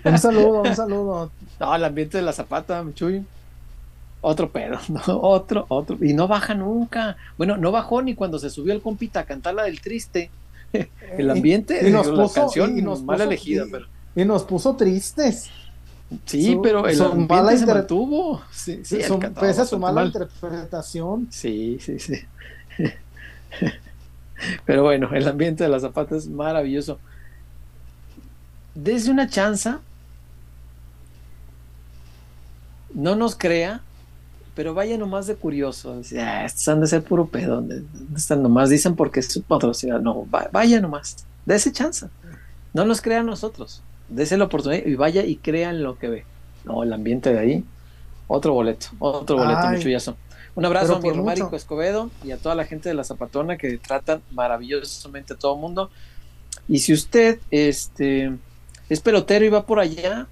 Un 0.03 0.17
saludo, 0.17 0.61
un 0.61 0.75
saludo. 0.75 1.31
No, 1.59 1.75
el 1.75 1.83
ambiente 1.83 2.17
de 2.17 2.23
la 2.23 2.33
zapata, 2.33 2.83
Chuy. 2.93 3.23
Otro 4.23 4.49
pedo, 4.51 4.77
¿no? 4.89 5.01
Otro, 5.21 5.65
otro. 5.69 5.97
Y 6.01 6.13
no 6.13 6.27
baja 6.27 6.53
nunca. 6.53 7.17
Bueno, 7.37 7.57
no 7.57 7.71
bajó 7.71 8.01
ni 8.01 8.13
cuando 8.15 8.37
se 8.39 8.49
subió 8.49 8.73
el 8.73 8.81
compita 8.81 9.21
a 9.21 9.25
cantar 9.25 9.55
la 9.55 9.63
del 9.63 9.81
triste. 9.81 10.29
El 11.17 11.29
ambiente, 11.29 11.87
Y 11.87 11.91
nos 11.91 12.05
digo, 12.05 12.17
la 12.17 12.23
puso- 12.23 12.33
canción 12.41 12.77
y 12.77 12.81
nos 12.81 13.03
mal 13.03 13.17
puso- 13.17 13.23
elegida, 13.27 13.65
y- 13.67 13.71
pero 13.71 13.85
Y 14.15 14.23
nos 14.25 14.43
puso 14.43 14.75
tristes. 14.75 15.49
Sí, 16.25 16.53
Su- 16.53 16.61
pero 16.61 16.85
el 16.87 16.95
su 16.95 17.03
ambiente 17.05 17.33
mala 17.33 17.57
se 17.57 17.65
mantuvo. 17.65 18.41
Sí, 18.51 18.81
sí, 18.83 18.99
cantaba 18.99 19.47
pese 19.47 19.61
a 19.61 19.65
su 19.65 19.79
mala 19.79 19.93
mal. 19.95 20.07
interpretación. 20.07 21.27
Sí, 21.31 21.77
sí, 21.81 21.99
sí. 21.99 22.15
Pero 24.65 24.83
bueno, 24.83 25.09
el 25.13 25.27
ambiente 25.27 25.63
de 25.63 25.69
la 25.69 25.79
Zapata 25.79 26.15
es 26.15 26.27
maravilloso. 26.27 26.99
Desde 28.75 29.11
una 29.11 29.27
chanza, 29.29 29.79
no 32.93 33.15
nos 33.15 33.35
crea, 33.35 33.81
pero 34.55 34.73
vaya 34.73 34.97
nomás 34.97 35.27
de 35.27 35.35
curioso. 35.35 35.97
Dice, 35.97 36.21
"Ah, 36.21 36.45
estos 36.45 36.67
han 36.67 36.81
de 36.81 36.87
ser 36.87 37.03
puro 37.03 37.25
pedo. 37.27 37.55
¿Dónde 37.55 37.81
dónde 37.81 38.17
están 38.17 38.43
nomás? 38.43 38.69
Dicen 38.69 38.95
porque 38.95 39.21
es 39.21 39.27
su 39.31 39.41
patrocinador. 39.43 40.01
No, 40.03 40.27
va- 40.29 40.49
vaya 40.51 40.81
nomás. 40.81 41.25
Dese 41.45 41.71
chanza. 41.71 42.09
No 42.73 42.85
nos 42.85 43.01
crea 43.01 43.21
a 43.21 43.23
nosotros. 43.23 43.81
Dese 44.09 44.37
la 44.37 44.45
oportunidad 44.45 44.85
y 44.85 44.95
vaya 44.95 45.23
y 45.25 45.37
crean 45.37 45.83
lo 45.83 45.97
que 45.97 46.09
ve. 46.09 46.25
No, 46.65 46.83
el 46.83 46.91
ambiente 46.93 47.31
de 47.33 47.39
ahí. 47.39 47.63
Otro 48.27 48.53
boleto, 48.53 48.87
otro 48.99 49.37
boleto, 49.37 49.59
Ay. 49.63 49.79
chullazo. 49.81 50.15
Un 50.55 50.65
abrazo 50.65 50.97
a 50.97 50.99
mi 50.99 51.11
mucho. 51.11 51.49
Escobedo 51.55 52.11
y 52.25 52.31
a 52.31 52.37
toda 52.37 52.55
la 52.55 52.65
gente 52.65 52.89
de 52.89 52.95
la 52.95 53.05
Zapatona 53.05 53.57
que 53.57 53.77
tratan 53.77 54.21
maravillosamente 54.31 55.33
a 55.33 55.37
todo 55.37 55.55
el 55.55 55.61
mundo. 55.61 55.89
Y 56.67 56.79
si 56.79 56.93
usted 56.93 57.39
este, 57.51 58.33
es 58.91 58.99
pelotero 58.99 59.45
y 59.45 59.49
va 59.49 59.65
por 59.65 59.79
allá, 59.79 60.27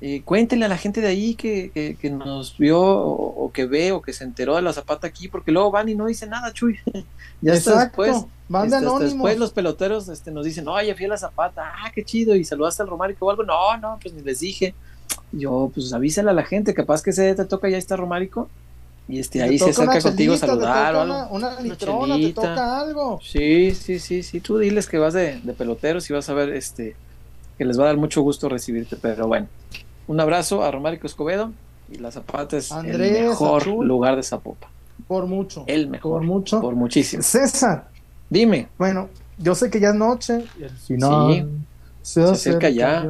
eh, 0.00 0.20
cuéntele 0.24 0.64
a 0.64 0.68
la 0.68 0.76
gente 0.76 1.00
de 1.00 1.06
ahí 1.08 1.34
que, 1.34 1.70
que- 1.72 1.96
que 2.00 2.10
nos 2.10 2.58
vio 2.58 2.80
o, 2.80 3.44
o 3.46 3.52
que 3.52 3.64
ve 3.66 3.92
o 3.92 4.02
que 4.02 4.12
se 4.12 4.24
enteró 4.24 4.56
de 4.56 4.62
la 4.62 4.72
Zapata 4.72 5.06
aquí, 5.06 5.28
porque 5.28 5.52
luego 5.52 5.70
van 5.70 5.88
y 5.88 5.94
no 5.94 6.06
dicen 6.06 6.30
nada, 6.30 6.52
Chuy. 6.52 6.78
ya 7.40 7.54
Exacto. 7.54 8.02
después. 8.02 8.24
Van 8.48 8.68
de 8.68 8.76
este, 8.76 8.86
hasta 8.88 8.98
después 9.04 9.38
los 9.38 9.52
peloteros 9.52 10.08
este, 10.10 10.30
nos 10.30 10.44
dicen, 10.44 10.68
oye, 10.68 10.94
fui 10.94 11.06
a 11.06 11.08
la 11.08 11.16
Zapata, 11.16 11.72
ah, 11.82 11.90
qué 11.94 12.04
chido, 12.04 12.34
y 12.34 12.44
saludaste 12.44 12.82
al 12.82 12.88
Romárico 12.88 13.24
o 13.24 13.30
algo. 13.30 13.42
No, 13.44 13.76
no, 13.78 13.98
pues 14.02 14.12
ni 14.12 14.20
les 14.22 14.40
dije. 14.40 14.74
Yo, 15.32 15.70
pues 15.72 15.92
avísale 15.92 16.30
a 16.30 16.34
la 16.34 16.44
gente, 16.44 16.74
capaz 16.74 17.02
que 17.02 17.12
se 17.12 17.34
te 17.34 17.44
toca, 17.46 17.68
ya 17.70 17.78
está 17.78 17.96
Romárico. 17.96 18.48
Y 19.08 19.18
este, 19.18 19.38
Te 19.38 19.44
ahí 19.44 19.58
se 19.58 19.70
acerca 19.70 20.00
contigo 20.00 20.34
a 20.34 20.38
saludar 20.38 20.56
o 20.58 20.58
toca 20.60 20.88
algo. 20.88 21.02
Una, 21.02 21.26
una 21.28 21.48
Una 21.48 21.60
litrona, 21.60 22.16
te 22.16 22.32
toca 22.32 22.80
algo. 22.80 23.20
Sí, 23.22 23.74
sí, 23.74 23.98
sí, 23.98 24.22
sí. 24.22 24.40
Tú 24.40 24.58
diles 24.58 24.86
que 24.88 24.98
vas 24.98 25.14
de, 25.14 25.40
de 25.40 25.52
peloteros 25.52 26.08
y 26.10 26.12
vas 26.12 26.28
a 26.28 26.34
ver 26.34 26.50
este 26.50 26.96
que 27.58 27.64
les 27.64 27.78
va 27.78 27.84
a 27.84 27.86
dar 27.86 27.96
mucho 27.96 28.22
gusto 28.22 28.48
recibirte. 28.48 28.96
Pero 28.96 29.26
bueno, 29.26 29.46
un 30.06 30.20
abrazo 30.20 30.62
a 30.62 30.70
Romárico 30.70 31.06
Escobedo 31.06 31.52
y 31.90 31.98
la 31.98 32.10
Zapata 32.10 32.56
es 32.56 32.72
Andrés, 32.72 33.16
el 33.18 33.28
mejor 33.28 33.62
Achul. 33.62 33.86
lugar 33.86 34.16
de 34.16 34.22
Zapopa. 34.22 34.68
Por 35.08 35.26
mucho. 35.26 35.64
El 35.66 35.88
mejor. 35.88 36.12
Por 36.20 36.22
mucho. 36.22 36.60
Por 36.60 36.74
muchísimo. 36.74 37.22
César, 37.22 37.88
Dime. 38.30 38.68
bueno, 38.78 39.08
yo 39.38 39.54
sé 39.54 39.70
que 39.70 39.80
ya 39.80 39.90
es 39.90 39.94
noche 39.94 40.44
y 40.58 40.62
el 40.64 40.70
final 40.70 41.48
Sí, 42.02 42.14
se 42.14 42.22
acerca 42.24 42.68
ya. 42.70 43.06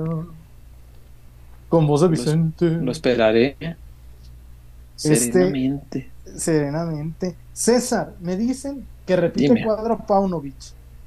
Con 1.69 1.87
voz 1.87 2.03
de 2.03 2.09
Vicente. 2.09 2.71
Lo 2.71 2.93
esperaré. 2.93 3.57
Este- 4.97 5.17
Serenamente. 5.17 6.11
Serenamente. 6.37 7.35
César, 7.53 8.15
me 8.21 8.37
dicen 8.37 8.85
que 9.07 9.17
repite 9.17 9.49
Dime. 9.49 9.61
el 9.61 9.67
cuadro 9.67 9.99
Paunovic. 10.07 10.55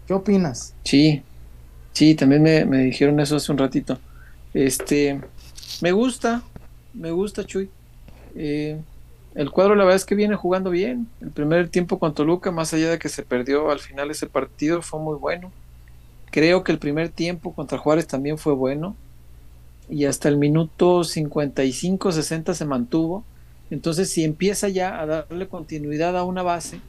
¿Qué 0.06 0.14
opinas? 0.14 0.74
Sí, 0.84 1.22
sí, 1.98 2.14
también 2.14 2.44
me, 2.44 2.64
me 2.64 2.78
dijeron 2.84 3.20
eso 3.20 3.38
hace 3.38 3.52
un 3.52 3.58
ratito. 3.58 3.98
Este, 4.54 5.20
me 5.82 5.92
gusta, 5.92 6.44
me 6.94 7.10
gusta, 7.10 7.44
Chuy. 7.44 7.72
Eh, 8.36 8.80
el 9.34 9.50
cuadro, 9.50 9.74
la 9.74 9.84
verdad 9.84 9.96
es 9.96 10.06
que 10.06 10.14
viene 10.14 10.36
jugando 10.36 10.70
bien. 10.70 11.08
El 11.22 11.32
primer 11.32 11.70
tiempo 11.70 11.98
con 11.98 12.14
Toluca, 12.14 12.52
más 12.52 12.72
allá 12.72 12.92
de 12.92 13.00
que 13.00 13.10
se 13.10 13.24
perdió 13.24 13.72
al 13.72 13.80
final 13.80 14.12
ese 14.12 14.28
partido, 14.28 14.84
fue 14.84 15.00
muy 15.00 15.16
bueno. 15.16 15.52
Creo 16.30 16.64
que 16.64 16.72
el 16.72 16.78
primer 16.78 17.10
tiempo 17.10 17.52
contra 17.54 17.80
Juárez 17.80 18.06
también 18.06 18.38
fue 18.38 18.54
bueno. 18.54 18.96
Y 19.90 20.06
hasta 20.06 20.30
el 20.30 20.38
minuto 20.38 21.02
55-60 21.02 22.54
se 22.54 22.66
mantuvo. 22.66 23.24
Entonces, 23.72 24.12
si 24.12 24.24
empieza 24.24 24.70
ya 24.70 25.02
a 25.02 25.08
darle 25.08 25.48
continuidad 25.48 26.16
a 26.16 26.24
una 26.24 26.44
base, 26.44 26.80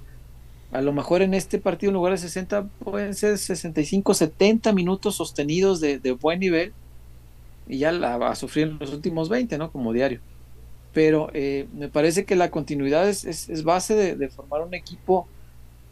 a 0.70 0.82
lo 0.82 0.92
mejor 0.92 1.22
en 1.22 1.34
este 1.34 1.58
partido 1.60 1.90
en 1.90 1.94
lugar 1.94 2.12
de 2.12 2.18
60 2.18 2.68
pueden 2.78 3.14
ser 3.14 3.38
65, 3.38 4.14
70 4.14 4.72
minutos 4.72 5.16
sostenidos 5.16 5.80
de, 5.80 5.98
de 6.00 6.12
buen 6.12 6.40
nivel 6.40 6.76
y 7.66 7.78
ya 7.80 7.92
la 7.92 8.18
va 8.18 8.30
a 8.32 8.36
sufrir 8.36 8.68
en 8.68 8.78
los 8.78 8.92
últimos 8.92 9.28
20, 9.28 9.58
¿no? 9.58 9.72
Como 9.72 9.92
diario. 9.92 10.22
Pero 10.92 11.30
eh, 11.34 11.68
me 11.72 11.90
parece 11.90 12.26
que 12.26 12.36
la 12.36 12.50
continuidad 12.50 13.08
es, 13.08 13.24
es- 13.24 13.48
base 13.64 13.94
de, 13.96 14.16
formar 14.30 14.62
un 14.62 14.74
equipo 14.74 15.30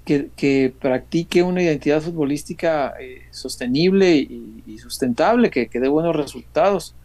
que, 0.04 0.32
que 0.36 0.76
practique 0.80 1.42
una 1.44 1.62
identidad 1.62 2.02
futbolística 2.02 2.94
eh, 3.00 3.22
sostenible 3.32 4.16
y, 4.16 4.78
sustentable, 4.80 5.50
que, 5.50 5.68
que 5.70 5.80
dé 5.80 5.88
buenos 5.88 6.16
resultados. 6.16 6.96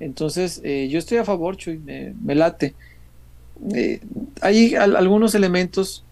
Entonces, 0.00 0.60
eh, 0.64 0.88
yo 0.90 0.98
estoy 1.00 1.18
a 1.18 1.24
favor, 1.26 1.56
Chuy, 1.56 1.78
me, 1.80 2.14
late. 2.36 2.78
Eh, 3.74 4.00
hay 4.40 4.74
al- 4.76 4.96
algunos 4.96 5.34
elementos 5.34 6.07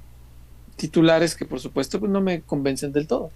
titulares 0.77 1.35
que 1.35 1.45
por 1.45 1.61
supuesto 1.61 1.99
pues, 2.01 2.11
no 2.11 2.21
me 2.21 2.41
convencen 2.43 2.93
del 2.93 3.07
todo. 3.07 3.31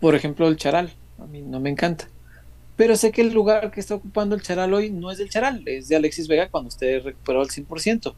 Por 0.00 0.14
ejemplo, 0.14 0.46
el 0.48 0.56
Charal, 0.56 0.92
a 1.18 1.26
mí 1.26 1.42
no 1.42 1.60
me 1.60 1.70
encanta. 1.70 2.08
Pero 2.76 2.96
sé 2.96 3.10
que 3.10 3.22
el 3.22 3.32
lugar 3.32 3.70
que 3.70 3.80
está 3.80 3.94
ocupando 3.94 4.34
el 4.34 4.42
Charal 4.42 4.72
hoy 4.74 4.90
no 4.90 5.10
es 5.10 5.18
del 5.18 5.30
Charal, 5.30 5.62
es 5.66 5.88
de 5.88 5.96
Alexis 5.96 6.28
Vega 6.28 6.48
cuando 6.48 6.68
esté 6.68 7.00
recuperado 7.00 7.42
al 7.42 7.50
100%. 7.50 8.14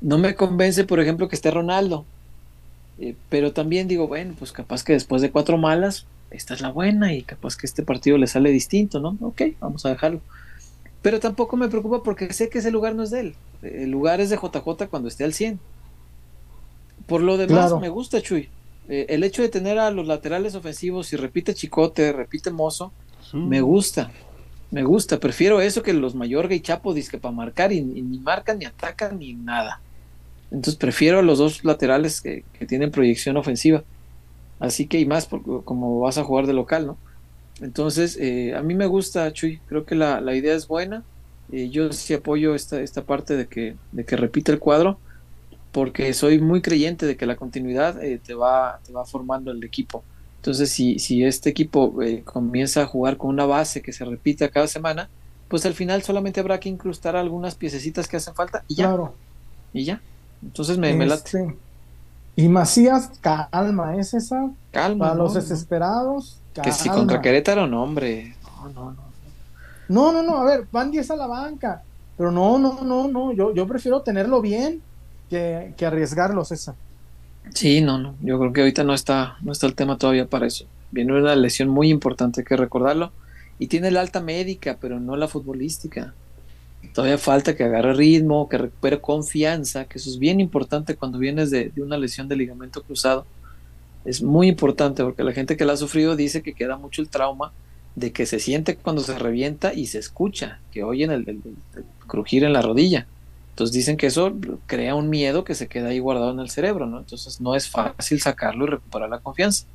No 0.00 0.18
me 0.18 0.34
convence, 0.34 0.84
por 0.84 1.00
ejemplo, 1.00 1.28
que 1.28 1.36
esté 1.36 1.50
Ronaldo. 1.50 2.04
Eh, 2.98 3.16
pero 3.28 3.52
también 3.52 3.88
digo, 3.88 4.06
bueno, 4.06 4.34
pues 4.38 4.52
capaz 4.52 4.84
que 4.84 4.92
después 4.92 5.22
de 5.22 5.30
cuatro 5.30 5.58
malas, 5.58 6.06
esta 6.30 6.54
es 6.54 6.60
la 6.60 6.70
buena 6.70 7.12
y 7.12 7.22
capaz 7.22 7.56
que 7.56 7.66
este 7.66 7.82
partido 7.82 8.18
le 8.18 8.26
sale 8.26 8.50
distinto, 8.50 9.00
¿no? 9.00 9.16
Ok, 9.20 9.42
vamos 9.60 9.84
a 9.84 9.90
dejarlo. 9.90 10.20
Pero 11.02 11.18
tampoco 11.18 11.56
me 11.56 11.68
preocupa 11.68 12.02
porque 12.02 12.32
sé 12.32 12.48
que 12.48 12.58
ese 12.58 12.70
lugar 12.70 12.94
no 12.94 13.02
es 13.02 13.10
de 13.10 13.20
él. 13.20 13.34
El 13.62 13.90
lugar 13.90 14.20
es 14.20 14.30
de 14.30 14.36
JJ 14.36 14.86
cuando 14.88 15.08
esté 15.08 15.24
al 15.24 15.34
100. 15.34 15.58
Por 17.06 17.22
lo 17.22 17.36
demás, 17.36 17.66
Claro. 17.66 17.80
me 17.80 17.88
gusta 17.88 18.20
Chuy. 18.20 18.48
Eh, 18.88 19.06
el 19.08 19.24
hecho 19.24 19.42
de 19.42 19.48
tener 19.48 19.78
a 19.78 19.90
los 19.90 20.06
laterales 20.06 20.54
ofensivos, 20.54 21.06
si 21.06 21.16
repite 21.16 21.54
Chicote, 21.54 22.12
repite 22.12 22.50
Mozo, 22.50 22.92
me 23.32 23.60
gusta. 23.60 24.10
Me 24.70 24.82
gusta. 24.82 25.18
Prefiero 25.18 25.60
eso 25.60 25.82
que 25.82 25.92
los 25.92 26.14
Mayorga 26.14 26.54
y 26.54 26.60
Chapo 26.60 26.94
que 26.94 27.18
para 27.18 27.32
marcar 27.32 27.72
y, 27.72 27.78
y 27.78 28.02
ni 28.02 28.18
marcan, 28.18 28.58
ni 28.58 28.64
atacan, 28.64 29.18
ni 29.18 29.34
nada. 29.34 29.80
Entonces 30.50 30.76
prefiero 30.76 31.20
a 31.20 31.22
los 31.22 31.38
dos 31.38 31.64
laterales 31.64 32.20
que, 32.20 32.44
que 32.58 32.66
tienen 32.66 32.90
proyección 32.90 33.36
ofensiva. 33.36 33.84
Así 34.60 34.86
que 34.86 34.98
y 35.00 35.06
más 35.06 35.26
por- 35.26 35.64
como 35.64 36.00
vas 36.00 36.18
a 36.18 36.24
jugar 36.24 36.46
de 36.46 36.52
local, 36.52 36.86
¿no? 36.86 36.98
Entonces, 37.60 38.16
eh, 38.20 38.54
a 38.54 38.62
mí 38.62 38.74
me 38.74 38.86
gusta, 38.86 39.32
Chuy. 39.32 39.60
Creo 39.66 39.84
que 39.84 39.94
la, 39.94 40.20
la 40.20 40.34
idea 40.34 40.54
es 40.54 40.66
buena. 40.66 41.02
Eh, 41.52 41.68
yo 41.70 41.92
sí 41.92 42.14
apoyo 42.14 42.54
esta, 42.54 42.80
esta 42.80 43.02
parte 43.04 43.36
de 43.36 43.46
que, 43.46 43.76
de 43.92 44.04
que 44.04 44.16
repita 44.16 44.52
el 44.52 44.58
cuadro, 44.58 44.98
porque 45.72 46.12
soy 46.12 46.38
muy 46.38 46.60
creyente 46.60 47.06
de 47.06 47.16
que 47.16 47.26
la 47.26 47.36
continuidad 47.36 48.02
eh, 48.02 48.20
te, 48.24 48.34
va, 48.34 48.78
te 48.86 48.92
va 48.92 49.04
formando 49.04 49.50
el 49.50 49.64
equipo. 49.64 50.04
Entonces, 50.36 50.70
si, 50.70 50.98
si 50.98 51.24
este 51.24 51.50
equipo 51.50 52.02
eh, 52.02 52.22
comienza 52.24 52.82
a 52.82 52.86
jugar 52.86 53.16
con 53.16 53.30
una 53.30 53.46
base 53.46 53.80
que 53.80 53.92
se 53.92 54.04
repita 54.04 54.48
cada 54.50 54.66
semana, 54.66 55.08
pues 55.48 55.64
al 55.64 55.74
final 55.74 56.02
solamente 56.02 56.40
habrá 56.40 56.60
que 56.60 56.68
incrustar 56.68 57.16
algunas 57.16 57.54
piececitas 57.54 58.06
que 58.06 58.18
hacen 58.18 58.34
falta 58.34 58.64
y 58.68 58.74
ya. 58.74 58.88
Claro. 58.88 59.14
Y 59.72 59.84
ya. 59.84 60.00
Entonces 60.42 60.76
me, 60.78 60.92
me 60.94 61.06
late. 61.06 61.24
Este, 61.24 61.56
Y 62.36 62.48
Macías, 62.48 63.10
calma, 63.20 63.96
¿es 63.96 64.12
esa? 64.14 64.50
Calma. 64.72 65.06
Para 65.06 65.14
¿no? 65.14 65.22
los 65.24 65.34
desesperados, 65.34 66.38
calma. 66.52 66.70
Que 66.70 66.72
si 66.76 66.88
contra 66.90 67.22
Querétaro, 67.22 67.66
no, 67.66 67.82
hombre. 67.82 68.34
No, 68.44 68.68
no, 68.68 68.90
no. 68.92 69.12
No, 69.88 70.12
no, 70.12 70.22
no, 70.22 70.38
a 70.38 70.44
ver, 70.44 70.66
van 70.70 70.90
10 70.90 71.10
a 71.10 71.16
la 71.16 71.26
banca. 71.26 71.82
Pero 72.16 72.30
no, 72.30 72.58
no, 72.58 72.82
no, 72.82 73.08
no, 73.08 73.32
yo, 73.32 73.54
yo 73.54 73.66
prefiero 73.66 74.02
tenerlo 74.02 74.40
bien 74.40 74.82
que, 75.32 75.72
que 75.78 75.86
arriesgarlo, 75.86 76.44
César. 76.44 76.74
Sí, 77.54 77.80
no, 77.80 77.96
no. 77.96 78.14
Yo 78.20 78.38
creo 78.38 78.52
que 78.52 78.60
ahorita 78.60 78.84
no 78.84 78.92
está, 78.92 79.38
no 79.40 79.50
está 79.52 79.66
el 79.66 79.74
tema 79.74 79.96
todavía 79.96 80.26
para 80.26 80.46
eso. 80.46 80.66
Viene 80.90 81.18
una 81.18 81.34
lesión 81.34 81.70
muy 81.70 81.88
importante, 81.88 82.42
hay 82.42 82.44
que 82.44 82.56
recordarlo. 82.56 83.12
Y 83.58 83.68
tiene 83.68 83.90
la 83.90 84.02
alta 84.02 84.20
médica, 84.20 84.76
pero 84.78 85.00
no 85.00 85.16
la 85.16 85.28
futbolística. 85.28 86.12
Todavía 86.92 87.16
falta 87.16 87.56
que 87.56 87.64
agarre 87.64 87.94
ritmo, 87.94 88.46
que 88.50 88.58
recupere 88.58 89.00
confianza, 89.00 89.86
que 89.86 89.98
eso 89.98 90.10
es 90.10 90.18
bien 90.18 90.38
importante 90.38 90.96
cuando 90.96 91.18
vienes 91.18 91.50
de, 91.50 91.70
de 91.70 91.82
una 91.82 91.96
lesión 91.96 92.28
de 92.28 92.36
ligamento 92.36 92.82
cruzado. 92.82 93.24
Es 94.04 94.22
muy 94.22 94.48
importante 94.48 95.02
porque 95.02 95.22
la 95.22 95.32
gente 95.32 95.56
que 95.56 95.64
la 95.64 95.72
ha 95.72 95.76
sufrido 95.78 96.14
dice 96.14 96.42
que 96.42 96.52
queda 96.52 96.76
mucho 96.76 97.00
el 97.00 97.08
trauma 97.08 97.52
de 97.94 98.12
que 98.12 98.26
se 98.26 98.38
siente 98.38 98.76
cuando 98.76 99.02
se 99.02 99.18
revienta 99.18 99.72
y 99.72 99.86
se 99.86 99.98
escucha, 99.98 100.60
que 100.72 100.82
oyen 100.82 101.10
el, 101.10 101.40
crujir 102.06 102.44
en 102.44 102.52
la 102.52 102.60
rodilla. 102.60 103.06
Entonces 103.52 103.74
dicen 103.74 103.96
que 103.98 104.06
eso 104.08 104.32
crea 104.66 104.94
un 104.94 105.10
miedo 105.10 105.44
que 105.44 105.54
se 105.54 105.68
queda 105.68 105.88
ahí 105.90 105.98
guardado 106.00 106.32
en 106.32 106.40
el 106.40 106.50
cerebro, 106.50 106.86
¿no? 106.86 106.98
Entonces 107.00 107.40
no 107.40 107.54
es 107.54 107.70
fácil 107.70 108.20
sacarlo 108.20 108.64
y 108.64 108.68
recuperar 108.70 109.10
la 109.10 109.20
confianza. 109.20 109.66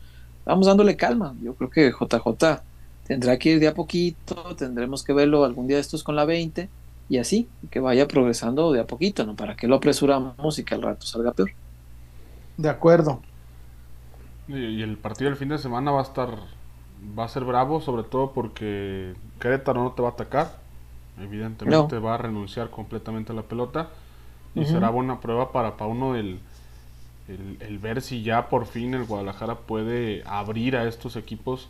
Vamos 0.46 0.68
dándole 0.68 0.98
calma. 0.98 1.36
Yo 1.42 1.56
creo 1.56 1.70
que 1.70 1.92
JJ 1.92 2.64
tendrá 3.04 3.38
que 3.40 3.52
ir 3.52 3.60
de 3.60 3.68
a 3.68 3.74
poquito, 3.76 4.56
tendremos 4.56 5.04
que 5.04 5.14
verlo 5.14 5.46
algún 5.46 5.68
día 5.68 5.78
de 5.78 5.82
estos 5.82 6.04
con 6.04 6.16
la 6.16 6.26
20 6.26 6.72
y 7.10 7.18
así, 7.20 7.52
que 7.72 7.80
vaya 7.80 8.08
progresando 8.08 8.72
de 8.74 8.82
a 8.82 8.88
poquito, 8.88 9.26
¿no? 9.26 9.36
Para 9.36 9.56
que 9.56 9.68
lo 9.68 9.76
apresuramos 9.76 10.60
y 10.60 10.66
que 10.66 10.76
al 10.76 10.82
rato 10.82 11.06
salga 11.06 11.34
peor. 11.34 11.52
De 12.58 12.70
acuerdo. 12.70 13.22
Y, 14.48 14.58
y 14.58 14.82
el 14.82 14.98
partido 15.00 15.30
del 15.30 15.38
fin 15.38 15.50
de 15.50 15.58
semana 15.60 15.92
va 15.92 16.00
a 16.02 16.04
estar 16.04 16.30
va 17.18 17.26
a 17.26 17.28
ser 17.30 17.44
bravo, 17.46 17.82
sobre 17.82 18.04
todo 18.04 18.34
porque 18.34 19.18
Querétaro 19.40 19.84
no 19.84 19.94
te 19.94 20.02
va 20.02 20.10
a 20.10 20.12
atacar. 20.12 20.67
Evidentemente 21.20 22.00
va 22.00 22.16
a 22.16 22.18
renunciar 22.18 22.70
completamente 22.70 23.32
a 23.32 23.36
la 23.36 23.44
pelota. 23.44 23.90
Y 24.56 24.66
será 24.66 24.90
buena 24.90 25.20
prueba 25.20 25.52
para 25.52 25.78
Pauno 25.78 26.16
el, 26.16 26.40
el, 27.28 27.58
el, 27.60 27.78
ver 27.78 28.02
si 28.02 28.24
ya 28.24 28.50
por 28.50 28.66
fin 28.66 28.96
el 28.96 29.06
Guadalajara 29.06 29.56
puede 29.56 30.24
abrir 30.26 30.76
a 30.76 30.88
estos 30.88 31.16
equipos 31.16 31.70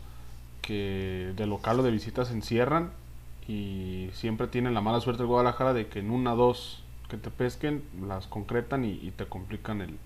que 0.62 1.34
de 1.36 1.46
local 1.46 1.80
o 1.80 1.82
de 1.82 1.90
visita 1.90 2.24
se 2.24 2.32
encierran 2.32 2.90
y 3.48 4.10
siempre 4.12 4.46
tienen 4.46 4.74
la 4.74 4.82
mala 4.82 5.00
suerte 5.00 5.22
el 5.22 5.28
Guadalajara 5.28 5.72
de 5.72 5.86
que 5.86 6.00
en 6.00 6.10
una 6.10 6.34
dos 6.34 6.82
que 7.08 7.16
te 7.16 7.30
pesquen 7.30 7.82
las 8.06 8.26
concretan 8.26 8.84
y, 8.84 9.10
te 9.16 9.24
complican 9.24 9.80
el, 9.80 9.96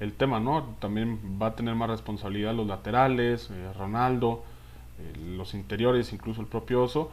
el, 0.00 0.12
tema, 0.12 0.40
¿no? 0.40 0.74
También 0.80 1.38
va 1.40 1.48
a 1.48 1.54
tener 1.54 1.76
más 1.76 1.88
responsabilidad 1.88 2.52
los 2.52 2.66
laterales, 2.66 3.48
eh, 3.52 3.72
Ronaldo, 3.78 4.42
eh, 4.98 5.36
los 5.36 5.54
interiores, 5.54 6.12
incluso 6.12 6.40
el 6.40 6.48
propio 6.48 6.82
Oso, 6.82 7.12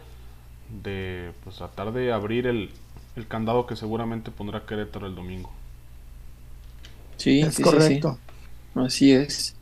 de 0.84 1.32
pues 1.44 1.58
tratar 1.58 1.94
de 1.94 2.12
abrir 2.12 2.48
el, 2.48 2.70
el 3.16 3.28
candado 3.28 3.66
que 3.66 3.76
seguramente 3.76 4.32
pondrá 4.32 4.66
Querétaro 4.66 5.08
el 5.08 5.16
domingo. 5.16 5.52
Sí, 7.18 7.42
es 7.42 7.60
correcto. 7.60 8.18
Así 8.76 9.12
es. 9.12 9.56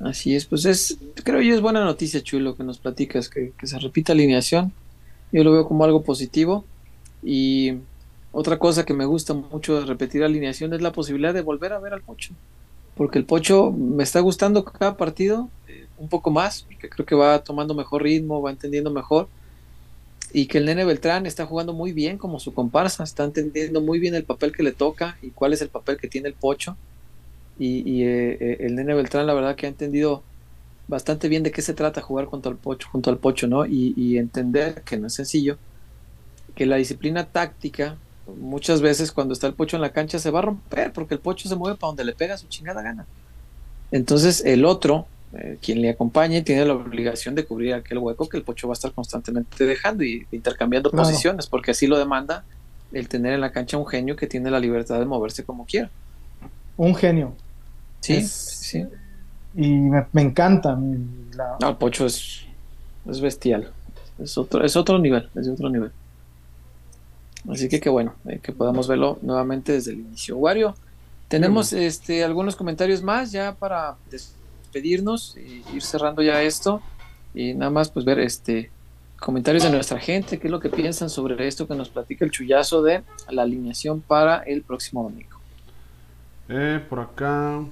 Así 0.00 0.36
es, 0.36 0.46
pues 0.46 0.64
es, 0.64 0.96
creo 1.24 1.40
yo 1.40 1.54
es 1.54 1.60
buena 1.60 1.84
noticia, 1.84 2.22
Chulo, 2.22 2.56
que 2.56 2.62
nos 2.62 2.78
platicas, 2.78 3.28
que, 3.28 3.52
se 3.62 3.78
repita 3.78 4.12
alineación. 4.12 4.72
Yo 5.32 5.42
lo 5.42 5.52
veo 5.52 5.66
como 5.66 5.84
algo 5.84 6.02
positivo. 6.02 6.64
Y 7.22 7.74
otra 8.30 8.58
cosa 8.58 8.84
que 8.84 8.94
me 8.94 9.04
gusta 9.04 9.34
mucho 9.34 9.80
de 9.80 9.86
repetir 9.86 10.22
alineación 10.22 10.72
es 10.72 10.82
la 10.82 10.92
posibilidad 10.92 11.34
de 11.34 11.42
volver 11.42 11.72
a 11.72 11.80
ver 11.80 11.92
al 11.92 12.02
Pocho. 12.02 12.32
Porque 12.94 13.18
el 13.18 13.24
Pocho 13.24 13.72
me 13.72 14.04
está 14.04 14.20
gustando 14.20 14.64
cada 14.64 14.96
partido 14.96 15.48
eh, 15.66 15.86
un 15.98 16.08
poco 16.08 16.30
más, 16.30 16.62
porque 16.62 16.88
creo 16.88 17.04
que 17.04 17.16
va 17.16 17.42
tomando 17.42 17.74
mejor 17.74 18.04
ritmo, 18.04 18.40
va 18.40 18.50
entendiendo 18.50 18.90
mejor. 18.90 19.28
Y 20.32 20.46
que 20.46 20.58
el 20.58 20.66
nene 20.66 20.84
Beltrán 20.84 21.26
está 21.26 21.46
jugando 21.46 21.72
muy 21.72 21.92
bien 21.92 22.18
como 22.18 22.38
su 22.38 22.52
comparsa, 22.52 23.04
está 23.04 23.24
entendiendo 23.24 23.80
muy 23.80 23.98
bien 23.98 24.14
el 24.14 24.24
papel 24.24 24.52
que 24.52 24.62
le 24.62 24.72
toca 24.72 25.16
y 25.22 25.30
cuál 25.30 25.52
es 25.52 25.62
el 25.62 25.68
papel 25.68 25.96
que 25.96 26.08
tiene 26.08 26.28
el 26.28 26.34
Pocho 26.34 26.76
y, 27.58 28.02
eh, 28.04 28.38
eh, 28.40 28.56
el 28.60 28.76
nene 28.76 28.94
Beltrán 28.94 29.26
la 29.26 29.34
verdad 29.34 29.56
que 29.56 29.66
ha 29.66 29.68
entendido 29.68 30.22
bastante 30.86 31.28
bien 31.28 31.42
de 31.42 31.50
qué 31.50 31.60
se 31.60 31.74
trata 31.74 32.00
jugar 32.00 32.26
junto 32.26 32.48
al 32.48 32.56
Pocho, 32.56 32.88
junto 32.90 33.10
al 33.10 33.18
Pocho, 33.18 33.46
¿no? 33.46 33.66
Y, 33.66 34.16
entender 34.16 34.82
que 34.82 34.96
no 34.96 35.06
es 35.06 35.14
sencillo, 35.14 35.58
que 36.54 36.66
la 36.66 36.76
disciplina 36.76 37.26
táctica 37.26 37.96
muchas 38.40 38.80
veces 38.80 39.12
cuando 39.12 39.34
está 39.34 39.46
el 39.46 39.54
Pocho 39.54 39.76
en 39.76 39.82
la 39.82 39.92
cancha 39.92 40.18
se 40.18 40.30
va 40.30 40.40
a 40.40 40.42
romper 40.42 40.92
porque 40.92 41.14
el 41.14 41.20
Pocho 41.20 41.48
se 41.48 41.56
mueve 41.56 41.76
para 41.76 41.88
donde 41.88 42.04
le 42.04 42.14
pega 42.14 42.38
su 42.38 42.46
chingada 42.48 42.82
gana. 42.82 43.06
Entonces 43.90 44.42
el 44.44 44.64
otro, 44.64 45.06
eh, 45.34 45.58
quien 45.60 45.82
le 45.82 45.90
acompañe, 45.90 46.42
tiene 46.42 46.64
la 46.64 46.74
obligación 46.74 47.34
de 47.34 47.44
cubrir 47.44 47.74
aquel 47.74 47.98
hueco 47.98 48.28
que 48.28 48.38
el 48.38 48.42
Pocho 48.42 48.68
va 48.68 48.72
a 48.72 48.74
estar 48.74 48.92
constantemente 48.92 49.66
dejando 49.66 50.02
y 50.04 50.26
intercambiando 50.32 50.90
posiciones, 50.90 51.46
porque 51.46 51.72
así 51.72 51.86
lo 51.86 51.98
demanda 51.98 52.44
el 52.92 53.08
tener 53.08 53.34
en 53.34 53.42
la 53.42 53.52
cancha 53.52 53.76
un 53.76 53.86
genio 53.86 54.16
que 54.16 54.26
tiene 54.26 54.50
la 54.50 54.58
libertad 54.58 54.98
de 54.98 55.04
moverse 55.04 55.44
como 55.44 55.66
quiera. 55.66 55.90
Un 56.76 56.94
genio, 56.94 57.34
Sí, 58.00 58.22
sí. 58.22 58.86
Y 59.54 59.68
me, 59.70 60.22
encanta. 60.22 60.76
No, 60.76 61.68
el 61.68 61.76
Pocho 61.76 62.06
es, 62.06 62.44
es 63.08 63.20
bestial. 63.20 63.70
Es 64.18 64.38
otro, 64.38 64.64
es 64.64 64.76
otro 64.76 64.98
nivel, 64.98 65.28
es 65.34 65.46
de 65.46 65.52
otro 65.52 65.68
nivel. 65.68 65.90
Así 67.50 67.68
que 67.68 67.80
qué 67.80 67.88
bueno, 67.88 68.14
eh, 68.26 68.40
que 68.42 68.52
podamos 68.52 68.88
verlo 68.88 69.18
nuevamente 69.22 69.72
desde 69.72 69.92
el 69.92 70.00
inicio. 70.00 70.36
Wario, 70.36 70.74
tenemos 71.28 71.72
este, 71.72 72.24
algunos 72.24 72.56
comentarios 72.56 73.02
más 73.02 73.32
ya 73.32 73.54
para 73.54 73.96
despedirnos 74.68 75.36
y 75.36 75.64
ir 75.74 75.82
cerrando 75.82 76.22
ya 76.22 76.42
esto. 76.42 76.80
Y 77.34 77.54
nada 77.54 77.70
más 77.70 77.90
pues 77.90 78.04
ver 78.04 78.18
este 78.20 78.70
comentarios 79.18 79.64
de 79.64 79.70
nuestra 79.70 79.98
gente, 79.98 80.38
qué 80.38 80.46
es 80.46 80.50
lo 80.50 80.60
que 80.60 80.68
piensan 80.68 81.10
sobre 81.10 81.48
esto 81.48 81.66
que 81.66 81.74
nos 81.74 81.88
platica 81.88 82.24
el 82.24 82.30
chullazo 82.30 82.82
de 82.82 83.02
la 83.30 83.42
alineación 83.42 84.00
para 84.00 84.38
el 84.38 84.62
próximo 84.62 85.02
domingo. 85.02 85.38
Eh, 86.48 86.80
por 86.88 87.00
acá 87.00 87.64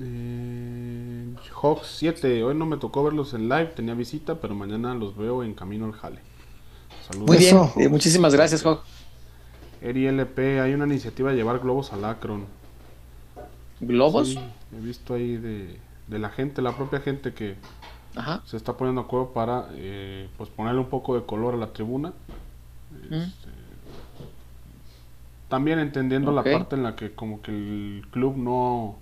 eh, 0.00 1.34
Hawks 1.62 1.94
7, 1.98 2.42
hoy 2.42 2.54
no 2.54 2.66
me 2.66 2.76
tocó 2.76 3.04
verlos 3.04 3.32
en 3.34 3.48
live, 3.48 3.72
tenía 3.76 3.94
visita, 3.94 4.40
pero 4.40 4.54
mañana 4.54 4.94
los 4.94 5.16
veo 5.16 5.44
en 5.44 5.54
camino 5.54 5.86
al 5.86 5.92
jale. 5.92 6.18
Saludos. 7.06 7.28
Muy 7.28 7.38
bien, 7.38 7.56
eh, 7.76 7.88
muchísimas 7.88 8.34
gracias, 8.34 8.64
Hawk. 8.66 8.82
Eri 9.80 10.06
LP, 10.06 10.60
hay 10.60 10.74
una 10.74 10.86
iniciativa 10.86 11.30
de 11.30 11.36
llevar 11.36 11.60
globos 11.60 11.92
al 11.92 12.04
Akron. 12.04 12.44
¿Globos? 13.80 14.36
he 14.36 14.80
visto 14.80 15.14
ahí 15.14 15.36
de, 15.36 15.78
la 16.08 16.30
gente, 16.30 16.62
la 16.62 16.76
propia 16.76 17.00
gente 17.00 17.34
que 17.34 17.56
se 18.44 18.56
está 18.56 18.76
poniendo 18.76 19.02
a 19.02 19.04
acuerdo 19.04 19.32
para 19.32 19.68
eh, 19.72 20.28
pues 20.36 20.50
ponerle 20.50 20.80
un 20.80 20.88
poco 20.88 21.14
de 21.14 21.24
color 21.24 21.54
a 21.54 21.56
la 21.56 21.72
tribuna. 21.72 22.12
Este, 23.04 23.48
también 25.48 25.78
entendiendo 25.78 26.32
la 26.32 26.42
parte 26.42 26.76
en 26.76 26.82
la 26.82 26.96
que 26.96 27.12
como 27.12 27.42
que 27.42 27.50
el 27.50 28.06
club 28.10 28.36
no 28.36 28.96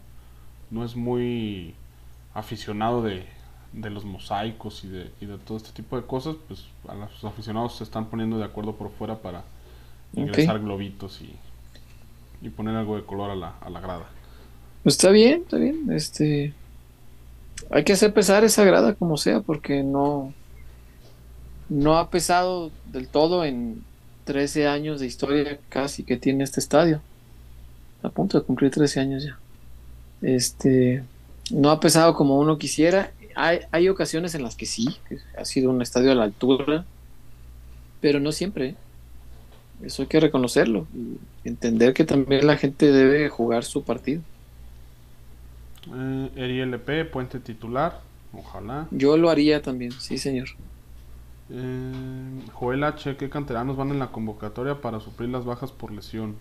no 0.70 0.84
es 0.84 0.96
muy 0.96 1.74
aficionado 2.34 3.02
de, 3.02 3.24
los 3.72 4.04
mosaicos 4.04 4.84
y 4.84 4.88
de, 4.88 5.10
y 5.20 5.26
de, 5.26 5.38
todo 5.38 5.56
este 5.56 5.70
tipo 5.70 5.96
de 5.96 6.06
cosas, 6.06 6.36
pues 6.48 6.66
a 6.88 6.94
los 6.94 7.24
aficionados 7.24 7.76
se 7.76 7.84
están 7.84 8.06
poniendo 8.06 8.38
de 8.38 8.44
acuerdo 8.44 8.74
por 8.74 8.90
fuera 8.90 9.18
para 9.18 9.44
ingresar 10.14 10.60
globitos 10.60 11.20
y, 11.20 11.34
y, 12.44 12.50
poner 12.50 12.76
algo 12.76 12.96
de 12.96 13.04
color 13.04 13.30
a 13.30 13.36
la, 13.36 13.54
a 13.60 13.70
la 13.70 13.80
grada. 13.80 14.06
Pues 14.82 14.96
está 14.96 15.10
bien, 15.10 15.42
está 15.42 15.56
bien. 15.56 15.90
Este, 15.90 16.52
hay 17.70 17.84
que 17.84 17.92
hacer 17.92 18.12
pesar 18.12 18.44
esa 18.44 18.64
grada 18.64 18.94
como 18.94 19.16
sea, 19.16 19.40
porque 19.40 19.82
no, 19.82 20.32
no 21.68 21.98
ha 21.98 22.10
pesado 22.10 22.70
del 22.92 23.08
todo 23.08 23.44
en 23.44 23.82
13 24.24 24.66
años 24.66 25.00
de 25.00 25.06
historia 25.06 25.58
casi 25.68 26.02
que 26.02 26.16
tiene 26.16 26.44
este 26.44 26.60
estadio. 26.60 27.00
A 28.02 28.08
punto 28.08 28.38
de 28.38 28.44
cumplir 28.44 28.70
13 28.70 29.00
años 29.00 29.24
ya. 29.24 29.38
Este, 30.22 31.02
no 31.50 31.70
ha 31.70 31.80
pesado 31.80 32.14
como 32.14 32.38
uno 32.38 32.58
quisiera. 32.58 33.12
Hay, 33.34 33.60
hay 33.70 33.88
ocasiones 33.88 34.34
en 34.34 34.42
las 34.42 34.56
que 34.56 34.66
sí, 34.66 34.96
ha 35.36 35.44
sido 35.44 35.70
un 35.70 35.82
estadio 35.82 36.12
a 36.12 36.14
la 36.14 36.24
altura, 36.24 36.84
pero 38.00 38.20
no 38.20 38.32
siempre. 38.32 38.74
Eso 39.82 40.02
hay 40.02 40.08
que 40.08 40.20
reconocerlo 40.20 40.86
y 40.94 41.48
entender 41.48 41.92
que 41.92 42.04
también 42.04 42.46
la 42.46 42.56
gente 42.56 42.90
debe 42.92 43.28
jugar 43.28 43.64
su 43.64 43.82
partido. 43.82 44.22
Eh, 45.94 46.62
LP, 46.62 47.04
puente 47.04 47.40
titular, 47.40 48.00
ojalá. 48.32 48.88
Yo 48.90 49.16
lo 49.16 49.30
haría 49.30 49.62
también, 49.62 49.92
sí, 49.92 50.18
señor. 50.18 50.48
Eh, 51.50 52.40
Joel 52.52 52.82
H, 52.84 53.16
¿qué 53.16 53.30
canteranos 53.30 53.76
van 53.76 53.90
en 53.90 53.98
la 53.98 54.08
convocatoria 54.08 54.80
para 54.80 55.00
suplir 55.00 55.30
las 55.30 55.44
bajas 55.44 55.70
por 55.70 55.92
lesión? 55.92 56.36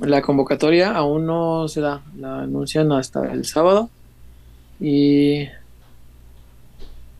La 0.00 0.22
convocatoria 0.22 0.92
aún 0.92 1.26
no 1.26 1.66
se 1.66 1.80
da, 1.80 2.02
la 2.16 2.42
anuncian 2.42 2.92
hasta 2.92 3.32
el 3.32 3.44
sábado 3.44 3.90
y 4.78 5.46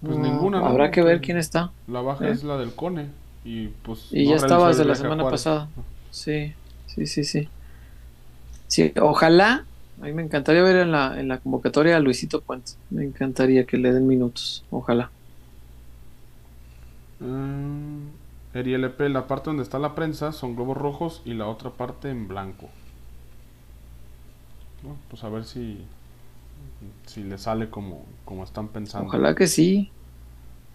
pues 0.01 0.16
ninguna. 0.16 0.61
Habrá 0.61 0.90
que 0.93 1.03
ver 1.03 1.20
quién 1.20 1.39
está. 1.39 1.73
La 1.89 2.03
baja 2.03 2.28
¿Eh? 2.28 2.31
es 2.31 2.45
la 2.45 2.57
del 2.57 2.73
Cone 2.73 3.07
y 3.45 3.69
pues 3.69 4.09
y 4.12 4.27
ya 4.27 4.36
estaba 4.36 4.69
desde 4.69 4.85
la 4.85 4.95
semana 4.95 5.28
pasada. 5.28 5.69
Sí, 6.11 6.53
sí, 6.86 7.07
sí, 7.07 7.24
sí. 7.24 7.49
Sí, 8.69 8.93
ojalá. 9.01 9.65
A 10.00 10.04
mí 10.04 10.12
me 10.12 10.22
encantaría 10.22 10.62
ver 10.62 10.76
en 10.76 10.92
la, 10.92 11.18
en 11.18 11.28
la 11.28 11.38
convocatoria 11.38 11.96
a 11.96 12.00
Luisito 12.00 12.40
Puentes. 12.40 12.78
Me 12.90 13.04
encantaría 13.04 13.64
que 13.64 13.76
le 13.76 13.92
den 13.92 14.06
minutos. 14.06 14.64
Ojalá. 14.70 15.10
Mm, 17.20 18.08
LP, 18.54 19.08
la 19.08 19.26
parte 19.26 19.50
donde 19.50 19.62
está 19.62 19.78
la 19.78 19.94
prensa 19.94 20.32
son 20.32 20.54
globos 20.54 20.76
rojos 20.76 21.22
y 21.24 21.34
la 21.34 21.46
otra 21.46 21.70
parte 21.70 22.10
en 22.10 22.28
blanco. 22.28 22.68
pues 25.10 25.24
a 25.24 25.28
ver 25.28 25.44
si, 25.44 25.78
si 27.06 27.24
le 27.24 27.38
sale 27.38 27.68
como, 27.68 28.04
como 28.24 28.44
están 28.44 28.68
pensando. 28.68 29.08
Ojalá 29.08 29.34
que 29.34 29.46
sí. 29.46 29.90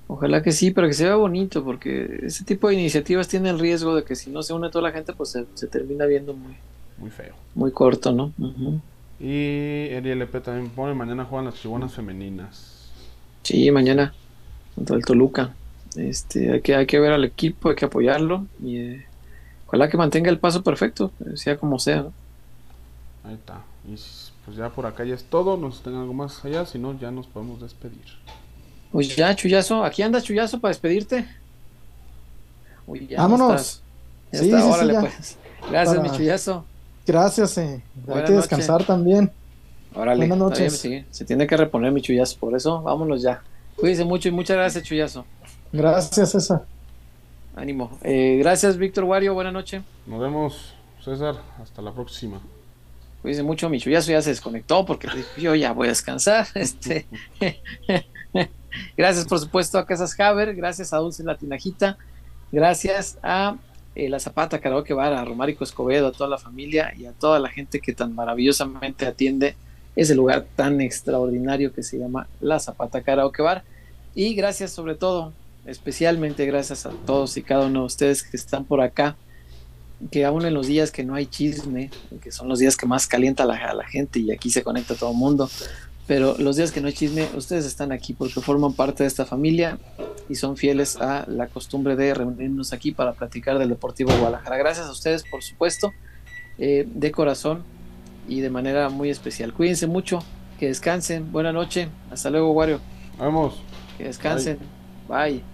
Ojalá 0.08 0.44
que 0.44 0.52
sí, 0.52 0.72
pero 0.72 0.88
que 0.88 0.94
se 0.94 1.06
vea 1.06 1.16
bonito, 1.16 1.64
porque 1.64 2.20
ese 2.24 2.44
tipo 2.44 2.68
de 2.68 2.74
iniciativas 2.76 3.30
tiene 3.30 3.50
el 3.50 3.58
riesgo 3.58 3.96
de 3.96 4.04
que 4.04 4.16
si 4.16 4.30
no 4.30 4.44
se 4.44 4.54
une 4.54 4.70
toda 4.70 4.90
la 4.90 4.92
gente, 4.92 5.14
pues 5.14 5.30
se, 5.30 5.68
termina 5.68 6.06
viendo 6.06 6.34
muy, 6.34 6.56
muy 6.98 7.10
feo. 7.10 7.34
Muy 7.56 7.72
corto, 7.72 8.12
¿no? 8.12 8.34
Y 9.20 9.88
LP 9.92 10.42
también 10.42 10.70
pone, 10.70 10.94
mañana 10.94 11.26
juegan 11.26 11.46
las 11.46 11.56
chibonas 11.56 11.94
femeninas. 11.94 12.90
Sí, 13.44 13.70
mañana 13.72 14.14
contra 14.76 14.96
el 14.96 15.06
Toluca. 15.06 15.54
Este, 15.96 16.52
hay 16.52 16.62
que, 16.62 16.76
hay 16.76 16.86
que 16.86 17.00
ver 17.00 17.12
al 17.14 17.24
equipo, 17.24 17.70
hay 17.70 17.76
que 17.76 17.86
apoyarlo 17.86 18.48
y 18.64 18.78
eh, 18.78 19.06
ojalá 19.68 19.90
que 19.90 19.98
mantenga 19.98 20.30
el 20.32 20.40
paso 20.40 20.64
perfecto, 20.64 21.12
sea 21.36 21.58
como 21.58 21.78
sea. 21.78 22.08
Ahí 23.24 23.36
está. 23.36 23.62
Y 23.88 23.96
pues 24.46 24.58
ya 24.58 24.70
por 24.70 24.86
acá 24.86 25.04
ya 25.04 25.16
es 25.16 25.24
todo. 25.26 25.58
Nos 25.58 25.82
tengan 25.82 26.02
algo 26.02 26.14
más 26.14 26.44
allá, 26.44 26.66
si 26.66 26.80
no, 26.80 26.98
ya 27.00 27.12
nos 27.12 27.28
podemos 27.28 27.62
despedir. 27.62 28.04
Pues 28.92 29.16
ya, 29.16 29.36
Chuyazo, 29.36 29.84
aquí 29.84 30.02
andas, 30.02 30.24
Chuyazo, 30.24 30.60
para 30.60 30.70
despedirte. 30.70 31.28
Vámonos. 33.18 33.82
sí, 34.32 34.52
pues. 34.52 35.38
Gracias, 35.70 36.02
mi 36.02 36.12
Chuyazo. 36.12 36.66
Gracias, 37.06 37.58
eh. 37.58 37.84
hay 38.08 38.24
que 38.24 38.34
descansar 38.34 38.84
también. 38.86 39.32
Órale, 39.96 40.28
Buenas 40.28 40.38
noches. 40.38 40.88
se 41.12 41.26
tiene 41.26 41.46
que 41.46 41.56
reponer 41.56 41.92
mi 41.92 42.02
Chuyazo, 42.02 42.40
por 42.40 42.56
eso 42.56 42.82
vámonos 42.82 43.22
ya. 43.22 43.44
Cuídense 43.76 44.06
mucho 44.06 44.30
y 44.30 44.32
muchas 44.32 44.58
gracias, 44.58 44.84
Chuyazo. 44.84 45.26
Gracias, 45.72 46.32
César. 46.32 46.66
Ánimo. 47.56 47.98
Eh, 48.02 48.38
gracias, 48.40 48.78
Víctor 48.78 49.04
Wario. 49.04 49.34
Buenas 49.34 49.54
noches. 49.54 49.84
Nos 50.06 50.20
vemos, 50.20 50.74
César. 51.04 51.36
Hasta 51.62 51.82
la 51.82 51.92
próxima. 51.92 52.42
Cuídense 53.22 53.44
mucho. 53.44 53.70
Mi 53.70 53.80
Chuyazo 53.80 54.12
ya 54.12 54.22
se 54.22 54.30
desconectó 54.30 54.86
porque 54.86 55.08
yo 55.38 55.54
ya 55.56 55.74
voy 55.74 55.88
a 55.88 55.90
descansar. 55.90 56.48
Este. 56.56 57.08
gracias, 58.98 59.26
por 59.26 59.40
supuesto, 59.40 59.78
a 59.78 59.86
Casas 59.86 60.20
Haber. 60.20 60.56
Gracias 60.56 60.94
a 60.94 60.98
Dulce 60.98 61.24
Latinajita. 61.24 61.98
Gracias 62.52 63.18
a 63.22 63.58
eh, 63.96 64.10
La 64.10 64.20
Zapata 64.20 64.60
Karaoke 64.60 64.94
Bar, 64.94 65.14
a 65.14 65.26
Romárico 65.26 65.64
Escobedo, 65.64 66.08
a 66.08 66.12
toda 66.12 66.30
la 66.30 66.38
familia 66.38 66.94
y 66.98 67.06
a 67.06 67.12
toda 67.12 67.40
la 67.40 67.50
gente 67.50 67.80
que 67.80 67.94
tan 67.94 68.16
maravillosamente 68.16 69.06
atiende 69.06 69.56
ese 69.96 70.16
lugar 70.16 70.46
tan 70.56 70.82
extraordinario 70.82 71.74
que 71.74 71.84
se 71.84 72.00
llama 72.00 72.28
La 72.42 72.60
Zapata 72.60 73.02
Karaoke 73.02 73.42
Bar. 73.42 73.64
Y 74.16 74.34
gracias 74.36 74.72
sobre 74.72 74.96
todo, 74.96 75.34
especialmente 75.66 76.46
gracias 76.46 76.86
a 76.86 76.92
todos 77.06 77.38
y 77.38 77.44
cada 77.44 77.68
uno 77.68 77.82
de 77.82 77.86
ustedes 77.86 78.24
que 78.24 78.38
están 78.38 78.66
por 78.66 78.82
acá, 78.82 79.16
que 80.12 80.26
aún 80.26 80.46
en 80.46 80.54
los 80.54 80.68
días 80.68 80.92
que 80.92 81.04
no 81.04 81.16
hay 81.16 81.26
chisme, 81.26 81.90
que 82.22 82.32
son 82.32 82.50
los 82.50 82.60
días 82.60 82.76
que 82.76 82.86
más 82.86 83.08
calienta 83.08 83.44
a 83.44 83.74
la 83.74 83.88
gente 83.88 84.20
y 84.20 84.32
aquí 84.32 84.50
se 84.50 84.64
conecta 84.64 84.96
todo 84.96 85.12
el 85.12 85.18
mundo, 85.18 85.50
pero 86.08 86.36
los 86.38 86.58
días 86.58 86.72
que 86.72 86.82
no 86.82 86.88
hay 86.88 86.94
chisme, 86.94 87.28
ustedes 87.36 87.66
están 87.66 87.92
aquí 87.92 88.14
porque 88.14 88.42
forman 88.42 88.74
parte 88.74 89.04
de 89.04 89.08
esta 89.08 89.26
familia 89.26 89.78
y 90.28 90.36
son 90.36 90.58
fieles 90.58 90.98
a 90.98 91.26
la 91.28 91.48
costumbre 91.48 91.96
de 91.96 92.14
reunirnos 92.14 92.74
aquí 92.74 92.92
para 92.92 93.14
platicar 93.14 93.58
del 93.58 93.70
Deportivo 93.70 94.12
Guadalajara. 94.12 94.58
Gracias 94.58 94.88
a 94.88 94.92
ustedes, 94.92 95.24
por 95.24 95.44
supuesto, 95.44 95.94
eh, 96.58 96.86
de 96.88 97.12
corazón 97.12 97.64
y 98.28 98.42
de 98.42 98.50
manera 98.50 98.90
muy 98.90 99.10
especial. 99.10 99.54
Cuídense 99.54 99.88
mucho, 99.88 100.20
que 100.60 100.68
descansen, 100.68 101.32
buena 101.32 101.54
noche, 101.54 101.90
hasta 102.12 102.30
luego, 102.30 102.52
Wario. 102.52 102.80
Vamos. 103.18 103.62
Que 103.98 104.06
descansen, 104.06 104.58
bye. 105.08 105.53